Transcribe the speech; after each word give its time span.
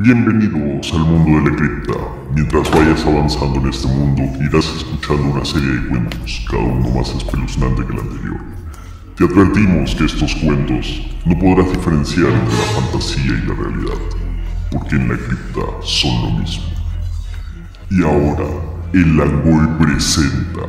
Bienvenidos 0.00 0.92
al 0.92 1.00
mundo 1.00 1.40
de 1.40 1.50
la 1.50 1.56
cripta. 1.56 1.94
Mientras 2.32 2.70
vayas 2.70 3.04
avanzando 3.04 3.58
en 3.58 3.68
este 3.68 3.88
mundo, 3.88 4.22
irás 4.40 4.72
escuchando 4.76 5.24
una 5.24 5.44
serie 5.44 5.70
de 5.70 5.88
cuentos, 5.88 6.46
cada 6.48 6.62
uno 6.62 6.88
más 6.90 7.12
espeluznante 7.16 7.84
que 7.84 7.92
el 7.94 7.98
anterior. 7.98 8.38
Te 9.16 9.24
advertimos 9.24 9.96
que 9.96 10.04
estos 10.04 10.36
cuentos 10.36 11.02
no 11.24 11.36
podrás 11.36 11.72
diferenciar 11.72 12.28
entre 12.28 12.56
la 12.58 12.80
fantasía 12.80 13.24
y 13.24 13.48
la 13.48 13.54
realidad, 13.54 13.98
porque 14.70 14.94
en 14.94 15.08
la 15.08 15.16
cripta 15.16 15.62
son 15.82 16.22
lo 16.22 16.38
mismo. 16.38 16.64
Y 17.90 18.04
ahora, 18.04 18.46
el 18.92 19.16
Langoy 19.16 19.66
presenta. 19.80 20.62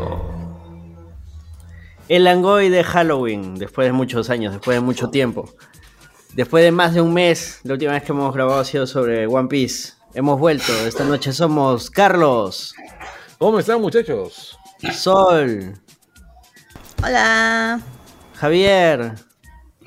El 2.07 2.23
Langoy 2.23 2.69
de 2.69 2.83
Halloween, 2.83 3.53
después 3.59 3.87
de 3.87 3.93
muchos 3.93 4.31
años, 4.31 4.53
después 4.53 4.75
de 4.75 4.81
mucho 4.81 5.11
tiempo. 5.11 5.53
Después 6.33 6.63
de 6.63 6.71
más 6.71 6.93
de 6.93 7.01
un 7.01 7.13
mes, 7.13 7.59
la 7.63 7.73
última 7.73 7.93
vez 7.93 8.03
que 8.03 8.11
hemos 8.11 8.33
grabado 8.33 8.59
ha 8.59 8.65
sido 8.65 8.85
sobre 8.87 9.27
One 9.27 9.47
Piece. 9.47 9.93
Hemos 10.13 10.39
vuelto. 10.39 10.71
Esta 10.85 11.03
noche 11.03 11.33
somos 11.33 11.89
Carlos, 11.89 12.73
¿Cómo 13.37 13.59
están, 13.59 13.79
muchachos? 13.79 14.57
Sol, 14.93 15.79
Hola. 17.01 17.79
Javier, 18.35 19.13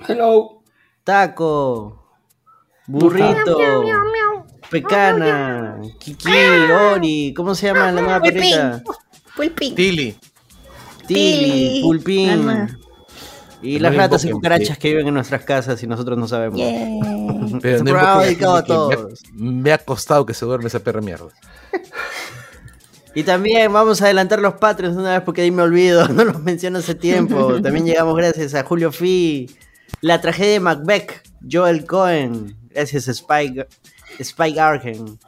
Hello. 0.09 0.63
Taco, 1.05 2.03
Burrito, 2.87 3.83
Pecana, 4.71 5.81
Kiki, 5.99 6.31
Ori. 6.95 7.35
¿Cómo 7.37 7.55
se 7.55 7.67
llama 7.67 7.93
la 7.93 8.01
nueva 8.01 8.21
Pulpín. 8.21 8.35
perrita? 8.41 8.83
Pulpín. 9.37 9.75
Tilly. 9.75 10.19
Tilly, 11.07 11.07
Tilly, 11.07 11.77
la 11.81 11.83
Pulpín. 11.87 12.79
Y 13.63 13.77
No 13.77 13.83
las 13.83 13.97
ratas 13.97 14.25
y 14.25 14.31
cucarachas 14.31 14.77
que 14.79 14.89
viven 14.89 15.09
en 15.09 15.15
nuestras 15.15 15.45
casas 15.45 15.83
y 15.83 15.87
nosotros 15.87 16.19
no 16.19 16.27
sabemos. 16.27 16.59
Yay. 16.59 16.99
Pero 17.63 17.85
no 17.85 17.97
a 17.99 18.25
que 18.25 18.37
me 18.37 18.45
ha- 18.47 18.63
todos. 18.65 19.23
Me 19.33 19.73
ha 19.73 19.79
costado 19.79 20.27
que 20.27 20.35
se 20.35 20.45
duerme 20.45 20.67
esa 20.67 20.81
perra 20.81 21.01
mierda. 21.01 21.29
Y 23.15 23.25
también 23.25 23.71
vamos 23.73 24.01
a 24.01 24.07
adelantar 24.07 24.41
los 24.41 24.55
Patreons 24.55 24.97
una 24.97 25.13
vez 25.13 25.21
porque 25.23 25.43
ahí 25.43 25.51
me 25.51 25.63
olvido, 25.63 26.09
no 26.15 26.25
los 26.25 26.43
menciono 26.43 26.79
hace 26.79 26.95
tiempo. 26.95 27.61
También 27.61 27.85
llegamos 27.85 28.17
gracias 28.17 28.55
a 28.55 28.65
Julio 28.65 28.91
Fi, 28.91 29.51
La 30.01 30.21
tragedia 30.21 30.53
de 30.53 30.61
Macbeth, 30.61 31.21
Joel 31.51 31.85
Cohen, 31.85 32.57
gracias 32.71 33.09
a 33.09 33.11
Spike, 33.11 33.69
Spike 34.19 34.59
Argen, 34.59 35.19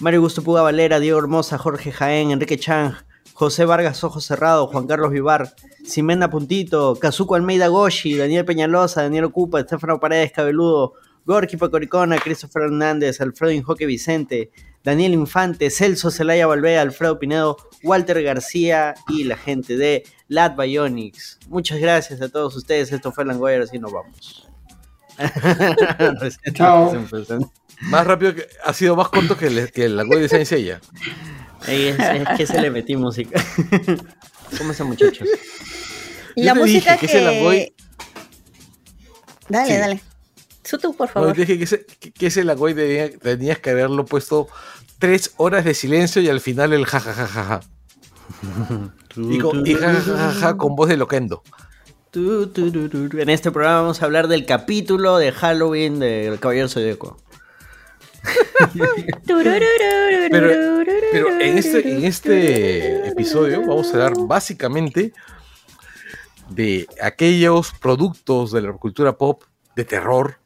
Mario 0.00 0.20
Gusto 0.20 0.42
Puga 0.42 0.62
Valera, 0.62 0.98
Diego 0.98 1.18
Hermosa, 1.18 1.58
Jorge 1.58 1.92
Jaén, 1.92 2.32
Enrique 2.32 2.58
Chang, 2.58 2.94
José 3.36 3.66
Vargas 3.66 4.02
Ojo 4.02 4.18
Cerrado, 4.20 4.66
Juan 4.66 4.86
Carlos 4.86 5.10
Vivar, 5.12 5.54
Ximena 5.84 6.30
Puntito, 6.30 6.96
Kazuko 6.96 7.34
Almeida 7.34 7.68
Goshi, 7.68 8.16
Daniel 8.16 8.46
Peñalosa, 8.46 9.02
Daniel 9.02 9.24
Ocupa, 9.24 9.60
Estefano 9.60 10.00
Paredes 10.00 10.32
Cabeludo, 10.32 10.94
Gorky 11.26 11.58
Pacoricona, 11.58 12.16
Christopher 12.18 12.62
Hernández, 12.62 13.20
Alfredo 13.20 13.52
Injoque 13.52 13.84
Vicente, 13.84 14.50
Daniel 14.82 15.12
Infante, 15.12 15.68
Celso 15.68 16.10
Celaya 16.10 16.46
Valvea, 16.46 16.80
Alfredo 16.80 17.18
Pinedo, 17.18 17.56
Walter 17.82 18.22
García 18.22 18.94
y 19.08 19.24
la 19.24 19.36
gente 19.36 19.76
de 19.76 20.04
Lat 20.28 20.56
Bionics. 20.56 21.38
Muchas 21.48 21.78
gracias 21.78 22.22
a 22.22 22.30
todos 22.30 22.56
ustedes. 22.56 22.90
Esto 22.90 23.12
fue 23.12 23.26
Langoyer, 23.26 23.60
así 23.60 23.78
nos 23.78 23.92
vamos. 23.92 24.48
Chao. 26.54 26.92
Más 27.82 28.06
rápido 28.06 28.34
que. 28.34 28.46
Ha 28.64 28.72
sido 28.72 28.96
más 28.96 29.08
corto 29.08 29.36
que, 29.36 29.48
el- 29.48 29.72
que 29.72 29.88
la 29.88 30.04
web 30.04 30.26
de. 30.26 30.36
Ahí 30.36 30.72
es, 31.68 31.98
es 31.98 32.28
que 32.36 32.46
se 32.46 32.60
le 32.60 32.70
metí 32.70 32.96
música. 32.96 33.40
¿Cómo 34.58 34.72
están 34.72 34.86
muchachos? 34.88 35.28
Yo 36.36 36.44
la 36.44 36.52
te 36.54 36.60
música 36.60 36.92
dije 36.92 37.06
que 37.06 37.72
Dale, 39.48 39.72
Sí. 39.74 39.78
dale. 39.78 40.00
Tú, 40.80 40.94
por 40.94 41.08
No, 41.08 41.12
favor. 41.14 41.32
te 41.34 41.40
dije 41.42 41.58
que 41.58 41.64
ese, 41.64 41.86
que- 41.86 42.12
que 42.12 42.26
ese 42.26 42.42
Langoy 42.44 42.74
tenía- 42.74 43.16
tenías 43.18 43.58
que 43.60 43.70
haberlo 43.70 44.04
puesto 44.04 44.48
tres 44.98 45.32
horas 45.36 45.64
de 45.64 45.74
silencio 45.74 46.20
y 46.22 46.28
al 46.28 46.40
final 46.40 46.72
el 46.72 46.84
jajajajaja. 46.86 47.60
Y, 49.16 49.38
con, 49.38 49.64
y 49.66 49.74
jajajaja 49.74 50.56
con 50.56 50.74
voz 50.74 50.88
de 50.88 50.96
loquendo. 50.96 51.42
En 52.14 53.28
este 53.28 53.50
programa 53.52 53.82
vamos 53.82 54.02
a 54.02 54.06
hablar 54.06 54.26
del 54.26 54.46
capítulo 54.46 55.18
de 55.18 55.32
Halloween 55.32 55.98
del 56.00 56.38
Caballero 56.40 56.68
Zodíaco. 56.68 57.18
Pero, 60.30 60.84
pero 61.12 61.40
en, 61.40 61.58
este, 61.58 61.92
en 61.92 62.04
este 62.04 63.08
episodio 63.08 63.60
vamos 63.60 63.88
a 63.88 63.92
hablar 63.92 64.14
básicamente 64.26 65.12
de 66.50 66.86
aquellos 67.00 67.72
productos 67.72 68.52
de 68.52 68.62
la 68.62 68.72
cultura 68.72 69.16
pop 69.16 69.42
de 69.74 69.84
terror 69.84 70.38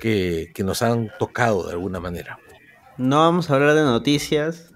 que, 0.00 0.50
que 0.54 0.62
nos 0.64 0.82
han 0.82 1.10
tocado 1.18 1.66
de 1.66 1.72
alguna 1.72 2.00
manera. 2.00 2.38
No 2.96 3.18
vamos 3.18 3.50
a 3.50 3.54
hablar 3.54 3.74
de 3.74 3.82
noticias, 3.82 4.72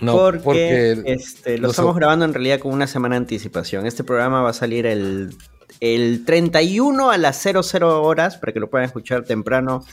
No, 0.00 0.16
porque, 0.16 0.40
porque, 0.42 1.02
este, 1.06 1.58
lo 1.58 1.70
estamos 1.70 1.94
grabando 1.94 2.24
en 2.24 2.32
realidad 2.32 2.58
con 2.58 2.72
una 2.72 2.86
semana 2.86 3.16
de 3.16 3.18
anticipación. 3.18 3.86
Este 3.86 4.04
programa 4.04 4.42
va 4.42 4.50
a 4.50 4.54
salir 4.54 4.86
el, 4.86 5.36
el 5.80 6.24
31 6.24 7.10
a 7.10 7.18
las 7.18 7.42
00 7.42 8.02
horas 8.02 8.38
para 8.38 8.52
que 8.52 8.60
lo 8.60 8.70
puedan 8.70 8.86
escuchar 8.86 9.24
temprano 9.24 9.84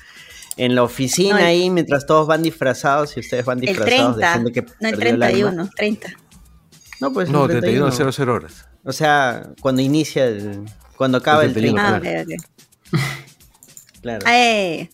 en 0.57 0.75
la 0.75 0.83
oficina 0.83 1.33
No, 1.35 1.39
el- 1.39 1.45
ahí 1.45 1.69
mientras 1.69 2.05
todos 2.05 2.27
van 2.27 2.41
disfrazados 2.43 3.15
y 3.17 3.19
ustedes 3.21 3.45
van 3.45 3.59
El 3.59 3.67
disfrazados 3.67 4.15
30. 4.17 4.27
de 4.27 4.33
gente 4.33 4.51
que 4.51 4.61
No, 4.81 4.89
el 4.89 4.95
perdió 4.97 5.13
el 5.15 5.23
alma. 5.23 5.69
31. 5.69 5.69
30. 5.75 6.09
No, 6.99 7.13
pues 7.13 7.29
no, 7.29 7.43
el 7.45 7.51
31 7.51 7.85
a 7.85 7.89
31. 7.89 8.11
00 8.11 8.33
horas. 8.33 8.65
O 8.83 8.91
sea, 8.91 9.49
cuando 9.61 9.81
inicia 9.81 10.25
el... 10.25 10.65
Cuando 10.95 11.19
acaba 11.19 11.41
el 11.43 11.49
El 11.49 11.53
31. 11.53 11.99
30. 12.01 12.19
Ah, 12.19 12.23
ok, 12.23 12.33
ok. 12.93 12.99
Claro. 14.01 14.23
Ah, 14.25 14.37
eh. 14.37 14.89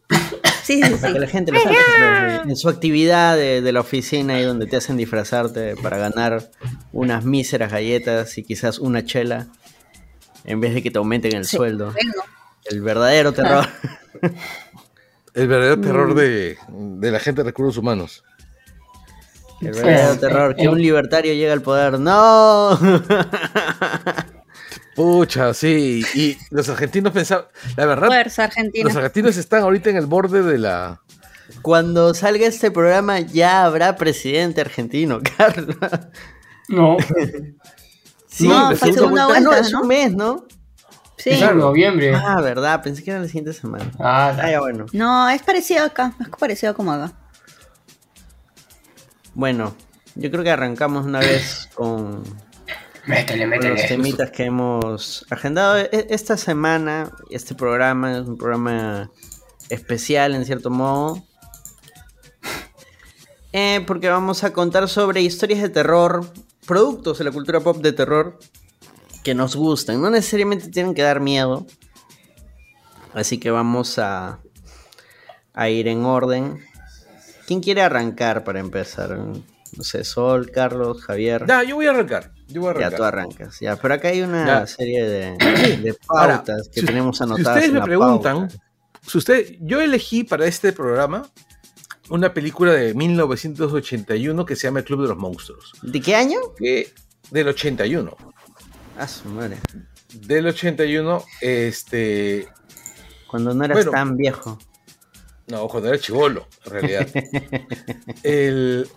Sí, 0.63 0.81
sí, 0.81 0.89
Para 0.95 1.07
sí. 1.07 1.13
que 1.13 1.19
la 1.19 1.27
gente 1.27 1.51
lo 1.51 1.59
sepa, 1.59 1.73
pues, 1.73 2.49
en 2.49 2.55
su 2.55 2.69
actividad 2.69 3.35
de, 3.35 3.61
de 3.61 3.71
la 3.73 3.81
oficina 3.81 4.35
ahí 4.35 4.43
donde 4.43 4.65
te 4.65 4.77
hacen 4.77 4.95
disfrazarte 4.95 5.75
para 5.75 5.97
ganar 5.97 6.49
unas 6.93 7.25
míseras 7.25 7.69
galletas 7.71 8.37
y 8.37 8.43
quizás 8.43 8.79
una 8.79 9.05
chela 9.05 9.47
en 10.45 10.61
vez 10.61 10.73
de 10.73 10.81
que 10.81 10.89
te 10.89 10.97
aumenten 10.99 11.35
el 11.35 11.45
Sí. 11.45 11.57
sueldo. 11.57 11.91
Bueno, 11.91 12.13
El 12.65 12.81
verdadero 12.81 13.33
terror. 13.33 13.67
El 15.33 15.47
verdadero 15.47 15.77
Mm. 15.77 15.81
terror 15.81 16.15
de, 16.15 16.57
de 16.69 17.11
la 17.11 17.19
gente 17.19 17.41
de 17.41 17.49
recursos 17.49 17.77
humanos. 17.77 18.23
El 19.61 19.71
verdadero 19.71 20.13
Sí. 20.13 20.19
terror. 20.19 20.55
Que 20.55 20.67
un 20.69 20.81
libertario 20.81 21.33
llega 21.33 21.53
al 21.53 21.61
poder. 21.61 21.99
¡No! 21.99 22.77
Pucha, 24.95 25.53
sí. 25.53 26.05
Y 26.13 26.37
los 26.51 26.69
argentinos 26.69 27.11
pensaban, 27.13 27.45
la 27.75 27.85
verdad, 27.85 28.07
fuerza 28.07 28.43
Argentina. 28.43 28.85
los 28.87 28.95
argentinos 28.95 29.37
están 29.37 29.63
ahorita 29.63 29.89
en 29.89 29.97
el 29.97 30.05
borde 30.05 30.43
de 30.43 30.57
la... 30.59 31.01
Cuando 31.61 32.13
salga 32.13 32.45
este 32.47 32.71
programa 32.71 33.19
ya 33.19 33.65
habrá 33.65 33.95
presidente 33.95 34.61
argentino, 34.61 35.19
Carlos. 35.37 35.75
No, 36.69 36.97
Sí, 38.27 38.47
No, 38.47 38.67
pues, 38.67 38.79
fue 38.79 38.89
es 38.89 38.95
segunda 38.95 39.27
un- 39.27 39.33
vuelta, 39.33 39.49
no, 39.49 39.55
es 39.55 39.71
¿no? 39.71 39.81
un 39.81 39.87
mes, 39.87 40.13
¿no? 40.15 40.47
Sí. 41.23 41.29
es 41.29 41.41
en 41.41 41.57
noviembre. 41.57 42.13
Ah, 42.15 42.41
verdad, 42.41 42.83
pensé 42.83 43.01
que 43.03 43.11
era 43.11 43.21
la 43.21 43.27
siguiente 43.27 43.53
semana. 43.53 43.89
Ah, 43.99 44.35
Ah, 44.41 44.51
ya 44.51 44.59
bueno. 44.59 44.85
No, 44.91 45.29
es 45.29 45.41
parecido 45.41 45.85
acá. 45.85 46.13
Es 46.19 46.27
parecido 46.37 46.73
como 46.75 46.91
acá. 46.91 47.13
Bueno, 49.33 49.73
yo 50.15 50.29
creo 50.31 50.43
que 50.43 50.51
arrancamos 50.51 51.05
una 51.05 51.19
vez 51.19 51.69
con, 51.75 52.23
métele, 53.07 53.43
con 53.43 53.49
métele. 53.49 53.69
los 53.75 53.85
temitas 53.87 54.31
que 54.31 54.45
hemos 54.45 55.25
agendado. 55.29 55.77
E- 55.77 56.07
Esta 56.09 56.35
semana, 56.37 57.11
este 57.29 57.55
programa 57.55 58.11
es 58.17 58.27
un 58.27 58.37
programa 58.37 59.09
especial 59.69 60.35
en 60.35 60.45
cierto 60.45 60.69
modo. 60.69 61.23
Eh, 63.53 63.83
porque 63.85 64.09
vamos 64.09 64.43
a 64.43 64.51
contar 64.51 64.89
sobre 64.89 65.21
historias 65.21 65.61
de 65.61 65.69
terror, 65.69 66.25
productos 66.65 67.19
de 67.19 67.23
la 67.25 67.31
cultura 67.31 67.59
pop 67.59 67.77
de 67.77 67.93
terror 67.93 68.39
que 69.23 69.33
nos 69.35 69.55
gustan. 69.55 70.01
No 70.01 70.09
necesariamente 70.09 70.69
tienen 70.69 70.93
que 70.93 71.01
dar 71.01 71.19
miedo. 71.19 71.65
Así 73.13 73.39
que 73.39 73.51
vamos 73.51 73.99
a, 73.99 74.39
a 75.53 75.69
ir 75.69 75.87
en 75.87 76.03
orden. 76.05 76.59
¿Quién 77.47 77.61
quiere 77.61 77.81
arrancar 77.81 78.43
para 78.43 78.59
empezar? 78.59 79.17
No 79.17 79.83
sé, 79.83 80.03
Sol, 80.03 80.51
Carlos, 80.51 81.03
Javier. 81.03 81.45
Ya, 81.47 81.63
yo 81.63 81.75
voy 81.75 81.87
a 81.87 81.91
arrancar. 81.91 82.31
Yo 82.47 82.61
voy 82.61 82.73
a 82.75 82.79
Ya 82.89 82.95
tú 82.95 83.03
arrancas. 83.03 83.59
Ya, 83.59 83.75
pero 83.75 83.93
acá 83.95 84.09
hay 84.09 84.21
una 84.21 84.45
Ya. 84.45 84.67
serie 84.67 85.03
de, 85.03 85.31
de 85.81 85.93
pautas 86.07 86.49
Ahora, 86.49 86.63
que 86.71 86.79
si- 86.81 86.85
tenemos 86.85 87.17
Si 87.17 87.23
anotadas. 87.23 87.47
ustedes 87.49 87.69
en 87.69 87.73
me 87.75 87.81
preguntan, 87.81 88.37
pauta. 88.47 88.55
si 89.07 89.17
usted, 89.17 89.55
yo 89.61 89.81
elegí 89.81 90.23
para 90.23 90.45
este 90.45 90.73
programa 90.73 91.27
una 92.09 92.33
película 92.33 92.73
de 92.73 92.93
1981 92.93 94.45
que 94.45 94.55
se 94.55 94.67
llama 94.67 94.79
El 94.79 94.85
Club 94.85 95.01
de 95.03 95.07
los 95.09 95.17
Monstruos. 95.17 95.73
¿De 95.81 95.99
qué 96.01 96.15
año? 96.15 96.39
Que, 96.57 96.93
del 97.31 97.47
81. 97.47 98.15
Ah, 98.97 99.07
su 99.07 99.27
madre. 99.29 99.57
Del 100.13 100.47
81, 100.47 101.23
este. 101.41 102.47
Cuando 103.27 103.53
no 103.53 103.65
eras 103.65 103.77
Bueno. 103.77 103.91
tan 103.91 104.15
viejo. 104.15 104.59
No, 105.47 105.67
cuando 105.67 105.89
era 105.89 105.97
chivolo, 105.99 106.47
en 106.65 106.71
realidad. 106.71 107.07
El- 108.23 108.87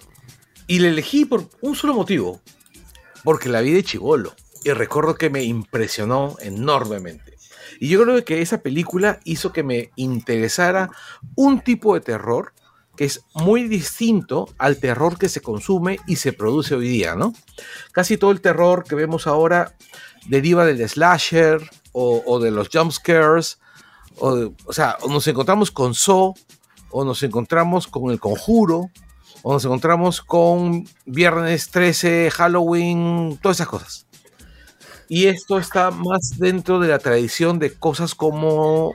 y 0.68 0.78
le 0.80 0.88
elegí 0.88 1.24
por 1.24 1.48
un 1.60 1.74
solo 1.76 1.94
motivo. 1.94 2.40
Porque 3.24 3.48
la 3.48 3.60
vi 3.60 3.72
de 3.72 3.82
chivolo. 3.82 4.34
Y 4.64 4.70
recuerdo 4.70 5.14
que 5.14 5.30
me 5.30 5.42
impresionó 5.44 6.36
enormemente. 6.40 7.36
Y 7.80 7.88
yo 7.88 8.02
creo 8.02 8.24
que 8.24 8.42
esa 8.42 8.62
película 8.62 9.20
hizo 9.24 9.52
que 9.52 9.62
me 9.62 9.90
interesara 9.96 10.90
un 11.34 11.60
tipo 11.60 11.94
de 11.94 12.00
terror 12.00 12.52
que 12.96 13.04
es 13.04 13.24
muy 13.34 13.68
distinto 13.68 14.48
al 14.58 14.78
terror 14.78 15.18
que 15.18 15.28
se 15.28 15.40
consume 15.40 15.98
y 16.06 16.16
se 16.16 16.32
produce 16.32 16.74
hoy 16.74 16.88
día, 16.88 17.14
¿no? 17.14 17.32
Casi 17.92 18.16
todo 18.16 18.30
el 18.30 18.40
terror 18.40 18.84
que 18.84 18.94
vemos 18.94 19.26
ahora 19.26 19.74
deriva 20.28 20.64
del 20.64 20.86
slasher 20.88 21.60
o, 21.92 22.38
de 22.40 22.50
los 22.50 22.68
jump 22.68 22.92
scares, 22.92 23.58
o, 24.18 24.52
sea, 24.70 24.98
nos 25.08 25.26
encontramos 25.28 25.70
con 25.70 25.94
Saw, 25.94 26.34
o 26.90 27.04
nos 27.04 27.22
encontramos 27.22 27.86
con 27.86 28.10
El 28.10 28.20
Conjuro, 28.20 28.90
o 29.42 29.52
nos 29.52 29.64
encontramos 29.64 30.20
con 30.20 30.86
Viernes 31.06 31.70
13, 31.70 32.30
Halloween, 32.30 33.38
todas 33.40 33.58
esas 33.58 33.68
cosas. 33.68 34.06
Y 35.08 35.26
esto 35.26 35.58
está 35.58 35.90
más 35.90 36.34
dentro 36.36 36.80
de 36.80 36.88
la 36.88 36.98
tradición 36.98 37.58
de 37.58 37.72
cosas 37.72 38.14
como 38.14 38.94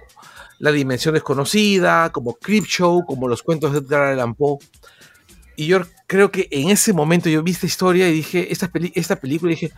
La 0.61 0.71
Dimensión 0.71 1.15
Desconocida, 1.15 2.11
como 2.11 2.35
Creepshow, 2.35 3.03
como 3.05 3.27
los 3.27 3.41
cuentos 3.41 3.73
de 3.73 3.79
Edgar 3.79 4.03
Allan 4.03 4.35
Poe. 4.35 4.59
Y 5.55 5.65
yo 5.65 5.81
creo 6.07 6.31
que 6.31 6.47
en 6.51 6.69
ese 6.69 6.93
momento 6.93 7.29
yo 7.29 7.41
vi 7.41 7.51
esta 7.51 7.65
historia 7.65 8.07
y 8.07 8.13
dije, 8.13 8.51
esta, 8.51 8.67
peli- 8.67 8.93
esta 8.95 9.15
película, 9.15 9.51
y 9.51 9.55
dije, 9.55 9.71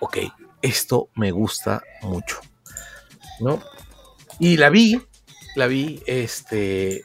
ok, 0.00 0.18
esto 0.62 1.08
me 1.16 1.32
gusta 1.32 1.82
mucho. 2.02 2.38
¿No? 3.40 3.60
Y 4.38 4.56
la 4.56 4.70
vi, 4.70 5.00
la 5.56 5.66
vi 5.66 6.00
este, 6.06 7.02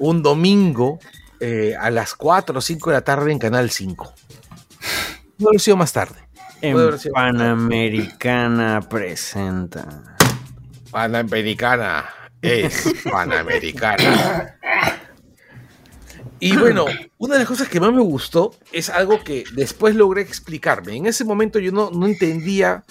un 0.00 0.22
domingo 0.24 0.98
eh, 1.38 1.74
a 1.78 1.90
las 1.90 2.14
4 2.14 2.58
o 2.58 2.60
5 2.60 2.90
de 2.90 2.96
la 2.96 3.02
tarde 3.02 3.30
en 3.30 3.38
Canal 3.38 3.70
5. 3.70 4.12
No 5.38 5.48
lo 5.52 5.58
sido 5.60 5.76
más 5.76 5.92
tarde. 5.92 6.16
En 6.62 6.76
haber 6.76 6.98
Panamericana 7.12 8.80
presenta. 8.80 10.02
Panamericana 10.90 12.06
es 12.46 12.94
Panamericana. 13.10 14.58
Y 16.38 16.56
bueno, 16.56 16.84
una 17.18 17.34
de 17.34 17.40
las 17.40 17.48
cosas 17.48 17.68
que 17.68 17.80
más 17.80 17.92
me 17.92 18.02
gustó 18.02 18.54
es 18.72 18.90
algo 18.90 19.24
que 19.24 19.44
después 19.54 19.94
logré 19.94 20.22
explicarme. 20.22 20.96
En 20.96 21.06
ese 21.06 21.24
momento 21.24 21.58
yo 21.58 21.72
no, 21.72 21.90
no 21.90 22.06
entendía 22.06 22.84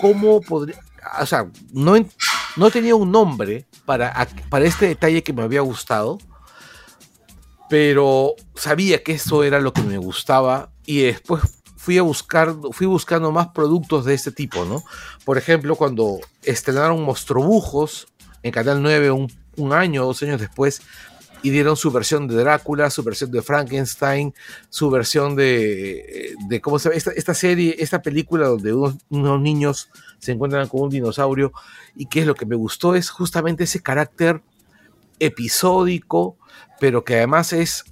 cómo 0.00 0.40
podría, 0.40 0.76
o 1.20 1.26
sea, 1.26 1.48
no, 1.72 1.94
no 2.56 2.70
tenía 2.70 2.96
un 2.96 3.12
nombre 3.12 3.66
para, 3.84 4.28
para 4.48 4.64
este 4.64 4.88
detalle 4.88 5.22
que 5.22 5.32
me 5.32 5.42
había 5.42 5.60
gustado, 5.60 6.18
pero 7.68 8.34
sabía 8.54 9.02
que 9.02 9.12
eso 9.12 9.44
era 9.44 9.60
lo 9.60 9.72
que 9.72 9.82
me 9.82 9.98
gustaba 9.98 10.72
y 10.84 11.02
después 11.02 11.42
fui 11.76 11.98
a 11.98 12.02
buscar, 12.02 12.54
fui 12.72 12.86
buscando 12.86 13.32
más 13.32 13.48
productos 13.48 14.04
de 14.04 14.14
este 14.14 14.30
tipo, 14.30 14.64
¿no? 14.64 14.84
Por 15.24 15.38
ejemplo, 15.38 15.74
cuando 15.74 16.20
estrenaron 16.42 17.02
Monstrobujos 17.02 18.06
en 18.42 18.52
Canal 18.52 18.82
9 18.82 19.10
un, 19.10 19.32
un 19.56 19.72
año, 19.72 20.04
dos 20.04 20.22
años 20.22 20.40
después, 20.40 20.82
y 21.42 21.50
dieron 21.50 21.76
su 21.76 21.90
versión 21.90 22.28
de 22.28 22.36
Drácula, 22.36 22.88
su 22.88 23.02
versión 23.02 23.30
de 23.32 23.42
Frankenstein, 23.42 24.32
su 24.70 24.90
versión 24.90 25.34
de, 25.34 26.34
de 26.48 26.60
¿cómo 26.60 26.78
se 26.78 26.88
llama? 26.88 27.12
Esta, 27.16 27.34
serie, 27.34 27.76
esta 27.78 28.00
película 28.00 28.46
donde 28.46 28.72
unos, 28.72 28.96
niños 29.40 29.90
se 30.18 30.32
encuentran 30.32 30.68
con 30.68 30.82
un 30.82 30.90
dinosaurio, 30.90 31.52
y 31.96 32.06
que 32.06 32.20
es 32.20 32.26
lo 32.26 32.34
que 32.34 32.46
me 32.46 32.56
gustó, 32.56 32.94
es 32.94 33.10
justamente 33.10 33.64
ese 33.64 33.82
carácter 33.82 34.40
episódico, 35.18 36.36
pero 36.78 37.04
que 37.04 37.16
además 37.16 37.52
es 37.52 37.84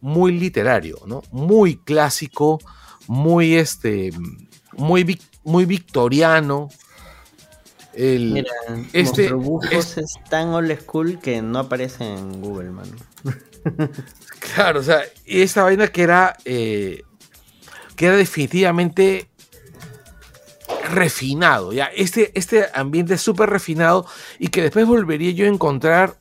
muy 0.00 0.32
literario, 0.32 0.98
¿no? 1.06 1.22
Muy 1.30 1.76
clásico, 1.76 2.58
muy 3.06 3.56
este, 3.56 4.12
muy, 4.76 5.20
muy 5.44 5.64
victoriano. 5.66 6.68
El, 8.00 8.30
Mira, 8.32 8.52
este- 8.92 9.28
es- 9.72 9.98
es 9.98 10.14
tan 10.30 10.50
old 10.50 10.72
school 10.80 11.18
que 11.18 11.42
no 11.42 11.58
aparece 11.58 12.04
en 12.04 12.40
Google, 12.40 12.70
mano. 12.70 12.92
Claro, 14.54 14.78
o 14.80 14.82
sea, 14.84 15.02
y 15.26 15.40
esta 15.42 15.64
vaina 15.64 15.88
que 15.88 16.02
era, 16.02 16.36
eh, 16.44 17.02
que 17.96 18.06
era 18.06 18.16
definitivamente 18.16 19.28
refinado, 20.90 21.72
ya, 21.72 21.86
este, 21.86 22.30
este 22.38 22.66
ambiente 22.72 23.18
súper 23.18 23.50
refinado 23.50 24.06
y 24.38 24.48
que 24.48 24.62
después 24.62 24.86
volvería 24.86 25.32
yo 25.32 25.44
a 25.44 25.48
encontrar 25.48 26.16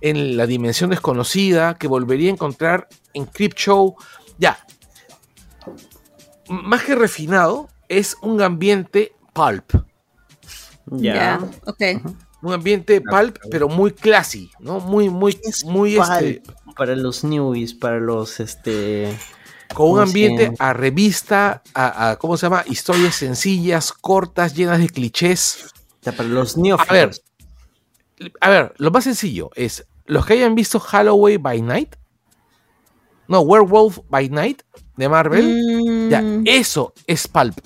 en 0.00 0.36
la 0.36 0.46
dimensión 0.46 0.90
desconocida, 0.90 1.76
que 1.76 1.88
volvería 1.88 2.30
a 2.30 2.34
encontrar 2.34 2.88
en 3.14 3.26
Creepshow, 3.26 3.96
ya, 4.38 4.58
M- 6.48 6.62
más 6.62 6.82
que 6.84 6.94
refinado, 6.94 7.68
es 7.88 8.16
un 8.22 8.40
ambiente 8.42 9.12
pulp, 9.32 9.74
Ya. 10.90 11.14
Ya, 11.14 11.50
ok. 11.66 11.82
un 12.42 12.52
ambiente 12.52 13.00
pulp, 13.00 13.38
pero 13.50 13.68
muy 13.68 13.90
classy, 13.92 14.50
¿no? 14.60 14.78
Muy, 14.80 15.08
muy, 15.10 15.38
muy, 15.64 15.96
este, 15.96 16.42
Para 16.76 16.94
los 16.94 17.24
newbies, 17.24 17.74
para 17.74 17.98
los 17.98 18.38
este. 18.40 19.16
con 19.74 19.86
un 19.90 19.94
¿Cómo 19.94 19.96
se 19.96 20.02
ambiente 20.10 20.52
a 20.58 20.72
revista, 20.72 21.62
a, 21.74 22.10
a- 22.10 22.16
¿cómo 22.18 22.36
se 22.36 22.46
llama? 22.46 22.62
Historias 22.66 23.16
sencillas, 23.16 23.92
cortas, 23.92 24.54
llenas 24.54 24.78
de 24.78 24.88
clichés. 24.88 25.66
o 26.00 26.04
sea, 26.04 26.12
para 26.16 26.28
los 26.28 26.56
neófitos. 26.56 26.90
A 26.90 26.94
ver, 26.94 28.30
a 28.40 28.48
ver, 28.48 28.74
lo 28.78 28.90
más 28.92 29.04
sencillo 29.04 29.50
es, 29.56 29.84
los 30.06 30.24
que 30.24 30.34
hayan 30.34 30.54
visto 30.54 30.78
Halloween 30.78 31.42
by 31.42 31.62
Night, 31.62 31.96
no, 33.28 33.40
Werewolf 33.40 33.98
by 34.08 34.28
Night 34.28 34.62
de 34.96 35.08
Marvel, 35.08 36.08
ya, 36.10 36.22
Mm, 36.22 36.44
eso 36.46 36.92
es 37.08 37.26
pulp. 37.26 37.58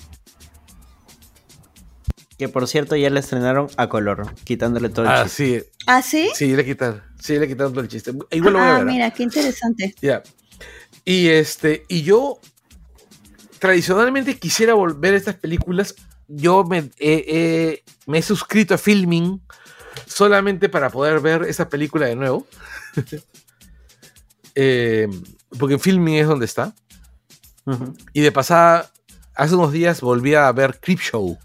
Que 2.41 2.49
por 2.49 2.67
cierto 2.67 2.95
ya 2.95 3.11
le 3.11 3.19
estrenaron 3.19 3.67
a 3.77 3.87
color, 3.87 4.33
quitándole 4.45 4.89
todo 4.89 5.05
el 5.05 5.11
Ah, 5.11 5.23
chiste. 5.25 5.59
sí, 5.59 5.65
¿Ah, 5.85 6.01
sí? 6.01 6.29
sí, 6.33 6.55
le 6.55 6.65
quitan, 6.65 7.03
sí, 7.19 7.37
le 7.37 7.47
quitan 7.47 7.69
todo 7.69 7.81
el 7.81 7.87
chiste. 7.87 8.13
Igual 8.31 8.53
lo 8.53 8.57
voy 8.57 8.67
a 8.67 8.71
ah, 8.71 8.77
ver. 8.79 8.81
¿ah? 8.81 8.91
mira, 8.91 9.11
qué 9.11 9.21
interesante. 9.21 9.93
Ya. 10.01 10.23
Y 11.05 11.27
este, 11.27 11.85
y 11.87 12.01
yo 12.01 12.39
tradicionalmente 13.59 14.39
quisiera 14.39 14.73
volver 14.73 15.13
a 15.13 15.17
estas 15.17 15.35
películas. 15.35 15.93
Yo 16.27 16.63
me, 16.63 16.79
eh, 16.79 16.89
eh, 16.97 17.83
me 18.07 18.17
he 18.17 18.21
suscrito 18.23 18.73
a 18.73 18.79
Filming 18.79 19.39
solamente 20.07 20.67
para 20.67 20.89
poder 20.89 21.19
ver 21.19 21.43
esta 21.43 21.69
película 21.69 22.07
de 22.07 22.15
nuevo. 22.15 22.47
Eh, 24.55 25.07
porque 25.59 25.79
Filming 25.79 26.15
es 26.15 26.27
donde 26.27 26.45
está. 26.45 26.73
Y 28.13 28.19
de 28.19 28.31
pasada, 28.33 28.91
hace 29.33 29.53
unos 29.55 29.71
días 29.71 30.01
volví 30.01 30.33
a 30.33 30.51
ver 30.51 30.79
Creepshow. 30.81 31.37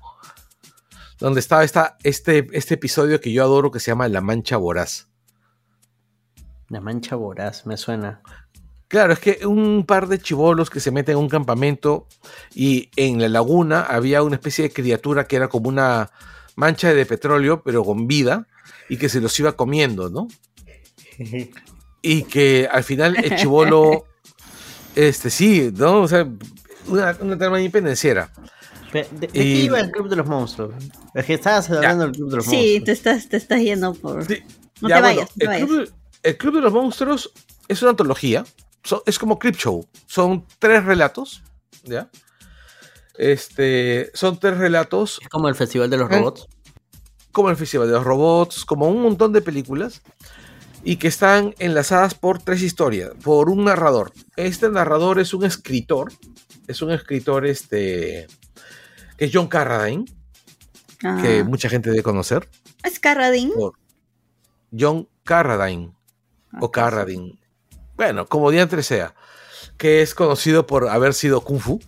Donde 1.19 1.41
estaba 1.41 1.65
esta, 1.65 1.97
este, 2.03 2.47
este 2.53 2.75
episodio 2.75 3.21
que 3.21 3.33
yo 3.33 3.43
adoro 3.43 3.71
que 3.71 3.81
se 3.81 3.91
llama 3.91 4.09
La 4.09 4.21
Mancha 4.21 4.57
Voraz. 4.57 5.09
La 6.69 6.81
mancha 6.81 7.15
voraz, 7.15 7.65
me 7.65 7.77
suena. 7.77 8.23
Claro, 8.89 9.13
es 9.13 9.19
que 9.19 9.47
un 9.47 9.85
par 9.85 10.09
de 10.09 10.19
chivolos 10.19 10.71
que 10.71 10.81
se 10.81 10.91
meten 10.91 11.17
en 11.17 11.23
un 11.23 11.29
campamento 11.29 12.07
y 12.55 12.91
en 12.97 13.21
la 13.21 13.29
laguna 13.29 13.83
había 13.83 14.23
una 14.23 14.37
especie 14.37 14.65
de 14.65 14.73
criatura 14.73 15.27
que 15.27 15.37
era 15.37 15.49
como 15.49 15.69
una 15.69 16.11
mancha 16.55 16.93
de 16.93 17.07
petróleo, 17.07 17.63
pero 17.65 17.85
con 17.85 18.07
vida, 18.07 18.47
y 18.89 18.97
que 18.97 19.09
se 19.09 19.21
los 19.21 19.39
iba 19.39 19.53
comiendo, 19.53 20.11
¿no? 20.11 20.29
Y 22.03 22.23
que 22.23 22.69
al 22.71 22.85
final 22.85 23.17
el 23.17 23.35
chivolo, 23.35 24.05
este 24.95 25.29
sí, 25.29 25.73
¿no? 25.75 26.03
O 26.03 26.07
sea, 26.07 26.25
una, 26.87 27.17
una 27.21 27.37
trama 27.37 27.59
pendenciera. 27.73 28.31
¿De, 28.93 29.07
de 29.13 29.29
qué 29.29 29.43
iba 29.45 29.81
el 29.81 29.91
Club 29.91 30.09
de 30.09 30.17
los 30.17 30.27
Monstruos? 30.27 30.75
Es 31.15 31.25
que 31.25 31.35
estabas 31.35 31.69
hablando 31.71 32.05
del 32.05 32.13
Club 32.13 32.31
de 32.31 32.37
los 32.37 32.45
Sí, 32.47 32.57
Monstruos. 32.57 32.85
te 32.85 32.93
estás, 32.93 33.29
te 33.29 33.37
estás 33.37 33.61
yendo 33.61 33.95
por. 33.95 34.25
Sí, 34.25 34.43
No 34.81 34.89
ya, 34.89 34.97
te 34.97 35.01
bueno, 35.03 35.17
vayas, 35.17 35.31
no 35.31 35.35
te 35.37 35.45
el, 35.45 35.49
vayas. 35.49 35.67
Club, 35.69 35.79
de- 35.87 35.93
el 36.31 36.37
Club 36.39 36.55
de 36.55 36.61
los 36.61 36.73
Monstruos 36.73 37.33
es 37.69 37.83
una 37.83 37.91
antología. 37.93 38.45
so- 38.85 39.03
es 39.07 39.19
como 39.19 39.39
Creepshow. 39.39 39.87
Son 40.07 40.47
tres 40.59 40.85
relatos. 40.85 41.43
¿Ya? 41.85 42.09
Este. 43.19 44.11
Son 44.15 44.39
tres 44.39 44.59
relatos. 44.59 45.19
Es 45.23 45.29
como 45.29 45.49
el 45.49 45.55
Festival 45.55 45.91
de 45.91 45.97
los 45.99 46.11
¿Eh? 46.11 46.15
Robots. 46.19 46.47
Como 47.33 47.51
el 47.51 47.57
Festival 47.57 47.89
de 47.89 47.95
los 47.95 48.05
Robots. 48.05 48.65
Como 48.65 48.89
un 48.89 49.03
montón 49.03 49.33
de 49.33 49.41
películas. 49.43 50.03
Y 50.85 50.97
que 50.97 51.09
están 51.09 51.55
enlazadas 51.59 52.15
por 52.15 52.41
tres 52.41 52.63
historias. 52.63 53.11
Por 53.23 53.49
un 53.51 53.65
narrador. 53.65 54.13
Este 54.37 54.69
narrador 54.69 55.19
es 55.19 55.35
un 55.35 55.45
escritor. 55.45 56.13
Es 56.69 56.83
un 56.83 56.93
escritor 56.93 57.47
este. 57.47 58.27
Que 59.17 59.27
es 59.27 59.31
John 59.33 59.49
Carradine. 59.49 60.05
Ah, 61.05 61.19
Que 61.23 61.45
mucha 61.45 61.69
gente 61.69 61.91
debe 61.91 62.03
conocer. 62.03 62.49
¿Es 62.83 62.99
Carradine? 62.99 63.53
John 64.79 65.09
Carradine. 65.25 65.93
o 66.61 66.67
Ok, 66.67 66.75
Carradine. 66.75 67.39
Bueno, 67.97 68.27
como 68.27 68.51
diantre 68.51 68.83
sea. 68.83 69.15
Que 69.77 70.01
es 70.03 70.15
conocido 70.15 70.67
por 70.67 70.89
haber 70.89 71.13
sido 71.15 71.43
Kung 71.43 71.61
Fu, 71.61 71.81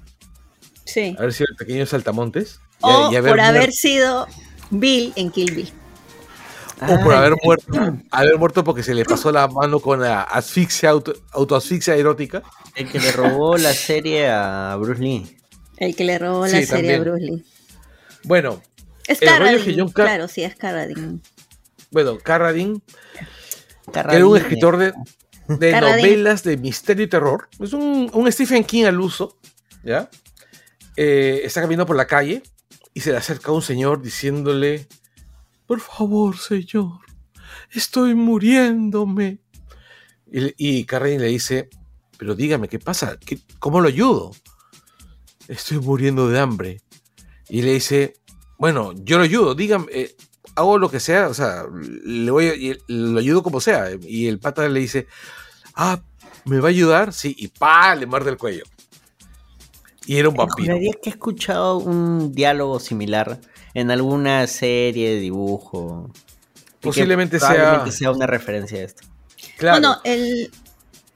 Sí. 0.85 1.15
haber 1.19 1.33
sido 1.33 1.47
el 1.51 1.57
pequeño 1.57 1.87
saltamontes. 1.87 2.61
y- 2.81 2.85
O 2.87 3.11
y 3.13 3.17
haber 3.17 3.33
por 3.33 3.41
haber 3.41 3.61
muerto- 3.63 3.77
sido 3.77 4.27
Bill 4.71 5.13
en 5.17 5.31
Kill 5.31 5.53
Bill. 5.55 5.73
o 6.83 6.87
por 7.03 7.13
Ay, 7.13 7.19
haber 7.19 7.35
muerto, 7.43 7.67
haber 8.13 8.39
muerto 8.39 8.63
porque 8.63 8.83
se 8.85 8.95
le 8.95 9.05
pasó 9.05 9.33
la 9.33 9.49
mano 9.49 9.81
con 9.81 10.01
la 10.01 10.23
asfixia, 10.23 10.91
auto, 10.91 11.13
autoasfixia 11.33 11.97
erótica. 11.97 12.43
El 12.77 12.89
que 12.89 13.01
le 13.01 13.11
robó 13.11 13.57
la 13.57 13.73
serie 13.73 14.29
a 14.29 14.77
Bruce 14.77 15.03
Lee. 15.03 15.38
El 15.79 15.95
que 15.97 16.05
le 16.05 16.19
robó 16.19 16.47
la 16.47 16.61
Sí, 16.61 16.67
serie 16.67 16.95
a 16.95 16.99
también. 16.99 17.03
Bruce 17.03 17.25
Lee. 17.25 17.45
Bueno, 18.25 18.63
Es 19.07 19.23
El 19.23 19.29
rollo 19.29 19.39
que 19.39 19.49
Carradine. 19.55 19.77
John 19.83 19.93
Car- 19.93 20.07
Claro, 20.07 20.29
sí, 20.29 20.43
es 20.43 20.55
Carradine. 20.57 21.21
bueno, 21.91 22.19
Carradine, 22.19 22.81
que 22.81 23.21
era 23.21 23.27
un 23.87 23.93
Carradine. 23.93 24.39
escritor 24.39 24.77
de, 24.77 24.93
de 25.49 25.71
Carradine. 25.71 26.09
novelas 26.09 26.43
de 26.43 26.57
misterio 26.57 27.05
y 27.05 27.09
terror. 27.09 27.49
Es 27.61 27.73
un, 27.73 28.11
un 28.13 28.33
Stephen 28.33 28.65
King 28.65 28.85
al 28.85 29.01
uso, 29.01 29.39
¿ya? 29.85 30.11
Eh, 30.97 31.43
está 31.45 31.61
caminando 31.63 31.87
por 31.87 31.97
la 31.97 32.07
calle 32.07 32.43
y 32.93 33.01
se 33.01 33.13
le 33.13 33.17
acerca 33.19 33.53
un 33.53 33.63
señor 33.63 34.03
diciéndole, 34.03 34.89
por 35.67 35.81
favor, 35.81 36.37
señor, 36.37 36.99
estoy 37.71 38.15
muriéndome. 38.15 39.39
Y, 40.31 40.53
y 40.81 40.85
Carradine 40.85 41.21
le 41.21 41.29
dice, 41.29 41.71
pero 42.19 42.35
dígame, 42.35 42.69
¿qué 42.69 42.79
pasa? 42.79 43.17
¿Qué- 43.25 43.39
¿Cómo 43.61 43.81
lo 43.81 43.89
ayudo? 43.89 44.33
Estoy 45.49 45.79
muriendo 45.79 46.29
de 46.29 46.39
hambre. 46.39 46.81
Y 47.49 47.63
le 47.63 47.73
dice, 47.73 48.15
bueno, 48.59 48.93
yo 48.95 49.19
lo 49.19 49.25
ayudo, 49.25 49.55
dígame, 49.55 49.87
eh, 49.91 50.15
hago 50.55 50.79
lo 50.79 50.91
que 50.91 51.01
sea, 51.01 51.29
o 51.29 51.35
sea, 51.35 51.65
le 51.73 52.31
voy 52.31 52.47
a- 52.49 52.55
y 52.55 52.77
lo 52.89 53.19
ayudo 53.19 53.43
como 53.43 53.61
sea. 53.61 53.89
Y 54.03 54.27
el 54.29 54.39
pata 54.39 54.69
le 54.69 54.81
dice, 54.81 55.07
ah, 55.75 56.01
¿me 56.45 56.59
va 56.61 56.69
a 56.69 56.71
ayudar? 56.71 57.13
Sí, 57.13 57.35
y 57.39 57.49
pa, 57.49 57.95
le 57.95 58.07
muerde 58.07 58.31
el 58.31 58.37
cuello. 58.37 58.65
Y 60.07 60.17
era 60.17 60.29
un 60.29 60.35
vampiro. 60.37 60.67
Juraría 60.73 60.93
que 61.03 61.11
he 61.11 61.13
escuchado 61.13 61.79
un 61.79 62.33
diálogo 62.33 62.81
similar 62.81 63.41
en 63.75 63.91
alguna 63.91 64.47
serie 64.47 65.11
de 65.15 65.21
dibujo. 65.21 66.11
Posiblemente 66.81 67.39
sea- 67.41 67.49
probablemente 67.55 67.93
sea 67.93 68.11
una 68.13 68.27
referencia 68.27 68.79
a 68.79 68.83
esto. 68.83 69.03
Claro. 69.59 69.79
Bueno, 69.81 70.01
el, 70.05 70.51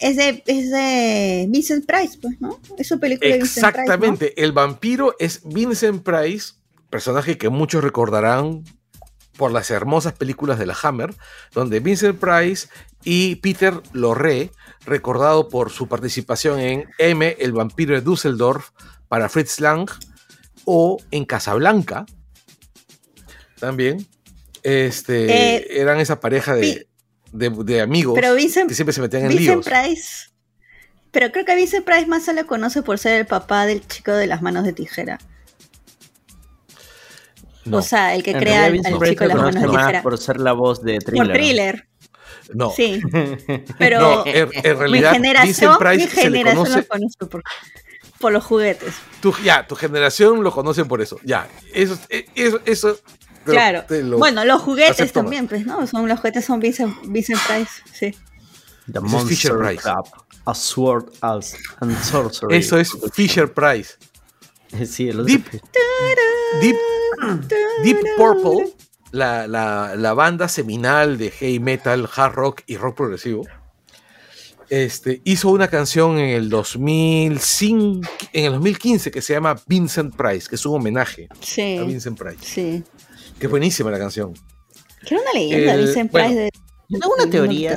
es, 0.02 0.16
de, 0.16 0.42
es 0.46 0.70
de 0.70 1.46
Vincent 1.48 1.86
Price, 1.86 2.18
pues, 2.20 2.40
¿no? 2.40 2.60
Es 2.76 2.88
su 2.88 2.98
película 2.98 3.30
de 3.30 3.38
Vincent 3.38 3.66
Price. 3.66 3.80
Exactamente, 3.80 4.42
el 4.42 4.52
vampiro 4.52 5.14
es 5.18 5.40
Vincent 5.44 6.02
Price, 6.02 6.54
personaje 6.90 7.38
que 7.38 7.48
muchos 7.48 7.82
recordarán 7.82 8.64
por 9.36 9.50
las 9.50 9.70
hermosas 9.70 10.12
películas 10.12 10.58
de 10.58 10.66
la 10.66 10.76
Hammer, 10.82 11.14
donde 11.52 11.80
Vincent 11.80 12.18
Price 12.18 12.68
y 13.02 13.36
Peter 13.36 13.80
Lorre, 13.92 14.50
recordado 14.84 15.48
por 15.48 15.70
su 15.70 15.88
participación 15.88 16.60
en 16.60 16.84
M, 16.98 17.36
el 17.38 17.52
vampiro 17.52 17.94
de 17.94 18.02
Düsseldorf, 18.02 18.70
para 19.08 19.28
Fritz 19.28 19.60
Lang, 19.60 19.88
o 20.64 20.98
en 21.10 21.24
Casablanca, 21.24 22.06
también, 23.58 24.06
este, 24.62 25.56
Eh, 25.56 25.80
eran 25.80 25.98
esa 25.98 26.20
pareja 26.20 26.54
de, 26.54 26.88
de- 27.32 27.50
de 27.50 27.80
amigos. 27.80 28.14
Pero 28.14 28.34
Vincent, 28.34 28.68
que 28.68 28.74
siempre 28.74 28.92
se 28.92 29.00
metían 29.00 29.22
en 29.24 29.28
Vincent 29.30 29.64
líos. 29.64 29.66
Price. 29.66 30.28
Pero 31.10 31.30
creo 31.32 31.44
que 31.44 31.54
Vincent 31.56 31.84
Price 31.84 32.06
más 32.06 32.24
se 32.24 32.32
le 32.32 32.44
conoce 32.46 32.82
por 32.82 32.98
ser 32.98 33.20
el 33.20 33.26
papá 33.26 33.66
del 33.66 33.86
chico 33.86 34.12
de 34.12 34.26
las 34.26 34.40
manos 34.42 34.64
de 34.64 34.72
tijera. 34.72 35.18
No, 37.64 37.78
O 37.78 37.82
sea, 37.82 38.14
el 38.14 38.22
que 38.24 38.32
En 38.32 38.38
crea 38.38 38.62
realidad, 38.62 38.64
al, 38.66 38.72
Vincent 38.72 38.92
al 38.94 38.98
Price 38.98 39.12
chico 39.14 39.24
de 39.24 39.30
se 39.30 39.34
las 39.36 39.44
manos 39.44 39.54
conoce 39.54 39.66
de 39.68 39.72
más 39.72 39.86
tijera. 39.86 40.02
por 40.02 40.18
ser 40.18 40.40
la 40.40 40.52
voz 40.52 40.82
de 40.82 40.98
Thriller. 40.98 41.26
Por 41.26 41.32
thriller, 41.34 41.88
no. 42.54 42.70
sí. 42.70 43.00
Pero 43.78 44.00
No, 44.00 44.26
en, 44.26 44.36
en 44.36 44.48
mi 44.50 44.60
realidad, 44.74 45.12
generación, 45.12 45.46
Vincent 45.46 45.78
Price 45.78 46.04
mi 46.04 46.10
se 46.10 46.30
le 46.30 46.38
generación 46.38 46.64
conoce. 46.64 46.80
lo 46.80 46.88
conoce 46.88 47.26
por, 47.26 47.42
por 48.18 48.32
los 48.32 48.44
juguetes. 48.44 48.94
Tu, 49.20 49.32
ya, 49.44 49.66
tu 49.66 49.76
generación 49.76 50.42
lo 50.42 50.50
conocen 50.50 50.88
por 50.88 51.00
eso. 51.02 51.18
Ya, 51.24 51.46
eso, 51.72 51.96
eh, 52.08 52.26
eso, 52.34 52.60
eso 52.64 52.98
te 53.44 53.52
claro. 53.52 53.84
lo- 53.88 54.18
bueno, 54.18 54.44
los 54.44 54.60
juguetes 54.62 54.92
acepto 54.92 55.20
también, 55.20 55.48
pues, 55.48 55.64
¿no? 55.66 55.86
Son, 55.86 56.08
los 56.08 56.18
juguetes 56.18 56.44
son 56.44 56.60
Vincent, 56.60 56.94
Vincent 57.04 57.40
Price, 57.46 57.70
sí. 57.92 58.16
The 58.92 58.98
es 58.98 59.24
Fisher 59.28 59.52
Monster 59.54 59.58
Price. 59.58 59.82
Cup, 59.82 60.08
A 60.44 60.54
Sword 60.54 61.04
As 61.20 61.54
and 61.80 61.96
Sorcery. 62.02 62.56
Eso 62.56 62.78
es 62.78 62.90
Fisher 63.12 63.52
Price. 63.52 63.94
Sí, 64.86 65.08
el 65.10 65.20
otro 65.20 65.26
Deep, 65.34 65.44
Deep, 66.62 66.76
Deep 67.84 67.98
Purple, 68.16 68.72
la, 69.10 69.46
la- 69.46 69.94
la 69.96 70.14
banda 70.14 70.48
seminal 70.48 71.18
de 71.18 71.30
heavy 71.30 71.60
metal, 71.60 72.08
hard 72.16 72.32
rock 72.34 72.62
y 72.66 72.78
rock 72.78 72.96
progresivo, 72.96 73.46
este, 74.70 75.20
hizo 75.24 75.50
una 75.50 75.68
canción 75.68 76.18
en 76.18 76.30
el 76.30 76.48
2005, 76.48 78.08
en 78.32 78.44
el 78.46 78.52
2015 78.52 79.10
que 79.10 79.20
se 79.20 79.34
llama 79.34 79.60
Vincent 79.66 80.16
Price, 80.16 80.48
que 80.48 80.54
es 80.54 80.64
un 80.64 80.76
homenaje 80.76 81.28
a 81.30 81.34
Sí, 81.40 81.78
Vincent 81.86 82.18
Price. 82.18 82.38
sí. 82.40 82.82
Que 83.42 83.46
es 83.46 83.50
buenísima 83.50 83.90
la 83.90 83.98
canción. 83.98 84.34
Que 85.04 85.16
era 85.16 85.22
una 85.24 85.32
leyenda, 85.32 85.74
bueno, 85.74 86.10
Price. 86.12 86.34
De, 86.36 86.50
tengo 86.88 87.12
una 87.12 87.28
teoría. 87.28 87.76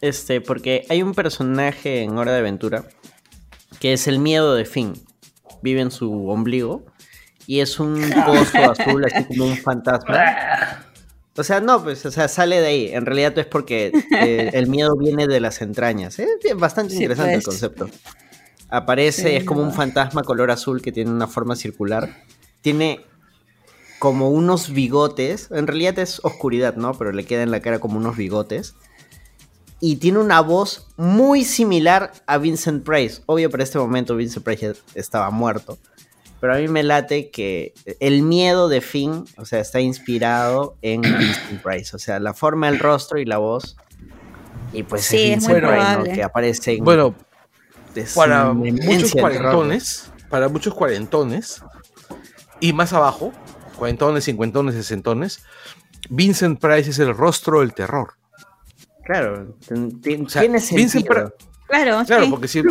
Este, 0.00 0.40
porque 0.40 0.84
hay 0.88 1.00
un 1.00 1.14
personaje 1.14 2.02
en 2.02 2.18
Hora 2.18 2.32
de 2.32 2.40
Aventura 2.40 2.84
que 3.78 3.92
es 3.92 4.08
el 4.08 4.18
miedo 4.18 4.56
de 4.56 4.64
Finn. 4.64 4.94
Vive 5.62 5.80
en 5.80 5.92
su 5.92 6.28
ombligo 6.28 6.84
y 7.46 7.60
es 7.60 7.78
un 7.78 8.00
pozo 8.26 8.72
azul, 8.72 9.04
así 9.04 9.24
como 9.28 9.44
un 9.46 9.56
fantasma. 9.56 10.82
O 11.36 11.44
sea, 11.44 11.60
no, 11.60 11.80
pues, 11.84 12.04
o 12.04 12.10
sea, 12.10 12.26
sale 12.26 12.60
de 12.60 12.66
ahí. 12.66 12.90
En 12.92 13.06
realidad 13.06 13.38
es 13.38 13.46
porque 13.46 13.92
eh, 14.20 14.50
el 14.54 14.66
miedo 14.66 14.96
viene 14.96 15.28
de 15.28 15.38
las 15.38 15.62
entrañas. 15.62 16.18
Es 16.18 16.28
bastante 16.56 16.94
Sí, 16.94 17.02
interesante 17.04 17.34
el 17.34 17.42
pues. 17.42 17.60
concepto. 17.60 17.88
Aparece, 18.70 19.22
Sí, 19.22 19.36
es 19.36 19.44
como 19.44 19.62
un 19.62 19.72
fantasma 19.72 20.24
color 20.24 20.50
azul 20.50 20.82
que 20.82 20.90
tiene 20.90 21.12
una 21.12 21.28
forma 21.28 21.54
circular. 21.54 22.24
Tiene 22.60 23.06
como 24.04 24.28
unos 24.28 24.70
bigotes. 24.70 25.48
En 25.50 25.66
realidad 25.66 25.98
es 25.98 26.20
oscuridad, 26.24 26.76
¿no? 26.76 26.92
Pero 26.92 27.10
le 27.10 27.24
queda 27.24 27.42
en 27.42 27.50
la 27.50 27.60
cara 27.60 27.78
como 27.78 27.96
unos 27.96 28.18
bigotes. 28.18 28.74
Y 29.80 29.96
tiene 29.96 30.18
una 30.18 30.42
voz 30.42 30.88
muy 30.98 31.42
similar 31.42 32.12
a 32.26 32.36
Vincent 32.36 32.84
Price. 32.84 33.22
Obvio, 33.24 33.48
para 33.48 33.62
este 33.62 33.78
momento 33.78 34.14
Vincent 34.14 34.44
Price 34.44 34.74
ya 34.74 34.74
estaba 34.94 35.30
muerto. 35.30 35.78
Pero 36.38 36.54
a 36.54 36.58
mí 36.58 36.68
me 36.68 36.82
late 36.82 37.30
que 37.30 37.72
el 37.98 38.20
miedo 38.20 38.68
de 38.68 38.82
Finn, 38.82 39.24
o 39.38 39.46
sea, 39.46 39.60
está 39.60 39.80
inspirado 39.80 40.76
en 40.82 41.00
Vincent 41.00 41.62
Price. 41.62 41.96
O 41.96 41.98
sea, 41.98 42.20
la 42.20 42.34
forma 42.34 42.66
del 42.66 42.80
rostro 42.80 43.18
y 43.18 43.24
la 43.24 43.38
voz. 43.38 43.74
Y 44.74 44.82
pues 44.82 45.06
Sí, 45.06 45.16
es 45.16 45.30
Vincent 45.30 45.66
Price, 45.66 45.96
¿no? 45.96 46.04
Que 46.14 46.22
aparece 46.22 46.74
en... 46.74 46.84
Bueno, 46.84 47.14
para 48.14 48.52
muchos 48.52 49.12
cuarentones, 49.12 50.10
para 50.28 50.48
muchos 50.50 50.74
cuarentones, 50.74 51.62
y 52.60 52.74
más 52.74 52.92
abajo, 52.92 53.32
cuarentones, 53.88 54.24
cincuentones, 54.24 54.74
sesentones, 54.74 55.42
Vincent 56.08 56.58
Price 56.58 56.88
es 56.90 56.98
el 57.00 57.14
rostro 57.14 57.60
del 57.60 57.74
terror. 57.74 58.14
Claro, 59.04 59.56
ten- 59.66 60.24
O 60.24 60.28
sea, 60.30 60.40
tiene 60.42 60.58
Vincent 60.58 60.90
sentido. 61.04 61.34
Claro, 61.68 62.02
Claro, 62.06 62.24
sí. 62.24 62.30
porque 62.30 62.48
si, 62.48 62.62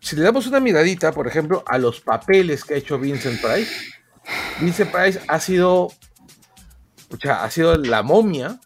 si 0.00 0.16
le 0.16 0.22
damos 0.22 0.46
una 0.46 0.60
miradita, 0.60 1.12
por 1.12 1.26
ejemplo, 1.26 1.64
a 1.66 1.78
los 1.78 2.00
papeles 2.02 2.62
que 2.64 2.74
ha 2.74 2.76
hecho 2.76 2.98
Vincent 2.98 3.40
Price, 3.40 3.70
Vincent 4.60 4.90
Price 4.90 5.20
ha 5.26 5.40
sido, 5.40 5.90
pucha, 7.08 7.42
ha 7.42 7.50
sido 7.50 7.76
la 7.76 8.02
momia, 8.02 8.60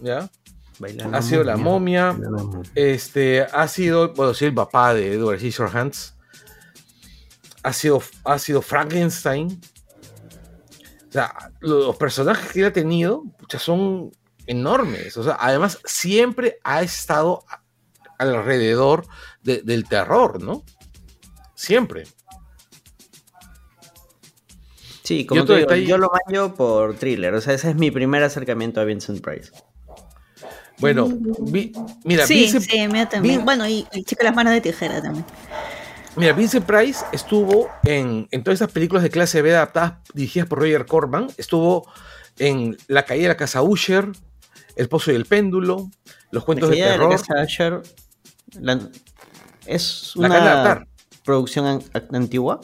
¿ya? 0.00 0.28
Bailando 0.80 1.16
Ha 1.16 1.22
sido 1.22 1.44
la 1.44 1.56
momia. 1.56 2.16
este, 2.74 3.42
ha 3.42 3.68
sido, 3.68 4.12
bueno, 4.14 4.34
sí, 4.34 4.46
el 4.46 4.54
papá 4.54 4.94
de 4.94 5.12
Edward 5.14 5.38
Scissorhands, 5.38 6.14
ha 7.62 7.72
sido, 7.72 8.02
ha 8.24 8.38
sido 8.38 8.62
Frankenstein. 8.62 9.60
O 11.10 11.12
sea, 11.12 11.34
los 11.60 11.96
personajes 11.96 12.50
que 12.52 12.60
él 12.60 12.66
ha 12.66 12.72
tenido 12.72 13.24
pucha, 13.38 13.58
son 13.58 14.12
enormes. 14.46 15.16
O 15.16 15.24
sea, 15.24 15.36
además, 15.38 15.78
siempre 15.84 16.58
ha 16.64 16.82
estado 16.82 17.44
alrededor 18.18 19.06
de- 19.42 19.62
del 19.62 19.84
terror, 19.88 20.42
¿no? 20.42 20.62
Siempre. 21.54 22.04
Sí, 25.02 25.26
como 25.26 25.42
otro 25.42 25.54
te 25.56 25.60
digo, 25.60 25.70
detalle- 25.70 25.86
yo 25.86 25.98
lo 25.98 26.10
baño 26.26 26.54
por 26.54 26.94
thriller. 26.94 27.34
O 27.34 27.40
sea, 27.40 27.54
ese 27.54 27.70
es 27.70 27.76
mi 27.76 27.90
primer 27.90 28.22
acercamiento 28.22 28.80
a 28.80 28.84
Vincent 28.84 29.20
Price. 29.20 29.50
Bueno, 30.78 31.08
vi- 31.40 31.72
mira, 32.04 32.26
sí, 32.26 32.34
Vincent, 32.44 32.64
sí, 32.70 32.88
mío 32.88 33.08
también. 33.08 33.44
Bueno, 33.44 33.68
y 33.68 33.86
el 33.92 34.04
chico 34.04 34.20
de 34.20 34.24
las 34.26 34.34
manos 34.34 34.52
de 34.52 34.60
tijera 34.60 35.02
también. 35.02 35.24
Mira, 36.16 36.32
Vincent 36.32 36.64
Price 36.66 37.04
estuvo 37.12 37.68
en, 37.84 38.28
en 38.30 38.42
todas 38.44 38.60
estas 38.60 38.72
películas 38.72 39.02
de 39.02 39.10
clase 39.10 39.42
B 39.42 39.54
adaptadas, 39.54 39.94
dirigidas 40.14 40.48
por 40.48 40.58
Roger 40.60 40.86
Corman. 40.86 41.28
Estuvo 41.36 41.88
en 42.38 42.76
La 42.88 43.04
caída 43.04 43.24
de 43.24 43.28
la 43.28 43.36
casa 43.36 43.62
Usher, 43.62 44.08
El 44.76 44.88
pozo 44.88 45.12
y 45.12 45.14
el 45.14 45.26
péndulo, 45.26 45.90
Los 46.30 46.42
La 46.42 46.46
cuentos 46.46 46.70
de 46.70 46.76
caída 46.76 46.86
de 46.92 46.98
la 46.98 47.04
terror. 47.08 47.16
casa 47.26 47.42
Usher 47.42 47.82
la- 48.60 48.80
es 49.66 50.16
una 50.16 50.84
producción 51.24 51.66
an- 51.66 51.82
antigua. 52.12 52.60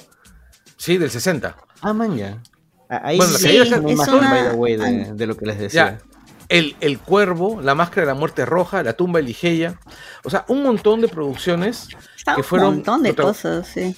Sí, 0.77 0.99
del 0.99 1.11
60. 1.11 1.57
Ah, 1.83 1.93
man, 1.93 2.17
ya. 2.17 2.43
Ah, 2.89 3.01
Ahí 3.05 3.17
Bueno, 3.17 3.33
la 3.33 3.39
sí, 3.39 3.45
caída 3.45 3.63
es 3.65 3.69
una 3.73 3.79
by 3.81 3.95
una- 4.19 4.51
the 4.51 4.57
way, 4.57 4.77
de, 4.77 5.13
de 5.15 5.27
lo 5.27 5.37
que 5.37 5.47
les 5.47 5.59
decía. 5.59 5.99
Ya. 6.01 6.17
El, 6.49 6.77
el 6.81 6.99
Cuervo, 7.01 7.61
La 7.61 7.75
Máscara 7.75 8.03
de 8.03 8.07
la 8.07 8.15
Muerte 8.15 8.47
Roja, 8.47 8.83
La 8.85 8.93
Tumba 8.93 9.19
de 9.19 9.25
Ligeia. 9.25 9.81
O 10.25 10.31
sea, 10.31 10.45
un 10.49 10.63
montón 10.63 11.01
de 11.01 11.09
producciones 11.09 11.89
Está 12.31 12.35
que 12.35 12.41
un 12.41 12.45
fueron. 12.47 12.75
montón 12.77 13.03
de 13.03 13.15
cosas, 13.15 13.69
sí. 13.69 13.95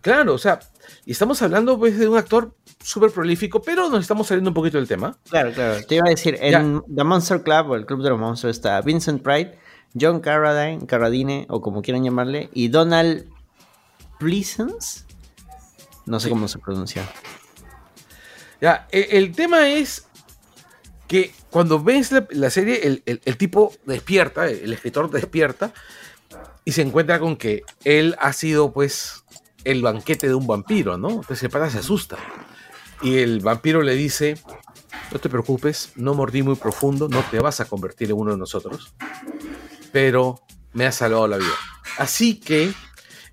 Claro, 0.00 0.34
o 0.34 0.38
sea, 0.38 0.58
y 1.04 1.12
estamos 1.12 1.40
hablando 1.42 1.78
pues, 1.78 1.98
de 1.98 2.08
un 2.08 2.16
actor 2.16 2.54
súper 2.82 3.10
prolífico, 3.10 3.60
pero 3.62 3.88
nos 3.88 4.00
estamos 4.00 4.26
saliendo 4.26 4.50
un 4.50 4.54
poquito 4.54 4.78
del 4.78 4.88
tema. 4.88 5.16
Claro, 5.28 5.52
claro. 5.52 5.84
Te 5.86 5.94
iba 5.96 6.04
a 6.06 6.10
decir, 6.10 6.36
en 6.40 6.82
The 6.94 7.04
Monster 7.04 7.42
Club 7.42 7.70
o 7.70 7.76
el 7.76 7.86
Club 7.86 8.02
de 8.02 8.10
los 8.10 8.18
Monstruos 8.18 8.56
está 8.56 8.80
Vincent 8.80 9.22
Price, 9.22 9.58
John 9.98 10.20
Carradine, 10.20 10.86
Carradine 10.86 11.46
o 11.50 11.60
como 11.60 11.82
quieran 11.82 12.02
llamarle, 12.02 12.48
y 12.54 12.68
Donald 12.68 13.28
Pleasance. 14.18 15.04
No 16.06 16.18
sé 16.18 16.28
cómo 16.30 16.48
se 16.48 16.58
pronuncia. 16.58 17.06
Ya, 18.60 18.88
e- 18.90 19.08
el 19.12 19.32
tema 19.32 19.68
es 19.68 20.06
que 21.06 21.32
cuando 21.50 21.82
ves 21.82 22.12
la, 22.12 22.26
la 22.30 22.50
serie, 22.50 22.86
el, 22.86 23.02
el- 23.06 23.20
el 23.24 23.36
tipo 23.36 23.72
despierta, 23.84 24.46
el, 24.48 24.60
el 24.60 24.72
escritor 24.72 25.10
despierta 25.10 25.72
y 26.64 26.72
se 26.72 26.82
encuentra 26.82 27.18
con 27.18 27.36
que 27.36 27.64
él 27.84 28.16
ha 28.20 28.32
sido, 28.32 28.72
pues, 28.72 29.24
el 29.64 29.82
banquete 29.82 30.28
de 30.28 30.34
un 30.34 30.46
vampiro, 30.46 30.96
¿no? 30.96 31.10
Entonces 31.10 31.42
el 31.42 31.50
pata 31.50 31.70
se 31.70 31.78
asusta. 31.78 32.16
Y 33.02 33.18
el 33.18 33.40
vampiro 33.40 33.82
le 33.82 33.94
dice, 33.94 34.36
no 35.12 35.18
te 35.18 35.28
preocupes, 35.28 35.92
no 35.96 36.14
mordí 36.14 36.42
muy 36.42 36.56
profundo, 36.56 37.08
no 37.08 37.22
te 37.30 37.40
vas 37.40 37.60
a 37.60 37.64
convertir 37.64 38.10
en 38.10 38.16
uno 38.16 38.32
de 38.32 38.38
nosotros, 38.38 38.92
pero 39.92 40.40
me 40.72 40.86
has 40.86 40.96
salvado 40.96 41.26
la 41.26 41.38
vida. 41.38 41.54
Así 41.98 42.38
que, 42.38 42.72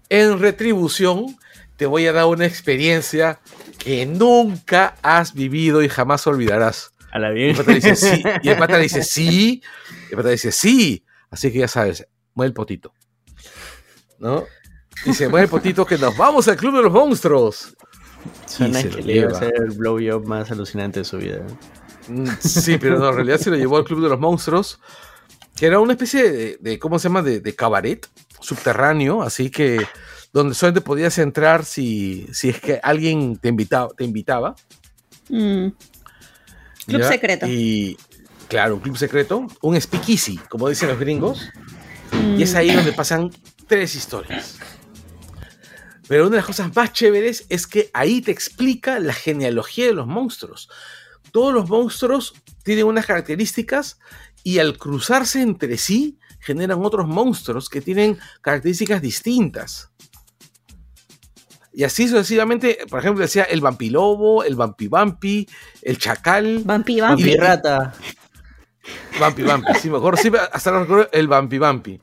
en 0.10 0.40
retribución, 0.40 1.38
te 1.76 1.86
voy 1.86 2.08
a 2.08 2.14
dar 2.14 2.26
una 2.26 2.46
experiencia 2.46 3.40
que 3.78 4.06
nunca 4.06 4.96
has 5.02 5.34
vivido 5.34 5.84
y 5.84 5.90
jamás 5.90 6.26
olvidarás. 6.28 6.92
A 7.12 7.20
la 7.20 7.32
Y 7.32 7.36
bien. 7.36 7.50
el 7.52 7.56
pata 7.58 7.72
le 7.72 7.76
dice, 7.76 7.96
sí. 7.96 8.24
Y 8.42 8.50
el 8.50 8.58
pata 8.58 8.78
le 8.78 8.84
dice, 8.84 9.04
sí. 9.04 9.62
Y 10.10 10.12
el 10.12 10.16
pata 10.16 10.30
le 10.30 10.34
dice, 10.34 10.52
sí. 10.52 11.04
Así 11.30 11.52
que 11.52 11.60
ya 11.60 11.68
sabes, 11.68 12.08
mueve 12.34 12.48
el 12.48 12.54
potito. 12.54 12.94
¿No? 14.20 14.46
Dice, 15.06 15.28
mueve 15.30 15.46
el 15.46 15.50
potito 15.50 15.86
que 15.86 15.98
nos 15.98 16.16
vamos 16.18 16.48
al 16.48 16.58
club 16.58 16.76
de 16.78 16.84
los 16.84 16.92
monstruos. 16.92 17.76
Suena 18.46 18.80
Y 18.80 18.84
se 18.84 18.90
que 18.90 19.02
le 19.04 19.14
iba 19.18 19.30
a 19.32 19.36
hacer 19.36 19.54
el 19.56 19.72
blowjob 19.78 20.26
más 20.26 20.50
alucinante 20.52 21.00
de 21.02 21.06
su 21.06 21.18
vida. 21.18 21.46
Mm, 22.08 22.28
Sí, 22.40 22.78
pero 22.78 22.98
no, 23.00 23.10
en 23.10 23.16
realidad 23.16 23.38
se 23.38 23.50
lo 23.52 23.56
llevó 23.58 23.78
al 23.78 23.84
club 23.84 24.02
de 24.02 24.10
los 24.10 24.20
monstruos, 24.20 24.80
que 25.56 25.68
era 25.68 25.80
una 25.80 25.94
especie 25.94 26.32
de, 26.32 26.58
de- 26.60 26.80
¿cómo 26.80 26.98
se 27.00 27.10
llama? 27.10 27.22
De, 27.22 27.40
de 27.42 27.56
cabaret 27.56 28.08
subterráneo, 28.40 29.22
así 29.22 29.50
que 29.50 29.86
donde 30.34 30.56
solamente 30.56 30.82
podías 30.82 31.18
entrar 31.20 31.64
si, 31.66 32.28
si 32.34 32.50
es 32.50 32.60
que 32.60 32.80
alguien 32.84 33.38
te 33.38 33.50
invitaba. 33.50 33.90
Te 33.96 34.04
invitaba 34.04 34.56
Mm. 35.30 35.68
Club 36.88 37.02
¿ya? 37.02 37.08
secreto. 37.10 37.46
Y 37.48 37.98
claro, 38.48 38.76
un 38.76 38.80
club 38.80 38.98
secreto, 38.98 39.46
un 39.62 39.80
speakeasy, 39.80 40.38
como 40.50 40.70
dicen 40.70 40.88
los 40.90 41.00
gringos. 41.00 41.50
Mm. 42.14 42.40
Y 42.40 42.44
es 42.44 42.56
ahí 42.56 42.72
donde 42.74 42.94
pasan 42.94 43.30
tres 43.68 43.96
historias. 43.96 44.58
Pero 46.08 46.24
una 46.24 46.32
de 46.32 46.38
las 46.38 46.46
cosas 46.46 46.74
más 46.76 46.94
chéveres 46.94 47.46
es 47.50 47.68
que 47.68 47.90
ahí 47.94 48.22
te 48.22 48.32
explica 48.32 49.00
la 49.00 49.14
genealogía 49.14 49.88
de 49.88 49.94
los 49.94 50.08
monstruos. 50.08 50.70
Todos 51.32 51.54
los 51.54 51.70
monstruos 51.70 52.34
tienen 52.64 52.86
unas 52.86 53.06
características 53.06 54.00
y 54.44 54.60
al 54.60 54.78
cruzarse 54.78 55.42
entre 55.42 55.78
sí 55.78 56.18
generan 56.40 56.84
otros 56.86 57.08
monstruos 57.08 57.70
que 57.70 57.82
tienen 57.82 58.18
características 58.42 59.02
distintas. 59.02 59.92
Y 61.74 61.84
así 61.84 62.08
sucesivamente, 62.08 62.80
por 62.90 63.00
ejemplo, 63.00 63.22
decía 63.22 63.44
el 63.44 63.62
vampilobo, 63.62 64.44
el 64.44 64.56
vampivampi, 64.56 65.48
el 65.82 65.98
chacal, 66.00 66.64
Vampi, 66.66 67.00
vampi. 67.00 67.24
Vampirrata. 67.24 67.94
vampi 69.20 69.44
vampi, 69.44 69.74
sí, 69.80 69.90
mejor 69.90 70.18
sí, 70.18 70.32
hasta 70.52 70.70
ahora 70.70 70.82
recuerdo 70.84 71.10
el 71.12 71.28
vampivampi. 71.28 72.02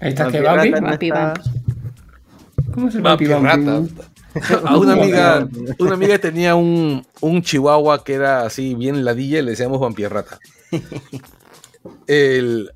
Ahí 0.00 0.10
está 0.10 0.30
que 0.30 0.40
Vampi, 0.40 1.08
está. 1.08 1.34
¿Cómo 2.72 2.88
es 2.88 2.94
el. 2.94 3.02
Bambi? 3.02 3.26
A 4.66 4.76
una 4.76 4.94
amiga, 4.94 5.48
una 5.78 5.94
amiga 5.94 6.18
tenía 6.18 6.56
un, 6.56 7.06
un 7.20 7.40
chihuahua 7.42 8.02
que 8.02 8.14
era 8.14 8.42
así 8.44 8.74
bien 8.74 9.04
ladilla 9.04 9.38
y 9.38 9.42
le 9.42 9.52
decíamos 9.52 9.78
vampirrata. 9.78 10.40
El, 12.08 12.72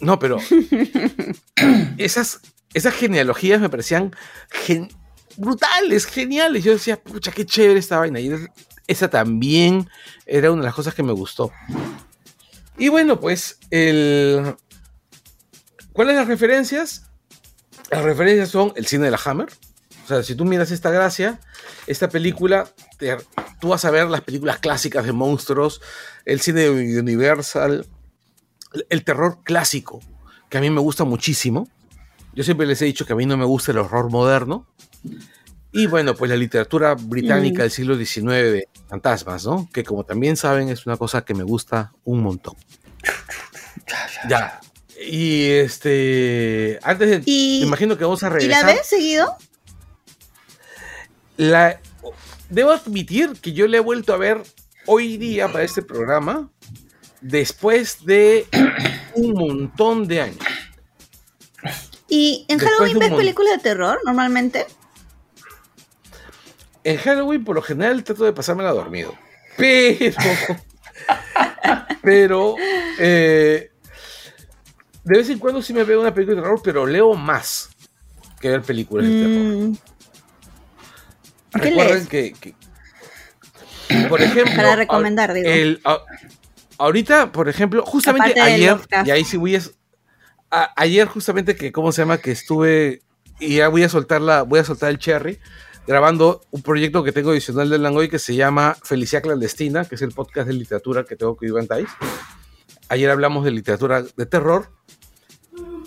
no, 0.00 0.18
pero 0.20 0.38
esas, 1.98 2.40
esas 2.72 2.94
genealogías 2.94 3.60
me 3.60 3.68
parecían 3.68 4.14
gen- 4.50 4.88
brutales, 5.36 6.06
geniales. 6.06 6.62
Yo 6.62 6.72
decía, 6.72 7.02
pucha, 7.02 7.32
qué 7.32 7.44
chévere 7.44 7.80
esta 7.80 7.98
vaina. 7.98 8.20
Y 8.20 8.32
esa 8.86 9.08
también 9.08 9.88
era 10.24 10.52
una 10.52 10.62
de 10.62 10.66
las 10.66 10.74
cosas 10.74 10.94
que 10.94 11.02
me 11.02 11.12
gustó. 11.12 11.50
Y 12.78 12.88
bueno, 12.90 13.18
pues, 13.18 13.58
el... 13.70 14.54
¿cuáles 15.96 16.14
las 16.16 16.28
referencias? 16.28 17.06
Las 17.90 18.04
referencias 18.04 18.50
son 18.50 18.72
el 18.76 18.86
cine 18.86 19.06
de 19.06 19.10
la 19.10 19.20
Hammer. 19.24 19.48
O 20.04 20.08
sea, 20.08 20.22
si 20.22 20.34
tú 20.36 20.44
miras 20.44 20.70
esta 20.70 20.90
gracia, 20.90 21.40
esta 21.88 22.08
película, 22.08 22.68
te- 22.98 23.16
tú 23.60 23.68
vas 23.70 23.84
a 23.84 23.90
ver 23.90 24.06
las 24.06 24.20
películas 24.20 24.58
clásicas 24.58 25.04
de 25.04 25.12
monstruos, 25.12 25.80
el 26.24 26.40
cine 26.40 26.60
de 26.70 27.00
Universal, 27.00 27.86
el- 28.72 28.86
el 28.88 29.04
terror 29.04 29.38
clásico, 29.42 30.00
que 30.48 30.58
a 30.58 30.60
mí 30.60 30.70
me 30.70 30.80
gusta 30.80 31.02
muchísimo. 31.04 31.68
Yo 32.34 32.44
siempre 32.44 32.66
les 32.66 32.80
he 32.82 32.84
dicho 32.84 33.04
que 33.06 33.14
a 33.14 33.16
mí 33.16 33.26
no 33.26 33.36
me 33.36 33.44
gusta 33.46 33.72
el 33.72 33.78
horror 33.78 34.10
moderno. 34.10 34.66
Y 35.72 35.86
bueno, 35.86 36.14
pues 36.14 36.30
la 36.30 36.36
literatura 36.36 36.94
británica 36.94 37.58
Mm. 37.58 37.62
del 37.62 37.70
siglo 37.70 37.96
XIX 37.96 38.50
de 38.52 38.68
fantasmas, 38.88 39.44
¿no? 39.44 39.68
Que 39.72 39.82
como 39.84 40.04
también 40.04 40.36
saben 40.36 40.68
es 40.68 40.86
una 40.86 40.96
cosa 40.96 41.24
que 41.24 41.34
me 41.34 41.42
gusta 41.42 41.92
un 42.04 42.22
montón. 42.22 42.54
Ya. 44.28 44.60
Y 45.00 45.50
este, 45.50 46.78
antes 46.82 47.10
de, 47.10 47.22
Y- 47.26 47.58
me 47.60 47.66
imagino 47.66 47.96
que 47.98 48.04
vamos 48.04 48.22
a 48.22 48.28
¿Y 48.28 48.30
regresar. 48.30 48.66
la 48.66 48.72
ves 48.74 48.86
seguido? 48.86 49.36
La, 51.36 51.80
debo 52.48 52.70
admitir 52.72 53.32
que 53.40 53.52
yo 53.52 53.66
le 53.66 53.76
he 53.76 53.80
vuelto 53.80 54.14
a 54.14 54.16
ver 54.16 54.42
hoy 54.86 55.16
día 55.18 55.48
para 55.48 55.64
este 55.64 55.82
programa 55.82 56.50
después 57.20 58.04
de 58.06 58.46
un 59.14 59.32
montón 59.32 60.08
de 60.08 60.22
años. 60.22 60.38
¿Y 62.08 62.46
en 62.48 62.58
Después 62.58 62.78
Halloween 62.78 62.98
ves 63.00 63.12
películas 63.18 63.56
de 63.56 63.62
terror 63.62 63.98
normalmente? 64.04 64.64
En 66.84 66.96
Halloween, 66.98 67.44
por 67.44 67.56
lo 67.56 67.62
general, 67.62 68.04
trato 68.04 68.24
de 68.24 68.32
pasármela 68.32 68.70
dormido. 68.70 69.12
Pero. 69.56 70.14
pero. 72.02 72.54
eh, 72.98 73.72
de 75.06 75.16
vez 75.18 75.30
en 75.30 75.38
cuando 75.38 75.62
sí 75.62 75.72
me 75.72 75.84
veo 75.84 76.00
una 76.00 76.12
película 76.12 76.36
de 76.36 76.42
terror, 76.42 76.60
pero 76.62 76.84
leo 76.86 77.14
más 77.14 77.70
que 78.40 78.50
ver 78.50 78.62
películas 78.62 79.06
de 79.06 79.12
terror. 79.12 79.68
Mm, 79.68 79.74
¿Qué 81.52 81.58
Recuerden 81.70 81.94
lees? 81.94 82.08
que, 82.08 82.32
que- 82.38 82.54
por 84.08 84.20
ejemplo, 84.20 84.54
Para 84.56 84.76
recomendar, 84.76 85.32
digo. 85.32 85.48
el- 85.48 85.80
a- 85.84 86.02
ahorita, 86.78 87.32
por 87.32 87.48
ejemplo, 87.48 87.84
justamente 87.86 88.38
ayer, 88.40 88.76
y 89.04 89.10
ahí 89.10 89.24
sí 89.24 89.36
voy 89.36 89.56
a, 89.56 89.60
a- 90.50 90.72
ayer 90.76 91.06
justamente 91.08 91.56
que, 91.56 91.72
¿cómo 91.72 91.92
se 91.92 92.02
llama? 92.02 92.18
Que 92.18 92.32
estuve, 92.32 93.02
y 93.38 93.56
ya 93.56 93.68
voy 93.68 93.84
a 93.84 93.88
soltar 93.88 94.20
la, 94.20 94.42
voy 94.42 94.58
a 94.60 94.64
soltar 94.64 94.90
el 94.90 94.98
cherry, 94.98 95.38
grabando 95.86 96.40
un 96.50 96.62
proyecto 96.62 97.04
que 97.04 97.12
tengo 97.12 97.30
adicional 97.30 97.70
de 97.70 97.78
Langoy 97.78 98.08
que 98.08 98.18
se 98.18 98.34
llama 98.34 98.76
Felicidad 98.82 99.22
Clandestina, 99.22 99.84
que 99.84 99.94
es 99.94 100.02
el 100.02 100.10
podcast 100.12 100.48
de 100.48 100.54
literatura 100.54 101.04
que 101.04 101.14
tengo 101.16 101.36
con 101.36 101.46
Iván 101.48 101.68
Tais. 101.68 101.88
Ayer 102.88 103.08
hablamos 103.10 103.44
de 103.44 103.52
literatura 103.52 104.02
de 104.02 104.26
terror. 104.26 104.70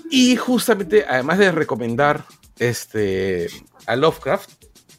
Y 0.10 0.36
justamente, 0.38 1.06
además 1.08 1.38
de 1.38 1.52
recomendar 1.52 2.26
este, 2.58 3.48
a 3.86 3.95
Lovecraft, 3.95 4.50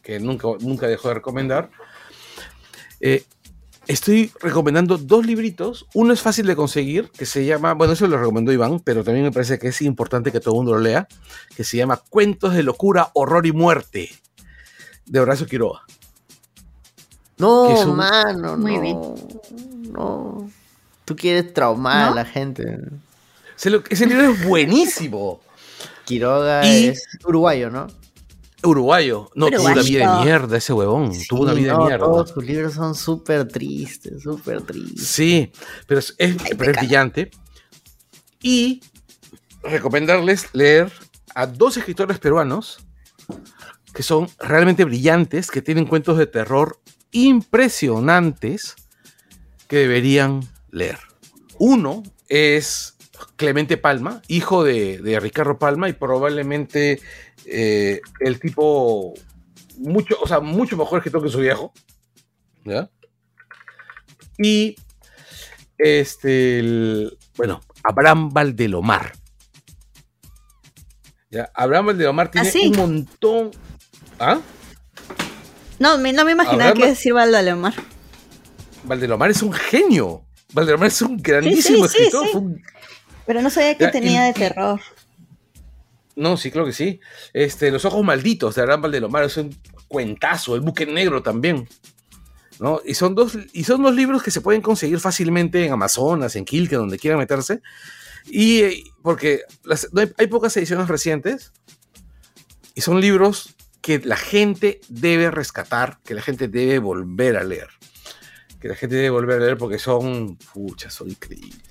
que 0.01 0.19
nunca, 0.19 0.47
nunca 0.61 0.87
dejó 0.87 1.09
de 1.09 1.15
recomendar, 1.15 1.69
eh, 3.01 3.23
estoy 3.87 4.31
recomendando 4.39 4.97
dos 4.97 5.25
libritos. 5.25 5.85
Uno 5.93 6.13
es 6.13 6.21
fácil 6.21 6.45
de 6.47 6.55
conseguir, 6.55 7.09
que 7.11 7.25
se 7.25 7.45
llama, 7.45 7.73
bueno, 7.73 7.93
eso 7.93 8.07
lo 8.07 8.17
recomendó 8.17 8.51
Iván, 8.53 8.79
pero 8.79 9.03
también 9.03 9.25
me 9.25 9.31
parece 9.31 9.59
que 9.59 9.67
es 9.67 9.81
importante 9.81 10.31
que 10.31 10.39
todo 10.39 10.53
el 10.53 10.57
mundo 10.59 10.73
lo 10.73 10.79
lea, 10.79 11.07
que 11.55 11.63
se 11.63 11.77
llama 11.77 12.01
Cuentos 12.09 12.53
de 12.53 12.63
locura, 12.63 13.09
horror 13.13 13.45
y 13.45 13.51
muerte, 13.51 14.09
de 15.05 15.19
Horacio 15.19 15.45
Quiroga. 15.45 15.81
No, 17.37 17.63
un- 17.63 17.95
mano, 17.97 18.55
Muy 18.55 18.75
no. 18.75 18.81
bien. 18.81 19.91
No. 19.91 20.49
Tú 21.05 21.15
quieres 21.15 21.53
traumar 21.53 22.05
¿No? 22.07 22.11
a 22.13 22.15
la 22.15 22.25
gente. 22.25 22.77
Ese, 23.61 23.69
lo- 23.69 23.83
ese 23.89 24.07
libro 24.07 24.31
es 24.31 24.43
buenísimo. 24.43 25.39
Quiroga 26.05 26.65
Y- 26.65 26.87
es 26.87 27.07
uruguayo, 27.23 27.69
¿no? 27.69 27.85
Uruguayo. 28.63 29.29
No, 29.35 29.47
tuvo 29.51 29.61
una 29.61 29.71
Uruguayo. 29.73 29.83
vida 29.83 30.17
de 30.17 30.23
mierda 30.25 30.57
ese 30.57 30.73
huevón. 30.73 31.11
tuvo 31.29 31.43
una 31.43 31.53
vida 31.53 31.73
no, 31.73 31.79
de 31.79 31.85
mierda. 31.85 32.05
Todos 32.05 32.29
sus 32.31 32.43
libros 32.43 32.73
son 32.73 32.95
súper 32.95 33.47
tristes, 33.47 34.23
súper 34.23 34.61
tristes. 34.63 35.07
Sí, 35.07 35.51
pero 35.87 35.99
es, 35.99 36.15
es- 36.17 36.37
Ay, 36.43 36.51
pero 36.57 36.71
es 36.71 36.77
brillante. 36.77 37.29
Y 38.41 38.81
recomendarles 39.61 40.47
leer 40.53 40.91
a 41.35 41.45
dos 41.45 41.77
escritores 41.77 42.17
peruanos 42.19 42.79
que 43.93 44.01
son 44.03 44.27
realmente 44.39 44.85
brillantes, 44.85 45.51
que 45.51 45.61
tienen 45.61 45.85
cuentos 45.85 46.17
de 46.17 46.25
terror 46.25 46.79
impresionantes 47.11 48.75
que 49.67 49.77
deberían 49.77 50.41
leer. 50.71 50.97
Uno 51.59 52.01
es 52.27 52.90
Clemente 53.35 53.77
Palma, 53.77 54.21
hijo 54.27 54.63
de, 54.63 54.99
de 54.99 55.19
Ricardo 55.19 55.57
Palma 55.59 55.89
y 55.89 55.93
probablemente 55.93 57.01
eh, 57.45 58.01
el 58.19 58.39
tipo 58.39 59.13
mucho, 59.77 60.15
o 60.21 60.27
sea, 60.27 60.39
mucho 60.39 60.77
mejor 60.77 60.99
escritor 60.99 61.23
que 61.23 61.29
su 61.29 61.39
viejo. 61.39 61.73
¿Ya? 62.63 62.89
Y 64.37 64.75
este, 65.77 66.59
el- 66.59 67.17
bueno, 67.37 67.61
Abraham 67.83 68.29
Valdelomar. 68.29 69.13
¿Ya? 71.29 71.49
Abraham 71.55 71.87
Valdelomar 71.87 72.29
tiene 72.29 72.47
¿Ah, 72.47 72.51
sí? 72.51 72.67
un 72.67 72.77
montón. 72.77 73.51
¿Ah? 74.19 74.39
No, 75.79 75.97
me- 75.97 76.13
no 76.13 76.25
me 76.25 76.33
imaginaba 76.33 76.69
Abraham- 76.71 76.77
que 76.77 76.87
decir 76.87 77.13
Valdalomar. 77.13 77.73
Valdelomar 78.83 79.31
es 79.31 79.41
un 79.41 79.53
genio. 79.53 80.25
Valdelomar 80.53 80.87
es 80.89 81.01
un 81.01 81.17
grandísimo 81.17 81.87
Sí, 81.87 81.93
sí, 81.93 81.97
sí, 81.97 82.03
escritor. 82.03 82.27
fue 82.29 82.41
un- 82.41 82.61
Pero 83.31 83.41
no 83.41 83.49
sabía 83.49 83.77
que 83.77 83.87
tenía 83.87 84.23
de 84.23 84.33
terror. 84.33 84.81
No, 86.17 86.35
sí, 86.35 86.51
creo 86.51 86.65
que 86.65 86.73
sí. 86.73 86.99
Este, 87.31 87.71
Los 87.71 87.85
Ojos 87.85 88.03
Malditos 88.03 88.55
de 88.55 88.61
Abraham 88.61 88.81
Valdelomar 88.81 89.23
es 89.23 89.37
un 89.37 89.57
cuentazo. 89.87 90.53
El 90.53 90.59
Buque 90.59 90.85
Negro 90.85 91.23
también. 91.23 91.65
¿no? 92.59 92.81
Y, 92.85 92.93
son 92.93 93.15
dos, 93.15 93.37
y 93.53 93.63
son 93.63 93.83
dos 93.83 93.95
libros 93.95 94.21
que 94.21 94.31
se 94.31 94.41
pueden 94.41 94.61
conseguir 94.61 94.99
fácilmente 94.99 95.65
en 95.65 95.71
Amazonas, 95.71 96.35
en 96.35 96.43
Quilque, 96.43 96.75
donde 96.75 96.99
quieran 96.99 97.19
meterse. 97.19 97.61
Y 98.25 98.59
eh, 98.63 98.83
porque 99.01 99.43
las- 99.63 99.87
no 99.93 100.01
hay, 100.01 100.11
hay 100.17 100.27
pocas 100.27 100.57
ediciones 100.57 100.89
recientes. 100.89 101.53
Y 102.75 102.81
son 102.81 102.99
libros 102.99 103.55
que 103.79 103.99
la 103.99 104.17
gente 104.17 104.81
debe 104.89 105.31
rescatar, 105.31 105.99
que 106.03 106.15
la 106.15 106.21
gente 106.21 106.49
debe 106.49 106.79
volver 106.79 107.37
a 107.37 107.45
leer. 107.45 107.69
Que 108.59 108.67
la 108.67 108.75
gente 108.75 108.97
debe 108.97 109.11
volver 109.11 109.37
a 109.41 109.45
leer 109.45 109.57
porque 109.57 109.79
son, 109.79 110.35
pucha, 110.53 110.89
son 110.89 111.09
increíbles. 111.09 111.70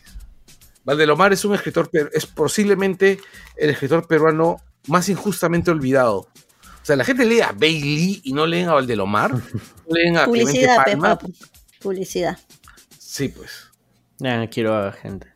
Valdelomar 0.84 1.32
es 1.32 1.44
un 1.44 1.54
escritor, 1.54 1.90
es 2.12 2.26
posiblemente 2.26 3.20
el 3.56 3.70
escritor 3.70 4.06
peruano 4.06 4.56
más 4.86 5.08
injustamente 5.08 5.70
olvidado. 5.70 6.28
O 6.82 6.84
sea, 6.84 6.96
la 6.96 7.04
gente 7.04 7.24
lee 7.24 7.40
a 7.40 7.52
Bailey 7.52 8.20
y 8.24 8.32
no 8.32 8.46
leen 8.46 8.68
a 8.68 8.74
Valdelomar, 8.74 9.32
no 9.34 9.40
leen 9.90 10.16
a 10.16 10.24
Publicidad, 10.24 10.84
Palma. 10.84 11.18
Pepa. 11.18 11.32
Publicidad. 11.80 12.38
Sí, 12.98 13.28
pues. 13.28 13.70
Ya, 14.18 14.46
quiero 14.48 14.74
a 14.74 14.92
gente. 14.92 15.28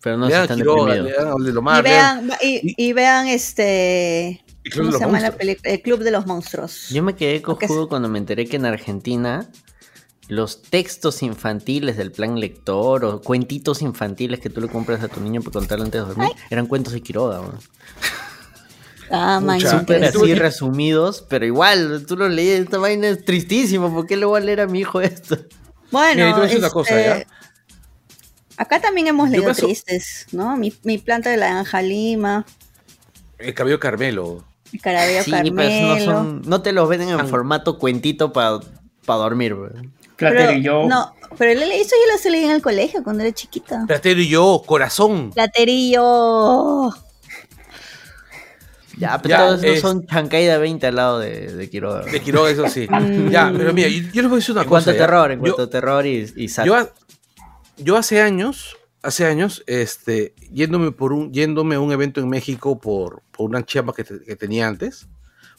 Pero 0.00 0.16
no 0.18 0.26
se 0.26 0.30
lean 0.30 0.40
a 0.40 0.44
están 0.44 0.58
Quiroga, 0.58 0.94
deprimidos. 0.94 1.18
lean 1.18 1.28
a 1.28 1.34
Valdelomar, 1.34 1.80
y 1.80 1.88
lean 1.88 2.26
vean, 2.26 2.38
y, 2.42 2.74
y 2.88 2.92
vean 2.92 3.28
este. 3.28 4.44
el 4.64 4.72
Club 4.72 4.86
¿Cómo 4.86 4.86
de 4.86 4.98
se 4.98 5.04
los 5.04 5.12
llama 5.12 5.20
la? 5.20 5.34
El 5.62 5.82
Club 5.82 6.00
de 6.00 6.10
los 6.10 6.26
Monstruos. 6.26 6.88
Yo 6.90 7.02
me 7.02 7.14
quedé 7.14 7.40
cojudo 7.42 7.88
cuando 7.88 8.08
me 8.08 8.18
enteré 8.18 8.46
que 8.46 8.56
en 8.56 8.66
Argentina 8.66 9.48
los 10.28 10.62
textos 10.62 11.22
infantiles 11.22 11.96
del 11.96 12.10
plan 12.12 12.40
lector 12.40 13.04
o 13.04 13.20
cuentitos 13.20 13.82
infantiles 13.82 14.40
que 14.40 14.48
tú 14.50 14.60
le 14.60 14.68
compras 14.68 15.02
a 15.02 15.08
tu 15.08 15.20
niño 15.20 15.40
para 15.42 15.52
contarle 15.52 15.84
antes 15.84 16.00
de 16.00 16.06
dormir 16.06 16.30
eran 16.50 16.66
cuentos 16.66 16.92
de 16.94 17.02
Quiroga. 17.02 17.40
weón. 17.40 17.58
Ah, 19.10 19.40
Súper 19.60 20.02
así 20.04 20.34
resumidos, 20.34 21.24
pero 21.28 21.44
igual, 21.44 22.06
tú 22.06 22.16
lo 22.16 22.28
lees, 22.28 22.60
esta 22.60 22.78
vaina 22.78 23.08
es 23.08 23.24
tristísimo, 23.24 23.92
¿por 23.92 24.06
qué 24.06 24.16
le 24.16 24.24
voy 24.24 24.40
a 24.40 24.44
leer 24.44 24.62
a 24.62 24.66
mi 24.66 24.80
hijo 24.80 25.00
esto? 25.00 25.36
Bueno, 25.90 26.24
Mira, 26.34 26.46
este, 26.46 26.70
cosa, 26.70 27.00
¿ya? 27.00 27.26
Acá 28.56 28.80
también 28.80 29.06
hemos 29.08 29.28
leído 29.30 29.48
paso- 29.48 29.66
tristes, 29.66 30.26
¿no? 30.32 30.56
Mi, 30.56 30.72
mi 30.84 30.96
planta 30.98 31.28
de 31.30 31.36
la 31.36 31.58
Anja 31.58 31.82
Lima, 31.82 32.46
El 33.38 33.52
cabello 33.54 33.78
Carmelo. 33.78 34.42
mi 34.72 34.78
carabeo 34.78 35.22
Sí, 35.22 35.30
Carmelo. 35.30 35.54
pero 35.56 35.86
no, 35.86 36.04
son, 36.04 36.42
no 36.46 36.62
te 36.62 36.72
los 36.72 36.88
venden 36.88 37.10
en 37.10 37.28
formato 37.28 37.78
cuentito 37.78 38.32
para 38.32 38.60
dormir, 39.06 39.54
weón. 39.54 39.92
Platero 40.16 40.46
Pero, 40.48 40.58
y 40.58 40.62
yo. 40.62 40.86
No, 40.88 41.14
pero 41.38 41.50
él- 41.52 41.62
eso 41.72 41.90
yo 42.06 42.12
lo 42.24 42.30
leí 42.30 42.44
en 42.44 42.50
el 42.52 42.62
colegio 42.62 43.02
cuando 43.02 43.22
era 43.24 43.32
chiquita. 43.32 43.84
Platero 43.86 44.20
y 44.20 44.28
yo, 44.28 44.62
corazón. 44.66 45.30
Platerillo. 45.32 46.92
Ya, 48.96 49.18
pero 49.20 49.28
Ya, 49.30 49.38
todos 49.38 49.62
esos 49.64 49.76
es- 49.76 49.80
son 49.82 50.06
Chancaida 50.06 50.58
20 50.58 50.86
al 50.86 50.94
lado 50.94 51.18
de, 51.18 51.52
de 51.52 51.68
Quiroga. 51.70 52.02
De 52.02 52.20
Quiroga, 52.20 52.50
eso 52.50 52.68
sí. 52.68 52.86
Mm. 52.88 53.28
ya, 53.28 53.52
pero 53.56 53.72
mira, 53.72 53.88
yo, 53.88 54.02
yo 54.12 54.22
les 54.22 54.30
voy 54.30 54.36
a 54.36 54.36
decir 54.36 54.52
una 54.52 54.62
en 54.62 54.68
cuanto 54.68 54.84
cosa. 54.84 54.90
a 54.90 54.94
¿ya? 54.94 54.98
terror, 55.06 55.30
en 55.32 55.38
Yo- 55.38 55.42
cuanto 55.42 55.62
a 55.62 55.70
terror 55.70 56.06
y, 56.06 56.32
y. 56.36 56.46
Yo, 56.64 56.76
ha- 56.76 56.88
yo 57.76 57.96
hace 57.96 58.20
años, 58.22 58.76
hace 59.02 59.26
años, 59.26 59.64
este, 59.66 60.32
yéndome 60.52 60.92
por 60.92 61.12
un, 61.12 61.32
yéndome 61.32 61.74
a 61.74 61.80
un 61.80 61.90
evento 61.90 62.20
en 62.20 62.28
México 62.28 62.78
por, 62.78 63.22
por 63.32 63.50
una 63.50 63.64
chamba 63.66 63.92
que, 63.94 64.04
te- 64.04 64.20
que 64.20 64.36
tenía 64.36 64.68
antes, 64.68 65.08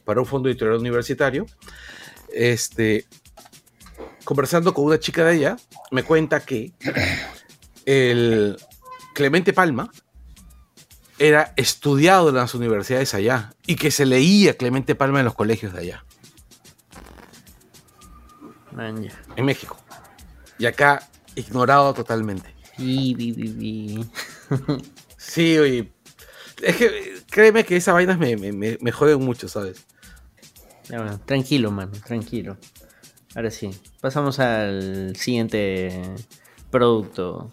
para 0.06 0.22
un 0.22 0.26
fondo 0.26 0.48
editorial 0.48 0.78
universitario, 0.80 1.46
este, 2.34 3.06
conversando 4.26 4.74
con 4.74 4.86
una 4.86 5.00
chica 5.00 5.24
de 5.24 5.32
allá, 5.32 5.58
me 5.92 6.04
cuenta 6.04 6.42
que 6.42 6.74
el 7.86 8.58
Clemente 9.14 9.54
Palma 9.54 9.90
era 11.18 11.54
estudiado 11.56 12.30
en 12.30 12.36
las 12.36 12.54
universidades 12.54 13.14
allá 13.14 13.54
y 13.66 13.78
que 13.78 13.92
se 13.92 14.06
leía 14.06 14.58
Clemente 14.58 14.96
Palma 14.96 15.20
en 15.20 15.26
los 15.26 15.36
colegios 15.36 15.72
de 15.74 15.80
allá, 15.80 16.06
en 18.78 19.46
México. 19.46 19.78
Y 20.58 20.66
acá 20.66 21.08
ignorado 21.36 21.94
totalmente. 21.94 22.54
Y, 22.78 23.14
vi, 23.14 23.32
vi, 23.32 23.48
vi. 23.48 24.06
Sí, 25.18 25.58
oye. 25.58 25.92
Es 26.62 26.78
que 26.78 27.16
créeme 27.30 27.66
que 27.66 27.76
esas 27.76 27.94
vainas 27.94 28.18
me, 28.18 28.38
me, 28.38 28.78
me, 28.80 28.92
joden 28.92 29.20
mucho, 29.20 29.50
¿sabes? 29.50 29.86
Bueno, 30.88 31.20
tranquilo, 31.20 31.72
mano, 31.72 31.92
tranquilo. 32.06 32.58
Ahora 33.36 33.52
sí, 33.52 33.70
pasamos 34.00 34.40
al 34.40 35.16
siguiente 35.18 36.02
producto, 36.72 37.52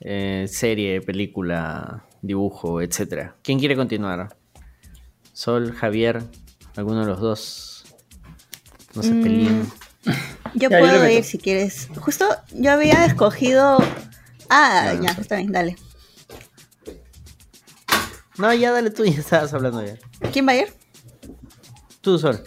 eh, 0.00 0.46
serie, 0.48 1.00
película, 1.00 2.04
dibujo, 2.22 2.80
etcétera. 2.82 3.36
¿Quién 3.42 3.58
quiere 3.60 3.76
continuar? 3.76 4.36
Sol, 5.32 5.72
Javier, 5.72 6.22
alguno 6.74 7.00
de 7.00 7.06
los 7.06 7.20
dos. 7.20 7.84
No 8.94 9.02
se 9.02 9.14
Mm. 9.14 9.22
peleen. 9.22 9.72
Yo 10.54 10.70
Ya, 10.70 10.78
puedo 10.78 11.08
ir 11.08 11.22
si 11.24 11.38
quieres. 11.38 11.88
Justo 12.00 12.24
yo 12.52 12.72
había 12.72 13.04
escogido. 13.04 13.78
Ah, 14.48 14.92
Ya, 14.94 15.02
ya, 15.02 15.12
no. 15.14 15.20
está 15.20 15.36
bien, 15.36 15.52
dale. 15.52 15.76
No, 18.38 18.52
ya 18.52 18.72
dale 18.72 18.90
tú, 18.90 19.04
ya 19.04 19.20
estabas 19.20 19.52
hablando 19.54 19.84
ya. 19.84 19.96
¿Quién 20.32 20.46
va 20.48 20.52
a 20.52 20.56
ir? 20.56 20.72
Tú, 22.00 22.18
Sol. 22.18 22.42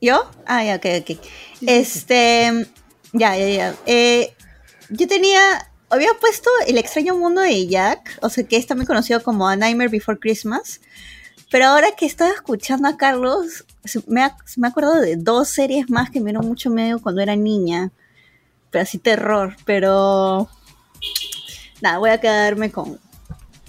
¿Yo? 0.00 0.30
Ah, 0.46 0.64
ya, 0.64 0.76
ok, 0.76 0.86
ok. 1.02 1.18
Este. 1.66 2.66
Ya, 3.12 3.36
ya, 3.36 3.48
ya. 3.48 3.74
Eh, 3.86 4.34
yo 4.90 5.06
tenía. 5.08 5.66
Había 5.92 6.10
puesto 6.20 6.48
El 6.68 6.78
extraño 6.78 7.16
mundo 7.16 7.40
de 7.40 7.66
Jack, 7.66 8.16
o 8.22 8.28
sea, 8.30 8.44
que 8.44 8.56
es 8.56 8.66
también 8.66 8.86
conocido 8.86 9.22
como 9.24 9.48
A 9.48 9.56
Nightmare 9.56 9.88
Before 9.90 10.18
Christmas. 10.20 10.80
Pero 11.50 11.66
ahora 11.66 11.88
que 11.96 12.06
estaba 12.06 12.30
escuchando 12.30 12.88
a 12.88 12.96
Carlos, 12.96 13.64
me, 14.06 14.22
ha- 14.22 14.36
me 14.56 14.68
acordado 14.68 15.00
de 15.00 15.16
dos 15.16 15.48
series 15.48 15.90
más 15.90 16.08
que 16.10 16.20
me 16.20 16.30
dieron 16.30 16.46
mucho 16.46 16.70
miedo 16.70 17.00
cuando 17.02 17.20
era 17.22 17.34
niña. 17.34 17.90
Pero 18.70 18.82
así 18.82 18.98
terror, 18.98 19.56
pero. 19.64 20.48
Nada, 21.80 21.98
voy 21.98 22.10
a 22.10 22.20
quedarme 22.20 22.70
con. 22.70 23.00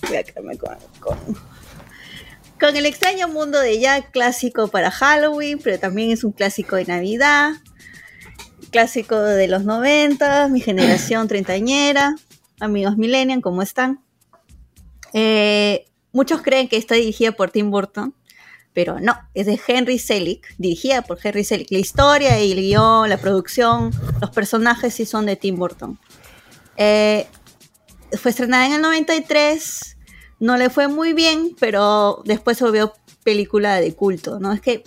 Voy 0.07 0.17
a 0.17 0.23
quedarme 0.23 0.57
con. 0.57 0.77
con 0.99 1.17
con 2.59 2.75
el 2.77 2.85
extraño 2.85 3.27
mundo 3.27 3.59
de 3.59 3.79
Jack, 3.79 4.11
clásico 4.11 4.67
para 4.67 4.91
Halloween, 4.91 5.57
pero 5.63 5.79
también 5.79 6.11
es 6.11 6.23
un 6.23 6.31
clásico 6.31 6.75
de 6.75 6.85
Navidad, 6.85 7.53
clásico 8.71 9.19
de 9.19 9.47
los 9.47 9.63
90, 9.65 10.47
mi 10.47 10.61
generación 10.61 11.27
treintañera, 11.27 12.15
amigos 12.59 12.97
millennial, 12.97 13.41
¿cómo 13.41 13.61
están? 13.61 14.01
Eh, 15.13 15.85
muchos 16.11 16.41
creen 16.41 16.67
que 16.67 16.77
está 16.77 16.95
dirigida 16.95 17.33
por 17.33 17.51
Tim 17.51 17.69
Burton, 17.69 18.15
pero 18.73 18.99
no, 18.99 19.13
es 19.33 19.45
de 19.45 19.59
Henry 19.67 19.99
Selick, 19.99 20.55
dirigida 20.57 21.01
por 21.01 21.19
Henry 21.21 21.43
Selick. 21.43 21.69
La 21.71 21.79
historia, 21.79 22.37
el 22.37 22.55
guion, 22.55 23.09
la 23.09 23.17
producción, 23.17 23.91
los 24.21 24.29
personajes 24.31 24.93
sí 24.93 25.05
son 25.05 25.25
de 25.25 25.35
Tim 25.35 25.57
Burton. 25.57 25.99
Eh, 26.77 27.27
fue 28.17 28.31
estrenada 28.31 28.65
en 28.65 28.73
el 28.73 28.81
93, 28.81 29.97
no 30.39 30.57
le 30.57 30.69
fue 30.69 30.87
muy 30.87 31.13
bien, 31.13 31.55
pero 31.59 32.21
después 32.25 32.57
se 32.57 32.63
volvió 32.63 32.93
película 33.23 33.79
de 33.79 33.93
culto, 33.93 34.39
¿no? 34.39 34.53
Es 34.53 34.61
que 34.61 34.83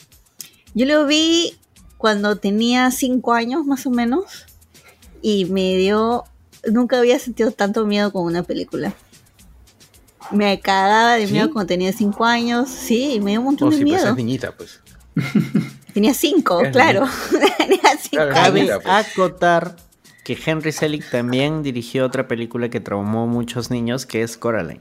yo 0.74 0.86
lo 0.86 1.06
vi 1.06 1.56
cuando 1.98 2.36
tenía 2.36 2.90
cinco 2.90 3.32
años 3.32 3.64
más 3.66 3.86
o 3.86 3.90
menos 3.90 4.44
y 5.22 5.46
me 5.46 5.76
dio, 5.76 6.24
nunca 6.70 6.98
había 6.98 7.18
sentido 7.18 7.50
tanto 7.50 7.86
miedo 7.86 8.12
con 8.12 8.24
una 8.26 8.42
película. 8.42 8.92
Me 10.30 10.58
cagaba 10.60 11.14
de 11.14 11.26
¿Sí? 11.26 11.32
miedo 11.32 11.50
cuando 11.52 11.68
tenía 11.68 11.92
cinco 11.92 12.24
años, 12.24 12.68
sí, 12.70 13.20
me 13.22 13.32
dio 13.32 13.40
un 13.40 13.46
montón 13.46 13.68
Oh, 13.68 13.70
de 13.70 13.76
sí, 13.78 13.82
pues 13.84 13.94
miedo. 14.00 14.10
es 14.10 14.16
niñita, 14.16 14.52
pues. 14.56 14.80
Tenía 15.94 16.12
cinco, 16.12 16.60
Es 16.62 16.72
claro. 16.72 17.06
tenía 17.58 17.96
cinco 18.00 18.24
Cabe 18.32 18.60
niñita, 18.62 18.74
años. 18.74 18.84
pues. 18.84 19.06
acotar 19.06 19.76
que 20.24 20.36
Henry 20.44 20.72
Selick 20.72 21.08
también 21.10 21.62
dirigió 21.62 22.04
otra 22.06 22.26
película 22.26 22.68
que 22.70 22.80
traumó 22.80 23.24
a 23.24 23.26
muchos 23.26 23.70
niños, 23.70 24.06
que 24.06 24.22
es 24.22 24.36
Coraline. 24.38 24.80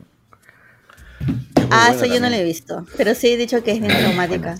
Ah, 1.75 1.93
eso 1.95 2.05
yo 2.05 2.19
no 2.19 2.29
la 2.29 2.37
he 2.37 2.43
visto, 2.43 2.85
pero 2.97 3.15
sí 3.15 3.29
he 3.29 3.37
dicho 3.37 3.63
que 3.63 3.71
es 3.71 3.79
bien 3.79 3.91
traumática. 3.97 4.55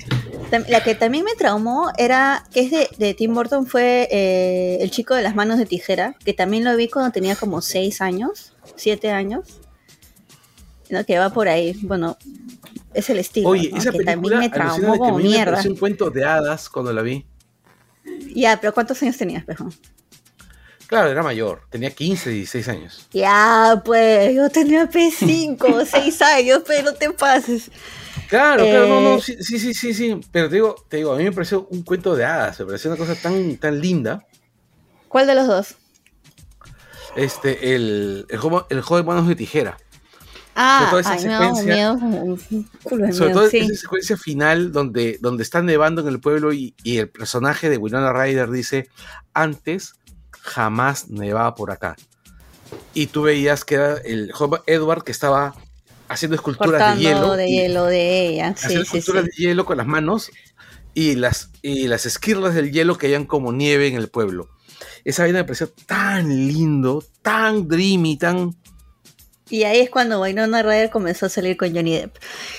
La 0.68 0.84
que 0.84 0.94
también 0.94 1.24
me 1.24 1.34
traumó 1.36 1.92
era, 1.98 2.44
que 2.52 2.60
es 2.62 2.72
de, 2.72 2.88
de 2.98 3.14
Tim 3.14 3.34
Burton, 3.34 3.66
fue 3.66 4.08
eh, 4.12 4.78
El 4.82 4.92
chico 4.92 5.16
de 5.16 5.24
las 5.24 5.36
manos 5.36 5.58
de 5.58 5.66
tijera, 5.66 6.16
que 6.24 6.34
también 6.34 6.64
lo 6.64 6.76
vi 6.76 6.90
cuando 6.90 7.12
tenía 7.12 7.36
como 7.36 7.62
6 7.62 8.02
años, 8.02 8.54
7 8.76 9.12
años. 9.12 9.62
¿no? 10.90 11.04
Que 11.06 11.18
va 11.18 11.32
por 11.32 11.48
ahí, 11.48 11.76
bueno, 11.82 12.18
es 12.94 13.10
el 13.10 13.20
estilo. 13.20 13.50
Oye, 13.50 13.72
¿no? 13.72 13.78
esa 13.78 13.92
que 13.92 14.00
película, 14.00 14.14
también 14.14 14.40
me 14.40 14.50
traumó 14.50 14.98
como 14.98 15.18
me 15.18 15.24
mierda. 15.24 15.54
pareció 15.54 15.72
un 15.72 15.78
cuento 15.78 16.10
de 16.10 16.24
hadas 16.24 16.70
cuando 16.70 16.94
la 16.94 17.02
vi. 17.02 17.26
Ya, 18.36 18.60
pero 18.60 18.74
¿cuántos 18.74 19.02
años 19.02 19.18
tenías, 19.18 19.44
pejo? 19.44 19.70
Claro, 20.94 21.10
era 21.10 21.24
mayor, 21.24 21.62
tenía 21.72 21.90
15, 21.90 22.30
16 22.30 22.68
años. 22.68 23.08
Ya, 23.12 23.82
pues, 23.84 24.36
yo 24.36 24.48
tenía 24.50 24.88
P5 24.88 25.58
o 25.74 25.84
6 25.86 26.22
años, 26.22 26.62
pero 26.68 26.84
no 26.92 26.94
te 26.94 27.10
pases. 27.12 27.72
Claro, 28.30 28.64
claro, 28.64 28.88
no, 28.88 29.02
no, 29.02 29.16
Eh, 29.18 29.22
sí, 29.22 29.36
sí, 29.60 29.74
sí, 29.74 29.94
sí. 29.96 30.22
Pero 30.32 30.50
te 30.50 30.56
digo, 30.56 30.76
te 30.88 30.98
digo, 30.98 31.14
a 31.14 31.18
mí 31.18 31.24
me 31.24 31.32
pareció 31.32 31.66
un 31.72 31.82
cuento 31.82 32.16
de 32.16 32.26
hadas, 32.26 32.60
me 32.60 32.68
pareció 32.68 32.92
una 32.92 32.98
cosa 33.00 33.16
tan, 33.16 33.58
tan 33.58 33.82
linda. 33.82 34.24
¿Cuál 35.08 35.26
de 35.26 35.34
los 35.34 35.48
dos? 35.48 35.76
este, 37.16 37.74
el, 37.76 38.26
el, 38.30 38.38
juego, 38.38 38.68
el 38.70 38.82
juego 38.82 39.02
de 39.04 39.08
manos 39.08 39.28
de 39.28 39.36
tijera. 39.36 39.78
Ah, 40.56 40.78
Sobre 40.80 40.90
todo 40.92 41.00
esa 41.00 41.12
ay, 41.14 41.24
me 41.26 41.30
da 41.32 41.40
un 41.40 41.56
secuencia- 41.56 41.74
miedo, 41.74 41.94
como 42.00 42.22
un 42.24 42.70
culo 42.84 43.06
de 43.08 43.14
Sobre 43.14 43.30
miedo, 43.30 43.40
todo 43.42 43.50
sí. 43.50 43.58
esa 43.58 43.76
secuencia 43.82 44.18
final 44.18 44.72
donde, 44.72 45.18
donde 45.22 45.42
está 45.42 45.64
nevando 45.64 46.02
en 46.04 46.08
el 46.10 46.20
pueblo 46.20 46.54
y, 46.54 46.76
y 46.84 46.98
el 47.00 47.10
personaje 47.10 47.70
de 47.72 47.78
Winona 47.78 48.14
Ryder 48.14 48.52
dice, 48.52 48.90
antes 49.34 49.96
jamás 50.44 51.10
nevaba 51.10 51.56
por 51.56 51.72
acá. 51.72 51.96
Y 52.94 53.08
tú 53.08 53.24
veías 53.24 53.64
que 53.66 53.76
era 53.76 53.98
el 54.04 54.32
joven 54.34 54.62
Edward 54.68 55.04
que 55.04 55.12
estaba 55.12 55.56
haciendo 56.10 56.36
esculturas 56.36 56.72
Cortando 56.82 56.98
de 57.02 57.04
hielo. 57.10 57.36
de 57.36 57.48
y- 57.48 57.52
hielo 57.58 57.86
de 57.86 58.28
ella. 58.28 58.54
Sí, 58.58 58.66
haciendo 58.66 58.86
sí, 58.86 58.92
sí. 58.92 58.98
esculturas 58.98 59.26
de 59.26 59.32
hielo 59.44 59.66
con 59.66 59.78
las 59.78 59.88
manos 59.88 60.32
y 60.94 61.16
las, 61.16 61.50
y 61.62 61.88
las 61.88 62.06
esquirlas 62.06 62.54
del 62.56 62.72
hielo 62.72 62.98
que 62.98 63.08
hayan 63.08 63.26
como 63.26 63.52
nieve 63.54 63.88
en 63.88 63.96
el 63.96 64.10
pueblo. 64.10 64.50
Esa 65.06 65.24
vaina 65.24 65.40
me 65.40 65.44
pareció 65.46 65.70
tan 65.86 66.30
lindo, 66.48 67.04
tan 67.22 67.68
dreamy, 67.68 68.18
tan... 68.18 68.56
Y 69.50 69.64
ahí 69.64 69.80
es 69.82 69.90
cuando 69.90 70.22
Winona 70.22 70.62
Ryder 70.64 70.90
comenzó 70.90 71.26
a 71.28 71.30
salir 71.30 71.58
con 71.58 71.74
Johnny 71.76 71.96
Depp. 71.98 72.16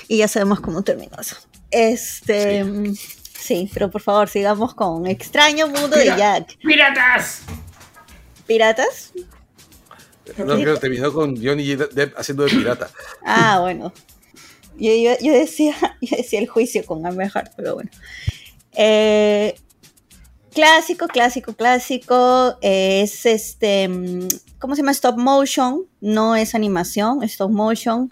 Y 0.07 0.17
ya 0.17 0.27
sabemos 0.27 0.59
cómo 0.59 0.81
terminó 0.83 1.17
eso. 1.19 1.35
Este. 1.71 2.63
mm, 2.63 2.95
Sí, 3.37 3.69
pero 3.73 3.91
por 3.91 4.01
favor, 4.01 4.27
sigamos 4.27 4.73
con 4.73 5.05
Extraño 5.05 5.67
Mundo 5.67 5.89
de. 5.97 6.05
Jack. 6.05 6.57
¡Piratas! 6.63 7.41
¿Piratas? 8.47 9.11
No, 10.37 10.57
que 10.57 10.65
terminó 10.79 11.13
con 11.13 11.35
Johnny 11.41 11.75
Depp 11.75 12.17
haciendo 12.17 12.43
de 12.43 12.49
pirata. 12.51 12.89
Ah, 13.25 13.59
bueno. 13.61 13.93
Yo, 14.77 14.91
yo- 14.95 15.17
yo 15.21 15.31
decía, 15.33 15.75
yo 16.01 16.17
decía 16.17 16.39
el 16.39 16.47
juicio 16.47 16.85
con 16.85 17.05
Amber 17.05 17.31
Heard, 17.33 17.51
pero 17.55 17.75
bueno. 17.75 17.89
Eh, 18.73 19.55
clásico, 20.53 21.07
clásico, 21.07 21.53
clásico. 21.53 22.57
eh, 22.61 23.01
es 23.03 23.25
este. 23.25 23.87
mm, 23.87 24.27
¿Cómo 24.59 24.75
se 24.75 24.81
llama? 24.81 24.91
Stop 24.91 25.17
motion. 25.17 25.85
No 26.01 26.35
es 26.35 26.55
animación, 26.55 27.23
stop 27.23 27.51
motion. 27.51 28.11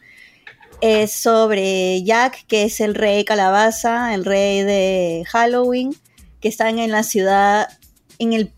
Es 0.82 1.14
sobre 1.14 2.04
Jack, 2.04 2.46
que 2.46 2.64
es 2.66 2.80
el 2.82 2.94
rey 2.94 3.24
calabaza, 3.26 4.14
el 4.14 4.26
rey 4.26 4.62
de 4.64 5.24
Halloween, 5.30 5.96
que 6.42 6.50
están 6.50 6.78
en 6.78 6.92
la 6.92 7.04
ciudad, 7.04 7.70
en 8.20 8.34
el 8.34 8.52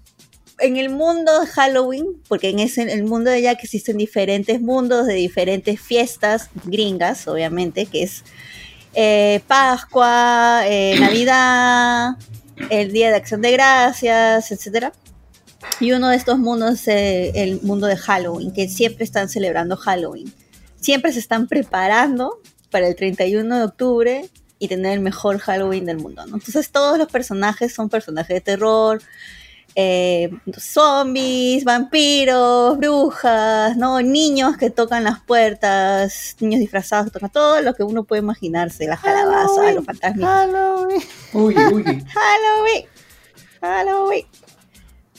en 0.60 0.78
el 0.78 0.89
mundo 0.89 1.41
de 1.41 1.48
Halloween, 1.48 2.22
porque 2.28 2.50
en 2.50 2.60
ese, 2.60 2.84
el 2.84 3.04
mundo 3.04 3.30
de 3.30 3.41
Jack 3.41 3.63
existen 3.63 3.98
diferentes 3.98 4.62
mundos 4.62 5.08
de 5.08 5.13
diferentes 5.13 5.80
fiestas 5.80 6.50
gringas, 6.63 7.28
obviamente, 7.28 7.86
que 7.86 8.04
es 8.04 8.24
eh, 8.94 9.41
Pascua, 9.48 10.62
eh, 10.65 10.96
Navidad, 11.00 12.18
el 12.70 12.91
Día 12.91 13.10
de 13.10 13.15
Acción 13.15 13.41
de 13.41 13.52
Gracias, 13.52 14.52
etc. 14.52 14.94
Y 15.80 15.91
uno 15.91 16.10
de 16.10 16.15
estos 16.15 16.38
mundos 16.39 16.74
es 16.74 16.88
eh, 16.88 17.32
el 17.36 17.62
mundo 17.62 17.88
de 17.88 17.98
Halloween, 17.98 18.54
que 18.54 18.70
siempre 18.70 19.04
están 19.04 19.30
celebrando 19.30 19.76
Halloween. 19.76 20.34
Siempre 20.80 21.12
se 21.12 21.20
están 21.20 21.48
preparando 21.48 22.39
para 22.70 22.88
el 22.88 22.96
31 22.96 23.58
de 23.58 23.63
octubre 23.63 24.30
y 24.60 24.68
tener 24.68 24.94
el 24.94 25.00
mejor 25.02 25.39
Halloween 25.39 25.86
del 25.86 25.98
mundo. 25.98 26.26
¿no? 26.26 26.36
Entonces 26.36 26.70
todos 26.72 26.98
los 26.98 27.10
personajes 27.10 27.74
son 27.74 27.89
personajes 27.89 28.36
de 28.36 28.41
terror, 28.41 29.02
eh, 29.76 30.32
zombies, 30.58 31.66
vampiros, 31.66 32.78
brujas, 32.78 33.76
¿no? 33.76 34.02
Niños 34.02 34.56
que 34.56 34.70
tocan 34.70 35.04
las 35.04 35.20
puertas, 35.20 36.38
niños 36.40 36.62
disfrazados 36.62 37.06
que 37.06 37.12
tocan 37.12 37.30
todo 37.30 37.62
lo 37.62 37.74
que 37.74 37.84
uno 37.84 38.06
puede 38.06 38.22
imaginarse, 38.22 38.88
las 38.88 39.02
calabazas, 39.02 39.76
los 39.76 39.86
fantasmas. 39.86 40.30
Halloween. 40.30 41.02
Uy, 41.34 41.56
uy. 41.58 41.84
Halloween, 42.08 42.86
Halloween. 43.62 44.26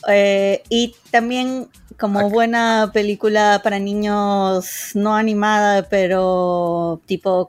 Eh, 0.08 0.62
y 0.70 0.94
también 1.10 1.68
como 1.98 2.30
buena 2.30 2.90
película 2.92 3.60
para 3.62 3.78
niños 3.78 4.90
no 4.94 5.14
animada, 5.14 5.88
pero 5.88 7.00
tipo 7.06 7.48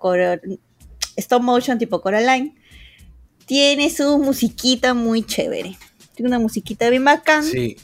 stop 1.15 1.41
motion, 1.41 1.77
tipo 1.77 2.01
Coraline, 2.01 2.53
tiene 3.45 3.89
su 3.89 4.17
musiquita 4.19 4.93
muy 4.93 5.23
chévere. 5.23 5.77
Tiene 6.17 6.29
una 6.29 6.39
musiquita 6.39 6.89
bien 6.89 7.05
bacán, 7.05 7.43
Sí, 7.43 7.77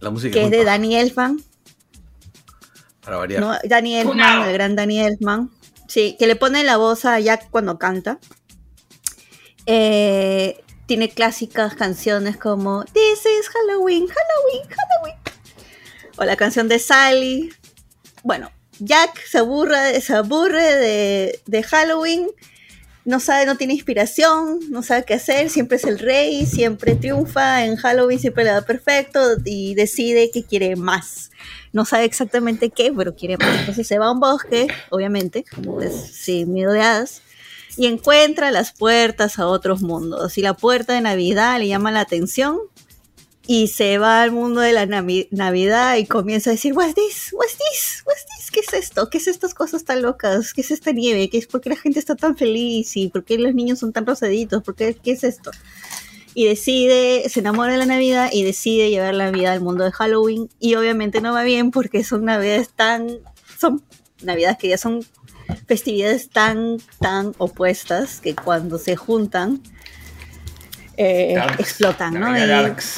la 0.00 0.10
música 0.10 0.34
que 0.34 0.46
es 0.46 0.50
de 0.50 0.64
Danny 0.64 0.96
Elfman. 0.96 1.40
para 3.00 3.18
variar. 3.18 3.40
¿no? 3.40 3.54
Danny 3.62 3.94
Elfman, 3.96 4.48
el 4.48 4.52
gran 4.52 4.74
Danny 4.74 4.98
Elfman. 4.98 5.52
Sí, 5.86 6.16
que 6.18 6.26
le 6.26 6.34
pone 6.34 6.64
la 6.64 6.76
voz 6.76 7.04
a 7.04 7.20
Jack 7.20 7.48
cuando 7.50 7.78
canta. 7.78 8.18
Eh, 9.66 10.60
tiene 10.86 11.08
clásicas 11.08 11.76
canciones 11.76 12.36
como 12.36 12.84
This 12.84 13.20
is 13.20 13.48
Halloween, 13.48 14.08
Halloween, 14.08 14.68
Halloween. 14.68 15.16
O 16.16 16.24
la 16.24 16.34
canción 16.34 16.66
de 16.66 16.80
Sally. 16.80 17.52
Bueno, 18.24 18.50
Jack 18.80 19.24
se 19.24 19.38
aburre, 19.38 20.00
se 20.00 20.14
aburre 20.16 20.74
de, 20.74 21.40
de 21.46 21.62
Halloween. 21.62 22.26
No 23.06 23.20
sabe, 23.20 23.46
no 23.46 23.56
tiene 23.56 23.72
inspiración, 23.72 24.60
no 24.68 24.82
sabe 24.82 25.04
qué 25.06 25.14
hacer, 25.14 25.48
siempre 25.48 25.78
es 25.78 25.84
el 25.84 25.98
rey, 25.98 26.44
siempre 26.44 26.94
triunfa, 26.96 27.64
en 27.64 27.76
Halloween 27.76 28.18
siempre 28.18 28.44
le 28.44 28.50
da 28.50 28.60
perfecto 28.62 29.20
y 29.44 29.74
decide 29.74 30.30
que 30.30 30.42
quiere 30.44 30.76
más 30.76 31.30
no 31.72 31.84
sabe 31.84 32.04
exactamente 32.04 32.70
qué, 32.70 32.90
pero 32.96 33.14
quiere 33.14 33.36
más. 33.36 33.60
Entonces 33.60 33.86
se 33.86 33.98
va 33.98 34.06
a 34.06 34.12
un 34.12 34.18
bosque, 34.18 34.66
obviamente, 34.88 35.44
sin 36.10 36.50
miedo 36.54 36.72
de 36.72 36.80
hadas, 36.80 37.20
y 37.76 37.84
encuentra 37.86 38.50
las 38.50 38.72
puertas 38.72 39.38
a 39.38 39.46
otros 39.46 39.82
mundos. 39.82 40.38
Y 40.38 40.40
la 40.40 40.54
puerta 40.54 40.94
de 40.94 41.02
Navidad 41.02 41.58
le 41.58 41.68
llama 41.68 41.92
la 41.92 42.00
atención 42.00 42.58
y 43.46 43.68
se 43.68 43.98
va 43.98 44.22
al 44.22 44.32
mundo 44.32 44.62
de 44.62 44.72
la 44.72 44.86
Navi- 44.86 45.28
Navidad 45.32 45.96
y 45.96 46.06
comienza 46.06 46.48
a 46.48 46.54
decir, 46.54 46.72
what's 46.72 46.94
this? 46.94 47.28
What's 47.34 47.58
this? 47.58 48.02
What's 48.06 48.24
this? 48.24 48.35
¿Qué 48.50 48.60
es 48.60 48.72
esto? 48.72 49.08
¿Qué 49.10 49.18
es 49.18 49.26
estas 49.26 49.54
cosas 49.54 49.84
tan 49.84 50.02
locas? 50.02 50.52
¿Qué 50.52 50.60
es 50.60 50.70
esta 50.70 50.92
nieve? 50.92 51.28
¿Qué 51.30 51.38
es 51.38 51.46
por 51.46 51.60
qué 51.60 51.70
la 51.70 51.76
gente 51.76 51.98
está 51.98 52.16
tan 52.16 52.36
feliz? 52.36 52.96
¿Y 52.96 53.08
por 53.08 53.24
qué 53.24 53.38
los 53.38 53.54
niños 53.54 53.78
son 53.78 53.92
tan 53.92 54.06
rosaditos? 54.06 54.62
¿Por 54.62 54.74
qué, 54.74 54.94
¿Qué 54.94 55.12
es 55.12 55.24
esto? 55.24 55.50
y 56.36 56.44
decide, 56.44 57.26
se 57.30 57.40
enamora 57.40 57.72
de 57.72 57.78
la 57.78 57.86
Navidad 57.86 58.28
y 58.30 58.42
decide 58.42 58.90
llevar 58.90 59.14
la 59.14 59.30
vida 59.30 59.52
al 59.52 59.62
mundo 59.62 59.84
de 59.84 59.90
Halloween 59.90 60.50
y 60.60 60.74
obviamente 60.74 61.22
no 61.22 61.32
va 61.32 61.44
bien 61.44 61.70
porque 61.70 62.04
son 62.04 62.26
navidades 62.26 62.68
tan, 62.68 63.20
son 63.58 63.82
navidades 64.22 64.58
que 64.58 64.68
ya 64.68 64.76
son 64.76 65.02
festividades 65.66 66.28
tan, 66.28 66.76
tan 67.00 67.32
opuestas 67.38 68.20
que 68.20 68.34
cuando 68.34 68.76
se 68.76 68.96
juntan 68.96 69.62
eh, 70.96 71.34
explotan, 71.58 72.14
¿no? 72.14 72.26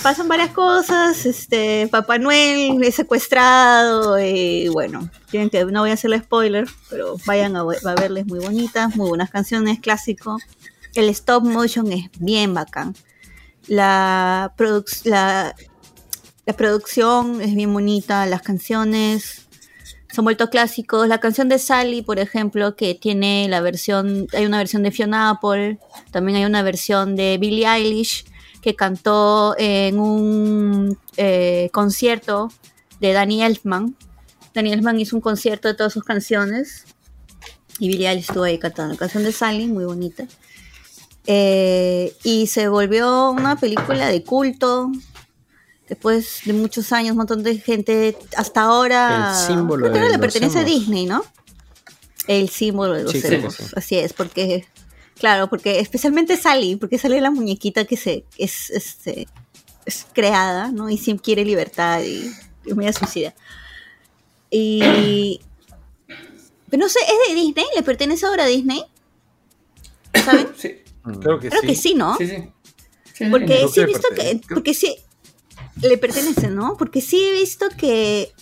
Pasan 0.02 0.28
varias 0.28 0.50
cosas, 0.50 1.26
este, 1.26 1.88
Papá 1.90 2.18
Noel 2.18 2.82
es 2.82 2.94
secuestrado 2.94 4.18
y 4.20 4.68
bueno, 4.68 5.10
tienen 5.30 5.50
que, 5.50 5.64
no 5.64 5.80
voy 5.80 5.90
a 5.90 5.94
hacerle 5.94 6.18
spoiler, 6.20 6.66
pero 6.90 7.16
vayan 7.26 7.56
a, 7.56 7.64
ve- 7.64 7.78
a 7.84 7.94
verles 7.94 8.26
muy 8.26 8.38
bonitas, 8.38 8.94
muy 8.96 9.08
buenas 9.08 9.30
canciones, 9.30 9.80
clásico. 9.80 10.38
El 10.94 11.08
stop 11.10 11.44
motion 11.44 11.92
es 11.92 12.08
bien 12.18 12.54
bacán. 12.54 12.94
La, 13.66 14.52
produc- 14.56 15.04
la, 15.04 15.54
la 16.46 16.52
producción 16.54 17.40
es 17.42 17.54
bien 17.54 17.72
bonita, 17.72 18.24
las 18.26 18.42
canciones 18.42 19.47
son 20.12 20.24
vuelto 20.24 20.50
clásicos. 20.50 21.08
La 21.08 21.18
canción 21.18 21.48
de 21.48 21.58
Sally, 21.58 22.02
por 22.02 22.18
ejemplo, 22.18 22.76
que 22.76 22.94
tiene 22.94 23.46
la 23.48 23.60
versión, 23.60 24.26
hay 24.32 24.46
una 24.46 24.58
versión 24.58 24.82
de 24.82 24.90
Fiona 24.90 25.30
Apple, 25.30 25.78
también 26.10 26.38
hay 26.38 26.44
una 26.44 26.62
versión 26.62 27.16
de 27.16 27.38
Billie 27.38 27.66
Eilish 27.66 28.24
que 28.62 28.74
cantó 28.74 29.54
en 29.58 29.98
un 29.98 30.98
eh, 31.16 31.70
concierto 31.72 32.48
de 33.00 33.12
Danny 33.12 33.42
Elfman. 33.42 33.96
Danny 34.54 34.72
Elfman 34.72 34.98
hizo 34.98 35.14
un 35.16 35.22
concierto 35.22 35.68
de 35.68 35.74
todas 35.74 35.92
sus 35.92 36.04
canciones 36.04 36.86
y 37.78 37.88
Billie 37.88 38.08
Eilish 38.08 38.28
estuvo 38.28 38.44
ahí 38.44 38.58
cantando 38.58 38.94
la 38.94 38.98
canción 38.98 39.22
de 39.22 39.32
Sally, 39.32 39.66
muy 39.66 39.84
bonita. 39.84 40.26
Eh, 41.30 42.14
y 42.24 42.46
se 42.46 42.68
volvió 42.68 43.30
una 43.30 43.56
película 43.56 44.08
de 44.08 44.24
culto. 44.24 44.90
Después 45.88 46.40
de 46.44 46.52
muchos 46.52 46.92
años, 46.92 47.12
un 47.12 47.18
montón 47.18 47.42
de 47.42 47.56
gente, 47.58 48.16
hasta 48.36 48.62
ahora. 48.62 49.30
El 49.30 49.46
símbolo 49.46 49.84
creo 49.84 49.92
que 49.94 49.98
ahora 50.00 50.12
le 50.12 50.18
pertenece 50.18 50.58
a. 50.58 50.64
Disney, 50.64 51.06
¿no? 51.06 51.24
El 52.26 52.50
símbolo 52.50 52.94
de 52.94 53.04
los 53.04 53.12
Sí, 53.12 53.20
creo 53.20 53.30
que 53.30 53.36
emos, 53.38 53.54
sí. 53.54 53.64
Así 53.74 53.98
es, 53.98 54.12
porque. 54.12 54.66
Claro, 55.18 55.48
porque 55.48 55.80
especialmente 55.80 56.36
Sally, 56.36 56.76
porque 56.76 56.98
sale 56.98 57.20
la 57.20 57.30
muñequita 57.30 57.84
que 57.86 57.96
se 57.96 58.24
es, 58.36 58.70
este, 58.70 59.26
es 59.84 60.06
creada, 60.12 60.70
¿no? 60.70 60.90
Y 60.90 60.98
siempre 60.98 61.24
quiere 61.24 61.44
libertad 61.44 62.02
y, 62.02 62.30
y 62.66 62.74
media 62.74 62.92
suicida. 62.92 63.34
Y. 64.50 65.40
Pero 66.70 66.82
no 66.82 66.88
sé, 66.88 66.98
¿es 67.00 67.28
de 67.28 67.34
Disney? 67.34 67.64
¿Le 67.74 67.82
pertenece 67.82 68.26
ahora 68.26 68.44
a 68.44 68.46
Disney? 68.46 68.84
¿Saben? 70.24 70.48
Sí, 70.56 70.82
Creo 71.20 71.38
que 71.38 71.48
Creo 71.48 71.62
sí. 71.62 71.66
que 71.66 71.74
sí, 71.74 71.94
¿no? 71.94 72.16
sí, 72.18 72.26
sí. 72.26 72.52
Sí, 73.14 73.24
Porque 73.30 73.46
Creo 73.46 73.68
sí 73.68 73.80
he 73.80 73.86
visto 73.86 74.08
que. 74.14 74.40
Porque 74.48 74.74
sí. 74.74 74.96
Le 75.82 75.98
pertenece, 75.98 76.48
¿no? 76.50 76.76
Porque 76.76 77.00
sí 77.00 77.22
he 77.22 77.32
visto 77.32 77.66
que. 77.76 78.32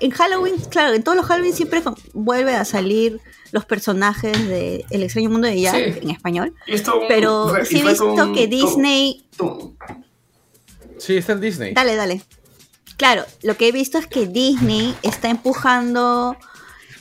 En 0.00 0.10
Halloween, 0.10 0.56
claro, 0.70 0.94
en 0.94 1.02
todos 1.02 1.16
los 1.16 1.26
Halloween 1.26 1.52
siempre 1.54 1.82
con- 1.82 1.96
vuelve 2.14 2.54
a 2.54 2.64
salir 2.64 3.20
los 3.52 3.66
personajes 3.66 4.32
de 4.48 4.86
El 4.90 5.02
extraño 5.02 5.28
mundo 5.28 5.48
de 5.48 5.60
Jack 5.60 5.74
Sí. 5.94 5.98
en 6.02 6.10
español. 6.10 6.54
Esto- 6.66 7.00
Pero 7.08 7.52
sí 7.64 7.80
he 7.80 7.84
visto 7.86 8.14
con- 8.14 8.34
que 8.34 8.46
Disney. 8.46 9.26
con- 9.36 9.76
Sí, 10.98 11.18
está 11.18 11.32
en 11.34 11.40
Disney. 11.42 11.74
Dale, 11.74 11.94
dale. 11.94 12.22
Claro, 12.96 13.24
lo 13.42 13.56
que 13.58 13.68
he 13.68 13.72
visto 13.72 13.98
es 13.98 14.06
que 14.06 14.26
Disney 14.26 14.94
está 15.02 15.28
empujando 15.28 16.36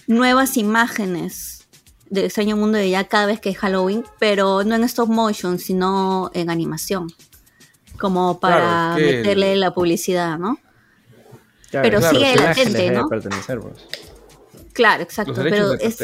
nuevas 0.08 0.58
imágenes 0.58 1.68
del 2.10 2.26
extraño 2.26 2.58
mundo 2.58 2.78
de 2.78 2.90
ya 2.90 3.06
cada 3.06 3.26
vez 3.26 3.40
que 3.40 3.50
es 3.52 3.58
Halloween, 3.58 4.04
pero 4.20 4.66
no 4.66 4.76
en 4.76 4.84
stop 4.84 5.08
motion, 5.10 5.60
sino 5.60 6.30
en 6.34 6.50
animación. 6.50 7.08
Como 8.00 8.40
para 8.40 8.58
Claro, 8.58 8.98
es 8.98 9.12
que 9.12 9.18
meterle 9.18 9.56
la 9.56 9.74
publicidad, 9.74 10.38
¿no? 10.38 10.58
Claro, 11.72 11.84
Pero 11.90 12.00
claro, 12.00 12.18
sigue 12.20 12.34
imágenes 12.34 12.74
deben 12.74 12.94
¿no? 12.94 13.08
pertenecer, 13.10 13.60
pues. 13.60 13.74
Claro, 14.74 15.04
exacto. 15.04 15.34
Los 15.34 15.44
Pero 15.44 15.74
es. 15.74 15.98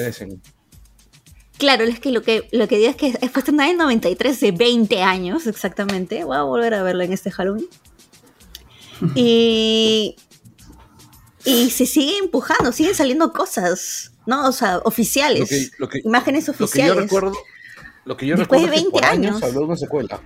Claro, 1.58 1.84
es 1.84 2.00
que 2.00 2.12
lo 2.12 2.22
que 2.24 2.48
lo 2.52 2.68
que 2.68 2.78
digo 2.78 2.90
es 2.90 2.96
que 2.96 3.12
fue 3.30 3.40
estrenada 3.40 3.70
en 3.70 3.78
93, 3.78 4.40
de 4.40 4.52
20 4.52 5.04
años 5.04 5.46
exactamente. 5.48 6.24
Voy 6.24 6.36
a 6.38 6.42
volver 6.44 6.74
a 6.74 6.82
verla 6.84 7.04
en 7.04 7.14
este 7.14 7.32
Halloween. 7.32 7.68
Y, 9.16 10.16
y 11.44 11.70
se 11.72 11.86
sigue 11.88 12.18
empujando, 12.20 12.72
siguen 12.72 12.94
saliendo 12.96 13.34
cosas, 13.34 14.12
¿no? 14.28 14.48
O 14.48 14.52
sea, 14.52 14.78
oficiales. 14.84 15.40
Lo 15.42 15.48
que- 15.48 15.70
lo 15.80 15.90
que- 15.90 16.00
imágenes 16.04 16.48
Lo 16.48 16.54
que 16.54 16.60
yo 16.60 16.66
oficiales. 16.66 16.96
recuerdo, 17.04 17.34
lo 18.06 18.18
que 18.18 18.28
yo 18.28 18.36
Después 18.36 18.62
recuerdo 18.62 18.76
de 18.76 18.78
es 18.78 18.84
que 18.86 18.90
por 18.92 19.02
20 19.02 19.08
años 19.08 19.32
años. 19.36 19.44
habló 19.44 19.60
de 19.62 19.66
una 19.66 19.76
secuela. 19.78 20.22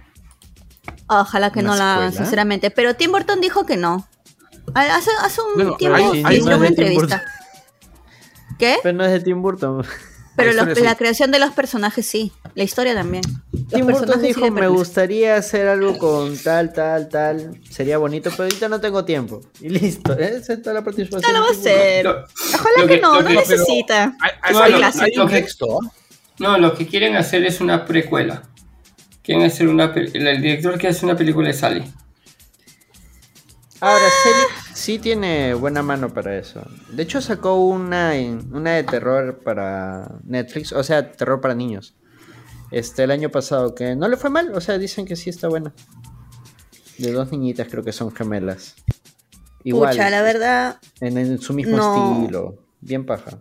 Ojalá 1.08 1.52
que 1.52 1.60
¿Una 1.60 1.70
no 1.70 1.76
la 1.76 1.96
hagan, 1.96 2.12
secuela? 2.12 2.26
sinceramente. 2.26 2.72
Pero 2.72 2.96
Tim 2.96 3.12
Burton 3.12 3.42
dijo 3.42 3.66
que 3.66 3.78
no. 3.78 4.08
Hace, 4.74 5.12
hace 5.22 5.42
un 5.42 5.54
Bueno, 5.56 5.76
tiempo 5.78 5.98
hay- 5.98 6.24
hay 6.26 6.38
hizo 6.38 6.46
una 6.48 6.68
entrevista. 6.68 7.24
¿Qué? 8.58 8.78
Pero 8.84 8.98
no 8.98 9.06
es 9.06 9.12
de 9.12 9.20
Tim 9.20 9.42
Burton. 9.42 9.86
Pero 10.38 10.52
La 10.52 10.64
los- 10.64 10.80
la 10.82 10.96
creación 10.96 11.32
de 11.32 11.40
los 11.40 11.52
personajes 11.52 12.06
sí. 12.06 12.34
La 12.56 12.64
historia 12.64 12.94
también. 12.94 13.24
Los 13.54 13.68
Tim 13.68 13.86
Burton 13.88 14.20
sí 14.20 14.28
dijo, 14.28 14.42
me 14.42 14.48
pertenecen". 14.52 14.76
gustaría 14.76 15.36
hacer 15.38 15.68
algo 15.68 15.98
con 15.98 16.38
tal, 16.38 16.74
tal, 16.74 17.08
tal. 17.08 17.58
Sería 17.70 17.98
bonito, 17.98 18.30
pero 18.32 18.44
ahorita 18.44 18.68
no 18.68 18.82
tengo 18.82 19.06
tiempo. 19.06 19.42
Y 19.62 19.70
listo. 19.70 20.12
Esa 20.18 20.54
es 20.54 20.62
toda 20.62 20.74
la 20.74 20.84
participación. 20.84 21.32
No 21.32 21.40
lo 21.40 21.46
va 21.46 21.50
a 21.52 21.58
hacer. 21.58 22.08
Ojalá 22.08 22.88
que, 22.88 23.00
no, 23.00 23.22
no 23.22 23.28
que- 23.28 23.34
necesita. 23.36 24.16
Hay, 24.20 24.32
hay- 24.42 24.54
No, 24.54 24.60
hay- 24.62 24.72
lo- 24.74 24.78
hay 25.04 25.12
lo 25.16 25.24
un 25.24 25.30
que- 25.30 25.42
texto, 25.42 25.80
¿ah? 25.82 25.92
No, 26.40 26.58
lo 26.58 26.74
que 26.76 26.86
quieren 26.86 27.16
hacer 27.16 27.46
es 27.46 27.62
una 27.62 27.86
precuela. 27.86 28.44
Quieren 29.26 29.44
hacer 29.46 29.68
una 29.68 29.86
el, 29.96 30.28
el 30.28 30.42
director 30.42 30.74
quiere 30.74 30.90
hacer 30.90 31.06
una 31.06 31.18
película 31.18 31.48
de 31.48 31.54
Sally. 31.54 31.94
Ahora, 33.82 34.06
Selig 34.24 34.76
sí 34.76 35.00
tiene 35.00 35.54
buena 35.54 35.84
mano 35.84 36.14
para 36.14 36.38
eso. 36.38 36.62
De 36.90 37.04
hecho, 37.04 37.22
sacó 37.22 37.56
una, 37.56 38.16
en- 38.16 38.54
una 38.56 38.72
de 38.74 38.84
terror 38.84 39.40
para 39.44 40.20
Netflix, 40.24 40.72
o 40.72 40.84
sea, 40.84 41.12
terror 41.12 41.42
para 41.42 41.56
niños. 41.56 41.96
Este, 42.72 43.04
el 43.04 43.12
año 43.12 43.30
pasado, 43.30 43.76
que 43.76 43.96
no 43.96 44.08
le 44.08 44.18
fue 44.18 44.30
mal, 44.30 44.54
o 44.56 44.62
sea, 44.62 44.78
dicen 44.78 45.06
que 45.06 45.16
sí 45.16 45.30
está 45.30 45.48
buena. 45.50 45.74
De 46.98 47.12
dos 47.12 47.32
niñitas, 47.32 47.68
creo 47.70 47.84
que 47.84 47.92
son 47.92 48.12
gemelas. 48.16 48.76
Igual, 49.64 49.92
Pucha, 49.96 50.10
la 50.10 50.22
verdad, 50.22 50.80
en, 51.02 51.18
en 51.18 51.40
su 51.40 51.54
mismo 51.54 51.76
no. 51.78 51.94
estilo. 52.22 52.56
Bien 52.82 53.06
paja. 53.06 53.40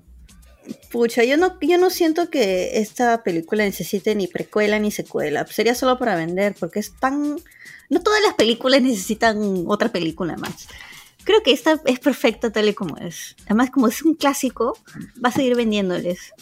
Pucha, 0.90 1.24
yo 1.24 1.36
no, 1.36 1.58
yo 1.60 1.78
no 1.78 1.90
siento 1.90 2.30
que 2.30 2.78
esta 2.78 3.22
película 3.22 3.64
necesite 3.64 4.14
ni 4.14 4.26
precuela 4.26 4.78
ni 4.78 4.90
secuela. 4.90 5.46
Sería 5.46 5.74
solo 5.74 5.98
para 5.98 6.16
vender, 6.16 6.54
porque 6.58 6.80
es 6.80 6.92
tan... 6.98 7.36
No 7.90 8.00
todas 8.00 8.22
las 8.22 8.34
películas 8.34 8.82
necesitan 8.82 9.64
otra 9.66 9.90
película 9.90 10.36
más. 10.36 10.68
Creo 11.24 11.42
que 11.42 11.52
esta 11.52 11.80
es 11.84 12.00
perfecta 12.00 12.50
tal 12.50 12.68
y 12.68 12.74
como 12.74 12.96
es. 12.98 13.36
Además, 13.46 13.70
como 13.70 13.88
es 13.88 14.02
un 14.02 14.14
clásico, 14.14 14.78
va 15.22 15.28
a 15.28 15.32
seguir 15.32 15.56
vendiéndoles. 15.56 16.32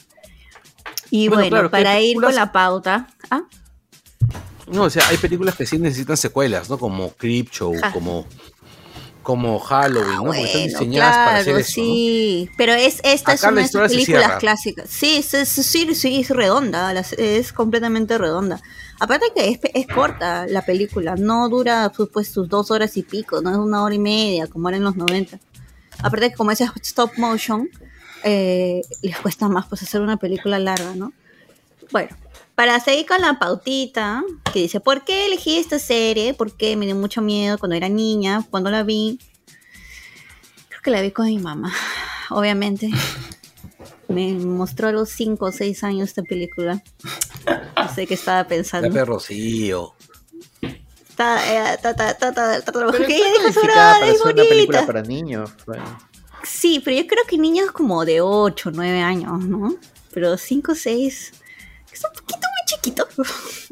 Y 1.10 1.28
Bueno, 1.28 1.48
claro, 1.48 1.70
para 1.70 2.00
ir 2.00 2.20
con 2.20 2.34
la 2.34 2.52
pauta... 2.52 3.08
¿Ah? 3.30 3.42
No, 4.68 4.84
o 4.84 4.90
sea, 4.90 5.06
hay 5.08 5.18
películas 5.18 5.56
que 5.56 5.66
sí 5.66 5.78
necesitan 5.78 6.16
secuelas, 6.16 6.70
¿no? 6.70 6.78
Como 6.78 7.12
Creepshow, 7.12 7.74
Ja. 7.78 7.92
como, 7.92 8.26
como 9.22 9.58
Halloween, 9.58 10.16
¿no? 10.16 10.24
Porque 10.24 10.42
están 10.42 10.62
Bueno, 10.62 10.78
diseñadas 10.78 11.16
para 11.16 11.36
hacer 11.36 11.44
claro, 11.44 11.58
eso, 11.58 11.80
¿no? 11.80 11.86
sí. 11.86 12.50
Pero 12.56 12.72
es, 12.74 13.00
esta 13.02 13.32
es 13.32 13.42
Acá 13.42 13.52
una 13.52 13.60
de 13.60 13.66
esas 13.66 13.90
películas 13.90 14.32
clásicas. 14.38 14.90
Sí, 14.90 15.22
sí, 15.22 15.44
sí, 15.44 15.62
sí, 15.62 15.94
sí, 15.94 16.20
es 16.20 16.30
redonda. 16.30 16.92
es 16.92 17.52
completamente 17.52 18.18
redonda. 18.18 18.60
Aparte 19.00 19.26
que 19.34 19.48
es, 19.48 19.60
es 19.74 19.86
corta 19.86 20.46
la 20.46 20.62
película. 20.62 21.16
No 21.16 21.48
dura 21.48 21.90
pues, 21.96 22.08
pues, 22.12 22.28
sus 22.28 22.48
dos 22.48 22.70
horas 22.70 22.96
y 22.96 23.02
pico. 23.02 23.40
No 23.40 23.50
es 23.50 23.56
una 23.56 23.82
hora 23.82 23.94
y 23.94 23.98
media 23.98 24.46
como 24.46 24.68
era 24.68 24.78
en 24.78 24.84
los 24.84 24.96
90. 24.96 25.38
Aparte 26.02 26.30
que 26.30 26.36
como 26.36 26.50
es 26.50 26.60
stop 26.60 27.12
motion, 27.16 27.68
eh, 28.24 28.82
les 29.02 29.16
cuesta 29.18 29.48
más 29.48 29.66
pues 29.66 29.82
hacer 29.82 30.00
una 30.00 30.16
película 30.16 30.58
larga, 30.58 30.94
¿no? 30.94 31.12
Bueno, 31.90 32.10
para 32.54 32.78
seguir 32.80 33.06
con 33.06 33.20
la 33.20 33.38
pautita, 33.38 34.22
que 34.52 34.60
dice, 34.60 34.80
¿por 34.80 35.04
qué 35.04 35.26
elegí 35.26 35.56
esta 35.58 35.78
serie? 35.78 36.34
Porque 36.34 36.76
me 36.76 36.86
dio 36.86 36.94
mucho 36.94 37.22
miedo 37.22 37.58
cuando 37.58 37.76
era 37.76 37.88
niña, 37.88 38.46
cuando 38.50 38.70
la 38.70 38.82
vi. 38.82 39.18
Creo 40.68 40.82
que 40.82 40.90
la 40.90 41.00
vi 41.00 41.10
con 41.10 41.26
mi 41.26 41.38
mamá, 41.38 41.72
obviamente. 42.30 42.90
Me 44.08 44.34
mostró 44.34 44.88
a 44.88 44.92
los 44.92 45.08
5 45.08 45.46
o 45.46 45.52
6 45.52 45.84
años 45.84 46.08
esta 46.10 46.22
película. 46.22 46.82
No 47.76 47.94
sé 47.94 48.06
qué 48.06 48.12
estaba 48.14 48.38
La 48.42 48.46
pensando. 48.48 48.90
perrocillo. 48.92 49.94
Está, 51.08 51.72
eh, 51.74 51.78
ta, 51.80 51.94
ta, 51.96 52.18
ta, 52.18 52.32
ta, 52.34 52.60
ta, 52.60 52.60
ta, 52.60 52.72
Pero 52.72 52.90
que 52.92 53.16
está 53.16 53.16
ella 53.16 53.26
dijo, 53.48 53.60
calificada 53.60 53.94
"Ay, 53.94 54.00
para 54.00 54.12
es 54.12 54.18
ser 54.18 54.34
una 54.34 54.42
película 54.44 54.78
bonita". 54.80 54.86
para 54.86 55.02
niños. 55.02 55.50
bueno. 55.66 55.98
Sí, 56.42 56.82
pero 56.84 56.96
yo 57.00 57.06
creo 57.06 57.24
que 57.26 57.38
niños 57.38 57.70
como 57.70 58.04
de 58.04 58.20
8, 58.20 58.70
9 58.74 59.00
años, 59.00 59.42
¿no? 59.46 59.76
Pero 60.12 60.36
5, 60.36 60.74
6, 60.74 61.32
que 61.32 61.41
es 61.92 62.02
un 62.04 62.12
poquito 62.14 62.38
muy 62.48 62.66
chiquito, 62.66 63.08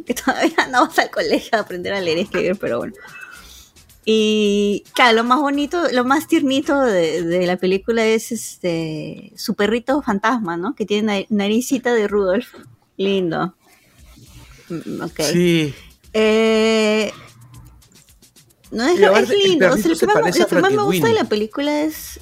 que 0.07 0.15
todavía 0.25 0.67
no 0.71 0.87
vas 0.87 0.99
al 0.99 1.11
colegio 1.11 1.51
a 1.59 1.61
aprender 1.63 1.93
a 1.95 2.01
leer 2.01 2.19
y 2.19 2.21
escribir, 2.23 2.57
pero 2.59 2.79
bueno. 2.79 2.95
Y 4.05 4.85
claro, 4.95 5.17
lo 5.19 5.25
más 5.25 5.41
bonito, 5.41 5.83
lo 5.93 6.05
más 6.05 6.27
tiernito 6.27 6.81
de, 6.81 7.23
de 7.23 7.47
la 7.47 7.57
película 7.59 8.05
es 8.05 8.33
este 8.33 9.33
su 9.37 9.55
perrito 9.55 10.01
fantasma, 10.03 10.57
¿no? 10.57 10.75
Que 10.75 10.87
tiene 10.87 11.21
na- 11.21 11.27
naricita 11.45 11.93
de 11.95 12.09
Rudolf. 12.09 12.49
Lindo. 12.97 13.55
Mm, 14.69 15.03
Ok. 15.03 15.21
Sí. 15.33 15.75
Eh, 16.13 17.13
no 18.71 18.85
es, 18.87 18.99
lo- 18.99 19.17
es 19.17 19.31
el 19.31 19.39
lindo. 19.39 19.67
O 19.67 19.77
sea, 19.77 19.83
perrito 19.83 19.89
lo 19.91 19.99
que 19.99 20.07
más, 20.07 20.15
parece 20.15 20.39
lo 20.41 20.45
a 20.45 20.49
que 20.49 20.55
más 20.61 20.71
me 20.73 20.83
gusta 20.83 21.09
de 21.09 21.15
la 21.15 21.25
película 21.25 21.83
es 21.83 22.21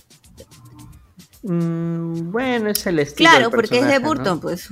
Mm, 1.43 2.33
bueno, 2.33 2.69
es 2.71 2.85
el 2.87 2.99
estilo. 2.99 3.31
Claro, 3.31 3.45
del 3.45 3.51
porque 3.61 3.79
es 3.79 3.87
de. 3.87 3.99
Burton, 4.01 4.41
pues. 4.41 4.69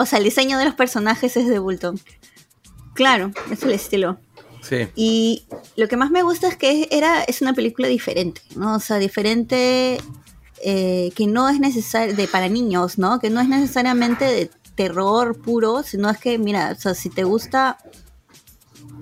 O 0.00 0.06
sea, 0.06 0.18
el 0.18 0.24
diseño 0.24 0.56
de 0.56 0.64
los 0.64 0.74
personajes 0.74 1.36
es 1.36 1.46
de 1.46 1.58
Burton. 1.58 2.00
Claro, 2.94 3.32
es 3.50 3.62
el 3.64 3.72
estilo. 3.72 4.18
Sí. 4.62 4.88
Y 4.94 5.44
lo 5.76 5.88
que 5.88 5.98
más 5.98 6.10
me 6.10 6.22
gusta 6.22 6.48
es 6.48 6.56
que 6.56 6.88
era, 6.90 7.22
es 7.24 7.42
una 7.42 7.52
película 7.52 7.86
diferente, 7.86 8.40
¿no? 8.56 8.76
O 8.76 8.80
sea, 8.80 8.96
diferente 8.96 9.98
eh, 10.62 11.12
que 11.14 11.26
no 11.26 11.50
es 11.50 11.60
necesario, 11.60 12.16
de 12.16 12.28
para 12.28 12.48
niños, 12.48 12.96
¿no? 12.96 13.20
Que 13.20 13.28
no 13.28 13.42
es 13.42 13.48
necesariamente 13.48 14.24
de 14.24 14.50
terror 14.74 15.38
puro, 15.38 15.82
sino 15.82 16.08
es 16.08 16.16
que, 16.16 16.38
mira, 16.38 16.72
o 16.76 16.80
sea, 16.80 16.94
si 16.94 17.10
te 17.10 17.24
gusta, 17.24 17.76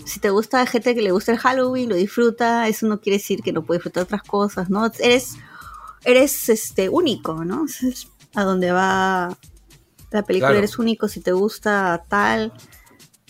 si 0.05 0.19
te 0.19 0.31
gusta 0.31 0.67
gente 0.67 0.97
que 0.97 1.03
le 1.03 1.13
gusta 1.13 1.31
el 1.31 1.39
Halloween, 1.39 1.91
lo 1.91 1.95
disfruta, 1.95 2.67
eso 2.67 2.89
no 2.89 3.01
quiere 3.01 3.19
decir 3.19 3.43
que 3.43 3.53
no 3.53 3.63
puede 3.63 3.79
disfrutar 3.79 4.03
otras 4.03 4.25
cosas, 4.25 4.69
¿no? 4.69 4.91
Eres, 4.99 5.37
eres 6.05 6.49
este 6.49 6.89
único, 6.89 7.45
¿no? 7.45 7.63
O 7.63 7.69
sea, 7.69 7.89
es 7.89 8.09
a 8.35 8.43
donde 8.43 8.73
va 8.73 9.39
la 10.11 10.23
película, 10.23 10.49
Claro. 10.51 10.59
eres 10.59 10.79
único, 10.79 11.09
si 11.09 11.21
te 11.21 11.33
gusta 11.33 12.05
tal, 12.09 12.53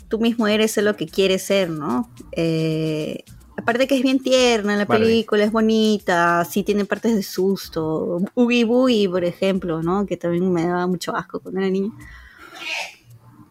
tú 0.08 0.18
mismo 0.18 0.46
eres 0.46 0.76
lo 0.78 0.96
que 0.96 1.06
quieres 1.06 1.42
ser, 1.42 1.70
¿no? 1.70 2.10
Eh, 2.32 3.24
aparte 3.56 3.86
que 3.88 3.96
es 3.96 4.02
bien 4.02 4.20
tierna 4.20 4.76
la 4.76 4.84
Barbie. 4.84 5.04
película, 5.06 5.44
es 5.44 5.52
bonita, 5.52 6.44
sí 6.44 6.62
tiene 6.62 6.84
partes 6.84 7.14
de 7.16 7.22
susto. 7.22 8.18
Ubi 8.34 8.64
Boogie, 8.64 9.08
por 9.08 9.24
ejemplo, 9.24 9.82
¿no? 9.82 10.06
Que 10.06 10.16
también 10.16 10.50
me 10.52 10.64
daba 10.66 10.86
mucho 10.86 11.14
asco 11.16 11.40
cuando 11.40 11.60
era 11.60 11.68
niña. 11.68 11.90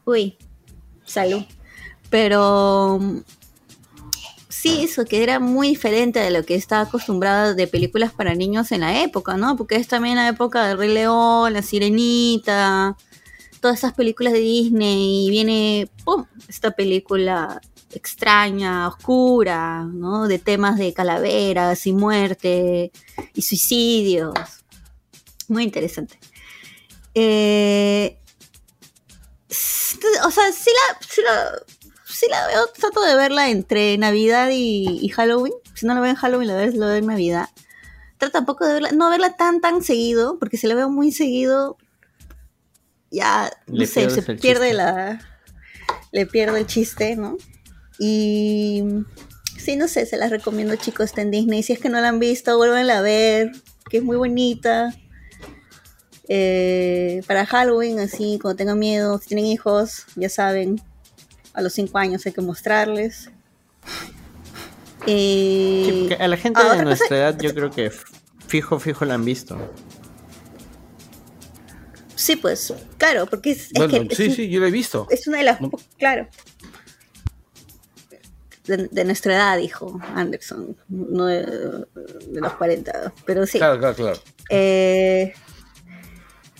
Uy, 0.05 0.37
salud. 1.05 1.43
Pero 2.09 2.99
mm, 3.01 3.17
sí, 4.47 4.81
eso 4.83 5.03
que 5.05 5.21
era 5.23 5.39
muy 5.39 5.67
diferente 5.69 6.19
de 6.19 6.31
lo 6.31 6.43
que 6.43 6.55
estaba 6.55 6.83
acostumbrada 6.83 7.53
de 7.53 7.67
películas 7.67 8.13
para 8.13 8.33
niños 8.33 8.71
en 8.71 8.81
la 8.81 9.01
época, 9.03 9.35
¿no? 9.35 9.57
Porque 9.57 9.75
es 9.75 9.87
también 9.87 10.15
la 10.15 10.29
época 10.29 10.65
de 10.65 10.75
Rey 10.77 10.93
León, 10.93 11.51
La 11.53 11.61
Sirenita, 11.61 12.95
todas 13.59 13.79
esas 13.79 13.93
películas 13.93 14.33
de 14.33 14.39
Disney 14.39 15.27
y 15.27 15.29
viene, 15.29 15.89
¡pum!, 16.03 16.25
esta 16.47 16.71
película 16.71 17.61
extraña, 17.91 18.87
oscura, 18.87 19.83
¿no? 19.83 20.27
De 20.27 20.39
temas 20.39 20.77
de 20.77 20.93
calaveras 20.93 21.87
y 21.87 21.93
muerte 21.93 22.91
y 23.33 23.41
suicidios. 23.41 24.33
Muy 25.47 25.63
interesante. 25.63 26.19
Eh, 27.13 28.19
o 30.25 30.31
sea, 30.31 30.51
sí 30.51 30.69
la, 30.69 31.07
sí 31.07 31.21
la, 31.21 31.51
sí 32.05 32.25
la 32.29 32.47
veo, 32.47 32.67
trato 32.67 33.01
de 33.01 33.15
verla 33.15 33.49
entre 33.49 33.97
Navidad 33.97 34.49
y, 34.51 35.09
Halloween. 35.09 35.53
Si 35.73 35.85
no 35.85 35.93
la 35.93 36.01
veo 36.01 36.11
en 36.11 36.15
Halloween, 36.15 36.47
la 36.47 36.55
veo 36.55 36.95
en 36.95 37.05
Navidad. 37.05 37.49
Trato 38.17 38.33
tampoco 38.33 38.65
de 38.65 38.73
verla, 38.73 38.91
no 38.91 39.09
verla 39.09 39.35
tan, 39.35 39.61
tan 39.61 39.83
seguido, 39.83 40.37
porque 40.39 40.57
si 40.57 40.67
la 40.67 40.75
veo 40.75 40.89
muy 40.89 41.11
seguido, 41.11 41.77
ya, 43.17 43.51
no 43.67 43.75
Le 43.77 43.85
sé, 43.87 44.01
pierdes 44.01 44.25
se 44.25 44.35
pierde 44.35 44.67
chiste. 44.69 44.73
la... 44.73 45.19
Le 46.11 46.25
pierde 46.25 46.59
el 46.59 46.65
chiste, 46.67 47.15
¿no? 47.15 47.37
Y 47.99 48.83
Sí, 49.57 49.75
no 49.75 49.87
sé, 49.87 50.05
se 50.05 50.17
las 50.17 50.29
recomiendo 50.29 50.75
chicos, 50.75 51.07
está 51.07 51.21
en 51.21 51.31
Disney. 51.31 51.61
Si 51.63 51.73
es 51.73 51.79
que 51.79 51.89
no 51.89 51.99
la 51.99 52.07
han 52.09 52.19
visto, 52.19 52.55
vuelvan 52.57 52.89
a 52.89 53.01
ver, 53.01 53.51
que 53.89 53.97
es 53.97 54.03
muy 54.03 54.15
bonita. 54.15 54.93
Eh, 56.29 57.21
para 57.27 57.45
Halloween, 57.45 57.99
así, 57.99 58.37
cuando 58.41 58.55
tengan 58.57 58.79
miedo, 58.79 59.17
si 59.19 59.27
tienen 59.29 59.45
hijos, 59.45 60.05
ya 60.15 60.29
saben, 60.29 60.81
a 61.53 61.61
los 61.61 61.73
5 61.73 61.97
años 61.97 62.25
hay 62.25 62.31
que 62.33 62.41
mostrarles. 62.41 63.31
Eh, 65.05 66.05
Sí, 66.09 66.15
a 66.19 66.27
la 66.27 66.37
gente 66.37 66.59
ah, 66.63 66.75
de 66.75 66.83
nuestra 66.83 67.07
cosa- 67.07 67.17
edad 67.17 67.37
yo 67.41 67.53
creo 67.53 67.71
que 67.71 67.91
fijo, 68.47 68.79
fijo 68.79 69.05
la 69.05 69.15
han 69.15 69.25
visto. 69.25 69.57
Sí, 72.17 72.35
pues, 72.35 72.73
claro, 72.97 73.27
porque 73.27 73.51
es, 73.51 73.69
es 73.73 73.87
que 73.87 74.15
sí, 74.15 74.23
es, 74.25 74.35
sí, 74.35 74.49
yo 74.49 74.59
lo 74.59 74.65
he 74.65 74.71
visto. 74.71 75.07
es 75.09 75.27
una 75.27 75.37
de 75.37 75.43
las... 75.43 75.59
Claro. 75.99 76.27
De, 78.65 78.89
de 78.91 79.05
nuestra 79.05 79.33
edad, 79.35 79.57
dijo 79.57 79.97
Anderson, 80.13 80.75
no 80.89 81.25
de, 81.27 81.45
de 81.45 82.41
los 82.41 82.53
40, 82.55 83.13
pero 83.25 83.45
sí. 83.45 83.59
Claro, 83.59 83.79
claro, 83.79 83.95
claro. 83.95 84.19
Eh, 84.49 85.33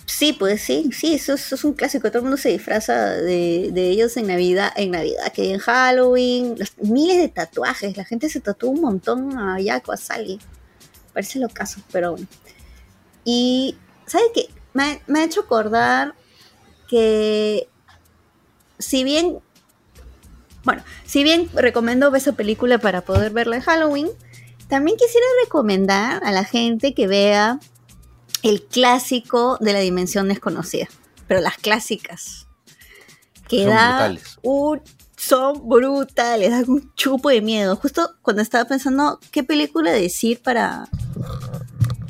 sí, 0.06 0.32
pues 0.32 0.62
sí, 0.62 0.88
sí, 0.90 1.14
eso, 1.16 1.34
es- 1.34 1.44
eso 1.46 1.54
es 1.56 1.64
un 1.64 1.74
clásico. 1.74 2.08
Todo 2.08 2.18
el 2.20 2.22
mundo 2.24 2.38
se 2.38 2.48
disfraza 2.48 3.10
de, 3.10 3.68
de 3.72 3.90
ellos 3.90 4.16
en 4.16 4.28
Navidad, 4.28 4.72
en 4.76 4.92
Navidad, 4.92 5.30
que 5.34 5.52
en 5.52 5.58
Halloween, 5.58 6.54
los- 6.58 6.78
miles 6.78 7.18
de 7.18 7.28
tatuajes. 7.28 7.94
La 7.98 8.06
gente 8.06 8.30
se 8.30 8.40
tatúa 8.40 8.70
un 8.70 8.80
montón 8.80 9.36
a 9.36 9.60
Jack 9.60 9.86
o 9.88 9.92
a 9.92 9.98
Sally. 9.98 10.38
Parece 11.12 11.40
lo 11.40 11.50
caso, 11.50 11.80
pero 11.92 12.12
bueno. 12.12 12.26
Y, 13.24 13.76
¿sabe 14.06 14.24
qué? 14.32 14.48
Me, 14.78 14.84
ha- 14.92 15.00
me 15.08 15.18
ha 15.20 15.24
hecho 15.24 15.40
acordar 15.40 16.14
que, 16.88 17.68
si 18.78 19.02
bien, 19.02 19.40
bueno, 20.62 20.82
si 21.04 21.24
bien 21.24 21.48
recomiendo 21.52 22.10
ver 22.12 22.20
esa 22.22 22.32
película 22.32 22.78
para 22.78 23.00
poder 23.00 23.32
verla 23.32 23.56
en 23.56 23.62
Halloween, 23.62 24.08
también 24.68 24.96
quisiera 24.96 25.26
recomendar 25.44 26.22
a 26.24 26.30
la 26.30 26.44
gente 26.44 26.94
que 26.94 27.08
vea 27.08 27.58
el 28.44 28.62
clásico 28.62 29.56
de 29.60 29.72
la 29.72 29.80
dimensión 29.80 30.28
desconocida, 30.28 30.86
pero 31.26 31.40
las 31.40 31.56
clásicas. 31.56 32.46
Que 33.48 33.64
Son 33.64 33.70
da 33.74 33.88
brutales. 33.90 34.38
un 34.42 34.80
son 35.16 35.68
brutales, 35.68 36.50
dan 36.52 36.64
un 36.70 36.94
chupo 36.94 37.30
de 37.30 37.40
miedo. 37.40 37.74
Justo 37.74 38.14
cuando 38.22 38.40
estaba 38.42 38.66
pensando 38.66 39.18
qué 39.32 39.42
película 39.42 39.90
decir 39.90 40.40
para, 40.40 40.88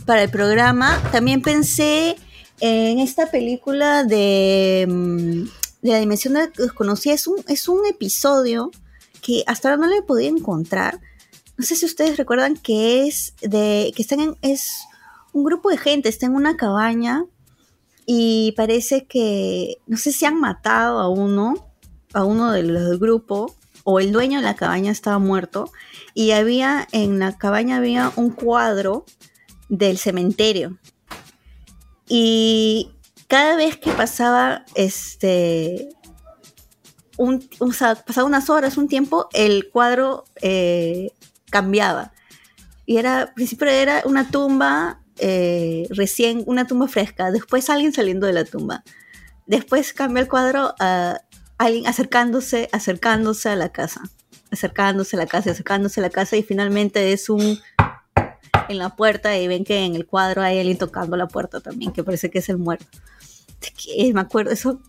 para 0.04 0.24
el 0.24 0.30
programa, 0.30 1.00
también 1.10 1.40
pensé 1.40 2.16
en 2.61 2.98
esta 2.98 3.30
película 3.30 4.04
de, 4.04 4.86
mm, 4.88 5.42
la 5.82 5.98
dimensión 5.98 6.34
desconocida. 6.56 7.14
Es 7.14 7.26
un, 7.26 7.44
es 7.48 7.68
un 7.68 7.86
episodio 7.86 8.70
que 9.22 9.44
hasta 9.46 9.68
ahora 9.68 9.82
no 9.82 9.88
lo 9.88 9.96
he 9.96 10.02
podido 10.02 10.36
encontrar. 10.36 11.00
No 11.56 11.64
sé 11.64 11.76
si 11.76 11.86
ustedes 11.86 12.16
recuerdan 12.16 12.56
que 12.56 13.06
es 13.06 13.34
de. 13.42 13.92
que 13.94 14.02
están 14.02 14.36
es 14.42 14.70
un 15.32 15.44
grupo 15.44 15.70
de 15.70 15.78
gente, 15.78 16.09
está 16.09 16.26
en 16.26 16.34
una 16.34 16.56
cabaña. 16.56 17.24
Y 18.06 18.52
parece 18.56 19.06
que. 19.06 19.78
No 19.86 19.96
sé 19.96 20.12
si 20.12 20.24
han 20.24 20.40
matado 20.40 20.98
a 21.00 21.09
uno. 21.09 21.66
A 22.14 22.24
uno 22.24 22.52
de 22.52 22.62
los 22.62 22.88
del 22.88 22.98
grupo. 22.98 23.54
O 23.84 24.00
el 24.00 24.12
dueño 24.12 24.38
de 24.38 24.44
la 24.44 24.56
cabaña 24.56 24.92
estaba 24.92 25.18
muerto. 25.18 25.70
Y 26.14 26.30
había. 26.32 26.86
En 26.92 27.18
la 27.18 27.36
cabaña 27.36 27.76
había 27.76 28.12
un 28.16 28.30
cuadro 28.30 29.04
del 29.68 29.98
cementerio. 29.98 30.78
Y 32.09 32.90
cada 33.28 33.56
vez 33.56 33.76
que 33.76 33.92
pasaba 33.92 34.64
este 34.74 35.90
un, 37.18 37.48
sea, 37.72 37.96
pasaba 37.96 38.26
unas 38.26 38.48
horas, 38.48 38.76
un 38.76 38.88
tiempo, 38.88 39.28
el 39.32 39.68
cuadro 39.70 40.24
eh, 40.40 41.12
cambiaba. 41.50 42.12
Y 42.86 42.96
era, 42.96 43.22
al 43.22 43.34
principio 43.34 43.66
era 43.66 44.02
una 44.06 44.30
tumba 44.30 45.00
eh, 45.18 45.86
recién, 45.90 46.44
una 46.46 46.66
tumba 46.66 46.88
fresca, 46.88 47.30
después 47.30 47.68
alguien 47.68 47.92
saliendo 47.92 48.26
de 48.26 48.32
la 48.32 48.44
tumba. 48.44 48.84
Después 49.46 49.92
cambia 49.92 50.22
el 50.22 50.28
cuadro 50.28 50.74
a 50.78 51.20
alguien 51.59 51.86
acercándose, 51.86 52.68
acercándose 52.72 53.48
a 53.48 53.56
la 53.56 53.70
casa, 53.70 54.02
acercándose 54.50 55.16
a 55.16 55.18
la 55.18 55.26
casa, 55.26 55.50
acercándose 55.50 56.00
a 56.00 56.04
la 56.04 56.11
casa 56.11 56.36
y 56.36 56.42
finalmente 56.42 57.12
es 57.12 57.28
un 57.28 57.59
en 58.68 58.78
la 58.78 58.96
puerta 58.96 59.36
y 59.36 59.48
ven 59.48 59.64
que 59.64 59.84
en 59.84 59.94
el 59.94 60.06
cuadro 60.06 60.42
hay 60.42 60.58
alguien 60.58 60.78
tocando 60.78 61.16
la 61.16 61.28
puerta 61.28 61.60
también, 61.60 61.92
que 61.92 62.04
parece 62.04 62.30
que 62.30 62.38
es 62.38 62.48
el 62.48 62.58
muerto. 62.58 62.86
Que, 63.60 64.12
me 64.14 64.20
acuerdo, 64.20 64.52
eso 64.52 64.80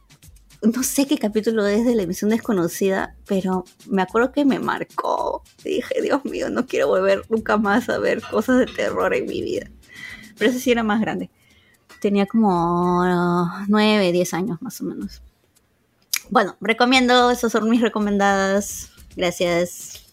no 0.62 0.84
sé 0.84 1.08
qué 1.08 1.18
capítulo 1.18 1.66
es 1.66 1.86
de 1.86 1.96
la 1.96 2.04
emisión 2.04 2.30
desconocida, 2.30 3.16
pero 3.26 3.64
me 3.88 4.02
acuerdo 4.02 4.32
que 4.32 4.46
me 4.46 4.60
marcó. 4.60 5.44
Dije, 5.64 6.02
Dios 6.02 6.26
mío, 6.26 6.50
no 6.50 6.66
quiero 6.66 6.88
volver 6.88 7.24
nunca 7.30 7.58
más 7.58 7.90
a 7.90 7.98
ver 7.98 8.22
cosas 8.22 8.60
de 8.60 8.66
terror 8.66 9.14
en 9.14 9.26
mi 9.26 9.42
vida. 9.42 9.72
Pero 10.38 10.52
ese 10.52 10.60
sí 10.60 10.72
era 10.72 10.84
más 10.84 11.00
grande. 11.00 11.30
Tenía 12.02 12.26
como 12.26 13.02
uh, 13.02 13.66
9, 13.68 14.12
10 14.12 14.34
años 14.34 14.62
más 14.62 14.80
o 14.82 14.86
menos. 14.86 15.22
Bueno, 16.30 16.56
recomiendo, 16.62 17.32
esas 17.32 17.52
son 17.52 17.70
mis 17.70 17.82
recomendadas. 17.82 18.92
Gracias. 19.16 20.06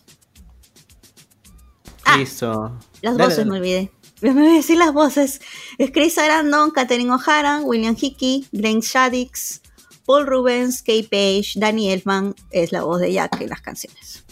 Ah. 2.04 2.16
Listo. 2.16 2.78
Las 3.06 3.16
Dale, 3.16 3.24
voces 3.28 3.38
dale. 3.38 3.50
me 3.50 3.56
olvidé. 3.58 3.90
Me 4.22 4.30
olvidé 4.30 4.54
decir 4.54 4.78
las 4.78 4.92
voces. 4.92 5.40
Es 5.78 5.90
Chris 5.92 6.18
Arandon, 6.18 6.72
Katherine 6.72 7.12
O'Hara, 7.12 7.60
William 7.60 7.94
Hickey, 8.00 8.46
Glenn 8.50 8.80
Shaddix, 8.80 9.60
Paul 10.06 10.26
Rubens, 10.26 10.82
Kay 10.82 11.02
Page, 11.04 11.52
Danny 11.56 11.92
Elfman 11.92 12.34
es 12.50 12.72
la 12.72 12.82
voz 12.82 12.98
de 13.00 13.12
Jack 13.12 13.40
en 13.42 13.50
las 13.50 13.60
canciones. 13.60 14.24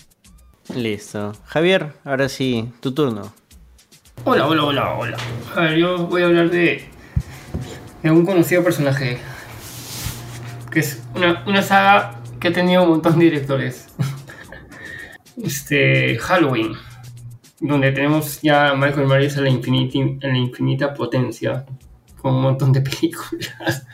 Listo. 0.75 1.35
Javier, 1.45 1.93
ahora 2.05 2.29
sí, 2.29 2.73
tu 2.81 2.93
turno. 2.95 3.33
Hola, 4.25 4.49
hola, 4.49 4.65
hola, 4.65 4.95
hola. 4.95 5.17
A 5.55 5.61
ver, 5.61 5.77
yo 5.77 6.07
voy 6.09 6.23
a 6.23 6.27
hablar 6.27 6.51
de, 6.51 6.89
de 8.03 8.11
un 8.11 8.25
conocido 8.27 8.65
personaje. 8.65 9.19
Que 10.73 10.81
es 10.81 11.01
una, 11.15 11.45
una 11.47 11.63
saga 11.63 12.21
que 12.41 12.49
ha 12.49 12.53
tenido 12.53 12.83
un 12.83 12.89
montón 12.89 13.19
de 13.21 13.27
directores. 13.27 13.87
Este. 15.37 16.17
Halloween. 16.19 16.73
Donde 17.61 17.93
tenemos 17.93 18.41
ya 18.43 18.71
a 18.71 18.75
Michael 18.75 19.07
Myers 19.07 19.37
en 19.37 19.45
la, 19.45 19.51
infiniti- 19.51 20.19
en 20.23 20.33
la 20.33 20.39
infinita 20.39 20.93
potencia. 20.95 21.65
Con 22.21 22.35
un 22.35 22.43
montón 22.43 22.73
de 22.73 22.81
películas. 22.83 23.87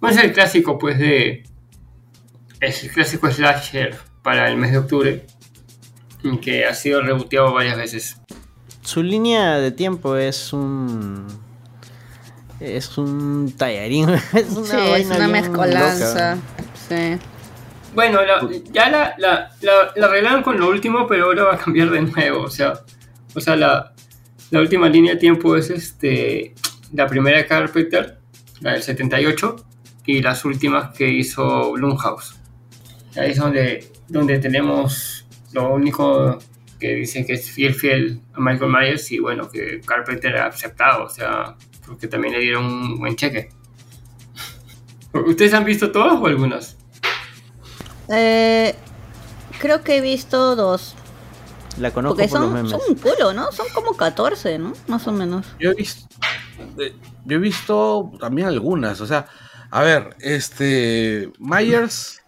Bueno, 0.00 0.18
es 0.18 0.24
el 0.24 0.32
clásico, 0.32 0.78
pues, 0.78 0.98
de. 0.98 1.44
Es 2.60 2.82
el 2.84 2.90
clásico 2.90 3.30
slasher 3.30 3.96
para 4.22 4.48
el 4.48 4.56
mes 4.56 4.72
de 4.72 4.78
octubre. 4.78 5.26
Que 6.40 6.64
ha 6.66 6.74
sido 6.74 7.02
reboteado 7.02 7.52
varias 7.52 7.76
veces. 7.76 8.16
Su 8.82 9.02
línea 9.02 9.58
de 9.58 9.70
tiempo 9.72 10.16
es 10.16 10.52
un. 10.52 11.26
Es 12.60 12.96
un 12.98 13.52
tallarín. 13.56 14.08
Es 14.34 14.50
una, 14.52 14.66
Sí, 14.66 14.76
es 15.02 15.06
una 15.06 15.28
mezcolanza. 15.28 16.34
loca. 16.36 16.38
Sí. 16.88 17.18
Bueno, 17.94 18.22
la- 18.24 18.40
ya 18.72 18.88
la, 18.88 19.14
la, 19.18 19.50
la, 19.60 19.92
la 19.94 20.06
arreglaron 20.06 20.42
con 20.42 20.58
lo 20.58 20.68
último, 20.68 21.06
pero 21.06 21.26
ahora 21.26 21.44
va 21.44 21.54
a 21.54 21.58
cambiar 21.58 21.90
de 21.90 22.02
nuevo. 22.02 22.42
O 22.42 22.50
sea, 22.50 22.72
o 23.34 23.40
sea 23.40 23.56
la, 23.56 23.92
la 24.50 24.60
última 24.60 24.88
línea 24.88 25.14
de 25.14 25.20
tiempo 25.20 25.56
es 25.56 25.70
este 25.70 26.54
la 26.92 27.06
primera 27.06 27.38
de 27.38 27.46
Carpenter, 27.46 28.18
la 28.60 28.72
del 28.72 28.82
78, 28.82 29.56
y 30.06 30.20
las 30.22 30.44
últimas 30.44 30.94
que 30.96 31.08
hizo 31.08 31.72
Blumhouse. 31.72 32.38
Ahí 33.16 33.30
es 33.32 33.38
donde, 33.38 33.90
donde 34.08 34.38
tenemos 34.38 35.26
lo 35.52 35.72
único 35.72 36.38
que 36.80 36.94
dicen 36.94 37.24
que 37.26 37.34
es 37.34 37.50
fiel, 37.50 37.74
fiel 37.74 38.20
a 38.34 38.40
Michael 38.40 38.70
Myers, 38.72 39.10
y 39.12 39.18
bueno, 39.20 39.48
que 39.50 39.80
Carpenter 39.84 40.36
ha 40.36 40.46
aceptado, 40.46 41.04
o 41.04 41.08
sea, 41.08 41.56
porque 41.86 42.08
también 42.08 42.34
le 42.34 42.40
dieron 42.40 42.64
un 42.66 42.98
buen 42.98 43.16
cheque. 43.16 43.50
¿Ustedes 45.26 45.52
han 45.54 45.64
visto 45.64 45.90
todas 45.92 46.14
o 46.20 46.26
algunas? 46.26 46.78
Eh, 48.12 48.74
creo 49.58 49.82
que 49.82 49.96
he 49.96 50.00
visto 50.00 50.54
dos. 50.56 50.94
La 51.78 51.90
conozco 51.90 52.16
Porque 52.16 52.28
por 52.30 52.40
los 52.40 52.48
son, 52.48 52.54
memes. 52.54 52.70
son 52.70 52.80
un 52.88 52.94
culo, 52.96 53.32
¿no? 53.32 53.50
Son 53.52 53.66
como 53.74 53.96
14, 53.96 54.58
¿no? 54.58 54.74
Más 54.88 55.06
o 55.06 55.12
menos. 55.12 55.46
Yo 55.58 55.70
he 55.70 55.74
visto. 55.74 56.06
eh, 56.78 56.94
Yo 57.24 57.36
he 57.36 57.40
visto 57.40 58.12
también 58.20 58.48
algunas. 58.48 59.00
O 59.00 59.06
sea, 59.06 59.26
a 59.70 59.82
ver, 59.82 60.16
este. 60.20 61.32
Myers. 61.38 62.20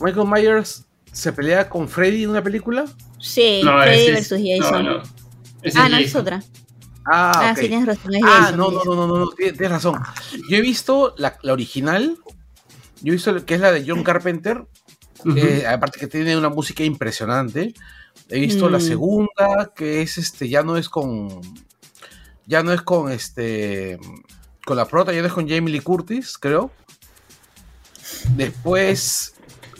Michael 0.00 0.26
Myers 0.26 0.84
se 1.12 1.32
pelea 1.32 1.68
con 1.68 1.88
Freddy 1.88 2.24
en 2.24 2.30
una 2.30 2.42
película. 2.42 2.84
Sí, 3.20 3.60
No, 3.62 3.78
Freddy 3.82 4.10
versus 4.12 4.40
es- 4.42 4.60
Jason. 4.62 4.84
No, 4.84 4.92
no. 4.98 5.02
Ese 5.62 5.78
ah, 5.78 5.88
no, 5.88 5.96
es 5.98 6.14
otra. 6.16 6.42
Ah, 7.04 7.32
Ah, 7.50 7.54
sí, 7.54 7.68
tienes 7.68 7.86
razón. 7.86 8.14
Es 8.14 8.22
Ah, 8.24 8.28
Jason, 8.44 8.56
no, 8.58 8.70
no, 8.70 8.84
no, 8.84 9.06
no, 9.06 9.18
no, 9.18 9.30
tienes 9.30 9.56
tienes 9.58 9.72
razón. 9.72 10.00
Yo 10.48 10.56
he 10.56 10.60
visto 10.62 11.14
la, 11.18 11.36
la 11.42 11.52
original. 11.52 12.16
Yo 13.02 13.12
he 13.12 13.16
visto 13.16 13.44
que 13.46 13.54
es 13.54 13.60
la 13.60 13.72
de 13.72 13.84
John 13.86 14.02
Carpenter. 14.02 14.66
Eh, 15.36 15.64
aparte 15.66 15.98
que 16.00 16.06
tiene 16.06 16.36
una 16.36 16.48
música 16.48 16.82
impresionante. 16.84 17.74
He 18.28 18.40
visto 18.40 18.68
la 18.70 18.78
Mm. 18.78 18.82
segunda, 18.82 19.72
que 19.74 20.02
es 20.02 20.18
este, 20.18 20.48
ya 20.48 20.62
no 20.62 20.76
es 20.76 20.88
con. 20.88 21.40
Ya 22.46 22.62
no 22.62 22.72
es 22.72 22.82
con 22.82 23.10
este. 23.10 23.98
Con 24.64 24.76
la 24.76 24.84
prota, 24.86 25.12
ya 25.12 25.20
no 25.20 25.26
es 25.26 25.32
con 25.32 25.48
Jamie 25.48 25.72
Lee 25.72 25.80
Curtis, 25.80 26.36
creo. 26.38 26.70
Después 28.36 29.34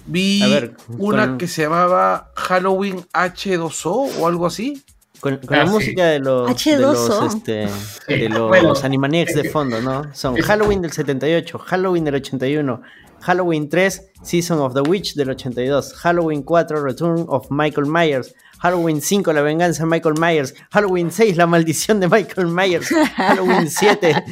Vi 0.07 0.41
ver, 0.43 0.77
una 0.89 1.27
con- 1.29 1.39
que 1.39 1.47
se 1.47 1.63
llamaba 1.63 2.33
Halloween 2.35 3.05
H2O 3.13 4.19
o 4.19 4.27
algo 4.27 4.47
así. 4.47 4.83
Con, 5.21 5.37
con 5.37 5.55
Ah, 5.55 5.59
la 5.59 5.67
sí. 5.67 5.73
música 5.73 6.07
de 6.07 6.19
los, 6.19 6.47
de 6.49 6.53
H2O. 6.55 6.81
los, 6.81 7.35
este, 7.35 7.69
Sí, 7.69 8.15
de 8.21 8.29
los 8.31 8.49
bueno, 8.49 8.73
Animaniacs 8.83 9.35
de 9.35 9.51
fondo, 9.51 9.81
¿no? 9.83 10.13
Son 10.15 10.35
Halloween 10.37 10.81
del 10.81 10.93
78, 10.93 11.59
Halloween 11.59 12.05
del 12.05 12.15
81, 12.17 12.81
Halloween 13.21 13.69
3, 13.69 14.01
Season 14.23 14.59
of 14.59 14.75
the 14.75 14.83
Witch 14.83 15.15
del 15.15 15.31
82, 15.31 15.95
Halloween 16.03 16.43
4, 16.43 16.83
Return 16.83 17.27
of 17.29 17.51
Michael 17.51 17.87
Myers, 17.87 18.35
Halloween 18.59 19.01
5, 19.01 19.33
La 19.33 19.43
venganza 19.43 19.85
de 19.85 19.91
Michael 19.91 20.15
Myers, 20.19 20.55
Halloween 20.71 21.11
6, 21.11 21.37
La 21.37 21.47
maldición 21.47 22.01
de 22.01 22.09
Michael 22.09 22.49
Myers, 22.49 22.89
Halloween 23.17 23.71
7, 23.71 24.25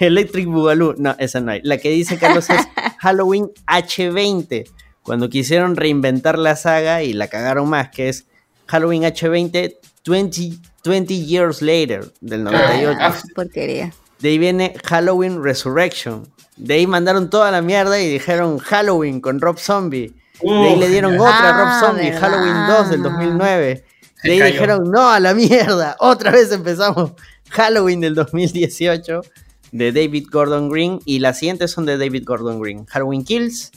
Electric 0.00 0.46
Boogaloo. 0.46 0.94
No, 0.98 1.14
esa 1.18 1.40
no 1.40 1.52
hay. 1.52 1.60
La 1.62 1.78
que 1.78 1.90
dice 1.90 2.18
Carlos 2.18 2.50
es 2.50 2.66
Halloween 2.98 3.50
H20, 3.66 4.68
cuando 5.02 5.28
quisieron 5.28 5.76
reinventar 5.76 6.38
la 6.38 6.56
saga 6.56 7.02
y 7.02 7.12
la 7.12 7.28
cagaron 7.28 7.68
más, 7.68 7.90
que 7.90 8.08
es 8.08 8.26
Halloween 8.66 9.02
H20 9.02 9.76
20, 10.06 10.58
20 10.84 11.26
Years 11.26 11.62
Later, 11.62 12.12
del 12.20 12.44
98. 12.44 12.98
Ah, 13.00 13.14
Porquería. 13.34 13.92
De 14.18 14.30
ahí 14.30 14.38
viene 14.38 14.74
Halloween 14.84 15.42
Resurrection. 15.42 16.28
De 16.60 16.74
ahí 16.74 16.86
mandaron 16.86 17.30
toda 17.30 17.50
la 17.50 17.62
mierda 17.62 18.00
y 18.00 18.08
dijeron 18.08 18.58
Halloween 18.58 19.20
con 19.20 19.40
Rob 19.40 19.58
Zombie. 19.58 20.14
De 20.42 20.50
ahí 20.68 20.76
le 20.76 20.88
dieron 20.88 21.18
otra 21.18 21.50
a 21.50 21.58
Rob 21.58 21.68
Ah, 21.68 21.80
Zombie, 21.80 22.10
verdad. 22.10 22.20
Halloween 22.20 22.54
2 22.68 22.90
del 22.90 23.02
2009. 23.02 23.84
Se 24.22 24.28
De 24.28 24.32
ahí 24.34 24.38
cayó. 24.40 24.52
dijeron, 24.52 24.90
no, 24.90 25.08
a 25.10 25.20
la 25.20 25.34
mierda. 25.34 25.96
Otra 25.98 26.30
vez 26.30 26.50
empezamos 26.52 27.12
Halloween 27.50 28.00
del 28.00 28.14
2018 28.14 29.20
de 29.72 29.92
David 29.92 30.26
Gordon 30.30 30.68
Green. 30.70 31.00
Y 31.04 31.18
las 31.20 31.38
siguientes 31.38 31.70
son 31.70 31.86
de 31.86 31.96
David 31.98 32.24
Gordon 32.26 32.60
Green. 32.60 32.84
Halloween 32.86 33.24
Kills 33.24 33.70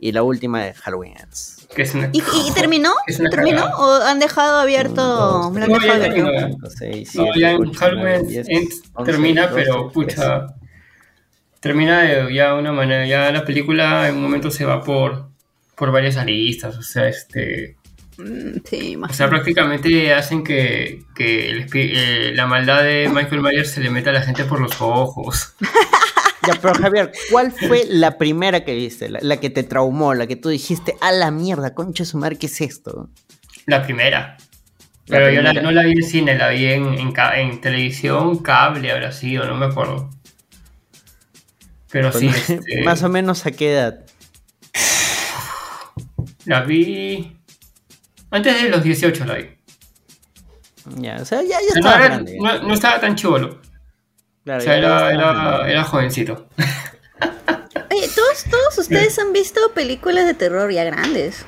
y 0.00 0.12
la 0.12 0.22
última 0.22 0.62
de 0.62 0.74
Halloween 0.74 1.14
Ends. 1.18 1.66
una- 1.94 2.10
¿Y, 2.12 2.18
y- 2.20 2.52
terminó? 2.54 2.92
¿Terminó? 3.30 3.64
¿O 3.78 3.94
han 4.02 4.18
dejado 4.20 4.58
abierto? 4.60 5.02
dos, 5.04 5.52
lo 5.52 5.64
han 5.64 5.70
No, 5.72 5.78
dejado 5.78 5.98
ya 6.02 6.48
No, 6.48 6.70
siete, 6.70 7.40
ya 7.40 7.50
en 7.52 7.72
Halloween 7.74 8.28
Ends 8.48 8.82
termina, 9.04 9.50
pero 9.52 9.90
pucha. 9.90 10.46
Termina 11.60 12.02
de 12.02 12.32
ya 12.34 12.54
una 12.54 12.72
manera. 12.72 13.06
Ya 13.06 13.30
la 13.32 13.44
película 13.44 14.08
en 14.08 14.16
un 14.16 14.22
momento 14.22 14.50
se 14.50 14.64
va 14.64 14.82
por, 14.82 15.28
por 15.76 15.90
varias 15.92 16.16
aristas. 16.16 16.76
O 16.76 16.82
sea, 16.82 17.08
este. 17.08 17.76
Mm, 18.18 18.58
Sí, 18.68 18.96
O 18.96 19.12
sea, 19.12 19.28
prácticamente 19.28 20.12
hacen 20.12 20.42
que, 20.44 21.02
que 21.14 21.50
el 21.50 21.66
eh, 21.74 22.32
la 22.34 22.46
maldad 22.46 22.82
de 22.82 23.08
Michael 23.08 23.42
Myers 23.42 23.70
se 23.70 23.80
le 23.80 23.90
meta 23.90 24.10
a 24.10 24.12
la 24.14 24.22
gente 24.22 24.44
por 24.44 24.60
los 24.60 24.80
ojos. 24.80 25.54
Ya, 26.46 26.54
pero 26.62 26.72
Javier, 26.76 27.12
¿cuál 27.30 27.52
fue 27.52 27.84
la 27.90 28.16
primera 28.16 28.64
que 28.64 28.74
viste? 28.74 29.10
La, 29.10 29.18
la 29.20 29.38
que 29.38 29.50
te 29.50 29.64
traumó, 29.64 30.14
la 30.14 30.26
que 30.26 30.36
tú 30.36 30.48
dijiste, 30.48 30.94
a 31.02 31.12
la 31.12 31.30
mierda, 31.30 31.74
concha 31.74 32.04
de 32.04 32.08
su 32.08 32.16
madre, 32.16 32.36
¿qué 32.38 32.46
es 32.46 32.58
esto? 32.62 33.10
La 33.66 33.82
primera. 33.82 34.38
La 35.08 35.18
Pero 35.18 35.30
yo 35.30 35.42
la- 35.42 35.52
no 35.52 35.70
la 35.72 35.82
vi 35.82 35.92
en 35.92 36.02
cine, 36.02 36.38
la 36.38 36.48
vi 36.48 36.64
en, 36.66 36.86
en, 36.94 37.12
en 37.34 37.60
televisión, 37.60 38.38
cable 38.38 38.90
habrá 38.90 39.12
sido, 39.12 39.44
no 39.46 39.56
me 39.56 39.66
acuerdo. 39.66 40.08
Pero 41.90 42.12
sí, 42.12 42.28
este, 42.48 42.82
Más 42.84 43.02
o 43.02 43.08
menos 43.08 43.44
a 43.46 43.50
qué 43.50 43.72
edad. 43.72 44.00
la 46.44 46.62
vi 46.62 47.36
antes 48.30 48.62
de 48.62 48.68
los 48.70 48.82
18 48.82 49.24
la 49.24 49.34
vi. 49.34 49.48
Ya, 50.96 51.16
o 51.20 51.24
sea, 51.24 51.42
ya, 51.42 51.58
estaba 51.58 51.96
era- 51.96 52.04
grande. 52.06 52.38
ya. 52.40 52.58
no- 52.58 52.62
no 52.68 52.74
estaba 52.74 53.00
tan 53.00 53.14
chivolo. 53.16 53.60
Claro, 54.44 54.60
O 54.60 54.64
sea, 54.64 54.76
era, 54.78 55.10
estaba 55.12 55.68
era, 55.70 55.84
jovencito. 55.84 56.48
Oye, 57.90 58.08
todos, 58.14 58.44
todos 58.50 58.78
ustedes 58.78 59.18
han 59.18 59.32
visto 59.32 59.60
películas 59.74 60.24
de 60.26 60.34
terror 60.34 60.70
ya 60.72 60.84
grandes. 60.84 61.44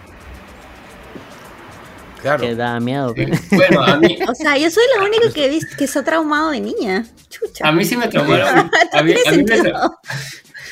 Claro. 2.20 2.42
Que 2.42 2.54
da 2.54 2.78
miedo. 2.80 3.14
Sí. 3.16 3.22
¿eh? 3.22 3.30
Bueno, 3.52 3.82
a 3.82 3.96
mí, 3.96 4.18
O 4.28 4.34
sea, 4.34 4.58
yo 4.58 4.70
soy 4.70 4.82
la 4.98 5.04
única 5.04 5.32
que 5.32 5.46
he 5.46 5.48
visto 5.48 5.74
que 5.78 5.86
se 5.86 5.98
ha 5.98 6.04
traumado 6.04 6.50
de 6.50 6.60
niña. 6.60 7.06
Chucha. 7.30 7.66
a 7.66 7.72
mí 7.72 7.84
sí 7.84 7.96
me 7.96 8.08
traumaron. 8.08 8.70
A 8.92 9.02
mí, 9.02 9.14
a 9.26 9.30
mí 9.30 9.38
me, 9.38 9.44
tra- 9.62 9.90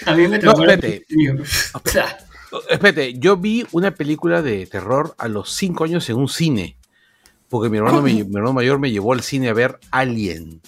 a 0.07 0.15
mí 0.15 0.29
me 0.29 0.39
traumaron. 0.39 0.75
espérate. 0.75 1.07
O 1.73 1.81
sea, 1.89 2.19
Espérate, 2.71 3.15
yo 3.19 3.37
vi 3.37 3.67
una 3.73 3.91
película 3.95 4.41
de 4.43 4.67
terror 4.67 5.15
a 5.19 5.29
los 5.29 5.53
5 5.55 5.85
años 5.85 6.09
en 6.11 6.17
un 6.17 6.29
cine. 6.29 6.77
Porque 7.49 7.69
mi 7.71 7.77
hermano, 7.79 8.01
me- 8.03 8.13
mi 8.13 8.21
hermano 8.21 8.53
mayor 8.53 8.79
me 8.79 8.91
llevó 8.91 9.13
al 9.13 9.23
cine 9.23 9.49
a 9.51 9.53
ver 9.55 9.79
Alien. 9.91 10.61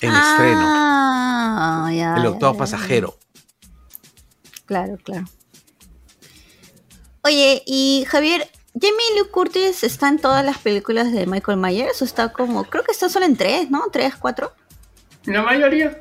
En 0.00 0.12
estreno. 0.12 0.60
Ah, 0.64 1.90
ya, 1.94 2.16
El 2.16 2.24
ya, 2.24 2.30
octavo 2.30 2.52
ya, 2.54 2.58
pasajero. 2.58 3.16
Claro, 4.66 4.96
claro. 5.04 5.24
Oye, 7.24 7.62
y 7.66 8.04
Javier, 8.08 8.48
¿Jamie 8.74 9.14
Lee 9.14 9.28
Curtis 9.30 9.84
está 9.84 10.08
en 10.08 10.18
todas 10.18 10.44
las 10.44 10.58
películas 10.58 11.12
de 11.12 11.26
Michael 11.26 11.58
Myers? 11.58 12.02
¿O 12.02 12.04
está 12.04 12.32
como.? 12.32 12.64
Creo 12.64 12.82
que 12.82 12.90
está 12.92 13.08
solo 13.08 13.26
en 13.26 13.36
tres, 13.36 13.70
¿no? 13.70 13.84
¿Tres, 13.92 14.14
cuatro? 14.16 14.52
La 15.26 15.42
mayoría. 15.42 15.98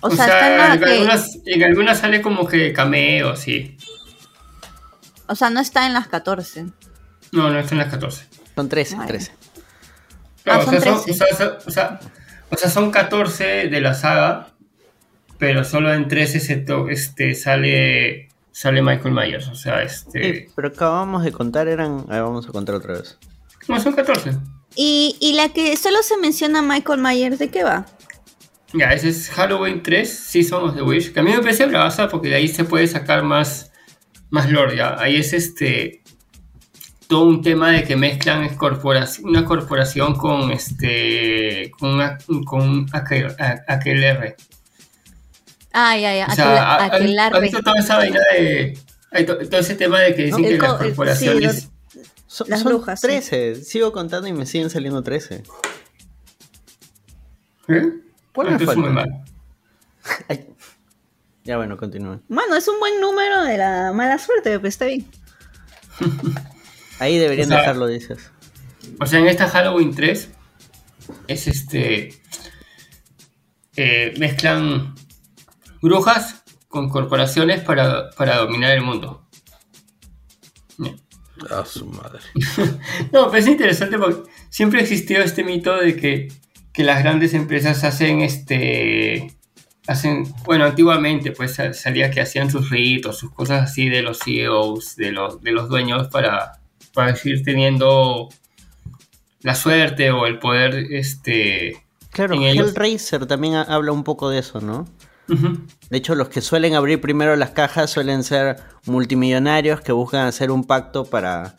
O, 0.00 0.10
sea, 0.10 0.24
está 0.26 0.52
en 0.52 0.58
la 0.58 0.74
en, 0.74 0.80
que. 0.80 0.90
algunas, 0.92 1.38
en 1.44 1.62
algunas 1.64 1.98
sale 1.98 2.22
como 2.22 2.46
que 2.46 2.72
cameo, 2.72 3.34
sí. 3.36 3.76
O 5.26 5.34
sea, 5.34 5.50
no 5.50 5.60
está 5.60 5.86
en 5.86 5.92
las 5.94 6.06
14. 6.08 6.66
No, 7.32 7.50
no 7.50 7.58
está 7.58 7.74
en 7.74 7.78
las 7.80 7.88
14. 7.90 8.26
Son 8.54 8.68
13, 8.68 8.96
Vale. 8.96 9.08
13. 9.08 9.32
Claro, 10.44 10.60
Ah, 10.60 10.64
o, 10.66 10.70
sea, 10.70 10.80
son, 10.80 11.04
13. 11.04 11.10
o, 11.10 11.14
sea, 11.14 11.36
son- 11.36 11.56
o 11.66 11.70
sea- 11.70 12.00
o 12.50 12.56
sea, 12.56 12.70
son 12.70 12.90
14 12.90 13.68
de 13.68 13.80
la 13.80 13.92
saga, 13.94 14.48
pero 15.38 15.64
solo 15.64 15.92
en 15.92 16.08
13 16.08 16.40
se 16.40 16.56
to- 16.56 16.88
este, 16.88 17.34
sale, 17.34 18.28
sale 18.52 18.80
Michael 18.82 19.12
Myers. 19.14 19.48
O 19.48 19.54
sea, 19.54 19.82
este. 19.82 20.22
Sí, 20.46 20.52
pero 20.56 20.68
acabamos 20.68 21.24
de 21.24 21.32
contar, 21.32 21.68
eran. 21.68 22.06
A 22.08 22.12
ver, 22.14 22.22
vamos 22.22 22.48
a 22.48 22.52
contar 22.52 22.76
otra 22.76 22.94
vez. 22.94 23.18
No, 23.68 23.78
son 23.80 23.92
14. 23.94 24.32
Y, 24.80 25.16
y 25.18 25.32
la 25.32 25.48
que 25.48 25.76
solo 25.76 26.04
se 26.04 26.16
menciona 26.18 26.62
Michael 26.62 27.00
Myers, 27.00 27.40
¿de 27.40 27.48
qué 27.48 27.64
va? 27.64 27.84
Ya, 28.72 28.92
ese 28.92 29.08
es 29.08 29.28
Halloween 29.30 29.82
3, 29.82 30.08
Season 30.08 30.62
of 30.68 30.76
the 30.76 30.82
Witch, 30.82 31.12
que 31.12 31.18
a 31.18 31.22
mí 31.24 31.32
me 31.32 31.40
parece 31.40 31.66
bravaza 31.66 32.06
porque 32.08 32.28
de 32.28 32.36
ahí 32.36 32.46
se 32.46 32.62
puede 32.62 32.86
sacar 32.86 33.24
más, 33.24 33.72
más 34.30 34.48
lore, 34.50 34.76
ya. 34.76 34.94
Ahí 35.00 35.16
es 35.16 35.32
este 35.32 36.02
todo 37.08 37.22
un 37.24 37.42
tema 37.42 37.72
de 37.72 37.82
que 37.82 37.96
mezclan 37.96 38.48
una 39.24 39.44
corporación 39.46 40.14
con 40.14 40.52
este 40.52 41.72
con, 41.76 41.94
una, 41.94 42.18
con 42.44 42.60
un 42.68 42.86
aquel, 42.92 43.34
aquelarre. 43.66 44.36
Ah, 45.72 45.96
ya, 45.96 46.14
ya. 46.14 46.26
O 46.30 46.34
sea, 46.34 46.46
¿ha- 46.74 46.74
aquel, 46.84 46.90
¿has 46.92 47.00
aquelarre. 47.00 47.40
visto 47.40 47.62
toda 47.62 47.78
esa 47.80 47.96
vaina 47.96 48.20
de 48.32 48.78
hay 49.10 49.24
to- 49.26 49.38
todo 49.48 49.60
ese 49.60 49.74
tema 49.74 50.00
de 50.00 50.14
que 50.14 50.24
dicen 50.26 50.44
El 50.44 50.52
que 50.52 50.58
las 50.58 50.74
corporaciones 50.74 51.62
sí, 51.62 51.68
Son, 52.38 52.48
Las 52.48 52.60
son 52.60 52.70
brujas, 52.72 53.00
sí. 53.00 53.08
13. 53.08 53.56
Sigo 53.64 53.90
contando 53.90 54.28
y 54.28 54.32
me 54.32 54.46
siguen 54.46 54.70
saliendo 54.70 55.02
13. 55.02 55.42
¿Eh? 57.68 57.82
¿Cuál 58.32 58.46
me 58.46 58.52
Entonces, 58.52 58.66
falta? 58.66 58.80
muy 58.80 58.90
mal. 58.90 59.24
Ay. 60.28 60.46
Ya 61.42 61.56
bueno, 61.56 61.76
continúen. 61.76 62.22
Mano, 62.28 62.54
es 62.54 62.68
un 62.68 62.78
buen 62.78 63.00
número 63.00 63.42
de 63.42 63.58
la 63.58 63.92
mala 63.92 64.18
suerte, 64.18 64.60
pues 64.60 64.74
está 64.74 64.84
bien. 64.86 65.04
Ahí 67.00 67.18
deberían 67.18 67.48
O 67.48 67.50
sea, 67.50 67.58
dejarlo, 67.58 67.88
dices. 67.88 68.30
O 69.00 69.06
sea, 69.06 69.18
en 69.18 69.26
esta 69.26 69.48
Halloween 69.48 69.92
3 69.92 70.28
es 71.26 71.48
este. 71.48 72.22
eh, 73.76 74.14
mezclan 74.18 74.94
brujas 75.82 76.44
con 76.68 76.88
corporaciones 76.88 77.62
para, 77.62 78.10
para 78.10 78.36
dominar 78.36 78.70
el 78.72 78.82
mundo. 78.82 79.27
A 81.50 81.64
su 81.64 81.86
madre. 81.86 82.20
No, 83.12 83.26
pero 83.30 83.36
es 83.38 83.46
interesante 83.48 83.98
porque 83.98 84.28
siempre 84.50 84.80
existió 84.80 85.20
este 85.22 85.44
mito 85.44 85.76
de 85.76 85.96
que, 85.96 86.28
que 86.72 86.84
las 86.84 87.02
grandes 87.02 87.34
empresas 87.34 87.84
hacen 87.84 88.20
este. 88.20 89.32
Hacen, 89.86 90.24
bueno, 90.44 90.64
antiguamente 90.66 91.32
pues 91.32 91.54
sal- 91.54 91.74
salía 91.74 92.10
que 92.10 92.20
hacían 92.20 92.50
sus 92.50 92.68
ritos, 92.68 93.16
sus 93.18 93.32
cosas 93.32 93.70
así 93.70 93.88
de 93.88 94.02
los 94.02 94.18
CEOs, 94.18 94.96
de 94.96 95.12
los, 95.12 95.40
de 95.40 95.52
los 95.52 95.68
dueños 95.70 96.08
para, 96.08 96.60
para 96.92 97.16
ir 97.24 97.42
teniendo 97.42 98.28
la 99.40 99.54
suerte 99.54 100.10
o 100.10 100.26
el 100.26 100.38
poder 100.38 100.74
este, 100.90 101.82
Claro, 102.10 102.34
Hellraiser 102.34 103.24
también 103.26 103.54
ha- 103.54 103.62
habla 103.62 103.92
un 103.92 104.04
poco 104.04 104.28
de 104.28 104.40
eso, 104.40 104.60
¿no? 104.60 104.86
De 105.28 105.96
hecho, 105.98 106.14
los 106.14 106.28
que 106.28 106.40
suelen 106.40 106.74
abrir 106.74 107.00
primero 107.00 107.36
las 107.36 107.50
cajas 107.50 107.90
suelen 107.90 108.22
ser 108.24 108.56
multimillonarios 108.86 109.80
que 109.82 109.92
buscan 109.92 110.26
hacer 110.26 110.50
un 110.50 110.64
pacto 110.64 111.04
para, 111.04 111.54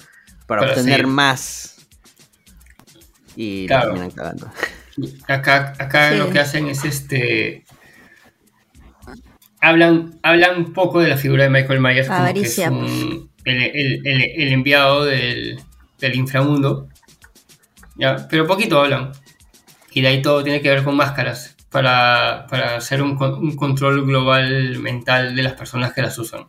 para, 0.48 0.62
Para 0.62 0.72
obtener 0.72 1.06
más. 1.08 1.76
Y 3.36 3.68
Claro. 3.68 3.90
terminan 3.92 4.12
cagando. 4.12 4.52
Acá, 5.28 5.74
acá 5.80 6.12
Sí. 6.12 6.18
lo 6.18 6.30
que 6.30 6.40
hacen 6.40 6.68
es 6.68 6.84
este. 6.84 7.64
Hablan, 9.62 10.20
hablan 10.24 10.58
un 10.58 10.74
poco 10.74 11.00
de 11.00 11.10
la 11.10 11.18
figura 11.18 11.44
de 11.44 11.50
Michael 11.50 11.80
Myers 11.82 12.08
como 12.08 12.20
que 12.34 12.42
es 12.42 12.60
Avaricia, 12.60 12.72
un- 12.72 13.30
el, 13.46 13.62
el- 13.62 14.08
el- 14.08 14.32
el 14.42 14.52
enviado 14.54 15.06
del, 15.06 15.60
del 16.00 16.16
inframundo. 16.16 16.88
¿ya? 17.96 18.28
Pero 18.30 18.48
poquito 18.48 18.80
hablan. 18.82 19.12
Y 19.94 20.02
de 20.02 20.08
ahí 20.08 20.22
todo 20.22 20.44
tiene 20.44 20.62
que 20.62 20.70
ver 20.70 20.84
con 20.84 20.96
máscaras 20.96 21.49
para, 21.72 22.46
para 22.50 22.76
hacer 22.78 23.02
un, 23.02 23.12
un 23.22 23.56
control 23.56 24.06
global 24.06 24.80
mental 24.80 25.36
de 25.36 25.44
las 25.44 25.54
personas 25.54 25.94
que 25.94 26.02
las 26.02 26.18
usan. 26.18 26.48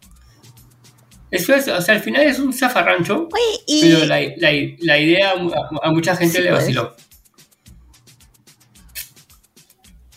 Eso 1.31 1.55
es, 1.55 1.69
o 1.69 1.81
sea, 1.81 1.95
al 1.95 2.01
final 2.01 2.23
es 2.23 2.39
un 2.41 2.53
zafarrancho, 2.53 3.29
Oye, 3.33 3.63
y. 3.67 3.81
pero 3.83 4.07
la, 4.07 4.21
la, 4.39 4.51
la 4.81 4.99
idea 4.99 5.31
a, 5.33 5.87
a 5.89 5.91
mucha 5.93 6.17
gente 6.17 6.39
Sí, 6.39 6.43
le 6.43 6.51
pues. 6.51 6.63
vaciló. 6.63 6.97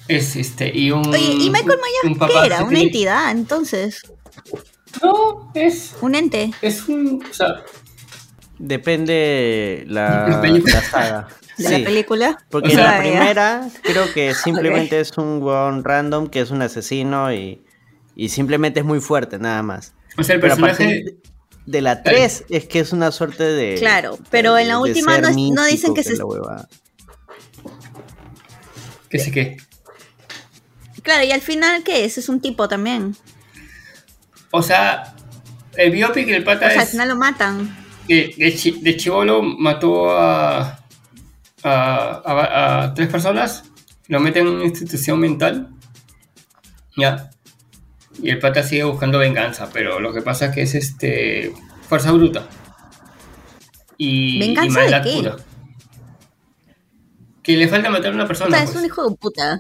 Es 0.08 0.36
este, 0.36 0.72
y 0.78 0.91
un. 0.91 1.08
Oye, 1.08 1.20
¿y 1.34 1.49
Michael 1.49 1.78
un 2.04 2.12
Myers 2.12 2.20
papá 2.20 2.41
qué 2.41 2.45
era? 2.47 2.60
Una 2.62 2.70
tiene- 2.70 2.84
entidad, 2.86 3.32
entonces. 3.32 4.01
No, 5.01 5.51
es, 5.56 5.95
Un 6.01 6.16
ente. 6.16 6.51
es 6.62 6.88
un. 6.88 7.24
O 7.30 7.34
sea, 7.34 7.64
Depende 8.60 9.84
la, 9.88 10.41
la 10.66 10.82
saga. 10.82 11.28
De 11.58 11.68
Sí, 11.68 11.78
la 11.80 11.86
película. 11.86 12.38
Porque 12.49 12.70
O 12.70 12.72
sea, 12.72 12.84
la 12.84 12.91
ya. 12.97 12.99
primera 12.99 13.68
creo 13.84 14.12
que 14.14 14.34
simplemente 14.43 14.99
es 14.99 15.18
un 15.18 15.41
weón 15.41 15.84
random 15.84 16.28
que 16.28 16.41
es 16.41 16.49
un 16.51 16.62
asesino 16.62 17.32
y, 17.34 17.62
y 18.16 18.30
simplemente 18.30 18.80
es 18.80 18.86
muy 18.86 18.99
fuerte, 18.99 19.38
nada 19.39 19.62
más. 19.64 19.93
o 20.18 20.24
sea, 20.24 20.36
el 20.36 20.41
Pero 20.41 20.54
a 20.54 20.58
personaje. 20.58 21.16
de 21.66 21.82
la 21.82 22.01
3 22.04 22.45
es 22.49 22.66
que 22.66 22.80
es 22.80 22.91
una 22.93 23.12
suerte 23.12 23.43
de. 23.43 23.76
Claro, 23.76 24.18
pero 24.32 24.58
en 24.58 24.68
la 24.68 24.76
de 24.76 24.80
última 24.82 25.18
no 25.20 25.28
es- 25.30 25.38
no 25.38 25.66
dicen 25.66 25.93
que 25.93 26.04
se- 26.04 26.18
la 26.18 26.26
huevada. 26.26 26.68
Que 29.10 29.20
sé 29.20 29.32
qué. 29.32 29.58
Claro, 31.04 31.24
y 31.26 31.32
al 31.32 31.41
final, 31.41 31.84
¿qué 31.84 32.06
es? 32.06 32.18
Es 32.18 32.30
un 32.30 32.39
tipo 32.41 32.68
también. 32.68 33.16
O 34.51 34.62
sea, 34.64 35.16
el 35.76 35.91
biopic 35.91 36.28
del 36.28 36.43
pata 36.43 36.68
O 36.68 36.70
sea, 36.70 36.80
al 36.80 36.86
es. 36.86 36.91
final 36.91 37.10
lo 37.10 37.16
matan. 37.16 37.78
que 38.08 38.34
de, 38.38 38.56
chi- 38.56 38.80
de 38.82 38.97
chivolo 38.97 39.41
mató 39.41 40.18
a, 40.18 40.83
a, 41.64 42.22
a- 42.26 42.84
a 42.84 42.93
tres 42.93 43.09
personas, 43.09 43.64
lo 44.07 44.20
meten 44.20 44.47
en 44.47 44.53
una 44.55 44.66
institución 44.66 45.20
mental, 45.20 45.70
ya, 46.97 47.30
y 48.22 48.30
el 48.30 48.39
pata 48.39 48.61
sigue 48.64 48.84
buscando 48.84 49.18
venganza, 49.18 49.70
pero 49.74 49.99
lo 49.99 50.14
que 50.14 50.22
pasa 50.22 50.47
es 50.47 50.55
que 50.55 50.61
es 50.64 50.76
este 50.76 51.53
fuerza 51.88 52.11
bruta 52.11 52.47
y, 53.97 54.38
y 54.38 54.39
¿Venganza 54.39 54.80
de 54.82 54.89
maldad 54.91 55.03
qué? 55.03 55.14
pura. 55.18 55.36
Que 57.41 57.57
le 57.57 57.68
falta 57.68 57.89
matar 57.89 58.11
a 58.11 58.16
una 58.16 58.24
O 58.24 58.28
persona. 58.28 58.51
sea, 58.55 58.64
es 58.64 58.72
pues. 58.72 58.80
un 58.82 58.86
hijo 58.86 59.09
de 59.09 59.16
puta. 59.18 59.59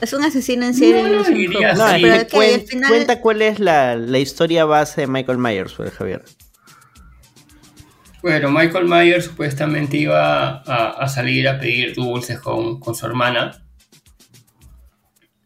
Es 0.00 0.12
un 0.12 0.24
asesino 0.24 0.64
en 0.66 0.74
serie. 0.74 1.00
No, 1.02 1.08
no 1.08 1.20
es 1.22 1.28
un 1.28 1.36
hijo 1.36 1.52
de 1.52 1.58
diría 1.58 1.72
puta. 1.72 1.84
así. 1.86 1.92
No, 1.92 1.98
y 1.98 2.02
pero 2.02 2.16
le 2.16 2.26
que 2.26 2.36
cuen- 2.36 2.54
al 2.54 2.60
final. 2.66 2.90
cuenta 2.90 3.20
cuál 3.20 3.42
es 3.42 3.58
la, 3.60 3.94
la 3.94 4.18
historia 4.18 4.64
base 4.64 5.02
de 5.02 5.06
Michael 5.06 5.38
Myers, 5.38 5.74
pues, 5.74 5.92
Javier. 5.92 6.24
Bueno, 8.22 8.50
Michael 8.50 8.84
Myers 8.86 9.24
supuestamente 9.24 9.96
iba 9.96 10.58
a, 10.64 10.90
a 10.90 11.08
salir 11.08 11.48
a 11.48 11.58
pedir 11.58 11.94
dulces 11.94 12.38
con, 12.38 12.78
con 12.78 12.94
su 12.94 13.04
hermana. 13.06 13.50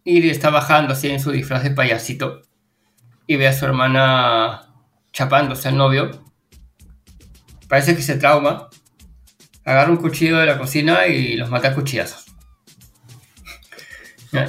Y 0.05 0.29
está 0.29 0.51
bajando 0.51 0.93
así 0.93 1.09
en 1.11 1.21
su 1.21 1.31
disfraz 1.33 1.63
de 1.63 1.71
payasito. 1.71 2.43
Y 3.27 3.37
ve 3.37 3.49
a 3.49 3.53
su 3.53 3.65
hermana 3.65 4.63
chapándose 5.13 5.69
al 5.69 5.77
novio. 5.77 6.11
Parece 7.69 7.97
que 7.97 8.03
se 8.03 8.17
trauma. 8.17 8.69
Agarra 9.65 9.91
un 9.91 9.97
cuchillo 9.97 10.37
de 10.39 10.47
la 10.47 10.59
cocina 10.59 11.07
y 11.07 11.35
los 11.37 11.51
mata 11.51 11.69
a 11.69 11.75
cuchillazos. 11.75 12.27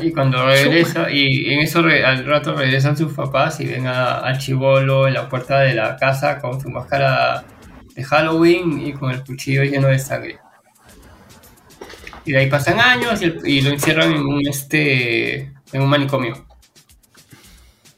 Y 0.02 0.12
cuando 0.12 0.46
regresa, 0.46 1.10
y 1.10 1.54
en 1.54 1.62
eso 1.62 1.82
re- 1.82 2.06
al 2.06 2.26
rato 2.26 2.54
regresan 2.54 2.98
sus 2.98 3.14
papás 3.14 3.60
y 3.62 3.66
ven 3.66 3.88
a- 3.88 4.18
al 4.20 4.38
chivolo 4.38 5.08
en 5.08 5.14
la 5.14 5.30
puerta 5.30 5.60
de 5.62 5.74
la 5.74 5.96
casa 5.96 6.40
con 6.40 6.60
su 6.60 6.70
máscara 6.70 7.46
de 7.98 8.04
Halloween 8.06 8.80
y 8.88 8.94
con 8.94 9.12
el 9.12 9.26
cuchillo 9.26 9.64
lleno 9.66 9.90
de 9.90 10.00
sangre. 10.00 10.40
Y 12.26 12.32
de 12.34 12.40
ahí 12.40 12.50
pasan 12.50 12.80
años 12.80 13.22
y, 13.22 13.26
el- 13.26 13.42
y 13.48 13.62
lo 13.62 13.72
encierran 13.72 14.12
en 14.12 14.22
un 14.26 14.46
este 14.48 15.54
en 15.74 15.82
un 15.82 15.90
manicomio, 15.90 16.46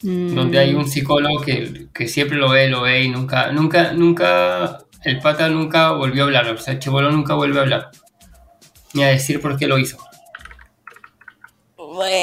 Mm, 0.01 0.33
donde 0.33 0.59
hay 0.59 0.73
un 0.75 0.87
psicólogo 0.87 1.41
que, 1.41 1.87
que 1.93 2.07
siempre 2.07 2.37
lo 2.37 2.49
ve, 2.49 2.69
lo 2.69 2.81
ve 2.81 3.03
y 3.03 3.09
nunca, 3.09 3.51
nunca, 3.51 3.91
nunca, 3.93 4.79
el 5.03 5.19
pata 5.19 5.49
nunca 5.49 5.91
volvió 5.91 6.23
a 6.23 6.25
hablar, 6.27 6.47
o 6.49 6.57
sea, 6.57 6.73
el 6.73 6.79
chivolo 6.79 7.11
nunca 7.11 7.33
vuelve 7.35 7.59
a 7.59 7.63
hablar, 7.63 7.91
ni 8.93 9.03
a 9.03 9.07
decir 9.09 9.41
por 9.41 9.57
qué 9.57 9.67
lo 9.67 9.77
hizo. 9.79 9.97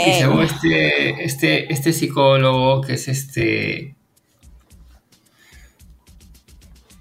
Y 0.06 0.12
según 0.12 0.42
este, 0.42 1.24
este, 1.24 1.72
este 1.72 1.92
psicólogo, 1.92 2.80
que 2.82 2.94
es 2.94 3.08
este. 3.08 3.95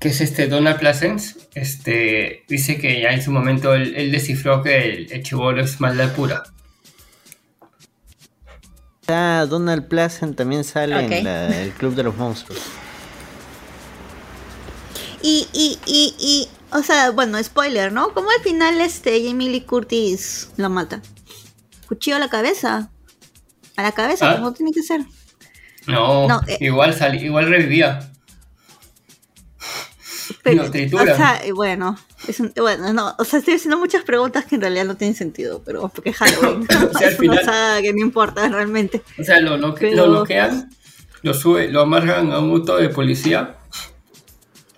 Que 0.06 0.10
es 0.12 0.22
este 0.22 0.48
Donald 0.48 0.78
Pleasence, 0.78 1.36
este, 1.56 2.44
dice 2.48 2.78
que 2.78 3.02
ya 3.02 3.10
en 3.10 3.24
su 3.24 3.32
momento 3.32 3.74
él, 3.74 3.96
él 3.98 4.12
descifró 4.12 4.62
que 4.62 4.78
el, 4.88 5.12
el 5.12 5.24
chivolo 5.24 5.64
es 5.64 5.82
maldad 5.82 6.14
pura. 6.14 6.44
Ah, 9.08 9.48
Donald 9.50 9.88
Pleasant 9.88 10.36
también 10.38 10.64
sale 10.64 10.96
en 11.18 11.24
la- 11.24 11.60
el 11.60 11.72
Club 11.72 11.96
de 11.96 12.04
los 12.04 12.16
Monstruos. 12.18 12.62
Y, 15.24 15.48
y, 15.54 15.80
y, 15.88 16.14
y, 16.20 16.48
o 16.72 16.84
sea, 16.84 17.10
bueno, 17.10 17.44
spoiler, 17.44 17.92
¿no? 17.92 18.14
¿Cómo 18.14 18.30
al 18.30 18.44
final 18.44 18.80
este 18.82 19.26
Jamie 19.26 19.50
Lee 19.50 19.62
Curtis 19.62 20.52
lo 20.58 20.70
mata? 20.70 21.02
Cuchillo 21.88 22.18
a 22.18 22.20
la 22.20 22.30
cabeza. 22.30 22.92
A 23.76 23.82
la 23.82 23.92
cabeza, 23.92 24.30
¿Ah? 24.34 24.36
como 24.36 24.54
tiene 24.54 24.72
que 24.72 24.84
ser. 24.84 25.02
No, 25.88 26.28
No, 26.28 26.42
eh. 26.48 26.58
igual, 26.62 26.94
sali- 26.94 27.24
igual 27.26 27.48
revivía. 27.48 28.12
Pero. 30.46 30.64
O 30.64 31.06
sea, 31.06 31.42
eh, 31.44 31.52
bueno, 31.52 31.98
es 32.28 32.40
un- 32.40 32.54
bueno, 32.56 32.94
no, 32.94 33.16
o 33.18 33.24
sea, 33.26 33.40
estoy 33.40 33.56
haciendo 33.56 33.78
muchas 33.80 34.04
preguntas 34.04 34.46
que 34.46 34.56
en 34.56 34.62
realidad 34.62 34.86
no 34.86 34.96
tienen 34.96 35.16
sentido, 35.16 35.62
pero 35.66 35.90
porque 35.90 36.12
es 36.12 36.18
Halloween. 36.18 36.68
O 36.94 36.98
sea, 36.98 37.08
al 37.10 37.44
saga 37.44 37.82
que 37.82 37.92
no 37.94 38.00
importa 38.02 38.48
realmente. 38.48 39.02
O 39.20 39.24
sea, 39.24 39.42
lo, 39.42 39.58
lo, 39.58 39.74
Pero- 39.76 39.96
lo 39.96 40.10
bloquean, 40.10 40.70
lo 41.24 41.34
sube, 41.34 41.68
lo 41.70 41.82
amarran 41.82 42.32
a 42.32 42.40
un 42.40 42.52
auto 42.52 42.78
de 42.78 42.90
policía 42.90 43.56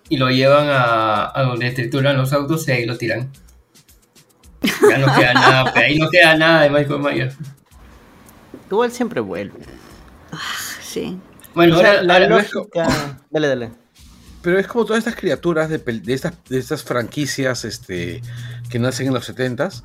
y 0.10 0.16
lo 0.18 0.30
llevan 0.30 0.68
a, 0.70 1.38
a 1.38 1.44
donde 1.44 1.70
trituran 1.72 2.16
los 2.18 2.32
autos 2.34 2.66
y 2.68 2.72
ahí 2.72 2.86
lo 2.86 2.98
tiran. 2.98 3.30
Ya 4.90 4.98
no 4.98 5.14
queda 5.16 5.34
nada, 5.36 5.74
ahí 5.76 5.98
no 6.00 6.10
queda 6.10 6.36
nada 6.38 6.62
de 6.64 6.70
Michael 6.70 7.00
Myers. 7.00 7.36
Igual 8.72 8.92
siempre 8.92 9.20
vuelve. 9.22 9.60
Sí. 10.82 11.18
Bueno, 11.54 11.76
O 11.76 11.80
sea, 11.80 11.90
ahora, 11.92 12.04
la 12.04 12.14
ahora- 12.16 12.28
lógica. 12.30 13.18
Dale, 13.30 13.48
dale. 13.48 13.72
Pero 14.48 14.60
es 14.62 14.68
como 14.68 14.86
todas 14.86 15.00
estas 15.00 15.18
criaturas 15.18 15.68
de, 15.70 15.84
estas, 16.08 16.32
de 16.48 16.58
estas 16.58 16.82
franquicias 16.82 17.66
este, 17.66 18.22
que 18.70 18.80
nacen 18.80 19.08
en 19.08 19.14
los 19.14 19.30
70s, 19.30 19.84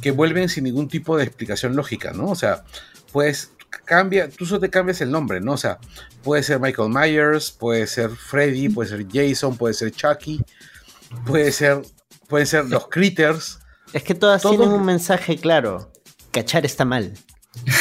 que 0.00 0.10
vuelven 0.10 0.48
sin 0.48 0.64
ningún 0.64 0.88
tipo 0.88 1.18
de 1.18 1.24
explicación 1.24 1.76
lógica, 1.76 2.12
¿no? 2.12 2.30
O 2.30 2.34
sea, 2.34 2.64
pues 3.12 3.50
cambia, 3.84 4.30
tú 4.30 4.46
solo 4.46 4.60
te 4.60 4.70
cambias 4.70 5.02
el 5.02 5.10
nombre, 5.10 5.42
¿no? 5.42 5.52
O 5.52 5.56
sea, 5.58 5.76
puede 6.22 6.42
ser 6.42 6.60
Michael 6.60 6.88
Myers, 6.88 7.50
puede 7.50 7.86
ser 7.86 8.08
Freddy, 8.08 8.70
puede 8.70 8.88
ser 8.88 9.06
Jason, 9.12 9.54
puede 9.58 9.74
ser 9.74 9.90
Chucky, 9.92 10.42
puede 11.26 11.52
ser, 11.52 11.82
pueden 12.26 12.46
ser 12.46 12.64
los 12.70 12.88
Critters. 12.88 13.58
Es 13.92 14.02
que 14.02 14.14
todas 14.14 14.40
Todo- 14.40 14.52
tienen 14.56 14.70
un 14.70 14.86
mensaje 14.86 15.36
claro. 15.36 15.92
Cachar 16.30 16.64
está 16.64 16.86
mal. 16.86 17.12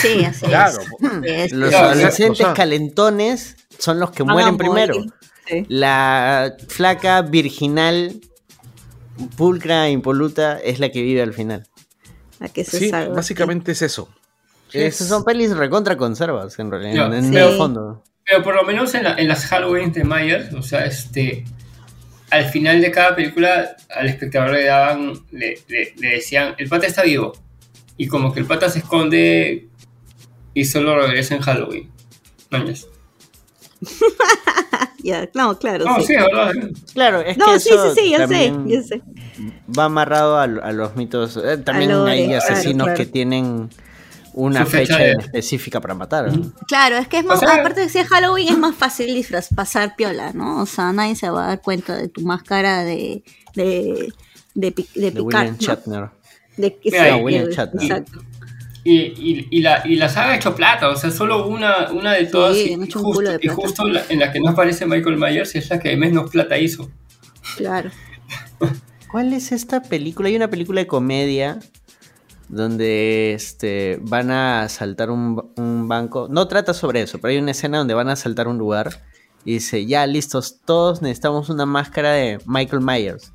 Sí, 0.02 0.26
así 0.26 0.48
Claro. 0.48 0.80
es. 1.24 1.52
Los 1.54 1.74
adolescentes 1.74 2.46
calentones 2.56 3.56
son 3.78 4.02
los 4.02 4.12
que 4.12 4.24
Van 4.24 4.34
mueren 4.34 4.58
morir. 4.58 4.92
primero. 4.92 5.14
Sí. 5.50 5.66
La 5.68 6.56
flaca 6.68 7.22
virginal, 7.24 8.22
pulcra, 9.36 9.90
impoluta, 9.90 10.60
es 10.60 10.80
la 10.80 10.90
que 10.90 11.02
vive 11.02 11.22
al 11.22 11.34
final. 11.34 11.68
La 12.40 12.48
que 12.50 12.64
se 12.64 12.80
Sí, 12.80 12.90
salva. 12.90 13.16
básicamente 13.16 13.72
es 13.74 13.82
eso. 13.82 14.10
Sí, 14.70 14.78
Es- 14.80 14.96
esas 14.96 15.08
son 15.08 15.24
pelis 15.26 15.58
recontra 15.58 15.98
conservas, 15.98 16.58
en 16.60 16.70
realidad, 16.72 17.14
en, 17.14 17.30
medio 17.32 17.58
fondo. 17.58 18.04
pero 18.26 18.44
por 18.44 18.54
lo 18.56 18.64
menos 18.64 18.94
en, 18.94 19.04
la- 19.06 19.16
en 19.16 19.28
las 19.28 19.46
Halloween 19.48 19.92
de 19.92 20.04
Myers, 20.04 20.54
o 20.54 20.62
sea, 20.62 20.86
este, 20.86 21.44
al 22.30 22.46
final 22.46 22.80
de 22.80 22.92
cada 22.92 23.16
película 23.16 23.76
al 23.90 24.08
espectador 24.08 24.52
le 24.52 24.66
daban, 24.66 25.14
le, 25.32 25.60
le- 25.68 25.94
le 25.98 26.08
decían, 26.10 26.54
el 26.60 26.70
pata 26.70 26.86
está 26.86 27.02
vivo. 27.04 27.34
Y 27.98 28.08
como 28.08 28.32
que 28.32 28.40
el 28.40 28.46
pata 28.46 28.70
se 28.70 28.80
esconde 28.80 29.68
y 30.54 30.66
solo 30.66 30.96
regresa 30.98 31.34
en 31.36 31.42
Halloween. 31.42 31.92
Mañas. 32.52 32.88
Ya, 35.04 35.30
no, 35.34 35.58
claro. 35.58 35.86
No, 35.86 35.96
sí. 36.00 36.08
Sí, 36.08 36.16
¿verdad? 36.16 36.52
Claro, 36.94 37.22
es 37.22 37.38
No, 37.38 37.54
que 37.54 37.60
sí, 37.60 37.70
eso 37.70 37.94
sí, 37.96 38.02
sí, 38.02 38.12
yo 38.12 38.28
sé, 38.28 38.54
yo 38.68 38.82
sé. 38.84 39.02
va 39.78 39.86
amarrado 39.86 40.38
a, 40.38 40.44
a 40.44 40.72
los 40.74 40.96
mitos. 40.96 41.38
Eh, 41.38 41.58
también 41.58 41.92
lore, 41.92 42.12
hay 42.12 42.28
claro, 42.28 42.44
asesinos 42.44 42.86
claro. 42.86 42.98
que 42.98 43.06
tienen 43.06 43.70
una 44.34 44.66
Su 44.66 44.72
fecha 44.72 44.98
fecha, 44.98 45.04
de- 45.06 45.12
específica 45.24 45.80
para 45.82 45.94
matar. 45.96 46.32
¿no? 46.32 46.52
Claro, 46.68 46.98
es 46.98 47.08
que 47.08 47.20
es 47.20 47.26
más, 47.26 47.38
O 47.38 47.40
sea- 47.40 47.56
aparte 47.56 47.82
de 47.82 47.88
que 47.88 47.94
si 47.94 48.00
es 48.00 48.08
Halloween 48.08 48.50
es 48.50 48.58
más 48.58 48.76
fácil 48.76 49.14
disfraz, 49.14 49.50
pasar 49.56 49.96
piola, 49.96 50.32
¿no? 50.34 50.62
O 50.62 50.66
sea, 50.66 50.92
nadie 50.94 51.16
se 51.16 51.30
va 51.30 51.46
a 51.46 51.48
dar 51.48 51.62
cuenta 51.62 51.96
de 51.96 52.10
tu 52.10 52.22
máscara 52.22 52.84
de 52.84 53.24
de 53.56 54.14
de, 54.56 54.72
de 54.72 54.72
De 54.72 55.12
picar, 55.12 55.24
William 55.24 55.52
¿no? 55.52 55.58
Shatner. 55.60 56.10
De 56.58 56.76
que 56.78 56.92
Mira, 56.92 57.16
sí, 57.16 57.22
William 57.24 57.48
Shatner. 57.48 57.84
Exacto. 57.84 58.22
Y, 58.92 58.98
y, 59.18 59.48
y 59.52 59.62
la, 59.62 59.84
y 59.86 59.96
la 59.98 60.10
saga 60.10 60.32
ha 60.32 60.36
hecho 60.38 60.56
plata, 60.56 60.90
o 60.90 60.96
sea, 60.96 61.12
solo 61.12 61.48
una, 61.48 61.92
una 61.92 62.14
de 62.14 62.26
todas. 62.26 62.58
y, 62.58 62.74
hecho 62.74 62.78
un 62.78 62.86
justo, 62.88 63.02
culo 63.12 63.30
de 63.32 63.40
y 63.42 63.48
justo 63.50 63.88
la- 63.88 64.04
en 64.10 64.20
la 64.20 64.32
que 64.32 64.40
no 64.40 64.50
aparece 64.50 64.86
Michael 64.88 65.18
Myers 65.18 65.54
es 65.56 65.70
la 65.70 65.80
que 65.80 65.96
menos 65.98 66.32
plata 66.32 66.58
hizo. 66.58 66.90
Claro. 67.58 67.92
¿Cuál 69.12 69.34
es 69.34 69.52
esta 69.52 69.82
película? 69.84 70.30
Hay 70.30 70.36
una 70.36 70.50
película 70.50 70.82
de 70.82 70.88
comedia 70.88 71.60
donde 72.48 73.34
este, 73.34 74.00
van 74.02 74.32
a 74.32 74.64
asaltar 74.64 75.12
un, 75.12 75.52
un 75.56 75.88
banco. 75.88 76.28
No 76.30 76.48
trata 76.48 76.74
sobre 76.74 77.02
eso, 77.02 77.20
pero 77.20 77.32
hay 77.32 77.38
una 77.38 77.52
escena 77.52 77.78
donde 77.80 77.94
van 77.94 78.10
a 78.10 78.14
asaltar 78.14 78.48
un 78.48 78.58
lugar 78.58 79.04
Y 79.46 79.54
dice, 79.54 79.86
ya 79.86 80.06
listos, 80.08 80.60
todos 80.66 81.02
necesitamos 81.02 81.50
una 81.50 81.66
máscara 81.66 82.12
de 82.14 82.40
Michael 82.46 82.82
Myers. 82.82 83.32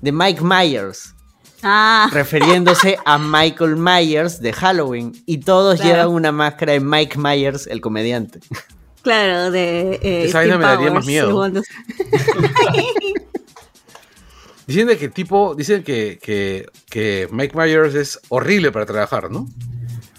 De 0.00 0.12
Mike 0.12 0.42
Myers. 0.42 1.11
Ah, 1.62 2.08
refiriéndose 2.12 2.98
a 3.04 3.18
Michael 3.18 3.76
Myers 3.76 4.40
de 4.40 4.52
Halloween. 4.52 5.12
Y 5.26 5.38
todos 5.38 5.80
Claro. 5.80 5.90
llevan 5.96 6.08
una 6.14 6.32
máscara 6.32 6.72
de 6.72 6.80
Mike 6.80 7.18
Myers, 7.18 7.66
el 7.68 7.80
comediante. 7.80 8.40
claro, 9.02 9.50
de. 9.50 10.00
Eh, 10.02 10.24
Esa 10.26 10.38
vaina 10.38 10.58
me 10.58 10.64
daría 10.64 10.90
más 10.90 11.06
miedo. 11.06 11.50
Dicen 14.66 14.86
de 14.86 14.96
que 14.96 15.08
tipo, 15.08 15.54
dicen 15.56 15.82
que, 15.82 16.18
que, 16.22 16.66
que 16.88 17.28
Mike 17.32 17.56
Myers 17.56 17.94
es 17.96 18.20
horrible 18.28 18.70
para 18.70 18.86
trabajar, 18.86 19.28
¿no? 19.30 19.48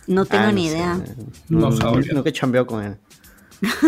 No 0.06 0.26
tengo 0.26 0.44
Ah, 0.48 0.52
ni 0.52 0.66
idea. 0.68 1.00
No 1.48 1.70
No, 1.70 1.92
nunca 1.96 2.30
he 2.30 2.34
chambeado 2.34 2.68
con 2.68 2.84
él. 2.84 2.98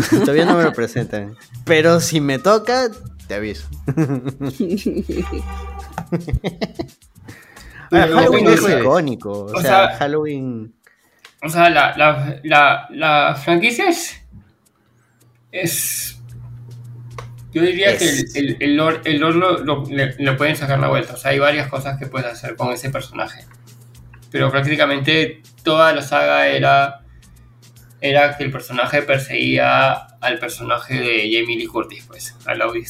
Todavía 0.09 0.45
no 0.45 0.55
me 0.57 0.63
lo 0.63 0.71
presentan. 0.71 1.35
Pero 1.65 1.99
si 1.99 2.21
me 2.21 2.39
toca, 2.39 2.89
te 3.27 3.35
aviso. 3.35 3.67
Pero, 8.01 8.15
Halloween 8.17 8.47
es 8.47 8.69
icónico. 8.79 9.31
O, 9.31 9.45
O 9.45 9.61
sea, 9.61 9.87
sea- 9.89 9.97
Halloween. 9.97 10.73
O 11.43 11.49
sea, 11.49 11.69
la, 11.69 11.95
la, 11.97 12.39
la, 12.43 12.87
la 12.91 13.35
franquicia 13.35 13.87
es. 13.89 14.21
es 15.51 16.19
yo 17.53 17.61
diría 17.61 17.91
Es. 17.91 17.99
que 18.33 18.39
el, 18.39 18.49
el, 18.49 18.57
el 18.59 18.75
lore 18.75 19.13
lo, 19.17 19.31
lo- 19.31 19.83
le, 19.85 20.13
le 20.17 20.31
pueden 20.33 20.55
sacar 20.55 20.79
la 20.79 20.87
vuelta. 20.89 21.13
O 21.13 21.17
sea, 21.17 21.31
hay 21.31 21.39
varias 21.39 21.67
cosas 21.69 21.97
que 21.97 22.05
puedes 22.07 22.27
hacer 22.27 22.55
con 22.55 22.71
ese 22.71 22.89
personaje. 22.89 23.45
Pero 24.31 24.51
prácticamente 24.51 25.41
toda 25.63 25.93
la 25.93 26.01
saga 26.01 26.47
era. 26.47 27.01
Era 28.01 28.37
que 28.37 28.43
el 28.43 28.51
personaje 28.51 29.01
perseguía 29.01 29.93
al 30.21 30.37
personaje 30.37 30.95
de 30.95 31.21
Jamie 31.31 31.57
Lee 31.57 31.65
Curtis, 31.65 32.03
pues, 32.07 32.35
a 32.45 32.53
Laurie. 32.53 32.85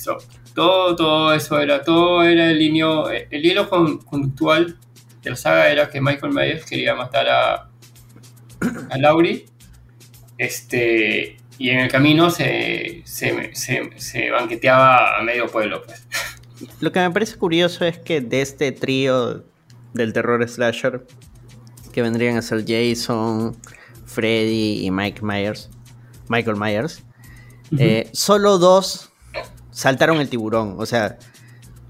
Todo, 0.54 0.96
todo 0.96 1.34
eso 1.34 1.60
era, 1.60 1.84
todo 1.84 2.24
era 2.24 2.50
el 2.50 2.62
hilo, 2.62 3.10
el 3.10 3.46
hilo 3.46 3.70
con- 3.70 4.00
conductual 4.00 4.78
de 5.26 5.32
la 5.32 5.36
saga 5.36 5.70
era 5.70 5.90
que 5.90 6.00
Michael 6.00 6.34
Myers 6.34 6.66
quería 6.66 6.96
matar 6.96 7.28
a, 7.28 7.70
a 8.90 8.98
Laurie. 8.98 9.48
Este, 10.38 11.38
y 11.58 11.70
en 11.70 11.80
el 11.80 11.92
camino 11.92 12.30
se, 12.30 13.02
se, 13.06 13.56
se, 13.56 13.90
se 13.98 14.30
banqueteaba 14.30 15.18
a 15.18 15.24
medio 15.24 15.48
pueblo. 15.48 15.82
Pues. 15.84 16.06
Lo 16.80 16.92
que 16.92 17.00
me 17.00 17.10
parece 17.10 17.38
curioso 17.38 17.86
es 17.86 17.98
que 17.98 18.22
de 18.22 18.42
este 18.42 18.72
trío 18.72 19.44
del 19.94 20.14
terror 20.14 20.48
slasher, 20.48 21.06
que 21.92 22.02
vendrían 22.04 22.38
a 22.38 22.42
ser 22.44 22.64
Jason, 22.68 23.58
Freddy 24.06 24.86
y 24.86 24.92
Mike 24.92 25.22
Myers, 25.24 25.72
Michael 26.30 26.58
Myers, 26.58 27.04
eh, 27.80 28.10
solo 28.14 28.60
dos 28.60 29.12
saltaron 29.72 30.18
el 30.18 30.30
tiburón. 30.30 30.76
O 30.78 30.86
sea, 30.86 31.18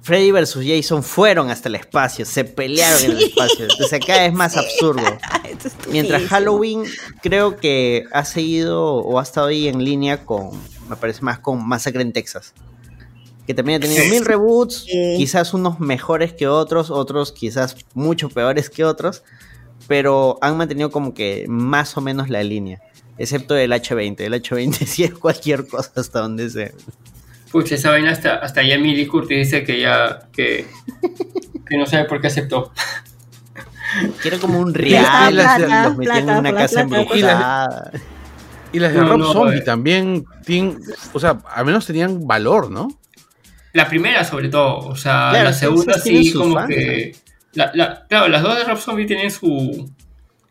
Freddy 0.06 0.30
versus 0.30 0.64
Jason 0.64 1.02
fueron 1.02 1.50
hasta 1.50 1.68
el 1.68 1.74
espacio, 1.76 2.26
se 2.26 2.44
pelearon 2.44 3.04
en 3.06 3.12
el 3.18 3.24
espacio. 3.24 3.66
Entonces 3.66 3.92
acá 3.94 4.24
es 4.26 4.34
más 4.34 4.56
absurdo. 4.56 5.02
Es 5.66 5.74
Mientras. 5.90 6.22
Halloween 6.28 6.84
creo 7.24 7.58
que 7.58 8.04
ha 8.12 8.24
seguido 8.24 8.84
o 8.98 9.20
ha 9.20 9.24
estado 9.24 9.48
ahí 9.48 9.68
en 9.68 9.84
línea 9.84 10.24
con, 10.26 10.52
me 10.88 10.96
parece 10.96 11.22
más 11.24 11.40
con 11.40 11.68
Masacre 11.68 12.04
en 12.04 12.14
Texas. 12.14 12.54
Que 13.48 13.54
también 13.56 13.78
ha 13.78 13.86
tenido 13.86 14.04
Sí. 14.04 14.10
mil 14.12 14.26
reboots, 14.26 14.84
Sí. 14.84 15.16
quizás 15.18 15.54
unos 15.56 15.80
mejores 15.80 16.34
que 16.34 16.48
otros, 16.48 16.92
otros 16.92 17.32
quizás 17.32 17.76
mucho 17.96 18.30
peores 18.30 18.70
que 18.70 18.84
otros, 18.86 19.24
pero 19.88 20.38
han 20.42 20.56
mantenido 20.58 20.92
como 20.92 21.16
que 21.16 21.46
más 21.48 21.98
o 21.98 22.02
menos 22.02 22.30
la 22.30 22.44
línea. 22.44 22.80
Excepto 23.18 23.56
el 23.56 23.72
H20. 23.72 24.20
El 24.22 24.34
H20 24.34 24.74
sí 24.86 25.04
es 25.04 25.14
cualquier 25.16 25.68
cosa 25.68 25.92
hasta 25.96 26.20
donde 26.20 26.50
se. 26.50 26.76
Pucha, 27.56 27.76
esa 27.76 27.90
vaina 27.92 28.12
hasta, 28.12 28.36
hasta 28.36 28.62
Jamie 28.68 28.94
Lee 28.94 29.08
Curtis 29.08 29.38
dice 29.38 29.64
que 29.64 29.80
ya. 29.80 30.28
que, 30.34 30.66
que 31.66 31.78
no 31.78 31.86
sabe 31.86 32.04
por 32.04 32.20
qué 32.20 32.28
aceptó. 32.28 32.74
Que 34.22 34.28
era 34.28 34.40
como 34.40 34.60
un 34.60 34.74
real. 34.74 35.32
plata, 35.34 35.84
los 35.88 35.96
metían 35.98 36.18
en 36.18 36.30
una 36.38 36.42
plata, 36.50 36.58
casa 36.58 36.82
embrujada. 36.82 37.92
Y 38.74 38.80
las 38.80 38.94
de 38.94 39.00
No, 39.00 39.08
Rob 39.08 39.18
no, 39.20 39.32
Zombie 39.32 39.60
eh. 39.60 39.62
también 39.62 40.26
tienen, 40.46 40.80
o 41.14 41.20
sea, 41.22 41.38
al 41.56 41.66
menos 41.66 41.86
tenían 41.86 42.28
valor, 42.28 42.70
¿no? 42.70 42.90
La 43.72 43.88
primera, 43.88 44.26
sobre 44.26 44.50
todo. 44.50 44.80
O 44.80 44.98
sea, 44.98 45.30
Claro, 45.30 45.46
la 45.46 45.54
segunda 45.54 45.94
sí, 45.94 46.34
como 46.34 46.56
fans, 46.56 46.68
que. 46.68 47.16
La, 47.54 47.72
la- 47.74 48.06
claro, 48.10 48.28
las 48.28 48.44
dos 48.44 48.58
de 48.58 48.66
Rob 48.66 48.78
Zombie 48.80 49.06
tienen 49.06 49.32
su, 49.32 49.90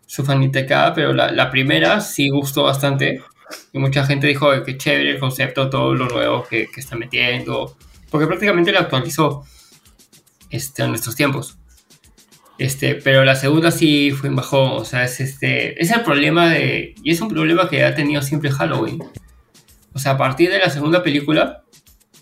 su 0.07 0.24
fanitecada, 0.24 0.94
pero 0.94 1.12
la, 1.12 1.30
la 1.32 1.50
primera 1.50 2.00
sí 2.00 2.30
gustó 2.30 2.62
bastante. 2.62 3.20
Y 3.72 3.78
mucha 3.78 4.07
gente 4.07 4.26
dijo 4.26 4.51
que 4.64 4.78
chévere 4.78 5.11
el 5.11 5.18
concepto, 5.18 5.70
todo 5.70 5.95
lo 5.95 6.09
nuevo 6.09 6.45
que, 6.45 6.68
que 6.70 6.80
está 6.80 6.97
metiendo. 6.97 7.76
Porque 8.11 8.26
prácticamente 8.26 8.72
lo 8.72 8.78
actualizó 8.78 9.45
este, 10.51 10.82
a 10.82 10.86
nuestros 10.86 11.16
tiempos. 11.16 11.59
Este, 12.59 12.95
pero 12.95 13.24
la 13.24 13.34
segunda 13.34 13.70
sí 13.70 14.12
fue 14.12 14.28
en 14.28 14.36
bajón. 14.36 14.72
O 14.72 14.84
sea, 14.84 15.05
es 15.05 15.20
este. 15.20 15.80
Es 15.82 15.90
el 15.90 16.03
problema 16.03 16.49
de. 16.49 16.95
Y 17.03 17.11
es 17.11 17.20
un 17.20 17.28
problema 17.28 17.68
que 17.68 17.84
ha 17.84 17.95
tenido 17.95 18.22
siempre 18.22 18.51
Halloween. 18.51 19.03
O 19.92 19.99
sea, 19.99 20.12
a 20.12 20.16
partir 20.16 20.51
de 20.51 20.59
la 20.59 20.70
segunda 20.70 21.03
película, 21.03 21.64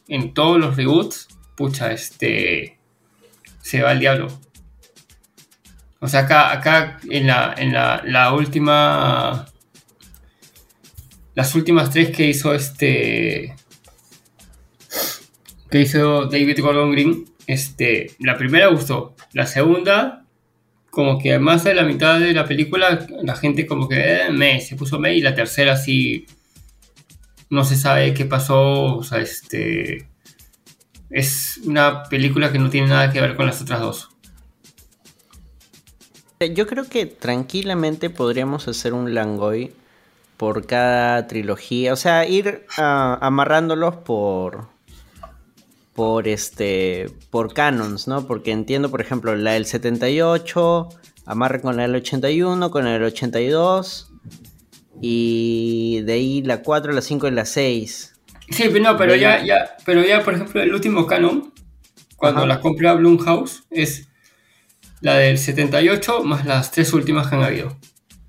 en 0.09 0.33
todos 0.35 0.59
los 0.59 0.77
reboots, 0.77 1.29
pucha, 1.57 1.93
este. 1.93 2.79
Se 3.61 3.83
va 3.83 3.91
al 3.91 4.01
diablo. 4.01 4.29
O 6.01 6.09
sea, 6.09 6.21
acá, 6.21 6.51
acá 6.51 6.99
en 7.09 7.27
la, 7.27 7.55
en 7.57 7.73
la, 7.73 8.03
la 8.05 8.33
última. 8.33 9.47
Las 11.35 11.55
últimas 11.55 11.91
tres 11.91 12.11
que 12.15 12.27
hizo 12.27 12.55
este. 12.55 13.55
Que 15.71 15.81
hizo 15.81 16.27
David 16.27 16.61
Gordon 16.61 16.93
Green. 16.93 17.25
Este. 17.47 18.15
La 18.19 18.37
primera 18.37 18.69
gustó. 18.69 19.15
La 19.33 19.47
segunda. 19.47 20.27
Como 20.91 21.19
que 21.19 21.39
más 21.39 21.65
de 21.65 21.75
la 21.75 21.85
mitad 21.85 22.21
de 22.21 22.35
la 22.35 22.47
película. 22.47 23.07
La 23.23 23.37
gente 23.37 23.67
como 23.67 23.89
que. 23.89 24.27
eh, 24.27 24.31
me, 24.31 24.61
se 24.61 24.77
puso 24.77 24.99
me. 24.99 25.15
Y 25.17 25.23
la 25.23 25.35
tercera 25.35 25.77
sí. 25.77 26.27
No 27.49 27.65
se 27.65 27.77
sabe 27.77 28.13
qué 28.13 28.27
pasó. 28.27 28.97
O 28.97 29.03
sea, 29.03 29.19
este. 29.21 30.09
Es 31.09 31.61
una 31.65 32.05
película 32.05 32.53
que 32.53 32.59
no 32.59 32.71
tiene 32.71 32.89
nada 32.89 33.13
que 33.13 33.21
ver 33.21 33.37
con 33.37 33.47
las 33.47 33.61
otras 33.63 33.81
dos. 33.81 34.09
Yo 36.55 36.67
creo 36.67 36.89
que 36.89 37.07
tranquilamente 37.07 38.11
podríamos 38.11 38.67
hacer 38.69 38.95
un 38.95 39.15
Langoy 39.15 39.73
por 40.43 40.67
cada 40.67 41.29
trilogía. 41.29 41.93
O 41.93 41.97
sea, 41.97 42.27
ir 42.27 42.67
ah, 42.77 43.17
amarrándolos 43.21 43.99
por. 43.99 44.67
Por 45.95 46.27
este. 46.27 47.07
Por 47.31 47.55
canons, 47.55 48.09
¿no? 48.09 48.27
Porque 48.27 48.51
entiendo, 48.51 48.91
por 48.91 49.01
ejemplo, 49.01 49.37
la 49.37 49.53
del 49.53 49.67
78. 49.67 50.89
Amarra 51.27 51.61
con 51.61 51.77
la 51.77 51.83
del 51.83 51.95
81, 51.95 52.73
con 52.73 52.85
la 52.85 52.91
del 52.95 53.05
82. 53.05 54.11
Y 55.01 56.01
de 56.01 56.13
ahí 56.15 56.43
la 56.43 56.65
4, 56.65 56.93
la 56.93 57.03
5 57.03 57.29
y 57.29 57.31
la 57.31 57.45
6. 57.45 58.15
Sí, 58.51 58.65
pero 58.73 58.83
no, 58.83 58.97
pero 58.97 59.15
ya, 59.15 59.45
ya, 59.45 59.77
pero 59.85 60.05
ya, 60.05 60.25
por 60.25 60.35
ejemplo, 60.35 60.61
el 60.61 60.75
último 60.75 61.07
canon, 61.07 61.55
cuando 62.17 62.41
Ajá. 62.41 62.49
la 62.49 62.61
compra 62.61 62.95
Blumhouse, 62.95 63.63
es 63.71 64.09
la 65.03 65.19
del 65.19 65.39
78 65.39 66.25
más 66.25 66.45
las 66.47 66.73
tres 66.73 66.93
últimas 66.93 67.29
que 67.29 67.37
han 67.37 67.45
habido. 67.45 67.77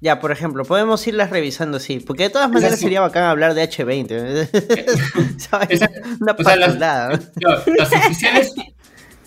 Ya, 0.04 0.20
por 0.20 0.34
ejemplo, 0.34 0.66
podemos 0.66 1.08
irlas 1.08 1.30
revisando 1.30 1.78
así. 1.78 2.02
Porque 2.02 2.24
de 2.24 2.30
todas 2.30 2.52
maneras 2.52 2.78
sería 2.78 3.00
bacán 3.00 3.24
hablar 3.24 3.54
de 3.54 3.64
H20. 3.64 5.38
¿Sabes? 5.40 5.70
Exacto. 5.82 6.02
Una 6.20 6.36
O 6.38 6.44
sea, 6.44 6.56
las-. 6.58 6.76
No, 6.78 7.74
las 7.78 7.92
oficiales, 7.94 8.54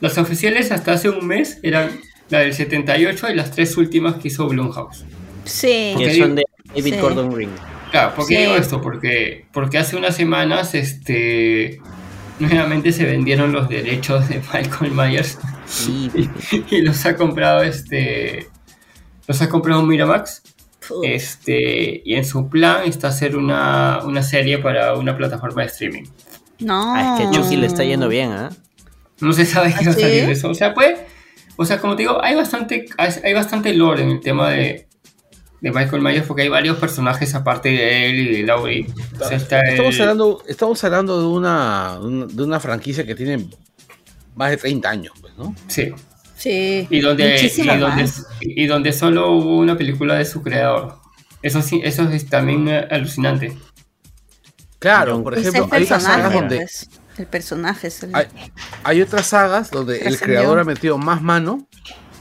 las 0.00 0.18
oficiales 0.18 0.70
hasta 0.72 0.92
hace 0.92 1.08
un 1.08 1.26
mes 1.26 1.58
eran 1.62 1.98
la 2.28 2.40
del 2.40 2.52
78 2.52 3.30
y 3.30 3.34
las 3.34 3.52
tres 3.52 3.74
últimas 3.78 4.16
que 4.16 4.28
hizo 4.28 4.46
Blumhouse. 4.48 5.06
Sí. 5.44 5.94
Que 5.96 6.14
son 6.18 6.34
de 6.34 6.44
David 6.74 6.94
Sí. 6.94 7.00
Gordon 7.00 7.30
Green. 7.34 7.50
Claro, 7.90 8.14
¿por 8.14 8.26
qué 8.26 8.34
Sí. 8.34 8.40
digo 8.42 8.56
esto? 8.56 8.82
Porque, 8.82 9.46
porque 9.54 9.78
hace 9.78 9.96
unas 9.96 10.14
semanas, 10.14 10.74
este, 10.74 11.80
nuevamente 12.38 12.92
se 12.92 13.04
vendieron 13.06 13.50
los 13.50 13.70
derechos 13.70 14.28
de 14.28 14.42
Michael 14.52 14.92
Myers 14.92 15.38
Sí, 15.64 16.10
y 16.70 16.82
los 16.82 17.06
ha 17.06 17.16
comprado, 17.16 17.62
este, 17.62 18.48
los 19.26 19.40
ha 19.40 19.48
comprado 19.48 19.82
Miramax. 19.82 20.42
Este, 21.02 22.02
y 22.04 22.14
en 22.14 22.24
su 22.24 22.48
plan 22.48 22.84
está 22.84 23.08
hacer 23.08 23.36
una, 23.36 24.00
una 24.04 24.22
serie 24.22 24.58
para 24.58 24.94
una 24.94 25.16
plataforma 25.16 25.62
de 25.62 25.68
streaming. 25.68 26.04
No. 26.60 26.94
Ah, 26.94 27.18
es 27.20 27.28
que 27.28 27.36
Chucky 27.36 27.56
le 27.56 27.66
está 27.66 27.84
yendo 27.84 28.08
bien, 28.08 28.32
¿ah? 28.32 28.50
No 29.20 29.32
se 29.32 29.44
sabe 29.46 29.74
qué 29.78 29.84
va 29.86 29.90
a 29.92 29.94
¿Ah, 29.94 29.98
salir 30.00 30.26
de 30.26 30.32
eso. 30.32 30.50
O 30.50 30.54
sea, 30.54 30.74
pues, 30.74 30.98
o 31.56 31.64
sea, 31.64 31.78
como 31.80 31.96
te 31.96 32.02
digo, 32.02 32.22
hay 32.22 32.34
bastante, 32.34 32.86
hay, 32.98 33.10
hay 33.24 33.32
bastante 33.34 33.72
lore 33.74 34.02
en 34.02 34.10
el 34.10 34.20
tema 34.20 34.50
de, 34.50 34.86
de 35.60 35.70
Michael 35.72 36.02
Myers 36.02 36.26
porque 36.26 36.42
hay 36.42 36.48
varios 36.48 36.76
personajes 36.78 37.34
aparte 37.34 37.70
de 37.70 38.10
él 38.10 38.16
y 38.18 38.36
de 38.38 38.42
Laurie. 38.44 38.86
O 39.20 39.24
sea, 39.26 39.36
está 39.36 39.60
Estamos 39.62 39.94
el- 39.96 40.00
hablando, 40.02 40.42
estamos 40.46 40.84
hablando 40.84 41.20
de 41.20 41.26
una, 41.26 41.98
de 42.00 42.42
una 42.42 42.60
franquicia 42.60 43.06
que 43.06 43.14
tiene 43.14 43.46
más 44.34 44.50
de 44.50 44.56
30 44.58 44.88
años, 44.90 45.14
pues, 45.20 45.34
¿no? 45.38 45.54
Sí. 45.66 45.92
Sí. 46.36 46.86
Y 46.90 47.00
donde, 47.00 47.50
y, 47.56 47.78
donde, 47.78 48.10
y 48.40 48.66
donde 48.66 48.92
solo 48.92 49.32
hubo 49.32 49.56
una 49.58 49.76
película 49.76 50.14
de 50.16 50.24
su 50.24 50.42
creador. 50.42 50.98
Eso 51.42 51.62
sí, 51.62 51.80
eso 51.82 52.02
es 52.10 52.28
también 52.28 52.68
eh, 52.68 52.86
alucinante. 52.90 53.56
Claro, 54.78 55.22
por 55.22 55.34
Es 55.34 55.40
ejemplo, 55.40 55.64
el 55.64 55.72
hay 55.72 55.82
otras 55.84 56.02
sagas 56.02 56.32
donde 56.32 56.56
pues. 56.56 56.90
El 57.16 57.26
personaje 57.26 57.86
es 57.86 58.02
el... 58.02 58.14
hay, 58.14 58.26
hay 58.84 59.00
otras 59.00 59.26
sagas 59.26 59.70
donde 59.70 60.00
el 60.00 60.18
creador 60.20 60.58
ha 60.58 60.64
metido 60.64 60.98
más 60.98 61.22
mano 61.22 61.66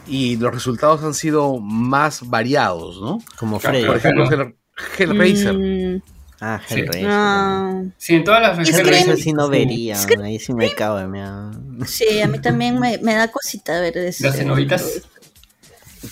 y 0.08 0.38
los 0.38 0.54
resultados 0.54 1.04
han 1.04 1.14
sido 1.14 1.60
más 1.60 2.30
variados, 2.30 3.02
¿no? 3.02 3.20
Como 3.38 3.60
Freddy. 3.60 3.86
Por 3.86 3.98
ejemplo. 3.98 4.30
Hell- 4.30 4.56
Hellraiser. 4.98 5.54
Mm, 5.58 6.02
Ah, 6.42 6.62
Sí. 6.68 6.76
Hellraiser. 6.76 7.10
ah, 7.12 7.84
Sí, 7.98 8.16
en 8.16 8.24
todas 8.24 8.42
las 8.42 8.52
Es 8.60 8.70
que- 8.70 8.78
regiones. 8.78 9.02
Hellraiser 9.02 9.24
sí 9.24 9.34
no 9.34 9.46
sí. 9.46 9.52
vería, 9.52 10.06
que- 10.06 10.22
ahí 10.24 10.40
sí 10.40 10.54
me 10.54 10.74
cago 10.74 10.98
de 10.98 11.08
miedo. 11.08 11.52
sí, 11.86 12.22
a 12.22 12.28
mí 12.28 12.40
también 12.40 12.80
me, 12.80 12.98
me 13.00 13.14
da 13.16 13.30
cosita 13.30 13.80
ver 13.80 13.98
eso. 13.98 14.26
Las 14.26 14.36
cenobitas. 14.38 14.84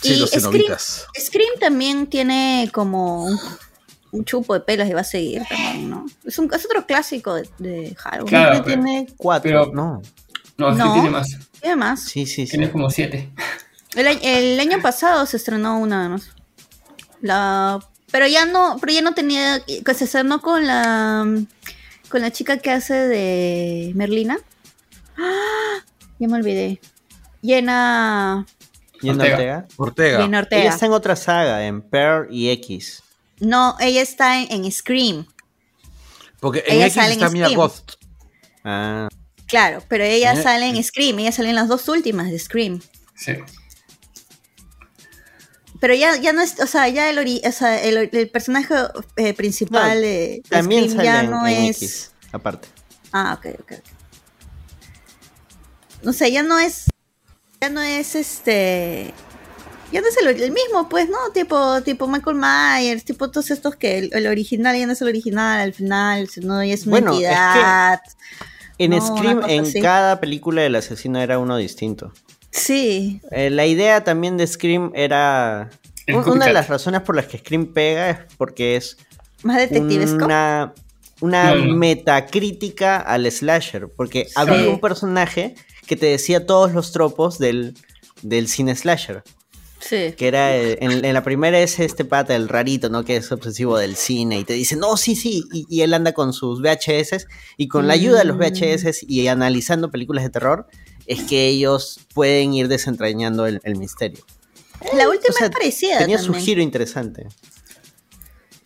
Sí, 0.01 0.13
Y 0.13 0.15
los 0.17 0.31
Scream-. 0.31 0.75
Scream 1.19 1.59
también 1.59 2.07
tiene 2.07 2.69
como 2.73 3.25
un, 3.25 3.39
un 4.11 4.25
chupo 4.25 4.53
de 4.55 4.61
pelos 4.61 4.87
y 4.87 4.93
va 4.93 5.01
a 5.01 5.03
seguir 5.03 5.43
también, 5.47 5.89
¿no? 5.89 6.05
Es, 6.25 6.39
un, 6.39 6.49
es 6.53 6.65
otro 6.65 6.85
clásico 6.87 7.35
de, 7.35 7.47
de 7.59 7.95
Halloween. 7.97 8.27
Claro. 8.27 8.63
Tiene 8.63 9.07
cuatro, 9.17 9.43
pero- 9.51 9.71
no. 9.73 10.01
No, 10.57 10.69
es 10.69 10.77
que 10.77 10.83
No. 10.83 10.93
tiene 10.93 11.09
más. 11.09 11.29
Y 11.61 11.67
además, 11.67 12.01
Sí, 12.03 12.25
sí, 12.25 12.45
sí. 12.45 12.51
Tiene 12.51 12.71
como 12.71 12.89
siete. 12.89 13.29
el, 13.95 14.59
año 14.59 14.81
pasado 14.81 15.25
se 15.25 15.37
estrenó 15.37 15.77
una 15.79 15.99
además. 16.01 16.29
La, 17.21 17.79
pero 18.13 18.27
ya 18.27 18.45
no, 18.45 18.77
pero 18.79 18.93
ya 18.93 19.01
no 19.01 19.15
tenía, 19.15 19.59
que 19.65 19.93
se 19.95 20.03
estrenó 20.05 20.39
con 20.39 20.67
la 20.67 21.25
con 22.09 22.21
la 22.21 22.29
chica 22.31 22.57
que 22.57 22.69
hace 22.69 22.93
de 22.93 23.91
Merlina. 23.95 24.37
¡Ah! 25.17 25.79
Ya 26.19 26.27
me 26.27 26.35
olvidé. 26.35 26.79
Llena, 27.41 28.45
Ortega. 29.01 29.25
Ortega. 29.25 29.67
Ortega. 29.77 30.19
Llena 30.19 30.47
Ella 30.51 30.69
está 30.69 30.85
en 30.85 30.91
otra 30.91 31.15
saga, 31.15 31.65
en 31.65 31.81
Pearl 31.81 32.27
y 32.31 32.51
X. 32.51 33.01
No, 33.39 33.75
ella 33.79 34.03
está 34.03 34.39
en, 34.39 34.51
en 34.63 34.71
Scream. 34.71 35.25
Porque 36.39 36.63
en 36.67 36.75
Ella 36.75 36.85
X 36.85 36.93
sale 36.93 37.13
en 37.15 37.19
está 37.19 37.31
Mia 37.31 37.45
Scream. 37.47 37.59
Goth. 37.59 37.91
Ah, 38.63 39.09
Claro, 39.47 39.83
pero 39.87 40.03
ella 40.03 40.33
Eh, 40.33 40.43
sale 40.43 40.67
en 40.67 40.83
Scream, 40.83 41.17
ella 41.17 41.31
sale 41.31 41.49
en 41.49 41.55
las 41.55 41.67
dos 41.67 41.87
últimas 41.89 42.29
de 42.29 42.37
Scream. 42.37 42.79
Sí. 43.15 43.33
Pero 45.83 45.95
ya, 45.95 46.15
ya 46.15 46.31
no 46.31 46.41
es, 46.41 46.61
o 46.61 46.65
sea, 46.65 46.87
ya 46.87 47.09
el, 47.09 47.17
ori- 47.17 47.45
o 47.45 47.51
sea, 47.51 47.83
el, 47.83 48.09
el 48.13 48.29
personaje 48.29 48.73
eh, 49.17 49.33
principal 49.33 49.95
No, 49.95 50.01
de, 50.01 50.07
de 50.07 50.43
también 50.49 50.83
Scream 50.89 50.95
sale 50.95 51.03
ya 51.09 51.19
en, 51.25 51.29
no 51.29 51.45
en 51.45 51.63
es. 51.65 51.75
X, 51.83 52.11
aparte. 52.31 52.69
Ah, 53.11 53.37
ok, 53.37 53.47
ok, 53.59 53.71
ok. 53.73 53.83
No 56.03 56.13
sé, 56.13 56.31
ya 56.31 56.41
no 56.41 56.57
es. 56.57 56.85
Ya 57.61 57.69
no 57.69 57.81
es 57.81 58.15
este. 58.15 59.13
Ya 59.91 59.99
no 59.99 60.07
es 60.07 60.15
el, 60.17 60.27
el 60.41 60.51
mismo, 60.51 60.87
pues, 60.87 61.09
¿no? 61.09 61.17
Tipo, 61.33 61.81
tipo 61.81 62.07
Michael 62.07 62.37
Myers, 62.37 63.03
tipo 63.03 63.29
todos 63.29 63.51
estos 63.51 63.75
que 63.75 63.97
el, 63.99 64.09
el 64.13 64.27
original 64.27 64.77
ya 64.77 64.85
no 64.87 64.93
es 64.93 65.01
el 65.01 65.09
original 65.09 65.59
al 65.59 65.73
final, 65.73 66.29
sino 66.29 66.63
ya 66.63 66.73
es 66.75 66.85
una 66.87 66.91
Bueno, 66.91 67.11
es 67.11 67.19
que- 67.19 67.25
entidad. 67.27 67.99
En 68.77 68.91
No, 68.91 69.17
Scream, 69.17 69.41
en 69.49 69.65
así. 69.65 69.81
cada 69.81 70.21
película 70.21 70.65
el 70.65 70.75
asesino 70.75 71.19
era 71.19 71.39
uno 71.39 71.57
distinto. 71.57 72.13
Sí. 72.55 73.19
Eh, 73.31 73.49
la 73.49 73.65
idea 73.65 74.03
también 74.03 74.37
de 74.37 74.45
Scream 74.47 74.91
era... 74.93 75.71
Un- 76.07 76.29
una 76.29 76.45
de 76.47 76.53
las 76.53 76.67
razones 76.67 77.01
por 77.01 77.15
las 77.15 77.25
que 77.27 77.39
Scream 77.39 77.65
pega 77.73 78.09
es 78.11 78.17
porque 78.37 78.75
es 78.75 78.97
Más 79.41 79.57
detectivesco. 79.57 80.23
una, 80.23 80.73
una 81.21 81.55
No, 81.55 81.65
no. 81.65 81.75
metacrítica 81.75 82.97
al 82.97 83.29
slasher. 83.31 83.87
Porque 83.95 84.27
había 84.35 84.69
un 84.69 84.79
personaje 84.79 85.55
que 85.87 85.95
te 85.95 86.05
decía 86.07 86.45
todos 86.45 86.73
los 86.73 86.91
tropos 86.91 87.39
del, 87.39 87.73
del 88.21 88.47
cine 88.47 88.75
slasher. 88.75 89.23
Sí. 89.79 90.13
Que 90.15 90.27
era, 90.29 90.55
eh, 90.55 90.77
en, 90.81 91.03
en 91.03 91.13
la 91.13 91.23
primera 91.23 91.59
es 91.59 91.79
este 91.79 92.05
pata, 92.05 92.35
el 92.35 92.47
rarito, 92.47 92.89
¿no? 92.89 93.03
Que 93.03 93.17
es 93.17 93.29
obsesivo 93.33 93.77
del 93.77 93.95
cine 93.97 94.39
y 94.39 94.43
te 94.45 94.53
dice, 94.53 94.75
no, 94.77 94.95
sí, 94.95 95.15
sí. 95.15 95.43
Y, 95.51 95.65
y 95.69 95.81
él 95.81 95.93
anda 95.93 96.13
con 96.13 96.31
sus 96.33 96.61
VHS 96.61 97.27
y 97.57 97.67
con 97.67 97.87
la 97.87 97.93
ayuda 97.93 98.19
de 98.19 98.25
los 98.25 98.37
Mm. 98.37 98.39
VHS 98.39 99.03
y 99.07 99.27
analizando 99.27 99.89
películas 99.91 100.23
de 100.23 100.29
terror, 100.29 100.67
es 101.07 101.23
que 101.23 101.47
ellos 101.47 101.99
pueden 102.13 102.53
ir 102.53 102.67
desentrañando 102.67 103.45
el, 103.45 103.59
el 103.63 103.75
misterio. 103.77 104.23
La 104.97 105.07
última 105.09 105.29
O 105.29 105.33
sea, 105.33 105.47
es 105.47 105.53
parecida. 105.53 105.97
Tenía 105.99 106.17
su 106.19 106.33
giro 106.33 106.61
interesante. 106.61 107.27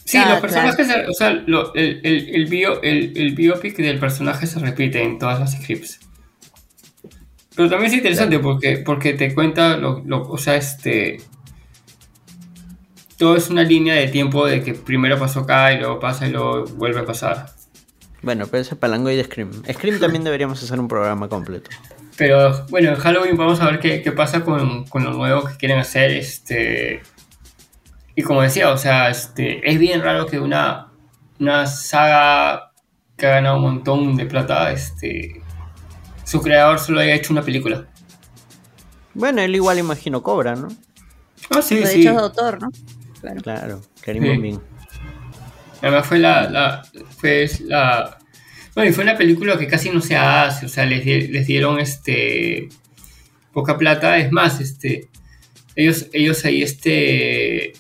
Sí, 0.06 0.18
Ah, 0.18 0.30
los 0.30 0.40
personajes, 0.40 0.88
o 1.10 1.14
sea, 1.14 1.32
lo- 1.32 1.74
el, 1.76 2.00
el, 2.04 2.30
el, 2.36 2.46
bio, 2.46 2.82
el, 2.82 3.18
el 3.18 3.36
biopic 3.36 3.76
del 3.78 4.00
personaje 4.00 4.48
se 4.48 4.58
repite 4.60 5.04
en 5.04 5.20
todas 5.20 5.40
las 5.40 5.52
scripts. 5.52 6.00
Pero 7.56 7.70
también 7.70 7.92
es 7.92 7.98
interesante 7.98 8.40
porque, 8.40 8.78
porque 8.78 9.14
te 9.14 9.34
cuenta, 9.34 9.78
lo, 9.78 10.02
lo- 10.06 10.30
o 10.30 10.38
sea, 10.38 10.56
este... 10.56 11.18
Todo 13.18 13.36
es 13.36 13.50
una 13.50 13.64
línea 13.64 13.96
de 13.96 14.08
tiempo 14.10 14.46
de 14.46 14.64
que 14.64 14.76
primero 14.76 15.18
pasó 15.18 15.40
acá 15.42 15.74
y 15.74 15.80
luego 15.80 16.00
pasa 16.00 16.28
y 16.28 16.32
luego 16.32 16.66
vuelve 16.76 17.00
a 17.00 17.06
pasar. 17.06 17.48
Bueno, 18.22 18.46
pero 18.48 18.62
ese 18.62 18.76
palangoy 18.76 19.16
de 19.16 19.24
Scream. 19.24 19.52
Scream 19.74 20.00
también 20.00 20.24
deberíamos 20.24 20.62
hacer 20.64 20.80
un 20.80 20.88
programa 20.88 21.28
completo. 21.28 21.70
Pero 22.18 22.66
bueno, 22.70 22.90
en 22.90 22.96
Halloween 22.96 23.38
vamos 23.38 23.62
a 23.62 23.66
ver 23.66 23.80
qué, 23.80 24.02
qué 24.02 24.12
pasa 24.12 24.44
con, 24.44 24.86
con 24.86 25.04
lo 25.04 25.12
nuevo 25.14 25.46
que 25.46 25.56
quieren 25.56 25.80
hacer. 25.80 26.12
Este. 26.12 27.02
Y 28.16 28.24
como 28.24 28.42
decía, 28.42 28.72
o 28.72 28.78
sea, 28.78 29.10
este, 29.10 29.70
es 29.70 29.78
bien 29.78 30.02
raro 30.02 30.26
que 30.26 30.40
una, 30.40 30.88
una 31.40 31.68
saga 31.68 32.72
que 33.16 33.28
ha 33.28 33.32
ganado 33.32 33.58
un 33.58 33.62
montón 33.62 34.16
de 34.16 34.26
plata, 34.26 34.72
este, 34.72 35.42
su 36.24 36.42
creador 36.42 36.80
solo 36.80 37.00
haya 37.00 37.14
hecho 37.14 37.34
una 37.34 37.44
película. 37.44 37.86
Bueno, 39.14 39.42
él 39.42 39.56
igual 39.56 39.78
imagino 39.78 40.22
cobra, 40.24 40.56
¿no? 40.56 40.68
Ah, 41.50 41.62
sí, 41.62 41.80
Los 41.80 41.90
sí. 41.90 41.98
derechos 42.02 42.16
de 42.16 42.22
autor, 42.22 42.62
¿no? 42.62 42.70
Claro. 43.22 43.42
Claro, 43.42 43.82
Karim 44.02 44.24
Sí. 44.54 44.60
Además 45.82 46.08
fue 46.08 46.20
la, 46.20 46.50
la, 46.50 46.84
fue 47.18 47.48
la, 47.62 48.18
bueno, 48.78 48.92
y 48.92 48.94
fue 48.94 49.04
una 49.06 49.18
película 49.18 49.58
que 49.58 49.66
casi 49.66 49.90
no 49.90 50.02
se 50.02 50.16
hace, 50.16 50.68
o 50.68 50.70
sea, 50.70 50.86
les, 50.86 51.04
les 51.04 51.48
dieron 51.48 51.80
este 51.80 52.70
poca 53.52 53.76
plata, 53.76 54.20
es 54.20 54.32
más, 54.32 54.62
este, 54.62 55.10
ellos, 55.76 56.06
ellos 56.14 56.46
ahí 56.46 56.62
este 56.62 57.74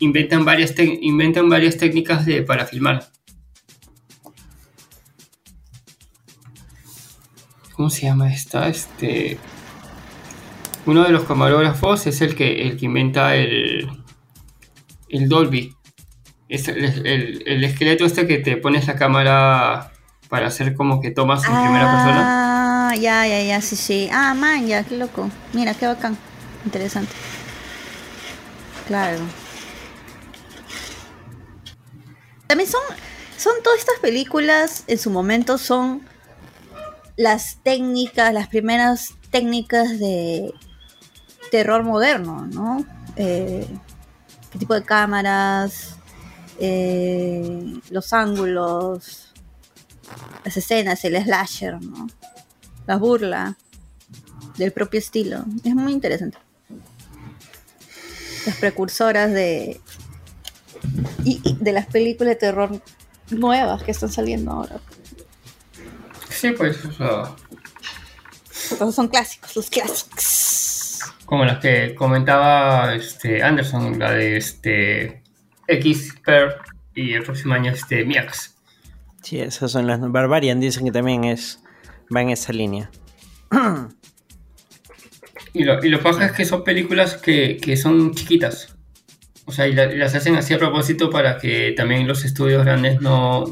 inventan 0.00 0.44
varias 0.44 0.74
inventan 0.78 1.48
varias 1.48 1.76
técnicas 1.76 2.26
de, 2.26 2.42
para 2.42 2.66
filmar. 2.66 3.06
¿Cómo 7.74 7.88
se 7.88 8.02
llama 8.06 8.32
esta? 8.34 8.68
Este 8.68 9.38
uno 10.84 11.04
de 11.04 11.10
los 11.12 11.22
camarógrafos 11.24 12.08
es 12.08 12.20
el 12.22 12.34
que 12.34 12.62
el 12.62 12.76
que 12.76 12.86
inventa 12.86 13.36
el 13.36 13.88
el 15.10 15.28
Dolby. 15.28 15.74
Es 16.48 16.66
el, 16.66 16.84
el- 17.06 17.42
el 17.46 17.62
esqueleto 17.62 18.04
este 18.04 18.26
que 18.26 18.38
te 18.38 18.56
pones 18.56 18.88
la 18.88 18.96
cámara 18.96 19.92
para 20.34 20.48
hacer 20.48 20.74
como 20.74 21.00
que 21.00 21.12
tomas 21.12 21.44
en 21.44 21.54
primera 21.62 21.88
persona. 21.92 22.88
Ah, 22.90 22.96
ya, 22.96 23.24
ya, 23.24 23.40
ya, 23.40 23.60
sí, 23.60 23.76
sí. 23.76 24.08
Ah, 24.12 24.34
man, 24.34 24.66
ya, 24.66 24.82
qué 24.82 24.96
loco. 24.96 25.30
Mira, 25.52 25.74
qué 25.74 25.86
bacán. 25.86 26.18
Interesante. 26.64 27.12
Claro. 28.88 29.20
También 32.48 32.68
son, 32.68 32.80
son 33.36 33.52
todas 33.62 33.78
estas 33.78 34.00
películas, 34.00 34.82
en 34.88 34.98
su 34.98 35.10
momento, 35.10 35.56
son 35.56 36.02
las 37.16 37.58
técnicas, 37.62 38.34
las 38.34 38.48
primeras 38.48 39.14
técnicas 39.30 40.00
de 40.00 40.52
terror 41.52 41.84
moderno, 41.84 42.48
¿no? 42.50 42.84
Eh, 43.14 43.68
qué 44.50 44.58
tipo 44.58 44.74
de 44.74 44.82
cámaras, 44.82 45.94
eh, 46.58 47.78
los 47.90 48.12
ángulos, 48.12 49.23
las 50.44 50.56
escenas, 50.56 51.04
el 51.04 51.22
slasher, 51.22 51.80
¿no? 51.82 52.06
La 52.86 52.96
burla 52.96 53.56
del 54.56 54.72
propio 54.72 54.98
estilo. 54.98 55.44
Es 55.64 55.74
muy 55.74 55.92
interesante. 55.92 56.38
Las 58.46 58.56
precursoras 58.56 59.32
de. 59.32 59.80
Y, 61.24 61.40
y 61.42 61.56
de 61.60 61.72
las 61.72 61.86
películas 61.86 62.34
de 62.34 62.36
terror 62.36 62.82
nuevas 63.30 63.82
que 63.82 63.90
están 63.92 64.10
saliendo 64.10 64.50
ahora. 64.52 64.80
Sí, 66.28 66.50
pues, 66.50 66.84
o 66.84 66.92
sea, 66.92 67.34
Entonces 68.70 68.94
son 68.94 69.08
clásicos, 69.08 69.56
los 69.56 69.70
clásicos. 69.70 71.00
como 71.24 71.44
las 71.46 71.58
que 71.58 71.94
comentaba 71.94 72.94
este 72.94 73.42
Anderson, 73.42 73.98
la 73.98 74.10
de 74.12 74.36
este 74.36 75.22
X 75.68 76.14
Per 76.22 76.56
y 76.94 77.14
el 77.14 77.22
próximo 77.22 77.54
año 77.54 77.72
este 77.72 78.04
Miax. 78.04 78.53
Sí, 79.24 79.40
esas 79.40 79.72
son 79.72 79.86
las 79.86 80.00
Barbarian, 80.00 80.60
dicen 80.60 80.84
que 80.84 80.92
también 80.92 81.24
es 81.24 81.60
va 82.14 82.20
en 82.20 82.28
esa 82.30 82.52
línea. 82.52 82.90
Y 85.52 85.64
lo, 85.64 85.82
y 85.84 85.88
lo 85.88 86.00
paja 86.00 86.26
es 86.26 86.32
que 86.32 86.44
son 86.44 86.64
películas 86.64 87.14
que, 87.16 87.56
que 87.56 87.76
son 87.76 88.12
chiquitas. 88.14 88.76
O 89.46 89.52
sea, 89.52 89.66
y, 89.68 89.72
la- 89.74 89.92
y 89.92 89.96
las 89.96 90.14
hacen 90.14 90.36
así 90.36 90.52
a 90.54 90.58
propósito 90.58 91.10
para 91.10 91.38
que 91.38 91.72
también 91.76 92.06
los 92.08 92.24
estudios 92.24 92.64
grandes 92.64 93.00
no, 93.00 93.44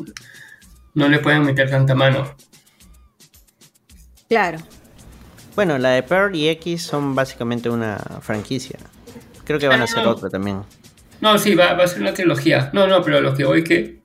no 0.94 1.08
le 1.08 1.18
puedan 1.20 1.44
meter 1.44 1.70
tanta 1.70 1.94
mano. 1.94 2.34
Claro. 4.28 4.58
Bueno, 5.54 5.78
la 5.78 5.90
de 5.90 6.02
Pearl 6.02 6.34
y 6.34 6.48
X 6.48 6.82
son 6.82 7.14
básicamente 7.14 7.68
una 7.70 7.98
franquicia. 8.20 8.78
Creo 9.44 9.58
que 9.58 9.68
van 9.68 9.80
a 9.80 9.82
Ah, 9.82 9.84
hacer 9.84 10.02
no. 10.04 10.10
otra 10.10 10.28
también. 10.28 10.62
No, 11.20 11.38
sí, 11.38 11.54
va, 11.54 11.74
va 11.74 11.84
a 11.84 11.88
ser 11.88 12.00
una 12.02 12.14
trilogía. 12.14 12.70
No, 12.72 12.86
no, 12.86 13.02
pero 13.02 13.20
lo 13.20 13.34
que 13.34 13.44
voy 13.44 13.62
que. 13.62 14.01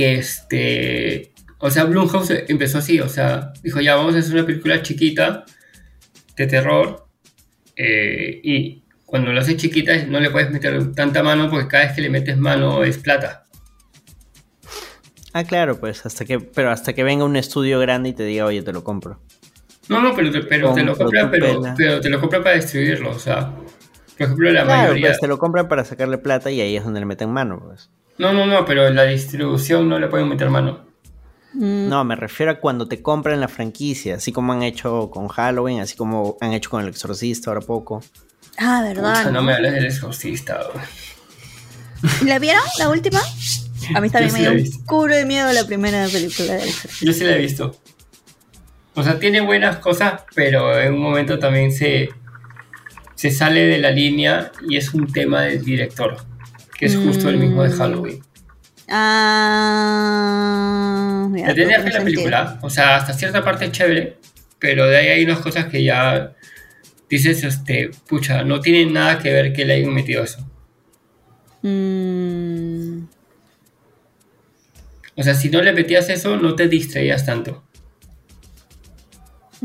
Que 0.00 0.14
este, 0.14 1.32
o 1.58 1.70
sea, 1.70 1.84
Blumhouse 1.84 2.30
empezó 2.48 2.78
así, 2.78 3.00
o 3.00 3.08
sea, 3.10 3.52
dijo 3.62 3.82
ya 3.82 3.96
vamos 3.96 4.14
a 4.14 4.20
hacer 4.20 4.32
una 4.32 4.46
película 4.46 4.80
chiquita 4.80 5.44
de 6.36 6.46
terror 6.46 7.06
eh, 7.76 8.40
y 8.42 8.82
cuando 9.04 9.30
lo 9.30 9.40
haces 9.40 9.58
chiquita 9.58 10.04
no 10.06 10.18
le 10.18 10.30
puedes 10.30 10.50
meter 10.50 10.92
tanta 10.92 11.22
mano 11.22 11.50
porque 11.50 11.68
cada 11.68 11.84
vez 11.84 11.92
que 11.92 12.00
le 12.00 12.08
metes 12.08 12.38
mano 12.38 12.82
es 12.82 12.96
plata. 12.96 13.44
Ah, 15.34 15.44
claro, 15.44 15.78
pues 15.78 16.06
hasta 16.06 16.24
que, 16.24 16.40
pero 16.40 16.70
hasta 16.70 16.94
que 16.94 17.04
venga 17.04 17.26
un 17.26 17.36
estudio 17.36 17.78
grande 17.78 18.08
y 18.08 18.12
te 18.14 18.24
diga, 18.24 18.46
oye, 18.46 18.62
te 18.62 18.72
lo 18.72 18.82
compro. 18.82 19.20
No, 19.90 20.00
no, 20.00 20.14
pero, 20.16 20.30
te, 20.30 20.40
pero 20.40 20.72
te 20.72 20.82
lo 20.82 20.96
compra, 20.96 21.30
pero, 21.30 21.60
pero, 21.76 22.00
te 22.00 22.08
lo 22.08 22.20
compra 22.20 22.42
para 22.42 22.56
distribuirlo, 22.56 23.10
o 23.10 23.18
sea, 23.18 23.50
por 23.50 24.24
ejemplo, 24.24 24.50
la 24.50 24.64
claro, 24.64 24.82
mayoría. 24.82 25.08
Pues 25.08 25.20
te 25.20 25.28
lo 25.28 25.38
compran 25.38 25.68
para 25.68 25.84
sacarle 25.84 26.16
plata 26.16 26.50
y 26.50 26.62
ahí 26.62 26.74
es 26.74 26.84
donde 26.84 27.00
le 27.00 27.06
meten 27.06 27.30
mano, 27.30 27.60
pues. 27.62 27.90
No, 28.20 28.34
no, 28.34 28.44
no, 28.44 28.66
pero 28.66 28.86
en 28.86 28.96
la 28.96 29.04
distribución 29.04 29.88
no 29.88 29.98
le 29.98 30.06
pueden 30.06 30.28
meter 30.28 30.50
mano. 30.50 30.84
Mm. 31.54 31.88
No, 31.88 32.04
me 32.04 32.16
refiero 32.16 32.52
a 32.52 32.56
cuando 32.56 32.86
te 32.86 33.00
compran 33.00 33.40
la 33.40 33.48
franquicia, 33.48 34.16
así 34.16 34.30
como 34.30 34.52
han 34.52 34.62
hecho 34.62 35.08
con 35.08 35.26
Halloween, 35.28 35.80
así 35.80 35.96
como 35.96 36.36
han 36.42 36.52
hecho 36.52 36.68
con 36.68 36.82
El 36.82 36.90
Exorcista 36.90 37.48
ahora 37.48 37.62
poco. 37.62 38.02
Ah, 38.58 38.82
¿verdad? 38.82 39.24
¿no? 39.24 39.32
no 39.32 39.42
me 39.42 39.54
hables 39.54 39.72
del 39.72 39.86
Exorcista. 39.86 40.60
¿La 42.26 42.38
vieron, 42.38 42.62
la 42.78 42.90
última? 42.90 43.20
A 43.94 44.02
mí 44.02 44.10
también 44.10 44.34
me 44.34 44.40
dio 44.40 44.52
un 44.52 44.84
curo 44.84 45.16
de 45.16 45.24
miedo 45.24 45.50
la 45.54 45.64
primera 45.64 46.06
película 46.06 46.52
del 46.56 46.68
Exorcista. 46.68 47.06
Yo 47.06 47.14
sí 47.14 47.24
la 47.24 47.36
he 47.36 47.38
visto. 47.38 47.74
O 48.96 49.02
sea, 49.02 49.18
tiene 49.18 49.40
buenas 49.40 49.78
cosas, 49.78 50.24
pero 50.34 50.78
en 50.78 50.92
un 50.92 51.00
momento 51.00 51.38
también 51.38 51.72
se, 51.72 52.10
se 53.14 53.30
sale 53.30 53.64
de 53.64 53.78
la 53.78 53.90
línea 53.90 54.52
y 54.68 54.76
es 54.76 54.92
un 54.92 55.10
tema 55.10 55.40
del 55.40 55.64
director, 55.64 56.18
que 56.80 56.86
es 56.86 56.96
justo 56.96 57.28
el 57.28 57.36
mismo 57.36 57.62
de 57.62 57.70
Halloween. 57.70 58.22
Ah, 58.88 60.00
la 61.30 61.54
tenía 61.54 61.84
que 61.84 61.90
la 61.90 62.02
película, 62.02 62.58
o 62.62 62.70
sea, 62.70 62.96
hasta 62.96 63.12
cierta 63.12 63.44
parte 63.44 63.66
es 63.66 63.72
chévere, 63.72 64.16
pero 64.58 64.86
de 64.86 64.96
ahí 64.96 65.08
hay 65.08 65.22
unas 65.24 65.40
cosas 65.40 65.66
que 65.66 65.84
ya 65.84 66.32
dices, 67.10 67.44
este, 67.44 67.90
pucha, 68.08 68.44
no 68.44 68.60
tiene 68.60 68.90
nada 68.90 69.18
que 69.18 69.30
ver 69.30 69.52
que 69.52 69.66
le 69.66 69.74
hayan 69.74 69.92
metido 69.92 70.24
eso. 70.24 70.38
Mm. 71.60 73.00
O 75.16 75.22
sea, 75.22 75.34
si 75.34 75.50
no 75.50 75.60
le 75.60 75.74
metías 75.74 76.08
eso, 76.08 76.38
no 76.38 76.54
te 76.54 76.66
distraías 76.66 77.26
tanto. 77.26 77.62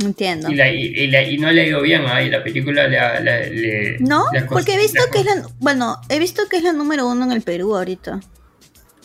Entiendo. 0.02 0.50
Y, 0.50 0.56
la, 0.56 1.24
y, 1.24 1.38
no 1.38 1.52
le 1.52 1.62
ha 1.62 1.68
ido 1.68 1.82
bien 1.82 2.06
ahí, 2.06 2.30
la 2.30 2.44
película 2.44 2.88
le, 2.88 3.98
No, 4.00 4.26
porque 4.50 4.74
he 4.74 4.78
visto 4.78 5.02
que 5.12 5.20
es 5.20 5.26
la. 5.26 5.48
Bueno, 5.60 6.02
he 6.10 6.20
visto 6.20 6.44
que 6.50 6.58
es 6.58 6.64
la 6.64 6.74
número 6.74 7.08
uno 7.08 7.24
en 7.26 7.32
el 7.32 7.42
Perú 7.42 7.76
ahorita. 7.76 8.20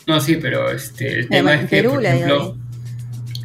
No, 0.07 0.19
sí, 0.19 0.37
pero 0.41 0.69
este, 0.71 1.19
el 1.19 1.29
tema 1.29 1.53
es 1.53 1.69
que, 1.69 1.83
por 1.83 2.03
ejemplo, 2.03 2.57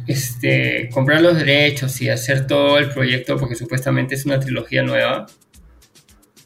este, 0.07 0.89
comprar 0.91 1.21
los 1.21 1.37
derechos 1.37 2.01
y 2.01 2.09
hacer 2.09 2.47
todo 2.47 2.77
el 2.77 2.89
proyecto, 2.89 3.37
porque 3.37 3.55
supuestamente 3.55 4.15
es 4.15 4.25
una 4.25 4.39
trilogía 4.39 4.83
nueva, 4.83 5.27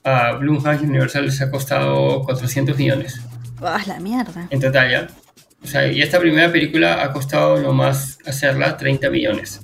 a 0.03 0.33
Blumhouse 0.33 0.81
Universal 0.81 1.25
les 1.25 1.41
ha 1.41 1.49
costado 1.49 2.23
400 2.23 2.77
millones. 2.77 3.21
¡Ah, 3.61 3.81
la 3.87 3.99
mierda! 3.99 4.47
En 4.49 4.59
total, 4.59 4.91
ya. 4.91 5.07
O 5.63 5.67
sea, 5.67 5.87
y 5.87 6.01
esta 6.01 6.19
primera 6.19 6.51
película 6.51 7.03
ha 7.03 7.11
costado 7.11 7.61
nomás 7.61 8.17
hacerla 8.25 8.77
30 8.77 9.09
millones. 9.09 9.61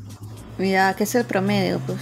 Mira, 0.58 0.96
que 0.96 1.04
es 1.04 1.16
el 1.16 1.26
promedio, 1.26 1.80
pues. 1.86 2.00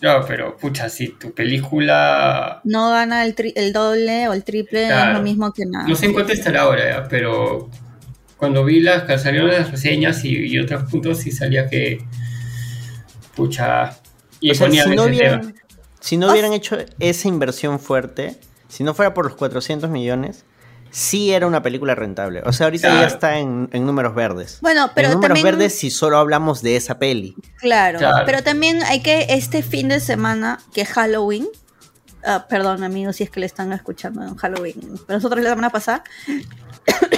No, 0.00 0.24
pero 0.26 0.56
pucha, 0.56 0.88
si 0.88 1.08
tu 1.08 1.32
película... 1.32 2.60
No 2.64 2.90
gana 2.90 3.24
el, 3.24 3.34
el 3.54 3.72
doble 3.72 4.28
o 4.28 4.34
el 4.34 4.44
triple, 4.44 4.88
es 4.88 5.12
lo 5.14 5.22
mismo 5.22 5.52
que 5.52 5.64
nada. 5.64 5.88
No 5.88 5.96
sé 5.96 6.06
en 6.06 6.12
cuánto 6.12 6.32
estará 6.32 6.62
ahora, 6.62 7.06
pero 7.08 7.70
cuando 8.36 8.64
vi 8.64 8.80
las 8.80 9.04
que 9.04 9.18
salieron 9.18 9.48
las 9.48 9.70
reseñas 9.70 10.22
y, 10.24 10.58
otros 10.58 10.90
puntos, 10.90 11.18
sí 11.20 11.30
salía 11.30 11.68
que... 11.68 12.04
Pucha... 13.34 13.98
Y 14.40 14.50
o 14.50 14.54
sea, 14.54 14.68
si, 14.68 14.94
no 14.94 15.04
hubieran, 15.04 15.54
si 16.00 16.18
no 16.18 16.30
hubieran 16.30 16.52
hecho 16.52 16.76
esa 16.98 17.28
inversión 17.28 17.80
fuerte, 17.80 18.36
si 18.68 18.84
no 18.84 18.92
fuera 18.92 19.14
por 19.14 19.24
los 19.24 19.36
400 19.36 19.88
millones, 19.88 20.44
sí 20.94 21.32
era 21.32 21.48
una 21.48 21.60
película 21.60 21.96
rentable. 21.96 22.40
O 22.46 22.52
sea, 22.52 22.66
ahorita 22.66 22.88
ya 22.88 23.06
está 23.06 23.38
en, 23.38 23.68
números 23.72 24.14
verdes. 24.14 24.58
Bueno, 24.60 24.90
pero 24.94 25.08
en 25.08 25.14
números 25.14 25.42
verdes 25.42 25.76
si 25.76 25.90
solo 25.90 26.18
hablamos 26.18 26.62
de 26.62 26.76
esa 26.76 26.98
peli. 26.98 27.34
Claro, 27.58 27.98
pero 28.24 28.42
también 28.44 28.82
hay 28.84 29.00
que 29.00 29.26
este 29.30 29.62
fin 29.62 29.88
de 29.88 29.98
semana, 29.98 30.60
que 30.72 30.82
es 30.82 30.88
Halloween, 30.90 31.48
ah, 32.24 32.46
perdón 32.48 32.84
amigos 32.84 33.16
si 33.16 33.24
es 33.24 33.30
que 33.30 33.40
le 33.40 33.46
están 33.46 33.72
escuchando 33.72 34.22
en 34.22 34.36
Halloween, 34.36 34.76
pero 35.06 35.18
nosotros 35.18 35.42
la 35.42 35.50
semana 35.50 35.70
pasada, 35.70 36.04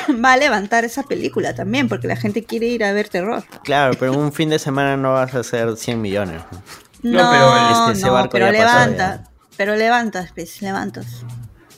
va 0.24 0.32
a 0.32 0.36
levantar 0.38 0.84
esa 0.86 1.02
película 1.02 1.54
también, 1.54 1.86
porque 1.86 2.08
la 2.08 2.16
gente 2.16 2.44
quiere 2.44 2.66
ir 2.68 2.82
a 2.82 2.92
ver 2.92 3.10
terror. 3.10 3.44
Claro, 3.62 3.94
pero 3.98 4.14
en 4.14 4.18
un 4.18 4.32
fin 4.32 4.48
de 4.48 4.58
semana 4.58 4.96
no 4.96 5.12
vas 5.12 5.34
a 5.34 5.40
hacer 5.40 5.76
100 5.76 6.00
millones. 6.00 6.40
No, 7.02 7.30
pero, 7.30 7.92
este, 7.92 8.06
no, 8.06 8.28
pero 8.30 8.50
levanta, 8.50 9.24
pero 9.58 9.76
levantas, 9.76 10.32
pues, 10.32 10.62
levantas. 10.62 11.24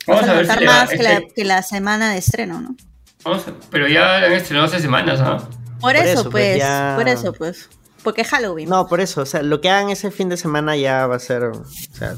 Vamos 0.09 0.29
a, 0.29 0.35
ver 0.35 0.47
si 0.47 0.65
más 0.65 0.91
que, 0.91 1.03
la, 1.03 1.23
que, 1.35 1.45
la, 1.45 1.63
semana 1.63 2.13
de 2.13 2.19
estreno, 2.19 2.61
¿no? 2.61 2.77
Vamos 3.25 3.45
pero 3.71 3.89
ya 3.89 4.17
han 4.17 4.33
estrenado 4.33 4.67
hace 4.67 4.81
semanas, 4.81 5.21
¿no? 5.21 5.37
Por, 5.81 5.97
eso, 5.97 6.31
pues, 6.31 6.59
pues 6.59 6.95
por 6.97 7.09
eso, 7.09 7.33
pues. 7.33 7.69
Porque 8.03 8.25
Halloween. 8.25 8.69
No, 8.69 8.87
por 8.87 9.01
eso, 9.01 9.23
o 9.23 9.27
sea, 9.27 9.43
lo 9.43 9.61
que 9.61 9.69
hagan 9.69 9.91
ese 9.91 10.11
fin 10.11 10.29
de 10.29 10.37
semana 10.37 10.77
ya 10.77 11.07
va 11.07 11.17
a 11.17 11.19
ser, 11.19 11.45
o 11.45 11.65
sea, 11.93 12.15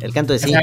el 0.00 0.12
canto 0.12 0.32
de 0.32 0.38
cinco. 0.38 0.60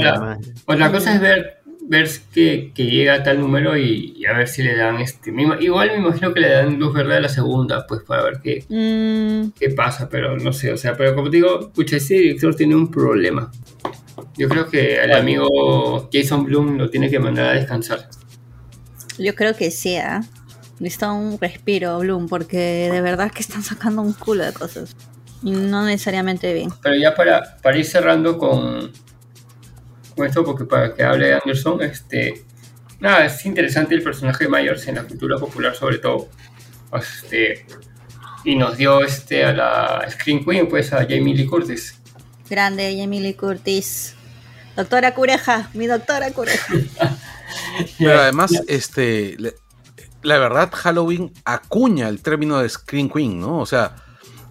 pues 0.65 0.79
la 0.79 0.91
cosa 0.91 1.15
es 1.15 1.21
ver, 1.21 1.61
ver 1.83 2.09
que, 2.33 2.71
que 2.75 2.85
llega 2.85 3.15
a 3.15 3.23
tal 3.23 3.39
número 3.39 3.77
y, 3.77 4.23
a 4.25 4.33
ver 4.33 4.47
si 4.47 4.63
le 4.63 4.75
dan 4.75 4.99
este. 4.99 5.33
Igual 5.59 5.91
me 5.91 5.97
imagino 5.97 6.33
que 6.33 6.39
le 6.39 6.49
dan 6.49 6.79
luz 6.79 6.93
verde 6.93 7.17
a 7.17 7.21
la 7.21 7.29
segunda, 7.29 7.85
pues 7.87 8.01
para 8.03 8.23
ver 8.23 8.39
qué, 8.43 8.65
mm. 8.67 9.51
qué 9.59 9.69
pasa, 9.69 10.09
pero 10.09 10.37
no 10.37 10.53
sé, 10.53 10.71
o 10.73 10.77
sea, 10.77 10.95
pero 10.95 11.15
como 11.15 11.29
te 11.29 11.37
digo, 11.37 11.59
escucha, 11.59 11.97
ese 11.97 12.15
director 12.15 12.55
tiene 12.55 12.75
un 12.75 12.89
problema. 12.89 13.51
Yo 14.37 14.49
creo 14.49 14.69
que 14.69 15.01
el 15.03 15.13
amigo 15.13 16.09
Jason 16.11 16.45
Bloom 16.45 16.77
lo 16.77 16.89
tiene 16.89 17.09
que 17.09 17.19
mandar 17.19 17.45
a 17.45 17.53
descansar. 17.53 18.09
Yo 19.17 19.35
creo 19.35 19.55
que 19.55 19.71
sí, 19.71 19.95
¿eh? 19.95 20.19
necesita 20.81 21.11
un 21.11 21.39
respiro 21.39 21.99
Bloom, 21.99 22.27
porque 22.27 22.89
de 22.91 23.01
verdad 23.01 23.31
que 23.31 23.41
están 23.41 23.63
sacando 23.63 24.01
un 24.01 24.13
culo 24.13 24.43
de 24.43 24.51
cosas. 24.51 24.95
Y 25.43 25.51
no 25.51 25.85
necesariamente 25.85 26.53
bien. 26.53 26.71
Pero 26.81 26.95
ya 26.95 27.15
para, 27.15 27.57
para 27.61 27.77
ir 27.77 27.85
cerrando 27.85 28.37
con, 28.37 28.91
con 30.15 30.27
esto, 30.27 30.43
porque 30.43 30.65
para 30.65 30.93
que 30.93 31.03
hable 31.03 31.27
de 31.27 31.33
Anderson, 31.35 31.81
este, 31.83 32.43
nada, 32.99 33.25
es 33.25 33.45
interesante 33.45 33.95
el 33.95 34.01
personaje 34.01 34.45
de 34.45 34.49
Myers 34.49 34.87
en 34.87 34.95
la 34.95 35.03
cultura 35.03 35.37
popular 35.37 35.75
sobre 35.75 35.99
todo. 35.99 36.29
Este, 36.93 37.65
y 38.43 38.55
nos 38.55 38.77
dio 38.77 39.03
este 39.03 39.45
a 39.45 39.53
la 39.53 40.07
Screen 40.09 40.43
Queen, 40.43 40.67
pues 40.67 40.93
a 40.93 41.03
Jamie 41.03 41.35
Lee 41.35 41.45
Curtis. 41.45 42.00
Grande 42.51 42.97
Jamie 42.99 43.21
Lee 43.21 43.33
Curtis. 43.33 44.13
Doctora 44.75 45.13
Cureja, 45.13 45.69
mi 45.73 45.87
doctora 45.87 46.31
Cureja. 46.31 46.73
Pero 47.97 48.19
además, 48.19 48.51
este, 48.67 49.37
la 50.21 50.37
verdad, 50.37 50.69
Halloween 50.71 51.31
acuña 51.45 52.09
el 52.09 52.21
término 52.21 52.59
de 52.59 52.67
Screen 52.67 53.09
Queen, 53.09 53.39
¿no? 53.39 53.59
O 53.59 53.65
sea, 53.65 53.95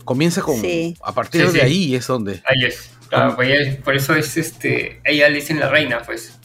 comienza 0.05 0.41
con. 0.41 0.57
A 1.03 1.13
partir 1.13 1.53
de 1.53 1.61
ahí 1.61 1.95
es 1.95 2.07
donde. 2.07 2.43
Ahí 2.47 2.67
es. 2.67 2.91
Pues 3.37 3.77
por 3.77 3.95
eso 3.95 4.15
es 4.15 4.37
este. 4.37 5.01
Ella 5.05 5.29
le 5.29 5.37
dicen 5.37 5.61
la 5.61 5.69
reina, 5.69 6.01
pues. 6.01 6.39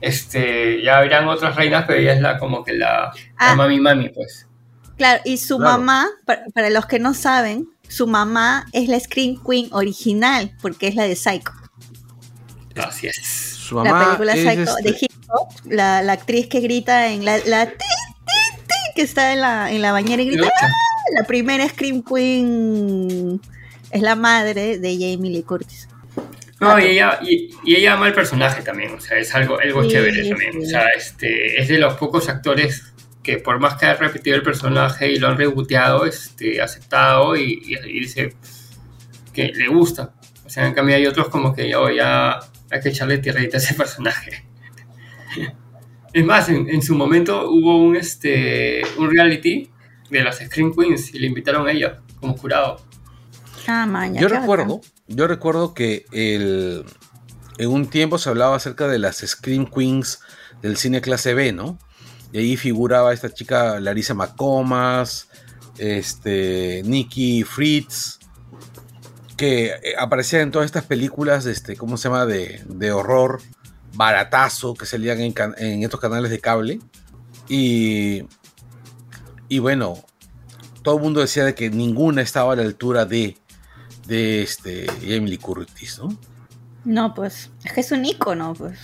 Este. 0.00 0.82
Ya 0.82 0.98
habrán 0.98 1.28
otras 1.28 1.54
reinas, 1.54 1.84
pero 1.86 1.98
ella 1.98 2.14
es 2.14 2.20
la 2.22 2.38
como 2.38 2.64
que 2.64 2.72
la, 2.72 3.12
ah. 3.36 3.54
mami 3.54 3.78
mami, 3.78 4.08
pues. 4.08 4.46
Claro, 4.96 5.20
y 5.24 5.38
su 5.38 5.58
mamá, 5.58 6.08
para, 6.26 6.70
los 6.70 6.86
que 6.86 6.98
no 6.98 7.14
saben, 7.14 7.68
su 7.90 8.06
mamá 8.06 8.66
es 8.72 8.88
la 8.88 8.98
Screen 8.98 9.38
Queen 9.44 9.68
original, 9.72 10.56
porque 10.62 10.88
es 10.88 10.94
la 10.94 11.04
de 11.04 11.16
Psycho. 11.16 11.52
Así 12.76 13.08
es. 13.08 13.16
Su 13.16 13.74
mamá 13.74 13.90
la 13.90 14.04
película 14.04 14.32
es 14.34 14.40
Psycho 14.40 14.74
de 14.82 14.90
este 14.90 15.06
hip 15.06 15.12
hop, 15.28 15.48
la, 15.66 16.02
la, 16.02 16.12
actriz 16.12 16.46
que 16.46 16.60
grita 16.60 17.08
en 17.08 17.24
la, 17.24 17.40
que 18.94 19.02
está 19.02 19.32
en 19.32 19.40
la, 19.40 19.70
en 19.72 19.82
la 19.82 19.92
bañera 19.92 20.22
y 20.22 20.30
grita. 20.30 20.50
¡Ah! 20.62 20.68
La 21.18 21.24
primera 21.24 21.68
Scream 21.68 22.02
Queen 22.02 23.40
es 23.90 24.02
la 24.02 24.14
madre 24.14 24.78
de 24.78 24.92
Jamie 24.92 25.30
Lee 25.30 25.42
Curtis. 25.42 25.88
No, 26.60 26.78
y 26.78 26.84
ella, 26.84 27.18
y, 27.22 27.50
ella 27.66 27.94
ama 27.94 28.06
el 28.08 28.12
personaje 28.12 28.62
también, 28.62 28.94
o 28.94 29.00
sea, 29.00 29.16
es 29.16 29.34
algo, 29.34 29.58
algo 29.58 29.82
chévere 29.88 30.28
también. 30.28 30.62
O 30.62 30.66
sea, 30.66 30.88
este, 30.88 31.60
es 31.60 31.68
de 31.68 31.78
los 31.78 31.94
pocos 31.94 32.28
actores 32.28 32.89
que 33.30 33.38
por 33.38 33.60
más 33.60 33.76
que 33.76 33.86
haya 33.86 33.96
repetido 33.98 34.36
el 34.36 34.42
personaje 34.42 35.12
y 35.12 35.18
lo 35.18 35.28
han 35.28 35.38
reboteado, 35.38 36.04
este, 36.04 36.60
aceptado 36.60 37.36
y, 37.36 37.62
y, 37.64 38.00
dice 38.00 38.34
que 39.32 39.52
le 39.54 39.68
gusta. 39.68 40.14
O 40.44 40.50
sea, 40.50 40.66
en 40.66 40.74
cambio 40.74 40.96
hay 40.96 41.06
otros 41.06 41.28
como 41.28 41.54
que 41.54 41.74
oh, 41.76 41.90
ya 41.90 42.40
hay 42.70 42.80
que 42.80 42.88
echarle 42.88 43.18
tierrita 43.18 43.56
a 43.56 43.60
ese 43.60 43.74
personaje. 43.74 44.44
Es 46.12 46.24
más, 46.24 46.48
en, 46.48 46.82
su 46.82 46.96
momento 46.96 47.48
hubo 47.48 47.78
un, 47.78 47.94
este, 47.94 48.82
un 48.98 49.12
reality 49.12 49.70
de 50.10 50.24
las 50.24 50.38
Screen 50.38 50.74
Queens 50.74 51.14
y 51.14 51.20
le 51.20 51.28
invitaron 51.28 51.68
a 51.68 51.70
ella 51.70 52.00
como 52.18 52.36
jurado. 52.36 52.84
Ah, 53.68 53.86
maña, 53.86 54.20
yo 54.20 54.26
recuerdo, 54.26 54.80
yo 55.06 55.28
recuerdo 55.28 55.72
que 55.72 56.06
el, 56.10 56.84
en 57.58 57.70
un 57.70 57.86
tiempo 57.86 58.18
se 58.18 58.28
hablaba 58.28 58.56
acerca 58.56 58.88
de 58.88 58.98
las 58.98 59.18
Screen 59.18 59.66
Queens 59.66 60.18
del 60.62 60.76
cine 60.76 61.00
clase 61.00 61.32
B, 61.32 61.52
¿no? 61.52 61.78
Y 62.32 62.38
ahí 62.38 62.56
figuraba 62.56 63.12
esta 63.12 63.32
chica 63.32 63.80
Larissa 63.80 64.14
McComas, 64.14 65.28
este, 65.78 66.82
Nikki 66.84 67.42
Fritz, 67.42 68.18
que 69.36 69.66
eh, 69.68 69.94
aparecían 69.98 70.42
en 70.42 70.50
todas 70.50 70.66
estas 70.66 70.84
películas, 70.84 71.46
este, 71.46 71.76
¿cómo 71.76 71.96
se 71.96 72.08
llama? 72.08 72.26
De, 72.26 72.62
de 72.66 72.92
horror, 72.92 73.40
baratazo, 73.94 74.74
que 74.74 74.86
salían 74.86 75.20
en, 75.20 75.34
en, 75.56 75.82
estos 75.82 75.98
canales 75.98 76.30
de 76.30 76.40
cable. 76.40 76.80
Y, 77.48 78.24
y 79.48 79.58
bueno, 79.58 80.04
todo 80.82 80.96
el 80.96 81.02
mundo 81.02 81.20
decía 81.20 81.44
de 81.44 81.54
que 81.54 81.70
ninguna 81.70 82.22
estaba 82.22 82.52
a 82.52 82.56
la 82.56 82.62
altura 82.62 83.06
de, 83.06 83.36
de 84.06 84.42
este, 84.42 84.86
Emily 85.02 85.38
Curtis, 85.38 85.98
¿no? 85.98 86.16
No, 86.84 87.14
pues, 87.14 87.50
es 87.64 87.72
que 87.72 87.80
es 87.80 87.92
un 87.92 88.04
icono, 88.04 88.54
pues. 88.54 88.78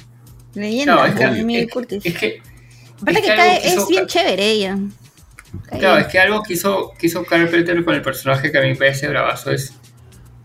Leyenda, 0.55 1.09
no, 1.09 1.35
Emily 1.35 1.69
Curtis. 1.69 2.05
Es 2.05 2.19
que, 2.19 2.43
Aparte 3.03 3.23
que, 3.23 3.29
cae, 3.29 3.67
es 3.67 3.89
bien 3.89 4.07
chévere 4.07 4.51
ella. 4.51 4.79
Claro, 5.71 5.99
es 5.99 6.07
que 6.07 6.19
algo 6.19 6.43
que 6.43 6.55
hizo, 6.55 6.93
que 6.99 7.07
hizo 7.07 7.25
Carpenter 7.25 7.85
con 7.85 7.95
el 7.95 8.03
personaje 8.03 8.51
que 8.51 8.59
a 8.59 8.63
mí 8.63 8.69
me 8.69 8.77
parece 8.77 9.09
bravazo 9.09 9.51
es, 9.51 9.75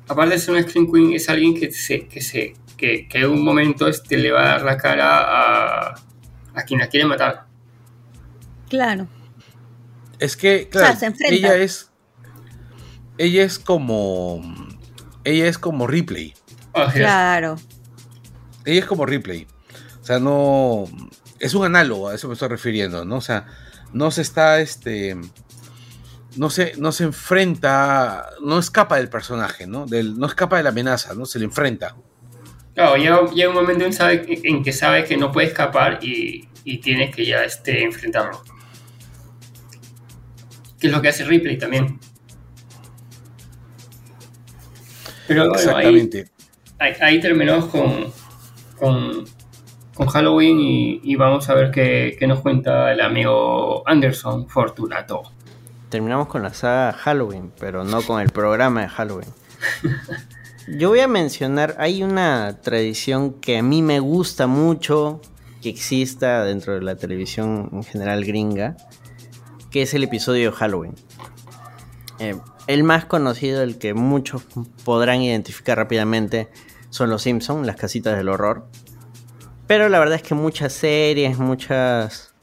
aparte 0.08 0.36
de 0.36 0.40
ser 0.40 0.56
un 0.56 0.64
Scream 0.64 0.92
Queen, 0.92 1.14
es 1.14 1.30
alguien 1.30 1.56
que 1.56 1.72
se, 1.72 2.08
que 2.08 2.22
se, 2.22 2.54
que, 2.78 3.08
que, 3.08 3.20
en 3.20 3.30
un 3.30 3.44
momento 3.44 3.88
este, 3.88 4.18
le 4.18 4.32
va 4.32 4.44
a 4.44 4.48
dar 4.48 4.64
la 4.64 4.78
cara 4.78 5.20
a, 5.20 5.96
a 6.54 6.64
quien 6.64 6.80
la 6.80 6.88
quiere 6.88 7.06
matar. 7.06 7.46
Claro. 8.70 9.08
Es 10.20 10.38
que, 10.38 10.70
claro, 10.70 10.98
ella 11.30 11.56
es, 11.56 11.92
ella 13.18 13.44
es 13.44 13.60
como, 13.60 14.42
ella 15.24 15.48
es 15.48 15.58
como 15.58 15.88
Ripley. 15.88 16.34
Claro. 16.94 17.58
Ella 18.66 18.80
es 18.80 18.86
como 18.86 19.06
Ripley. 19.06 19.48
O 20.02 20.06
sea, 20.06 20.20
no, 20.20 20.86
es 21.42 21.54
un 21.56 21.66
análogo, 21.66 22.10
a 22.10 22.16
eso 22.16 22.28
me 22.28 22.34
estoy 22.34 22.50
refiriendo, 22.50 23.04
¿no? 23.04 23.18
O 23.18 23.22
sea, 23.22 23.48
no 23.94 24.12
se 24.12 24.22
está, 24.22 24.62
este, 24.62 25.18
no 26.38 26.50
se, 26.50 26.74
no 26.78 26.92
se 26.92 27.06
enfrenta, 27.06 28.30
no 28.42 28.60
escapa 28.60 28.98
del 28.98 29.10
personaje, 29.10 29.68
¿no? 29.68 29.86
Del, 29.86 30.18
no 30.18 30.28
escapa 30.28 30.58
de 30.58 30.64
la 30.64 30.70
amenaza, 30.70 31.14
¿no? 31.16 31.26
Se 31.26 31.40
le 31.40 31.46
enfrenta. 31.46 31.96
Claro, 32.76 32.96
llega, 32.96 33.50
un 33.50 33.56
momento 33.56 33.86
en, 33.86 33.92
sabe, 33.92 34.24
en, 34.28 34.64
que 34.64 34.72
sabe 34.72 35.04
que 35.04 35.18
no 35.18 35.32
puede 35.32 35.48
escapar 35.48 36.00
y, 36.02 36.48
y 36.64 36.78
tiene 36.78 37.12
que 37.12 37.26
ya 37.26 37.44
este, 37.44 37.84
enfrentarlo. 37.84 38.44
Que 40.80 40.88
es 40.88 40.94
lo 40.94 41.02
que 41.02 41.10
hace 41.10 41.26
Ripley 41.26 41.58
también. 41.58 42.00
Pero 45.28 45.54
Exactamente. 45.54 46.30
ahí, 46.80 47.20
terminamos 47.20 47.66
con, 47.66 48.12
con 48.78 49.26
con 50.02 50.10
Halloween 50.10 50.58
y, 51.04 51.16
vamos 51.16 51.48
a 51.48 51.54
ver 51.54 51.70
qué, 51.70 52.18
nos 52.28 52.40
cuenta 52.40 52.92
el 52.92 53.02
amigo 53.02 53.88
Anderson 53.88 54.48
Fortunato. 54.48 55.22
Terminamos 55.90 56.28
con 56.28 56.42
la 56.42 56.56
saga 56.56 56.94
Halloween, 56.94 57.52
pero 57.60 57.84
no 57.84 58.02
con 58.02 58.20
el 58.20 58.32
programa 58.32 58.82
de 58.82 58.90
Halloween. 58.90 59.30
Yo 60.68 60.90
voy 60.90 61.02
a 61.02 61.08
mencionar, 61.08 61.76
hay 61.78 62.02
una 62.02 62.62
tradición 62.62 63.34
que 63.34 63.60
a 63.60 63.62
mí 63.62 63.84
me 63.84 64.00
gusta 64.00 64.48
mucho 64.48 65.22
que 65.62 65.70
exista 65.70 66.44
dentro 66.46 66.74
de 66.74 66.82
la 66.82 66.96
televisión 66.96 67.70
en 67.72 67.84
general 67.84 68.26
gringa, 68.26 68.78
que 69.70 69.84
es 69.84 69.94
el 69.94 70.04
episodio 70.04 70.50
de 70.50 70.58
Halloween. 70.58 70.96
Eh, 72.18 72.36
el 72.66 72.84
más 72.84 73.06
conocido, 73.06 73.62
el 73.62 73.78
que 73.78 73.94
muchos 73.94 74.46
podrán 74.84 75.22
identificar 75.22 75.78
rápidamente, 75.78 76.50
son 76.90 77.12
los 77.12 77.22
Simpsons, 77.22 77.68
las 77.68 77.76
casitas 77.76 78.18
del 78.18 78.30
horror. 78.30 78.66
Pero 79.72 79.88
la 79.88 80.00
verdad 80.00 80.18
es 80.18 80.22
que 80.22 80.36
muchas 80.36 80.74
series, 80.74 81.38
muchas 81.38 82.34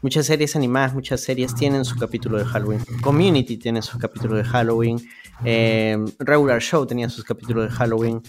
muchas 0.00 0.24
series 0.24 0.56
animadas, 0.56 0.94
muchas 0.94 1.20
series 1.20 1.54
tienen 1.54 1.84
su 1.84 1.94
capítulo 1.98 2.38
de 2.38 2.46
Halloween. 2.46 2.82
Community 3.02 3.58
tiene 3.58 3.82
sus 3.82 4.00
capítulos 4.00 4.38
de 4.38 4.44
Halloween. 4.44 4.98
Eh, 5.44 5.98
Regular 6.18 6.58
Show 6.62 6.86
tenía 6.86 7.10
sus 7.10 7.22
capítulos 7.22 7.68
de 7.68 7.76
Halloween. 7.76 8.22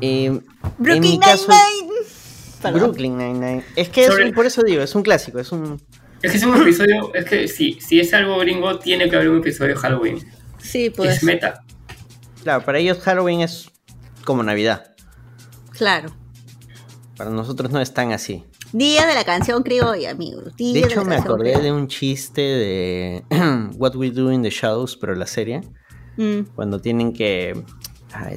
Eh, 0.00 0.40
Brooklyn 0.76 1.20
Nine-Nine. 1.20 2.72
Brooklyn 2.80 3.16
Nine-Nine. 3.16 3.64
Es 3.76 3.90
que 3.90 4.06
es 4.06 4.32
por 4.32 4.44
eso 4.44 4.64
digo, 4.64 4.82
es 4.82 4.96
un 4.96 5.04
clásico, 5.04 5.38
es 5.38 5.52
un... 5.52 5.80
Es 6.20 6.32
que 6.32 6.38
es 6.38 6.42
un 6.42 6.60
episodio, 6.60 7.14
es 7.14 7.26
que 7.26 7.46
si, 7.46 7.80
si 7.80 8.00
es 8.00 8.12
algo 8.12 8.38
gringo, 8.38 8.80
tiene 8.80 9.08
que 9.08 9.14
haber 9.14 9.28
un 9.28 9.38
episodio 9.38 9.74
de 9.74 9.80
Halloween. 9.80 10.18
Sí, 10.60 10.90
pues. 10.90 11.18
Es 11.18 11.22
meta. 11.22 11.62
Claro, 12.42 12.64
para 12.64 12.80
ellos 12.80 12.98
Halloween 12.98 13.42
es 13.42 13.70
como 14.24 14.42
Navidad. 14.42 14.96
Claro. 15.70 16.08
Para 17.18 17.30
nosotros 17.30 17.72
no 17.72 17.80
es 17.80 17.92
tan 17.92 18.12
así. 18.12 18.44
Día 18.72 19.04
de 19.04 19.14
la 19.16 19.24
canción 19.24 19.64
criolla, 19.64 20.12
amigo. 20.12 20.40
de 20.56 20.78
hecho, 20.78 21.04
me 21.04 21.16
acordé 21.16 21.60
de 21.60 21.72
un 21.72 21.88
chiste 21.88 22.40
de 22.40 23.24
What 23.76 23.96
We 23.96 24.12
Do 24.12 24.30
in 24.30 24.42
the 24.44 24.50
Shadows, 24.50 24.96
pero 24.96 25.16
la 25.16 25.26
serie. 25.26 25.62
Mm. 26.16 26.42
Cuando 26.54 26.80
tienen 26.80 27.12
que. 27.12 27.60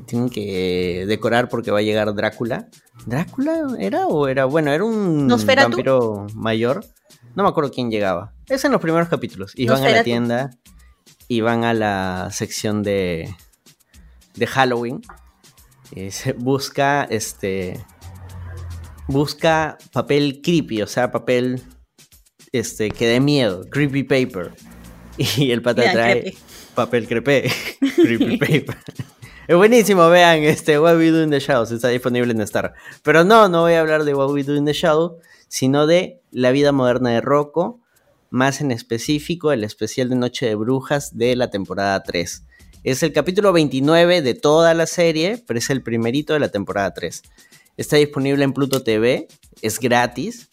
tienen 0.07 0.29
que 0.29 1.05
decorar 1.07 1.47
porque 1.47 1.69
va 1.69 1.77
a 1.77 1.83
llegar 1.83 2.11
Drácula. 2.15 2.69
¿Drácula 3.05 3.67
era 3.77 4.07
o 4.07 4.27
era? 4.27 4.45
Bueno, 4.45 4.71
era 4.71 4.83
un 4.83 5.27
vampiro 5.27 6.25
mayor. 6.33 6.83
No 7.35 7.43
me 7.43 7.49
acuerdo 7.49 7.69
quién 7.69 7.91
llegaba. 7.91 8.33
Es 8.49 8.65
en 8.65 8.71
los 8.71 8.81
primeros 8.81 9.09
capítulos. 9.09 9.53
Y 9.55 9.67
van 9.67 9.83
a 9.83 9.89
la 9.89 10.03
tienda 10.03 10.49
y 11.27 11.41
van 11.41 11.65
a 11.65 11.75
la 11.75 12.29
sección 12.31 12.81
de, 12.81 13.31
de 14.33 14.47
Halloween. 14.47 15.01
Y 15.95 16.09
se 16.09 16.33
busca 16.33 17.03
este 17.03 17.85
busca 19.11 19.77
papel 19.91 20.41
creepy, 20.41 20.81
o 20.81 20.87
sea, 20.87 21.11
papel 21.11 21.61
este, 22.51 22.91
que 22.91 23.07
dé 23.07 23.19
miedo, 23.19 23.65
creepy 23.69 24.03
paper. 24.03 24.51
Y 25.37 25.51
el 25.51 25.61
pata 25.61 25.91
trae 25.91 26.33
papel 26.73 27.07
crepé, 27.07 27.51
creepy 27.95 28.37
paper. 28.37 28.77
Es 29.47 29.55
buenísimo, 29.55 30.09
vean 30.09 30.43
este 30.43 30.79
What 30.79 30.97
We 30.97 31.11
Do 31.11 31.21
in 31.21 31.29
the 31.29 31.39
Shadows, 31.39 31.71
está 31.71 31.89
disponible 31.89 32.31
en 32.31 32.41
Star. 32.41 32.73
Pero 33.03 33.23
no, 33.23 33.49
no 33.49 33.61
voy 33.61 33.73
a 33.73 33.81
hablar 33.81 34.05
de 34.05 34.15
What 34.15 34.31
We 34.31 34.43
Do 34.43 34.55
in 34.55 34.65
the 34.65 34.73
Shadows, 34.73 35.21
sino 35.47 35.85
de 35.85 36.21
la 36.31 36.51
vida 36.51 36.71
moderna 36.71 37.09
de 37.11 37.21
Rocco, 37.21 37.81
más 38.29 38.61
en 38.61 38.71
específico 38.71 39.51
el 39.51 39.63
especial 39.63 40.09
de 40.09 40.15
Noche 40.15 40.45
de 40.45 40.55
Brujas 40.55 41.17
de 41.17 41.35
la 41.35 41.49
temporada 41.49 42.01
3. 42.01 42.45
Es 42.83 43.03
el 43.03 43.11
capítulo 43.13 43.51
29 43.51 44.21
de 44.21 44.33
toda 44.33 44.73
la 44.73 44.87
serie, 44.87 45.43
pero 45.45 45.59
es 45.59 45.69
el 45.69 45.83
primerito 45.83 46.33
de 46.33 46.39
la 46.39 46.49
temporada 46.49 46.93
3. 46.93 47.21
Está 47.77 47.97
disponible 47.97 48.43
en 48.43 48.53
Pluto 48.53 48.83
TV, 48.83 49.27
es 49.61 49.79
gratis. 49.79 50.49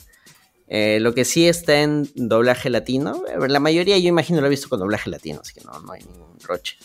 Eh, 0.68 0.98
lo 1.00 1.14
que 1.14 1.24
sí 1.24 1.48
está 1.48 1.80
en 1.80 2.08
doblaje 2.14 2.68
latino. 2.70 3.22
Eh, 3.26 3.48
la 3.48 3.60
mayoría 3.60 3.96
yo 3.98 4.08
imagino 4.08 4.40
lo 4.40 4.46
he 4.46 4.50
visto 4.50 4.68
con 4.68 4.80
doblaje 4.80 5.10
latino, 5.10 5.40
así 5.42 5.54
que 5.54 5.64
no, 5.64 5.78
no 5.80 5.92
hay 5.92 6.02
ningún 6.02 6.38
roche. 6.40 6.76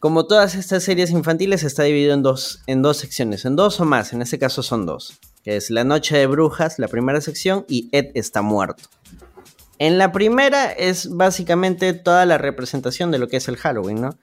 Como 0.00 0.26
todas 0.26 0.56
estas 0.56 0.82
series 0.82 1.12
infantiles 1.12 1.62
está 1.62 1.84
dividido 1.84 2.12
en 2.12 2.24
dos, 2.24 2.62
en 2.66 2.82
dos 2.82 2.96
secciones, 2.96 3.44
en 3.44 3.54
dos 3.54 3.78
o 3.78 3.84
más, 3.84 4.12
en 4.12 4.20
este 4.20 4.36
caso 4.36 4.64
son 4.64 4.84
dos. 4.84 5.20
Que 5.44 5.56
es 5.56 5.70
La 5.70 5.84
Noche 5.84 6.16
de 6.16 6.26
Brujas, 6.26 6.80
la 6.80 6.88
primera 6.88 7.20
sección, 7.20 7.64
y 7.68 7.88
Ed 7.92 8.10
está 8.14 8.42
muerto. 8.42 8.82
En 9.78 9.98
la 9.98 10.10
primera 10.10 10.72
es 10.72 11.08
básicamente 11.08 11.92
toda 11.92 12.26
la 12.26 12.36
representación 12.36 13.12
de 13.12 13.18
lo 13.20 13.28
que 13.28 13.36
es 13.36 13.46
el 13.46 13.56
Halloween, 13.56 14.00
¿no? 14.00 14.18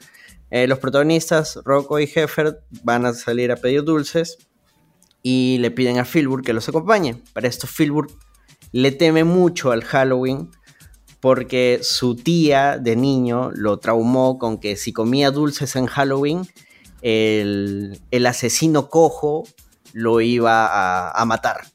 Eh, 0.51 0.67
los 0.67 0.79
protagonistas, 0.79 1.59
Rocco 1.63 1.99
y 1.99 2.11
Heffer, 2.13 2.61
van 2.84 3.05
a 3.05 3.13
salir 3.13 3.51
a 3.51 3.55
pedir 3.55 3.84
dulces 3.84 4.38
y 5.21 5.57
le 5.59 5.71
piden 5.71 5.97
a 5.99 6.05
Filbur 6.05 6.41
que 6.41 6.53
los 6.53 6.69
acompañe. 6.69 7.21
Para 7.33 7.47
esto 7.47 7.67
Filbur 7.67 8.07
le 8.71 8.91
teme 8.91 9.23
mucho 9.23 9.71
al 9.71 9.83
Halloween 9.83 10.49
porque 11.19 11.79
su 11.81 12.15
tía 12.15 12.77
de 12.77 12.95
niño 12.95 13.51
lo 13.53 13.77
traumó 13.77 14.37
con 14.37 14.57
que 14.57 14.75
si 14.75 14.93
comía 14.93 15.31
dulces 15.31 15.75
en 15.75 15.85
Halloween, 15.85 16.47
el, 17.01 18.25
asesino 18.25 18.89
cojo 18.89 19.43
lo 19.93 20.21
iba 20.21 21.11
a, 21.11 21.25
matar. 21.25 21.67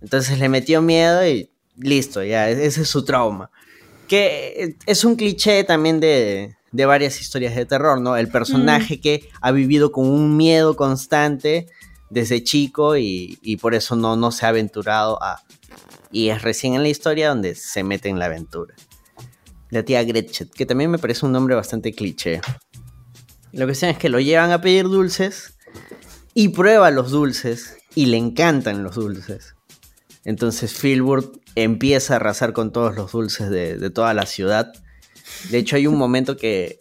Entonces 0.00 0.38
le 0.38 0.48
metió 0.48 0.82
miedo 0.82 1.26
y 1.26 1.50
listo, 1.76 2.24
ya, 2.24 2.48
ese 2.50 2.82
es 2.82 2.88
su 2.88 3.04
trauma. 3.04 3.50
Que 4.08 4.76
es 4.86 5.04
un 5.04 5.16
cliché 5.16 5.64
también 5.64 6.00
de, 6.00 6.56
de 6.72 6.86
varias 6.86 7.20
historias 7.20 7.54
de 7.54 7.66
terror, 7.66 8.00
¿no? 8.00 8.16
El 8.16 8.28
personaje 8.28 9.00
que 9.00 9.28
ha 9.40 9.52
vivido 9.52 9.92
con 9.92 10.08
un 10.08 10.36
miedo 10.36 10.76
constante 10.76 11.66
desde 12.10 12.44
chico 12.44 12.96
y, 12.96 13.58
por 13.60 13.74
eso 13.74 13.96
no, 13.96 14.32
se 14.32 14.46
ha 14.46 14.50
aventurado 14.50 15.22
a... 15.22 15.42
Y 16.12 16.28
es 16.28 16.42
recién 16.42 16.74
en 16.74 16.82
la 16.82 16.88
historia 16.88 17.28
donde 17.28 17.54
se 17.54 17.82
mete 17.82 18.08
en 18.08 18.18
la 18.18 18.26
aventura. 18.26 18.74
La 19.70 19.84
tía 19.84 20.04
Gretchen, 20.04 20.48
que 20.54 20.66
también 20.66 20.90
me 20.90 20.98
parece 20.98 21.26
un 21.26 21.32
nombre 21.32 21.54
bastante 21.54 21.92
cliché. 21.92 22.40
Lo 23.52 23.66
que 23.66 23.74
sea 23.74 23.90
es 23.90 23.98
que 23.98 24.08
lo 24.08 24.20
llevan 24.20 24.52
a 24.52 24.60
pedir 24.60 24.84
dulces 24.84 25.54
y 26.34 26.48
prueba 26.48 26.90
los 26.90 27.10
dulces 27.10 27.76
y 27.94 28.06
le 28.06 28.16
encantan 28.16 28.82
los 28.84 28.94
dulces. 28.94 29.54
Entonces 30.24 30.72
Filbert 30.72 31.36
empieza 31.54 32.14
a 32.14 32.16
arrasar 32.16 32.52
con 32.52 32.72
todos 32.72 32.94
los 32.94 33.12
dulces 33.12 33.50
de 33.50 33.90
toda 33.90 34.14
la 34.14 34.26
ciudad. 34.26 34.72
De 35.50 35.58
hecho 35.58 35.76
hay 35.76 35.86
un 35.86 35.96
momento 35.96 36.36
que 36.36 36.78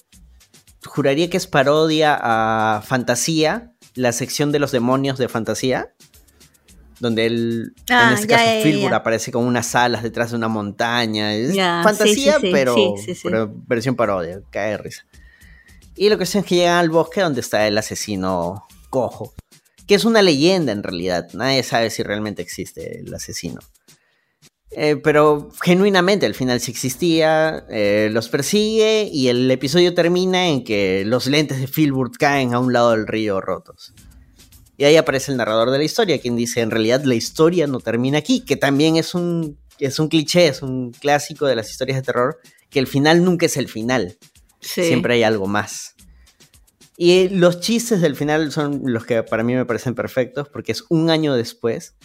juraría 0.86 1.30
que 1.30 1.38
es 1.38 1.48
parodia 1.48 2.18
a 2.22 2.82
Fantasía, 2.82 3.75
la 3.96 4.12
sección 4.12 4.52
de 4.52 4.60
los 4.60 4.72
demonios 4.72 5.18
de 5.18 5.28
fantasía. 5.30 5.90
donde 7.02 7.26
él, 7.26 7.74
en 7.90 7.96
Ah, 7.96 8.12
este 8.14 8.28
ya, 8.28 8.38
caso, 8.38 8.62
Filbur 8.64 8.94
aparece 8.94 9.30
con 9.32 9.44
unas 9.46 9.76
alas 9.76 10.02
detrás 10.02 10.30
de 10.32 10.38
una 10.38 10.48
montaña. 10.48 11.34
Es 11.34 11.54
Ya, 11.54 11.82
fantasía, 11.84 12.40
sí, 12.40 12.52
sí, 13.06 13.16
sí, 13.16 13.22
pero, 13.22 13.54
versión 13.68 13.96
parodia, 13.98 14.40
cae 14.50 14.72
de 14.72 14.78
risa. 14.78 15.06
Y 15.98 16.10
lo 16.10 16.18
que 16.18 16.24
es 16.24 16.32
que 16.32 16.56
llegan 16.56 16.78
al 16.78 16.90
bosque 16.90 17.20
donde 17.22 17.42
está 17.42 17.68
el 17.68 17.78
asesino 17.78 18.66
cojo, 18.90 19.34
que 19.88 19.96
es 19.96 20.06
una 20.06 20.22
leyenda 20.22 20.72
en 20.72 20.84
realidad. 20.84 21.28
Nadie 21.34 21.64
sabe 21.64 21.90
si 21.90 22.02
realmente 22.02 22.42
existe 22.42 23.00
el 23.00 23.14
asesino. 23.14 23.60
Eh, 24.78 24.98
pero 24.98 25.52
genuinamente 25.62 26.26
al 26.26 26.36
final 26.36 26.60
sí 26.60 26.70
existía, 26.70 27.66
eh, 27.70 28.10
los 28.12 28.28
persigue 28.28 29.10
y 29.10 29.30
el 29.30 29.50
episodio 29.50 29.94
termina 29.94 30.50
en 30.50 30.66
que 30.66 31.04
los 31.06 31.28
lentes 31.28 31.62
de 31.62 31.68
Filbert 31.68 32.16
caen 32.20 32.54
a 32.54 32.60
un 32.60 32.74
lado 32.74 32.92
del 32.92 33.08
río 33.08 33.40
rotos. 33.40 33.94
Y 34.76 34.84
ahí 34.84 34.98
aparece 34.98 35.32
el 35.32 35.38
narrador 35.38 35.72
de 35.72 35.78
la 35.78 35.86
historia, 35.86 36.20
quien 36.20 36.36
dice, 36.36 36.60
en 36.60 36.72
realidad 36.72 37.02
la 37.06 37.16
historia 37.16 37.68
no 37.68 37.80
termina 37.80 38.18
aquí, 38.18 38.42
que 38.42 38.58
también 38.58 38.98
es 38.98 39.16
un, 39.16 39.58
es 39.80 39.98
un 39.98 40.10
cliché, 40.10 40.48
es 40.50 40.62
un 40.62 40.92
clásico 40.92 41.46
de 41.46 41.56
las 41.56 41.72
historias 41.72 41.98
de 42.00 42.04
terror, 42.04 42.40
que 42.70 42.80
el 42.80 42.88
final 42.88 43.24
nunca 43.24 43.46
es 43.46 43.56
el 43.56 43.70
final, 43.70 44.18
Sí. 44.60 44.84
siempre 44.84 45.14
hay 45.14 45.24
algo 45.24 45.48
más. 45.48 45.96
Y 46.98 47.30
los 47.30 47.62
chistes 47.62 48.02
del 48.02 48.18
final 48.18 48.52
son 48.52 48.82
los 48.86 49.06
que 49.06 49.24
para 49.24 49.44
mí 49.44 49.54
me 49.56 49.64
parecen 49.66 49.96
perfectos, 49.96 50.50
porque 50.50 50.74
es 50.74 50.84
un 50.90 51.10
año 51.10 51.34
después, 51.34 51.96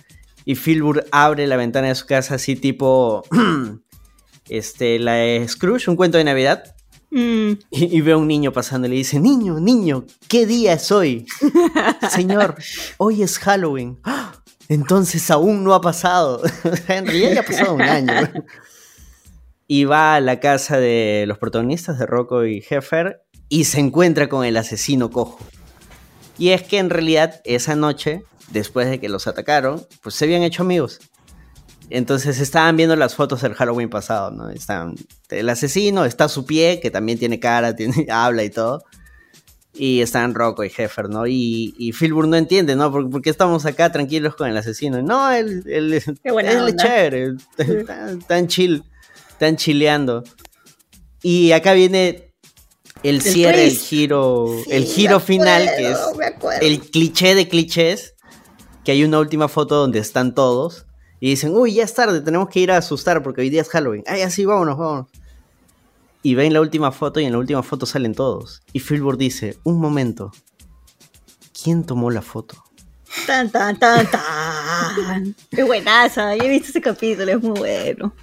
y 0.45 0.55
Filbur 0.55 1.07
abre 1.12 1.47
la 1.47 1.57
ventana 1.57 1.89
de 1.89 1.95
su 1.95 2.07
casa 2.07 2.37
así 2.37 2.57
tipo, 2.57 3.25
este, 4.49 4.99
la 4.99 5.15
de 5.15 5.47
Scrooge, 5.49 5.89
un 5.89 5.97
cuento 5.97 6.19
de 6.19 6.25
Navidad, 6.25 6.75
Mm, 7.12 7.55
y, 7.71 7.97
y 7.99 8.01
ve 8.03 8.12
a 8.12 8.17
un 8.17 8.29
niño 8.29 8.53
pasando 8.53 8.87
y 8.87 8.91
le 8.91 8.97
dice, 8.97 9.19
niño, 9.19 9.59
niño, 9.59 10.05
¿qué 10.29 10.47
día 10.47 10.75
es 10.75 10.93
hoy? 10.93 11.27
Señor, 12.11 12.57
hoy 12.99 13.23
es 13.23 13.39
Halloween. 13.39 13.99
Entonces 14.69 15.29
aún 15.31 15.65
no 15.65 15.75
ha 15.75 15.81
pasado. 15.81 16.41
en 16.89 17.07
realidad 17.07 17.33
ya 17.35 17.41
ha 17.41 17.45
pasado 17.45 17.75
un 17.75 17.83
año. 17.83 18.12
y 19.67 19.85
va 19.85 20.15
a 20.15 20.21
la 20.21 20.39
casa 20.39 20.79
de 20.79 21.25
los 21.27 21.39
protagonistas, 21.39 21.99
de 21.99 22.07
Rocco 22.07 22.47
y 22.47 22.65
Heffer, 22.69 23.23
y 23.49 23.65
se 23.65 23.81
encuentra 23.81 24.29
con 24.29 24.45
el 24.45 24.57
asesino 24.57 25.11
cojo. 25.11 25.41
Y 26.39 26.51
es 26.51 26.62
que 26.62 26.79
en 26.79 26.91
realidad 26.91 27.41
esa 27.45 27.75
noche, 27.75 28.23
después 28.51 28.89
de 28.89 29.01
que 29.01 29.09
los 29.09 29.27
atacaron, 29.27 29.86
pues 30.02 30.14
se 30.14 30.27
habían 30.27 30.43
hecho 30.43 30.62
amigos. 30.62 31.01
Entonces 31.90 32.39
estaban 32.39 32.77
viendo 32.77 32.94
las 32.94 33.16
fotos 33.16 33.43
del 33.43 33.55
Halloween 33.55 33.90
pasado, 33.90 34.31
¿no? 34.31 34.48
Están 34.51 34.94
el 35.28 35.48
asesino, 35.48 36.05
está 36.05 36.28
su 36.28 36.47
pie, 36.47 36.78
que 36.81 36.90
también 36.90 37.18
tiene 37.18 37.40
cara, 37.40 37.74
tiene, 37.77 38.06
habla 38.10 38.44
y 38.44 38.51
todo. 38.51 38.85
Y 39.72 40.01
están 40.01 40.35
Rocco 40.35 40.64
y 40.64 40.72
Heffer, 40.77 41.09
¿no? 41.09 41.27
Y, 41.27 41.74
y 41.78 41.93
Filbur 41.93 42.27
no 42.27 42.36
entiende, 42.36 42.74
¿no? 42.77 42.90
¿Por, 42.90 43.09
por 43.09 43.22
qué 43.22 43.31
estamos 43.31 43.66
acá 43.66 43.90
tranquilos 43.90 44.35
con 44.35 44.48
el 44.48 44.56
asesino? 44.56 45.01
No, 45.01 45.31
él, 45.31 45.62
él, 45.66 46.02
Qué 46.22 46.31
buena 46.32 46.52
él 46.52 46.68
es 46.68 46.77
chévere, 46.77 47.35
tan, 47.86 48.20
tan 48.20 48.48
chill, 48.48 48.85
tan 49.39 49.56
chileando. 49.56 50.24
Y 51.22 51.52
acá 51.52 51.72
viene 51.72 52.31
el 53.02 53.16
El 53.16 53.22
cierre, 53.22 53.64
el 53.64 53.77
giro, 53.77 54.47
sí, 54.64 54.70
el 54.70 54.85
giro 54.85 55.20
final, 55.20 55.68
que 55.77 55.90
es 55.90 55.98
el 56.60 56.81
cliché 56.81 57.35
de 57.35 57.48
clichés, 57.48 58.14
que 58.85 58.93
hay 58.93 59.05
una 59.05 59.19
última 59.19 59.48
foto 59.48 59.77
donde 59.77 59.98
están 59.98 60.35
todos 60.35 60.86
y 61.20 61.28
dicen, 61.31 61.55
uy, 61.55 61.74
ya 61.74 61.85
es 61.85 61.94
tarde, 61.94 62.20
tenemos 62.20 62.48
que 62.48 62.61
ir 62.61 62.70
a 62.73 62.78
asustar 62.78 63.23
porque 63.23 63.43
hoy 63.43 63.51
día 63.51 63.61
es 63.62 63.69
Halloween. 63.69 64.02
Ay, 64.07 64.23
así, 64.23 64.44
vámonos, 64.44 64.78
vámonos. 64.78 65.07
Y 66.23 66.35
ven 66.35 66.52
la 66.52 66.61
última 66.61 66.93
foto 66.93 67.20
y 67.20 67.24
en 67.24 67.32
la 67.32 67.39
última 67.39 67.62
foto 67.62 67.86
salen 67.86 68.15
todos. 68.15 68.62
Y 68.73 68.81
Filbur 68.81 69.16
dice, 69.16 69.59
un 69.65 69.78
momento, 69.81 70.32
¿quién 71.62 71.85
tomó 71.85 72.11
la 72.11 72.23
foto? 72.23 72.62
Tan, 73.27 73.51
tan, 73.51 73.78
tan, 73.78 74.07
tan. 74.11 75.35
Qué 75.51 75.62
buenaza. 75.62 76.36
Yo 76.36 76.44
he 76.44 76.48
visto 76.48 76.69
ese 76.69 76.81
capítulo, 76.81 77.31
es 77.32 77.43
muy 77.43 77.59
bueno. 77.59 78.15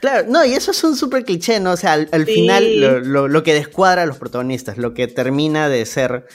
Claro, 0.00 0.26
no, 0.28 0.44
y 0.44 0.52
eso 0.54 0.70
es 0.70 0.82
un 0.84 0.96
súper 0.96 1.24
cliché, 1.24 1.60
¿no? 1.60 1.72
O 1.72 1.76
sea, 1.76 1.92
al, 1.94 2.08
al 2.12 2.24
Sí. 2.26 2.34
final 2.34 2.80
lo, 2.80 3.00
lo- 3.00 3.28
lo 3.28 3.42
que 3.42 3.52
descuadra 3.54 4.02
a 4.02 4.06
los 4.06 4.16
protagonistas, 4.18 4.78
lo 4.78 4.94
que 4.94 5.08
termina 5.08 5.68
de 5.68 5.84
ser... 5.86 6.26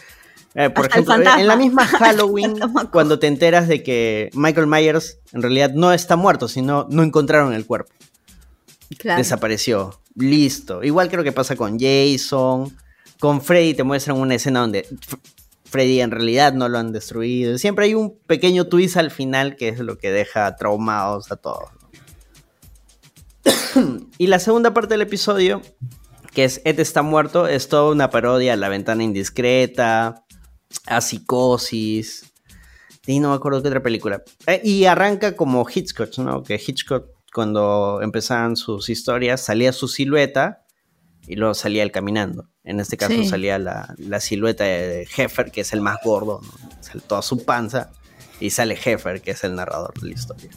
eh, 0.56 0.70
por 0.70 0.86
Hasta 0.86 1.00
ejemplo, 1.00 1.34
en- 1.38 1.48
la 1.48 1.56
misma 1.56 1.86
Halloween, 1.88 2.56
cuando 2.92 3.20
te 3.20 3.28
enteras 3.28 3.68
de 3.68 3.84
que 3.84 4.30
Michael 4.34 4.68
Myers 4.68 5.20
en 5.34 5.42
realidad 5.42 5.72
no 5.74 5.92
está 5.94 6.16
muerto, 6.16 6.48
sino 6.48 6.88
no 6.90 7.04
encontraron 7.04 7.54
el 7.54 7.66
cuerpo. 7.66 7.92
Claro. 8.98 9.18
desapareció. 9.18 10.00
Listo. 10.16 10.84
Igual 10.84 11.10
creo 11.10 11.24
que 11.24 11.32
pasa 11.32 11.56
con 11.56 11.78
Jason. 11.80 12.76
Con 13.20 13.42
Freddy 13.42 13.74
te 13.74 13.84
muestran 13.84 14.18
una 14.18 14.36
escena 14.36 14.60
donde 14.62 14.88
Freddy 15.66 16.00
en 16.02 16.12
realidad 16.12 16.54
no 16.54 16.70
lo 16.70 16.78
han 16.78 16.92
destruido. 16.94 17.58
Siempre 17.58 17.86
hay 17.86 17.96
un 17.96 18.18
pequeño 18.28 18.68
twist 18.68 18.96
al 18.98 19.10
final 19.12 19.56
que 19.56 19.70
es 19.70 19.80
lo 19.80 19.98
que 19.98 20.12
deja 20.12 20.56
traumados 20.56 21.32
a 21.32 21.36
todos. 21.36 21.70
y 24.18 24.28
la 24.28 24.40
segunda 24.40 24.74
parte 24.74 24.94
del 24.94 25.02
episodio, 25.02 25.62
que 26.34 26.44
es 26.46 26.62
Ed 26.66 26.80
está 26.80 27.02
muerto, 27.02 27.48
es 27.48 27.68
toda 27.68 27.92
una 27.92 28.10
parodia 28.10 28.54
a 28.54 28.58
la 28.58 28.70
ventana 28.70 29.04
indiscreta, 29.04 30.25
a 30.86 31.02
psicosis. 31.02 32.32
Y 33.08 33.20
no 33.20 33.30
me 33.30 33.36
acuerdo 33.36 33.62
qué 33.62 33.68
otra 33.70 33.84
película. 33.84 34.24
Eh, 34.48 34.62
y 34.64 34.86
arranca 34.86 35.36
como 35.36 35.66
Hitchcock, 35.74 36.18
¿no? 36.18 36.42
Que 36.44 36.56
Hitchcock, 36.56 37.08
cuando 37.34 38.00
empezaban 38.02 38.56
sus 38.56 38.90
historias, 38.90 39.42
salía 39.42 39.72
su 39.74 39.88
silueta 39.88 40.66
y 41.28 41.36
luego 41.36 41.54
salía 41.54 41.84
él 41.84 41.92
caminando. 41.92 42.50
En 42.64 42.80
este 42.80 42.98
caso 42.98 43.14
Sí. 43.14 43.28
salía 43.28 43.60
la, 43.60 43.94
la 44.00 44.20
silueta 44.20 44.64
de 44.64 45.08
Heffer, 45.16 45.52
que 45.52 45.62
es 45.62 45.72
el 45.74 45.82
más 45.82 45.98
gordo, 46.04 46.42
¿no? 46.44 46.70
Sale 46.82 47.02
toda 47.08 47.22
su 47.22 47.46
panza, 47.46 47.92
y 48.40 48.50
sale 48.50 48.76
Heffer, 48.84 49.22
que 49.22 49.32
es 49.32 49.44
el 49.44 49.56
narrador 49.56 49.94
de 50.02 50.08
la 50.08 50.14
historia. 50.14 50.50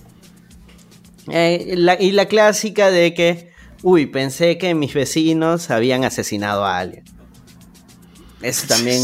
Eh, 1.30 1.74
la- 1.76 2.00
y 2.00 2.12
la 2.12 2.26
clásica 2.26 2.90
de 2.90 3.12
que, 3.12 3.52
uy, 3.82 4.06
pensé 4.06 4.56
que 4.56 4.74
mis 4.74 4.94
vecinos 4.94 5.70
habían 5.70 6.04
asesinado 6.04 6.64
a 6.64 6.78
alguien. 6.78 7.04
Es 8.43 8.66
también 8.66 9.02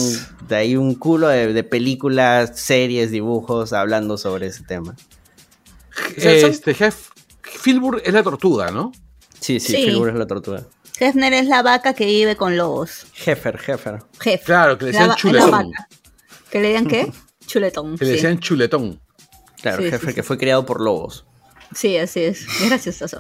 de 0.49 0.57
ahí 0.57 0.77
un 0.77 0.95
culo 0.95 1.29
de, 1.29 1.53
de 1.53 1.65
películas, 1.65 2.53
series, 2.59 3.11
dibujos 3.11 3.73
hablando 3.73 4.17
sobre 4.17 4.47
ese 4.47 4.63
tema. 4.65 4.95
Este, 6.17 6.75
Jef, 6.75 7.09
Filbur 7.43 8.01
es 8.05 8.13
la 8.15 8.23
tortuga, 8.23 8.71
¿no? 8.71 8.93
Sí, 9.41 9.61
sí, 9.61 9.73
Sí. 9.77 9.85
Filbur 9.87 10.11
es 10.11 10.15
la 10.17 10.27
tortuga. 10.27 10.65
Hefner 11.01 11.33
es 11.33 11.47
la 11.47 11.63
vaca 11.63 11.93
que 11.95 12.07
vive 12.07 12.37
con 12.37 12.57
lobos. 12.57 13.07
Heffer, 13.27 13.59
Heffer. 13.67 14.03
Jef. 14.21 14.45
Claro, 14.45 14.79
que 14.79 14.85
le 14.87 14.93
decían 14.93 15.15
chuletón. 15.17 15.51
la 15.51 15.57
vaca. 15.57 15.89
¿Que 16.51 16.61
le 16.61 16.69
digan 16.69 16.87
qué? 16.87 17.13
Chuletón. 17.47 17.99
Que 17.99 18.05
le 18.05 18.11
sí. 18.13 18.17
decían 18.17 18.39
chuletón. 18.39 19.01
Claro, 19.61 19.83
Sí, 19.83 19.91
sí. 19.91 20.15
que 20.15 20.23
fue 20.23 20.39
criado 20.39 20.65
por 20.65 20.81
lobos. 20.81 21.27
Sí, 21.75 21.97
así 21.97 22.21
es. 22.21 22.43
Es 22.61 22.69
gracioso. 22.69 23.19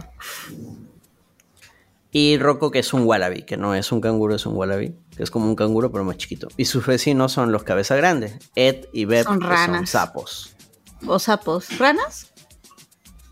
Y 2.16 2.38
Rocco 2.38 2.70
que 2.70 2.78
es 2.78 2.92
un 2.94 3.02
wallaby, 3.02 3.42
que 3.42 3.56
no 3.56 3.74
es 3.74 3.90
un 3.90 4.00
canguro, 4.00 4.36
es 4.36 4.46
un 4.46 4.54
wallaby, 4.56 4.94
que 5.16 5.24
es 5.24 5.32
como 5.32 5.46
un 5.46 5.56
canguro 5.56 5.90
pero 5.90 6.04
más 6.04 6.16
chiquito. 6.16 6.46
Y 6.56 6.66
sus 6.66 6.86
vecinos 6.86 7.32
son 7.32 7.50
los 7.50 7.64
cabeza 7.64 7.96
grandes, 7.96 8.36
Ed 8.54 8.86
y 8.92 9.04
Beb, 9.04 9.24
Son 9.24 9.40
que 9.40 9.46
son 9.46 9.50
ranas. 9.52 9.90
sapos. 9.90 10.54
O 11.08 11.18
sapos. 11.18 11.76
¿Ranas? 11.76 12.32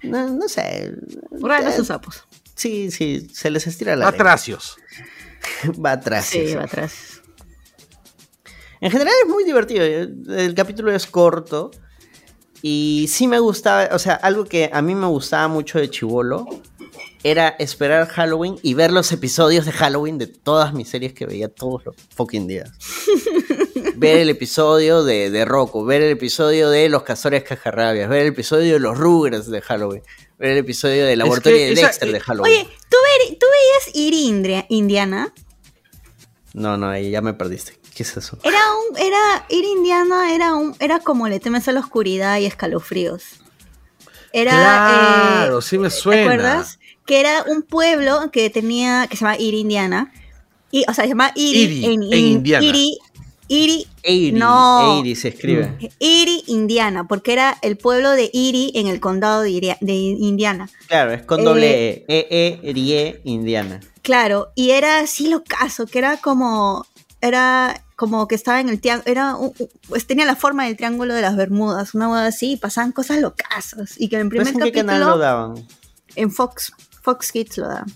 No, 0.03 0.29
no 0.31 0.49
sé. 0.49 0.97
¿Ranas 1.31 1.79
Eh, 1.79 1.81
o 1.83 1.85
sapos? 1.85 2.25
Sí, 2.57 2.91
sí, 2.91 3.29
se 3.33 3.53
les 3.53 3.69
estira 3.69 3.93
la 3.95 4.07
lengua. 4.07 4.09
Atracios. 4.17 4.77
Va 5.85 5.93
atrás. 5.93 6.25
Sí, 6.27 6.41
sí, 6.41 6.49
sí. 6.49 6.55
va 6.57 6.65
atrás. 6.65 7.23
En 8.81 8.91
general 8.91 9.15
es 9.23 9.29
muy 9.31 9.45
divertido. 9.45 9.85
El 9.85 10.55
capítulo 10.57 10.91
es 10.91 11.07
corto. 11.07 11.71
Y 12.63 13.07
sí 13.09 13.29
me 13.29 13.39
gustaba, 13.39 13.89
o 13.95 13.99
sea, 14.01 14.15
algo 14.15 14.45
que 14.45 14.71
a 14.73 14.83
mí 14.83 14.95
me 14.97 15.07
gustaba 15.07 15.47
mucho 15.47 15.79
de 15.79 15.89
Chivolo 15.91 16.47
era 17.25 17.49
esperar 17.59 18.09
Halloween 18.09 18.59
y 18.63 18.75
ver 18.75 18.91
los 18.93 19.13
episodios 19.13 19.65
de 19.65 19.73
Halloween 19.73 20.19
de 20.19 20.27
todas 20.27 20.75
mis 20.75 20.89
series 20.89 21.13
que 21.13 21.25
veía 21.27 21.49
todos 21.49 21.85
los 21.85 21.95
fucking 22.17 22.47
días. 22.49 22.71
ver 23.97 24.19
el 24.19 24.31
episodio 24.31 25.05
de, 25.05 25.31
de 25.31 25.45
Rocco, 25.45 25.85
ver 25.85 26.03
el 26.03 26.11
episodio 26.11 26.69
de 26.71 26.89
Los 26.89 27.05
Cazores 27.05 27.45
Cajarrabias, 27.45 28.09
ver 28.09 28.23
el 28.23 28.29
episodio 28.29 28.75
de 28.75 28.81
los 28.81 28.99
Rugrats 28.99 29.49
de 29.51 29.61
Halloween, 29.63 30.03
ver 30.39 30.51
el 30.53 30.59
episodio 30.59 31.07
de 31.07 31.15
Laboratorio 31.17 31.59
que 31.59 31.65
de 31.67 31.73
esa- 31.73 31.87
Dexter 31.87 32.11
de 32.13 32.19
eh, 32.19 32.21
Halloween. 32.21 32.53
Oye, 32.53 32.65
¿tú, 32.89 32.97
ver- 33.29 33.39
tú 33.39 33.47
veías 33.53 34.13
Indria- 34.13 34.67
Indiana? 34.69 35.33
No, 36.55 36.77
no, 36.77 36.89
ahí 36.89 37.11
ya 37.11 37.21
me 37.23 37.35
perdiste. 37.35 37.79
¿Qué 37.95 38.03
es 38.03 38.17
eso? 38.17 38.39
Era 38.43 38.59
un, 38.91 38.99
era, 38.99 39.47
Iri 39.51 39.69
Indiana 39.69 40.35
era 40.35 40.55
un, 40.55 40.75
era 40.81 40.99
como 40.99 41.29
le 41.29 41.41
temes 41.41 41.69
a 41.69 41.73
la 41.73 41.81
oscuridad 41.81 42.39
y 42.39 42.47
escalofríos. 42.47 43.23
Era, 44.33 44.51
claro, 44.51 45.59
eh, 45.59 45.63
sí 45.63 45.77
me 45.79 45.89
¿te 45.91 45.95
suena. 45.95 46.23
acuerdas? 46.23 46.79
Que 47.07 47.21
era 47.21 47.45
un 47.49 47.63
pueblo 47.63 48.31
que 48.33 48.49
tenía, 48.51 49.07
que 49.09 49.17
se 49.17 49.25
llama 49.25 49.39
Iri 49.39 49.61
Indiana. 49.61 50.13
Y, 50.71 50.85
o 50.89 50.95
sea, 50.95 51.05
se 51.05 51.09
llama 51.11 51.33
Iri, 51.35 51.61
Iri, 51.63 51.85
en, 51.85 52.03
en 52.05 52.19
Indiana. 52.19 52.65
Iri, 52.67 52.99
Iri, 53.49 53.87
Eiri, 54.03 54.33
No. 54.39 55.03
Se 55.15 55.29
escribe. 55.29 55.77
Iri, 55.99 56.45
Indiana, 56.47 57.07
porque 57.07 57.33
era 57.35 57.59
el 57.63 57.77
pueblo 57.77 58.11
de 58.13 58.31
Iri 58.33 58.73
en 58.75 58.87
el 58.87 58.99
condado 59.01 59.43
de, 59.43 59.77
de 59.81 59.93
Indiana. 59.93 60.71
Claro, 60.89 61.13
es 61.13 61.23
con 61.23 61.41
Eh, 61.41 61.45
doble 61.45 61.69
E. 61.71 62.05
E, 62.09 62.61
E, 62.63 62.73
Rie, 62.73 63.21
Indiana. 63.25 63.81
Claro, 64.01 64.49
y 64.55 64.71
era 64.71 65.01
así 65.01 65.29
lo 65.29 65.45
caso, 65.45 65.87
que 65.87 65.99
era 65.99 66.17
como, 66.17 66.87
era 67.21 67.85
como 67.95 68.27
que 68.27 68.35
estaba 68.35 68.61
en 68.61 68.69
el 68.69 68.81
triángulo, 68.81 69.11
era 69.13 69.37
un- 69.37 69.53
pues 69.89 70.07
tenía 70.07 70.25
la 70.25 70.35
forma 70.35 70.65
del 70.65 70.77
triángulo 70.77 71.15
de 71.15 71.23
las 71.23 71.37
Bermudas, 71.37 71.95
una 71.95 72.09
boda 72.09 72.27
así, 72.27 72.53
y 72.53 72.57
pasaban 72.57 72.91
cosas 72.93 73.21
locasas. 73.21 73.95
Y 74.01 74.09
que 74.09 74.17
en 74.17 74.23
el 74.23 74.29
primer 74.29 74.47
¿Pues 74.53 74.57
en 74.57 74.73
qué 74.73 74.73
canal 74.81 75.01
lo 75.01 75.19
daban? 75.19 75.67
en 76.17 76.31
Fox, 76.33 76.73
Fox 77.03 77.33
Kids 77.33 77.59
lo 77.59 77.69
daban. 77.69 77.93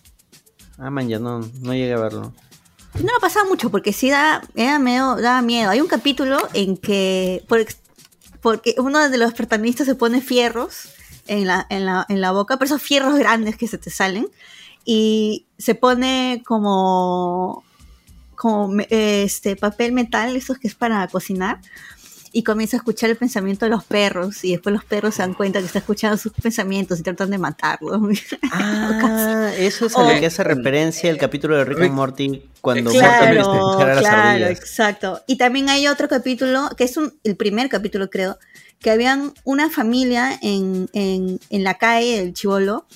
Ah, 0.78 0.90
man, 0.90 1.08
ya 1.08 1.18
no, 1.18 1.40
no 1.40 1.72
llegué 1.72 1.94
a 1.94 1.98
verlo. 1.98 2.34
No 2.94 3.12
lo 3.12 3.20
pasaba 3.20 3.48
mucho 3.48 3.70
porque 3.70 3.92
sí 3.92 4.10
da, 4.10 4.42
era 4.54 4.78
medio, 4.78 5.16
daba 5.16 5.42
miedo. 5.42 5.70
Hay 5.70 5.80
un 5.80 5.86
capítulo 5.86 6.38
en 6.52 6.76
que, 6.76 7.44
por 7.48 7.64
porque 8.40 8.74
uno 8.78 9.08
de 9.08 9.18
los 9.18 9.34
protagonistas 9.34 9.86
se 9.86 9.96
pone 9.96 10.20
fierros 10.20 10.90
en 11.26 11.46
la, 11.46 11.66
en 11.68 11.84
la, 11.84 12.06
en 12.08 12.20
la 12.20 12.30
boca, 12.30 12.56
pero 12.56 12.66
esos 12.66 12.82
fierros 12.82 13.18
grandes 13.18 13.56
que 13.56 13.66
se 13.66 13.78
te 13.78 13.90
salen, 13.90 14.28
y 14.84 15.46
se 15.58 15.74
pone 15.74 16.44
como, 16.46 17.64
como 18.36 18.80
este 18.88 19.56
papel 19.56 19.92
metal, 19.92 20.36
esos 20.36 20.58
que 20.58 20.68
es 20.68 20.76
para 20.76 21.08
cocinar, 21.08 21.60
y 22.36 22.42
comienza 22.42 22.76
a 22.76 22.80
escuchar 22.80 23.08
el 23.08 23.16
pensamiento 23.16 23.64
de 23.64 23.70
los 23.70 23.82
perros, 23.82 24.44
y 24.44 24.52
después 24.52 24.70
los 24.74 24.84
perros 24.84 25.14
se 25.14 25.22
dan 25.22 25.32
cuenta 25.32 25.58
que 25.58 25.64
está 25.64 25.78
escuchando 25.78 26.18
sus 26.18 26.32
pensamientos 26.32 27.00
y 27.00 27.02
tratan 27.02 27.30
de 27.30 27.38
matarlo. 27.38 27.98
Ah, 28.52 29.50
eso 29.56 29.86
es 29.86 29.96
a 29.96 30.12
lo 30.12 30.20
que 30.20 30.26
hace 30.26 30.44
referencia 30.44 31.08
el 31.08 31.16
capítulo 31.16 31.56
de 31.56 31.64
Rick 31.64 31.80
and 31.80 31.92
Morty 31.94 32.42
cuando 32.60 32.90
Exactamente. 32.90 33.42
Morty 33.42 33.58
escuchara 33.58 33.94
las 33.94 34.00
claro, 34.02 34.28
ardillas. 34.28 34.50
exacto. 34.50 35.22
Y 35.26 35.36
también 35.36 35.70
hay 35.70 35.88
otro 35.88 36.08
capítulo, 36.08 36.68
que 36.76 36.84
es 36.84 36.98
un, 36.98 37.14
el 37.24 37.36
primer 37.36 37.70
capítulo 37.70 38.10
creo, 38.10 38.38
que 38.80 38.90
habían 38.90 39.32
una 39.44 39.70
familia 39.70 40.38
en, 40.42 40.90
en, 40.92 41.40
en 41.48 41.64
la 41.64 41.74
calle 41.74 42.20
del 42.20 42.34
Chivolo 42.34 42.86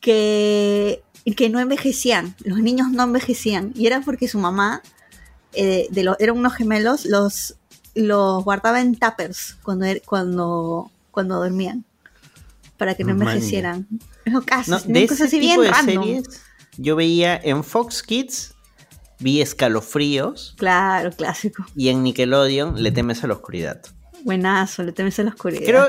que, 0.00 1.02
que 1.36 1.50
no 1.50 1.60
envejecían, 1.60 2.34
los 2.44 2.58
niños 2.58 2.90
no 2.90 3.04
envejecían, 3.04 3.72
y 3.76 3.86
era 3.86 4.00
porque 4.00 4.26
su 4.26 4.38
mamá, 4.38 4.82
eh, 5.52 5.86
de 5.90 6.02
los, 6.02 6.16
eran 6.18 6.36
unos 6.36 6.54
gemelos, 6.54 7.04
los, 7.04 7.56
los 7.94 8.44
guardaba 8.44 8.80
en 8.80 8.96
tuppers 8.96 9.56
cuando, 9.62 9.84
er- 9.86 10.02
cuando, 10.04 10.90
cuando 11.10 11.36
dormían, 11.40 11.84
para 12.78 12.94
que 12.94 13.04
no 13.04 13.10
envejecieran. 13.12 13.86
Es 14.24 14.32
lo 14.32 14.42
caso, 14.42 14.70
No, 14.72 14.78
de 14.80 15.04
ese 15.04 15.24
así 15.24 15.38
bien 15.38 15.52
tipo 15.52 15.62
de 15.62 15.70
random. 15.70 16.04
series, 16.04 16.42
yo 16.78 16.96
veía 16.96 17.36
en 17.36 17.62
Fox 17.64 18.02
Kids, 18.02 18.54
vi 19.18 19.40
Escalofríos 19.40 20.54
Claro, 20.56 21.10
clásico. 21.12 21.64
y 21.76 21.88
en 21.90 22.02
Nickelodeon 22.02 22.82
Le 22.82 22.90
temes 22.92 23.22
a 23.24 23.26
la 23.26 23.34
oscuridad. 23.34 23.80
Buenazo, 24.24 24.82
le 24.82 24.92
temes 24.92 25.18
a 25.18 25.24
la 25.24 25.30
oscuridad. 25.30 25.62
Creo, 25.64 25.88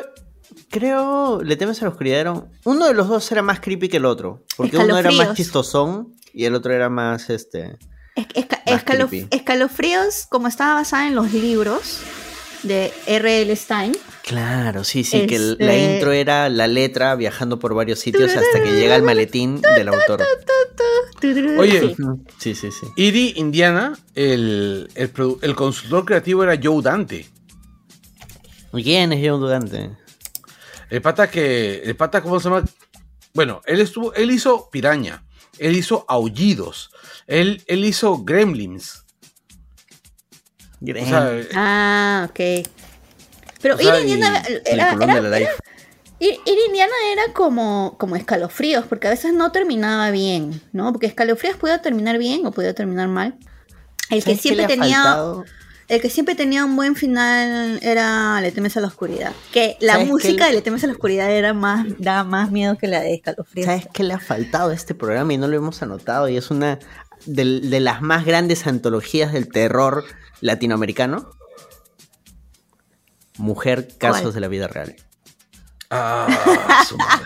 creo, 0.70 1.42
Le 1.42 1.56
temes 1.56 1.82
a 1.82 1.86
la 1.86 1.92
oscuridad 1.92 2.20
era 2.20 2.32
un- 2.34 2.46
uno 2.66 2.86
de 2.88 2.94
los 2.94 3.08
dos 3.08 3.32
era 3.32 3.42
más 3.42 3.60
creepy 3.60 3.90
que 3.90 3.98
el 3.98 4.06
otro, 4.06 4.44
porque 4.58 4.78
uno 4.78 4.98
era 4.98 5.12
más 5.12 5.36
chistosón 5.36 6.14
y 6.34 6.46
el 6.46 6.56
otro 6.56 6.74
era 6.74 6.90
más 6.90 7.30
este. 7.30 7.78
Es- 8.16 8.28
esca- 8.30 8.62
Más 8.70 8.84
escalof- 8.86 9.10
creepy. 9.10 9.28
escalofríos, 9.32 10.28
como 10.30 10.48
estaba 10.48 10.76
basada 10.76 11.08
en 11.08 11.16
los 11.16 11.34
libros 11.34 12.00
de 12.64 12.94
R.L. 13.08 13.56
Stein. 13.56 13.92
Claro, 14.24 14.84
sí, 14.84 15.04
sí, 15.04 15.26
que 15.28 15.36
el- 15.36 15.58
la 15.60 15.74
Este- 15.76 15.96
intro 15.96 16.12
era 16.14 16.48
la 16.50 16.68
letra 16.68 17.16
viajando 17.16 17.60
por 17.60 17.74
varios 17.74 18.00
sitios 18.00 18.32
hasta 18.36 18.64
que 18.64 18.72
llega 18.72 18.96
el 18.96 19.04
maletín 19.04 19.60
del 19.62 19.88
autor. 19.90 20.22
Oye, 21.58 21.96
Sí, 22.38 22.54
sí, 22.56 22.70
sí. 22.72 22.88
Iri 22.98 23.34
Indiana, 23.38 23.98
el, 24.16 24.90
el, 24.96 25.12
el 25.42 25.56
consultor 25.56 26.06
creativo 26.06 26.44
era 26.44 26.60
Joe 26.62 26.82
Dante. 26.82 27.26
¿Quién 28.72 29.14
es 29.14 29.28
John 29.30 29.40
Dugante? 29.40 29.92
El 30.90 31.02
pata 31.02 31.30
que. 31.30 31.82
El 31.84 31.96
pata, 31.96 32.22
¿cómo 32.22 32.40
se 32.40 32.50
llama? 32.50 32.64
Bueno, 33.34 33.62
él 33.66 33.80
estuvo. 33.82 34.14
Él 34.14 34.32
hizo 34.32 34.70
Piraña. 34.70 35.23
Él 35.60 35.76
hizo 35.76 36.06
Aullidos. 36.08 36.90
Él, 37.28 37.64
él 37.68 37.86
hizo 37.86 38.18
Gremlins. 38.24 39.04
O 40.82 40.86
sea, 41.06 41.42
Ah, 41.56 42.28
ok. 42.30 42.68
Pero 43.62 43.76
O 43.76 43.78
sea, 43.78 44.00
Ir 44.02 44.08
Indiana 44.10 44.44
era, 44.66 44.92
era- 44.94 45.40
life. 45.40 45.52
Ir- 46.20 46.40
Ir 46.46 46.58
Indiana 46.68 46.94
era 47.14 47.34
como, 47.34 47.96
como 47.98 48.16
escalofríos, 48.18 48.86
porque 48.86 49.08
a 49.08 49.12
veces 49.12 49.34
no 49.34 49.52
terminaba 49.52 50.12
bien, 50.12 50.62
¿no? 50.74 50.92
Porque 50.92 51.08
escalofríos 51.08 51.56
podía 51.58 51.82
terminar 51.82 52.18
bien 52.18 52.46
o 52.46 52.52
podía 52.52 52.74
terminar 52.74 53.08
mal. 53.08 53.38
El 54.10 54.22
que 54.24 54.36
¿Sabes 54.36 54.38
qué 54.38 54.42
siempre 54.42 54.68
tenía. 54.68 55.02
faltado? 55.04 55.46
El 55.94 56.02
que 56.02 56.10
siempre 56.10 56.34
tenía 56.34 56.66
un 56.66 56.76
buen 56.76 56.96
final 56.96 57.78
era 57.84 58.42
Le 58.42 58.52
temes 58.52 58.76
a 58.78 58.82
la 58.82 58.88
oscuridad. 58.88 59.32
Que 59.52 59.78
la 59.80 59.94
¿Sabes 59.94 60.08
qué 60.08 60.12
música 60.12 60.48
de 60.48 60.54
Le 60.54 60.62
temes 60.64 60.84
a 60.84 60.88
la 60.88 60.94
oscuridad 60.94 61.30
era 61.30 61.54
más, 61.54 61.86
daba 62.00 62.24
más 62.24 62.50
miedo 62.50 62.80
que 62.80 62.88
la 62.88 63.00
de 63.00 63.14
escalofríos. 63.14 63.68
¿Sabes 63.68 63.88
qué 63.94 64.04
le 64.04 64.16
ha 64.16 64.20
faltado 64.20 64.72
a 64.72 64.74
este 64.74 64.96
programa 64.96 65.34
y 65.34 65.38
no 65.38 65.48
lo 65.48 65.56
hemos 65.56 65.84
anotado? 65.84 66.28
Y 66.30 66.36
es 66.38 66.50
una 66.50 66.80
de, 67.28 67.60
de 67.62 67.80
las 67.80 68.02
más 68.02 68.26
grandes 68.26 68.66
antologías 68.66 69.34
del 69.34 69.50
terror 69.50 70.04
latinoamericano. 70.42 71.30
Mujer, 73.38 73.88
casos 74.00 74.22
¿Cuál? 74.22 74.34
de 74.34 74.40
la 74.40 74.48
vida 74.48 74.68
real. 74.68 74.96
ah, 75.92 76.84
su 76.88 76.98
madre. 76.98 77.26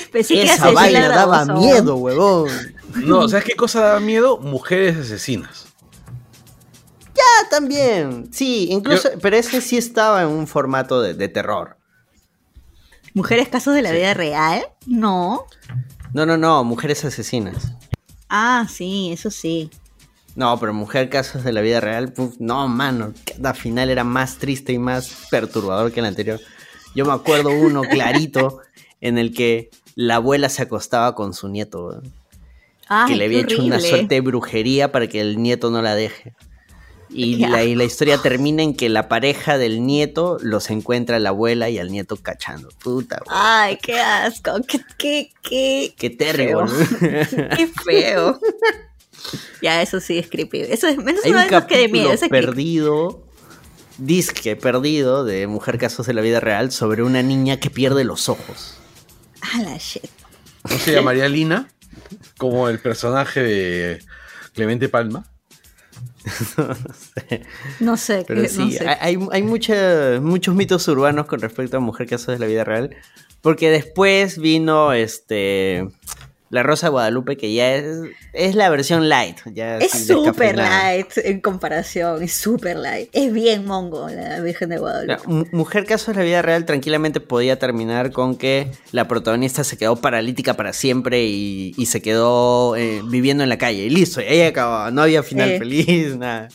Pensé 0.12 0.34
que 0.34 0.44
Esa 0.44 0.66
la 0.66 0.72
vaina 0.74 1.08
daba 1.08 1.44
miedo, 1.44 1.96
huevón. 1.96 2.50
No, 2.94 3.28
¿sabes 3.28 3.44
qué 3.46 3.56
cosa 3.56 3.80
daba 3.80 4.00
miedo? 4.00 4.38
Mujeres 4.38 4.96
asesinas. 4.96 5.67
También. 7.50 8.32
Sí, 8.32 8.68
incluso, 8.70 9.08
pero 9.20 9.36
ese 9.36 9.60
sí 9.60 9.76
estaba 9.76 10.22
en 10.22 10.28
un 10.28 10.46
formato 10.46 11.00
de, 11.00 11.14
de 11.14 11.28
terror. 11.28 11.76
¿Mujeres 13.14 13.48
casos 13.48 13.74
de 13.74 13.82
la 13.82 13.92
vida 13.92 14.14
real? 14.14 14.66
No. 14.86 15.46
No, 16.12 16.26
no, 16.26 16.36
no, 16.36 16.64
mujeres 16.64 17.04
asesinas. 17.04 17.72
Ah, 18.28 18.66
sí, 18.68 19.10
eso 19.12 19.30
sí. 19.30 19.70
No, 20.38 20.56
pero 20.60 20.72
Mujer 20.72 21.08
Casos 21.10 21.42
de 21.42 21.52
la 21.52 21.60
Vida 21.62 21.80
Real, 21.80 22.12
puf, 22.12 22.36
no, 22.38 22.68
mano, 22.68 23.12
cada 23.24 23.54
final 23.54 23.90
era 23.90 24.04
más 24.04 24.36
triste 24.36 24.72
y 24.72 24.78
más 24.78 25.26
perturbador 25.32 25.90
que 25.90 25.98
el 25.98 26.06
anterior. 26.06 26.40
Yo 26.94 27.04
me 27.04 27.12
acuerdo 27.12 27.50
uno 27.50 27.82
clarito 27.90 28.60
en 29.00 29.18
el 29.18 29.34
que 29.34 29.70
la 29.96 30.16
abuela 30.16 30.48
se 30.48 30.62
acostaba 30.62 31.16
con 31.16 31.34
su 31.34 31.48
nieto, 31.48 32.02
Ay, 32.86 33.08
que 33.08 33.16
le 33.16 33.24
había 33.24 33.40
hecho 33.40 33.64
una 33.64 33.80
suerte 33.80 34.14
de 34.14 34.20
brujería 34.20 34.92
para 34.92 35.08
que 35.08 35.20
el 35.20 35.42
nieto 35.42 35.72
no 35.72 35.82
la 35.82 35.96
deje. 35.96 36.34
Y 37.10 37.36
la, 37.46 37.64
y 37.64 37.74
la 37.74 37.84
historia 37.84 38.18
termina 38.18 38.62
en 38.62 38.74
que 38.74 38.88
la 38.88 39.08
pareja 39.08 39.58
del 39.58 39.84
nieto 39.86 40.38
los 40.42 40.70
encuentra 40.70 41.16
a 41.16 41.18
la 41.20 41.30
abuela 41.30 41.70
y 41.70 41.78
al 41.78 41.90
nieto 41.90 42.16
cachando. 42.16 42.68
Puta, 42.82 43.20
weón, 43.26 43.38
Ay, 43.40 43.78
qué 43.82 43.98
asco. 43.98 44.52
Qué, 44.66 44.80
qué, 44.98 45.32
qué, 45.42 45.94
qué 45.96 46.10
terrible. 46.10 46.64
qué 47.56 47.66
feo. 47.84 48.38
ya, 49.62 49.82
eso 49.82 50.00
sí 50.00 50.18
es 50.18 50.28
creepy. 50.28 50.60
Eso 50.60 50.86
es 50.86 50.96
menos 50.98 51.24
Hay 51.24 51.32
un 51.32 51.38
que 51.66 51.76
de 51.78 51.88
miedo. 51.88 52.08
capítulo 52.08 52.12
Eso 52.12 52.24
es 52.26 52.30
creepy. 52.30 52.46
perdido, 52.46 53.24
disque 53.98 54.56
perdido 54.56 55.24
de 55.24 55.46
Mujer 55.46 55.78
Casos 55.78 56.06
de 56.06 56.12
la 56.14 56.20
Vida 56.20 56.40
Real 56.40 56.70
sobre 56.72 57.02
una 57.02 57.22
niña 57.22 57.58
que 57.58 57.70
pierde 57.70 58.04
los 58.04 58.28
ojos. 58.28 58.74
Ah, 59.40 59.62
la 59.62 59.76
shit. 59.78 60.04
¿No 60.68 60.76
se 60.78 60.92
llamaría 60.92 61.28
Lina? 61.28 61.68
Como 62.36 62.68
el 62.68 62.78
personaje 62.80 63.42
de 63.42 64.04
Clemente 64.52 64.88
Palma. 64.88 65.24
No 67.80 67.96
sé, 67.96 68.24
Pero 68.26 68.42
que- 68.42 68.48
sí, 68.48 68.58
no 68.64 68.70
sé. 68.70 68.88
hay, 68.88 69.18
hay 69.32 69.42
mucha- 69.42 70.20
muchos 70.20 70.54
mitos 70.54 70.86
urbanos 70.88 71.26
con 71.26 71.40
respecto 71.40 71.76
a 71.76 71.80
Mujer 71.80 72.06
Casos 72.08 72.28
de 72.28 72.38
la 72.38 72.46
Vida 72.46 72.64
Real. 72.64 72.90
Porque 73.40 73.70
después 73.70 74.38
vino 74.38 74.92
este 74.92 75.88
La 76.50 76.62
Rosa 76.62 76.86
de 76.86 76.90
Guadalupe, 76.92 77.36
que 77.36 77.52
ya 77.52 77.74
es, 77.74 77.84
es 78.32 78.54
la 78.54 78.70
versión 78.70 79.08
light. 79.10 79.36
Ya 79.52 79.76
Es 79.78 80.06
súper 80.06 80.56
light 80.56 81.06
en 81.16 81.40
comparación, 81.40 82.22
es 82.22 82.32
súper 82.32 82.76
light. 82.78 83.10
Es 83.12 83.32
bien 83.32 83.66
mongo 83.66 84.08
la 84.08 84.40
Virgen 84.40 84.70
de 84.70 84.76
La 84.76 84.80
Guadalupe. 84.80 85.28
mu- 85.28 85.44
Mujer 85.52 85.84
Casos 85.84 86.14
de 86.14 86.22
la 86.22 86.24
Vida 86.26 86.40
Real 86.42 86.64
tranquilamente 86.64 87.20
podía 87.20 87.58
terminar 87.58 88.12
con 88.12 88.36
que 88.36 88.70
la 88.92 89.06
protagonista 89.08 89.62
se 89.62 89.76
quedó 89.76 89.96
paralítica 89.96 90.54
para 90.54 90.72
siempre 90.72 91.24
y, 91.24 91.74
y 91.76 91.86
se 91.86 92.00
quedó 92.00 92.76
eh, 92.76 93.02
viviendo 93.04 93.42
en 93.42 93.50
la 93.50 93.58
calle. 93.58 93.84
Y 93.84 93.90
listo, 93.90 94.20
y 94.22 94.24
ahí 94.24 94.42
acababa. 94.42 94.90
No 94.90 95.02
había 95.02 95.22
final 95.22 95.50
Eh. 95.50 95.58
feliz, 95.58 96.16
nada. 96.16 96.48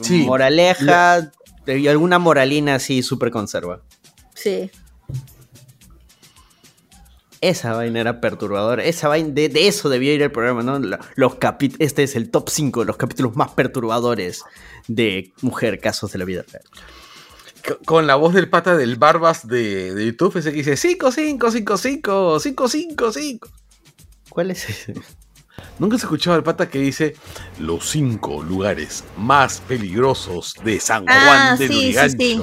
Sí. 0.00 0.24
Moraleja 0.26 1.30
y 1.66 1.86
alguna 1.86 2.18
moralina 2.18 2.76
así 2.76 3.02
súper 3.02 3.30
conserva. 3.30 3.82
Sí. 4.34 4.70
Esa 7.40 7.72
vaina 7.74 8.00
era 8.00 8.20
perturbadora. 8.20 8.82
Esa 8.84 9.06
vaina, 9.08 9.28
de, 9.32 9.48
de 9.48 9.68
eso 9.68 9.88
debió 9.88 10.12
ir 10.12 10.22
el 10.22 10.32
programa, 10.32 10.62
¿no? 10.62 10.78
Los 11.14 11.34
capi- 11.38 11.76
este 11.78 12.02
es 12.02 12.16
el 12.16 12.30
top 12.30 12.48
5 12.50 12.80
de 12.80 12.86
los 12.86 12.96
capítulos 12.96 13.36
más 13.36 13.50
perturbadores 13.50 14.42
de 14.88 15.32
Mujer 15.42 15.78
Casos 15.78 16.10
de 16.12 16.18
la 16.18 16.24
Vida 16.24 16.44
Real. 16.50 16.64
Con 17.84 18.06
la 18.06 18.14
voz 18.16 18.34
del 18.34 18.48
pata 18.48 18.76
del 18.76 18.96
Barbas 18.96 19.46
de, 19.46 19.94
de 19.94 20.06
YouTube, 20.06 20.36
ese 20.38 20.50
que 20.50 20.58
dice 20.58 20.76
5, 20.76 21.12
5, 21.12 21.50
5, 21.50 21.76
5, 21.78 22.40
5, 22.40 22.68
5, 22.68 23.12
5. 23.12 23.48
¿Cuál 24.30 24.50
es 24.50 24.68
ese? 24.68 24.94
Nunca 25.78 25.96
se 25.98 26.06
escuchado 26.06 26.34
al 26.36 26.42
pata 26.44 26.68
que 26.68 26.78
dice 26.78 27.14
los 27.58 27.88
cinco 27.88 28.42
lugares 28.42 29.04
más 29.16 29.60
peligrosos 29.66 30.54
de 30.64 30.78
San 30.80 31.02
Juan 31.04 31.16
Ah, 31.18 31.56
del 31.58 31.68
sí, 31.68 31.74
sí, 31.74 31.84
Urigancho. 31.86 32.16
sí. 32.18 32.40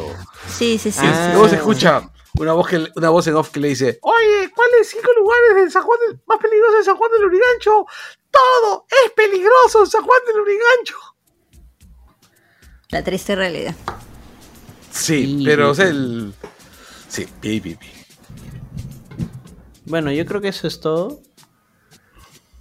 Sí, 0.48 0.78
sí, 0.78 0.92
sí. 0.92 1.00
Ah. 1.02 1.26
sí. 1.28 1.32
Luego 1.34 1.50
se 1.50 1.56
escucha 1.56 2.10
una 2.40 2.54
voz, 2.54 2.68
que, 2.68 2.88
una 2.96 3.10
voz 3.10 3.28
en 3.28 3.36
off 3.36 3.50
que 3.52 3.60
le 3.60 3.70
dice, 3.70 4.00
oye, 4.02 4.52
¿cuáles 4.54 4.90
cinco 4.90 5.10
lugares 5.18 5.56
de 5.66 5.72
San 5.72 5.84
Juan 5.84 6.00
del- 6.08 6.20
más 6.28 6.38
peligrosos 6.40 6.78
de 6.80 6.84
San 6.84 6.96
Juan 6.98 7.12
del 7.12 7.26
Urigancho? 7.26 7.86
Todo 8.32 8.86
es 9.06 9.12
peligroso 9.12 9.80
en 9.82 9.88
San 9.88 10.04
Juan 10.04 10.20
del 10.28 10.42
Urigancho. 10.42 10.98
La 12.90 13.04
triste 13.04 13.36
realidad. 13.36 13.76
Sí, 14.92 15.42
pero 15.46 15.72
o 15.72 15.76
sea, 15.76 15.88
el. 15.88 16.34
Sí, 17.10 17.26
pi, 17.42 17.60
pi, 17.60 17.76
pi. 17.76 17.88
Bueno, 19.86 20.12
yo 20.12 20.26
creo 20.26 20.42
que 20.42 20.50
eso 20.50 20.68
es 20.68 20.80
todo. 20.80 21.22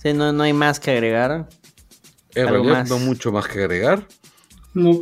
Sí, 0.02 0.12
no, 0.12 0.32
no 0.32 0.42
hay 0.42 0.52
más 0.52 0.80
que 0.80 0.90
agregar. 0.92 1.48
En 2.34 2.48
Algo 2.48 2.64
realidad, 2.64 2.78
más. 2.80 2.88
no 2.90 2.98
mucho 2.98 3.32
más 3.32 3.46
que 3.46 3.60
agregar. 3.60 4.06
No, 4.74 5.00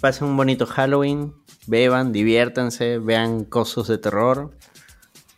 Pasen 0.00 0.28
un 0.28 0.36
bonito 0.36 0.66
Halloween. 0.66 1.34
Beban, 1.66 2.12
diviértanse, 2.12 2.98
vean 2.98 3.44
cosas 3.44 3.86
de 3.88 3.98
terror. 3.98 4.50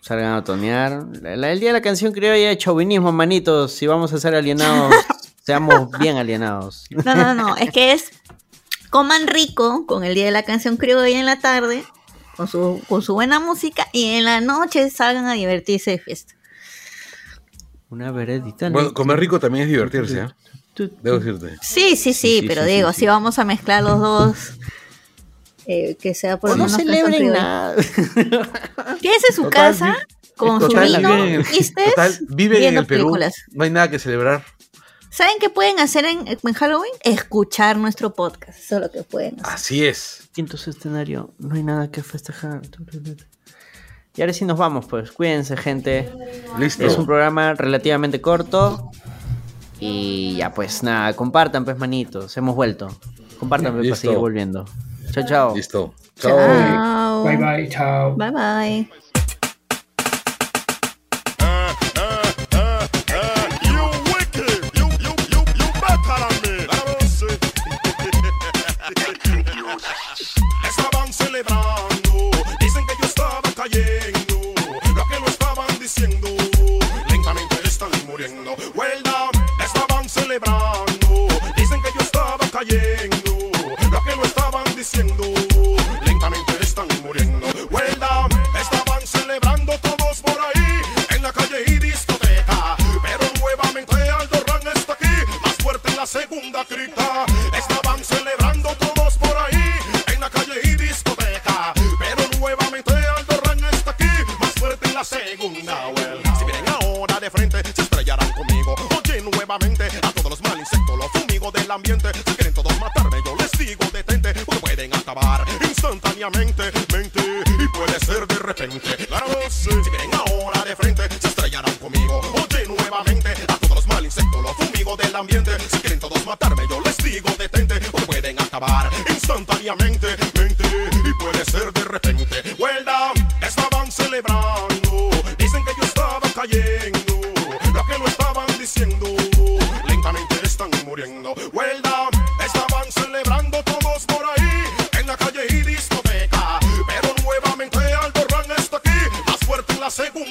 Salgan 0.00 0.34
a 0.34 0.44
tonear. 0.44 1.04
La- 1.22 1.36
la- 1.36 1.52
el 1.52 1.60
día 1.60 1.70
de 1.70 1.74
la 1.74 1.82
canción 1.82 2.12
criolla 2.12 2.48
de 2.48 2.58
chauvinismo, 2.58 3.12
manitos. 3.12 3.72
Si 3.72 3.86
vamos 3.86 4.12
a 4.12 4.18
ser 4.18 4.34
alienados, 4.34 4.94
seamos 5.44 5.90
bien 5.98 6.16
alienados. 6.16 6.84
No, 6.90 7.14
no, 7.14 7.34
no, 7.34 7.56
es 7.56 7.70
que 7.70 7.92
es 7.92 8.10
coman 8.90 9.26
rico 9.26 9.86
con 9.86 10.04
el 10.04 10.14
día 10.14 10.26
de 10.26 10.30
la 10.30 10.42
canción 10.44 10.76
criolla 10.76 11.18
en 11.18 11.26
la 11.26 11.40
tarde, 11.40 11.84
con 12.36 12.48
su, 12.48 12.80
con 12.88 13.02
su 13.02 13.14
buena 13.14 13.40
música, 13.40 13.86
y 13.92 14.10
en 14.14 14.24
la 14.24 14.40
noche 14.40 14.88
salgan 14.90 15.26
a 15.26 15.32
divertirse 15.34 15.92
de 15.92 15.98
fiesta. 15.98 16.34
Una 17.90 18.10
veredita. 18.12 18.70
Bueno, 18.70 18.88
¿no? 18.88 18.94
comer 18.94 19.18
rico 19.20 19.38
también 19.38 19.64
es 19.64 19.70
divertirse, 19.70 20.20
¿ah? 20.20 20.36
Tu- 20.74 20.90
Debo 21.02 21.18
decirte. 21.18 21.56
Sí, 21.62 21.96
sí, 21.96 21.96
sí, 21.96 22.14
Sí, 22.14 22.40
sí, 22.40 22.44
pero 22.48 22.64
sí, 22.64 22.70
digo, 22.70 22.92
sí, 22.92 23.00
si 23.00 23.06
vamos 23.06 23.38
a 23.38 23.44
mezclar 23.44 23.82
los 23.84 24.00
dos, 24.00 24.36
eh, 25.66 25.96
que 25.96 26.14
sea 26.14 26.38
por 26.38 26.56
no 26.56 26.68
celebren 26.68 27.32
nada. 27.32 27.74
Quédense 29.00 29.26
en 29.30 29.34
su 29.34 29.42
Total, 29.44 29.50
casa 29.72 29.96
con 30.36 30.60
su 30.60 30.68
vino, 30.68 30.98
viven 30.98 31.34
en- 31.34 31.42
tristes, 31.44 31.90
total, 31.90 32.18
viven 32.28 32.56
en 32.56 32.60
viendo 32.62 32.80
el 32.80 32.86
Perú. 32.86 33.02
películas. 33.04 33.34
No 33.52 33.64
hay 33.64 33.70
nada 33.70 33.90
que 33.90 33.98
celebrar. 33.98 34.44
¿Saben 35.10 35.36
qué 35.38 35.48
pueden 35.48 35.78
hacer 35.78 36.04
en, 36.06 36.26
en 36.26 36.52
Halloween? 36.54 36.90
Escuchar 37.04 37.76
nuestro 37.76 38.14
podcast. 38.14 38.58
Eso 38.58 38.76
es 38.76 38.80
lo 38.82 38.90
que 38.90 39.02
pueden 39.04 39.34
hacer. 39.40 39.54
Así 39.54 39.84
es. 39.86 40.28
Quinto 40.32 40.56
escenario, 40.56 41.32
no 41.38 41.54
hay 41.54 41.62
nada 41.62 41.88
que 41.88 42.02
festejar. 42.02 42.62
Y 44.16 44.20
ahora 44.20 44.32
sí 44.32 44.44
nos 44.44 44.58
vamos, 44.58 44.86
pues. 44.86 45.12
Cuídense, 45.12 45.56
gente. 45.56 46.10
Listo. 46.58 46.84
Es 46.84 46.98
un 46.98 47.06
programa 47.06 47.54
relativamente 47.54 48.20
corto. 48.20 48.90
Y 49.78 50.34
ya, 50.36 50.52
pues 50.52 50.82
nada, 50.82 51.14
compartan, 51.14 51.64
pues, 51.64 51.78
manitos. 51.78 52.36
Hemos 52.36 52.56
vuelto. 52.56 52.88
Compartan, 53.38 53.74
pues, 53.74 53.88
para 53.88 54.00
seguir 54.00 54.18
volviendo. 54.18 54.64
Chao, 55.14 55.24
chao. 55.24 55.54
Listo. 55.54 55.94
Chao. 56.18 56.36
Chao. 56.36 57.22
bye 57.24 57.36
bye, 57.36 57.68
chao. 57.68 58.16
Bye 58.16 58.30
bye. 58.32 58.88
You 63.62 63.84
wicked. 64.10 64.74
You, 64.74 64.86
you, 64.98 65.14
you, 65.30 65.40
you 65.54 65.68
better 65.78 66.18
than 66.18 66.34
me. 66.42 66.66
Claro, 66.66 66.98
sí. 67.06 67.30
Estaban 70.68 71.12
celebrando, 71.12 72.30
dicen 72.58 72.84
que 72.88 72.94
yo 73.00 73.06
estaba 73.06 73.40
cayendo. 73.54 74.36
Lo 74.96 75.04
que 75.06 75.20
lo 75.20 75.26
estaban 75.28 75.78
diciendo, 75.78 76.28
lentamente 77.08 77.56
están 77.64 77.90
muriendo. 78.08 78.56
Well 78.74 79.00
down, 79.04 79.30
estaban 79.64 80.08
celebrando, 80.08 80.63
estaban 84.96 85.33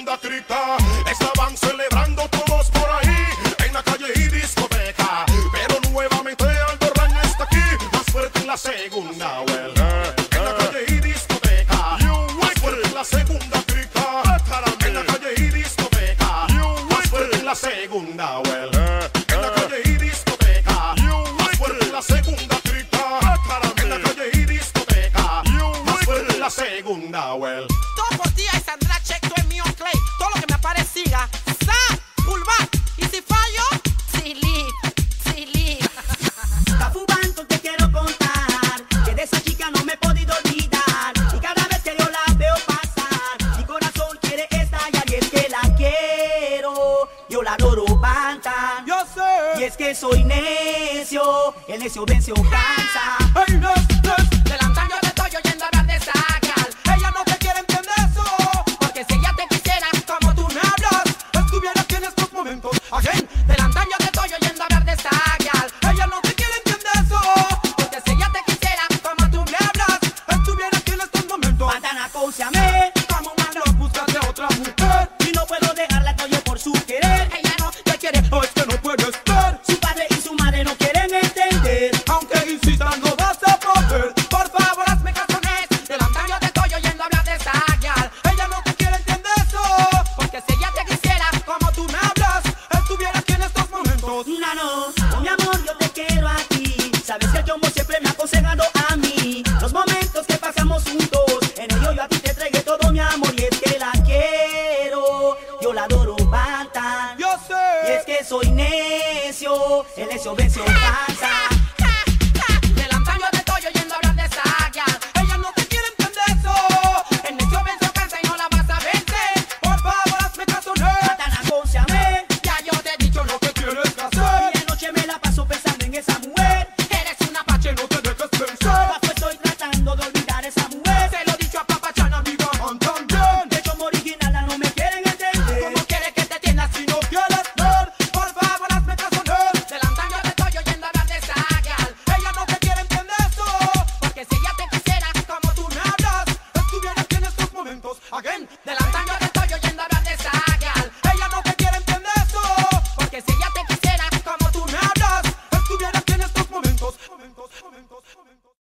en 0.03 0.09
la 0.09 0.17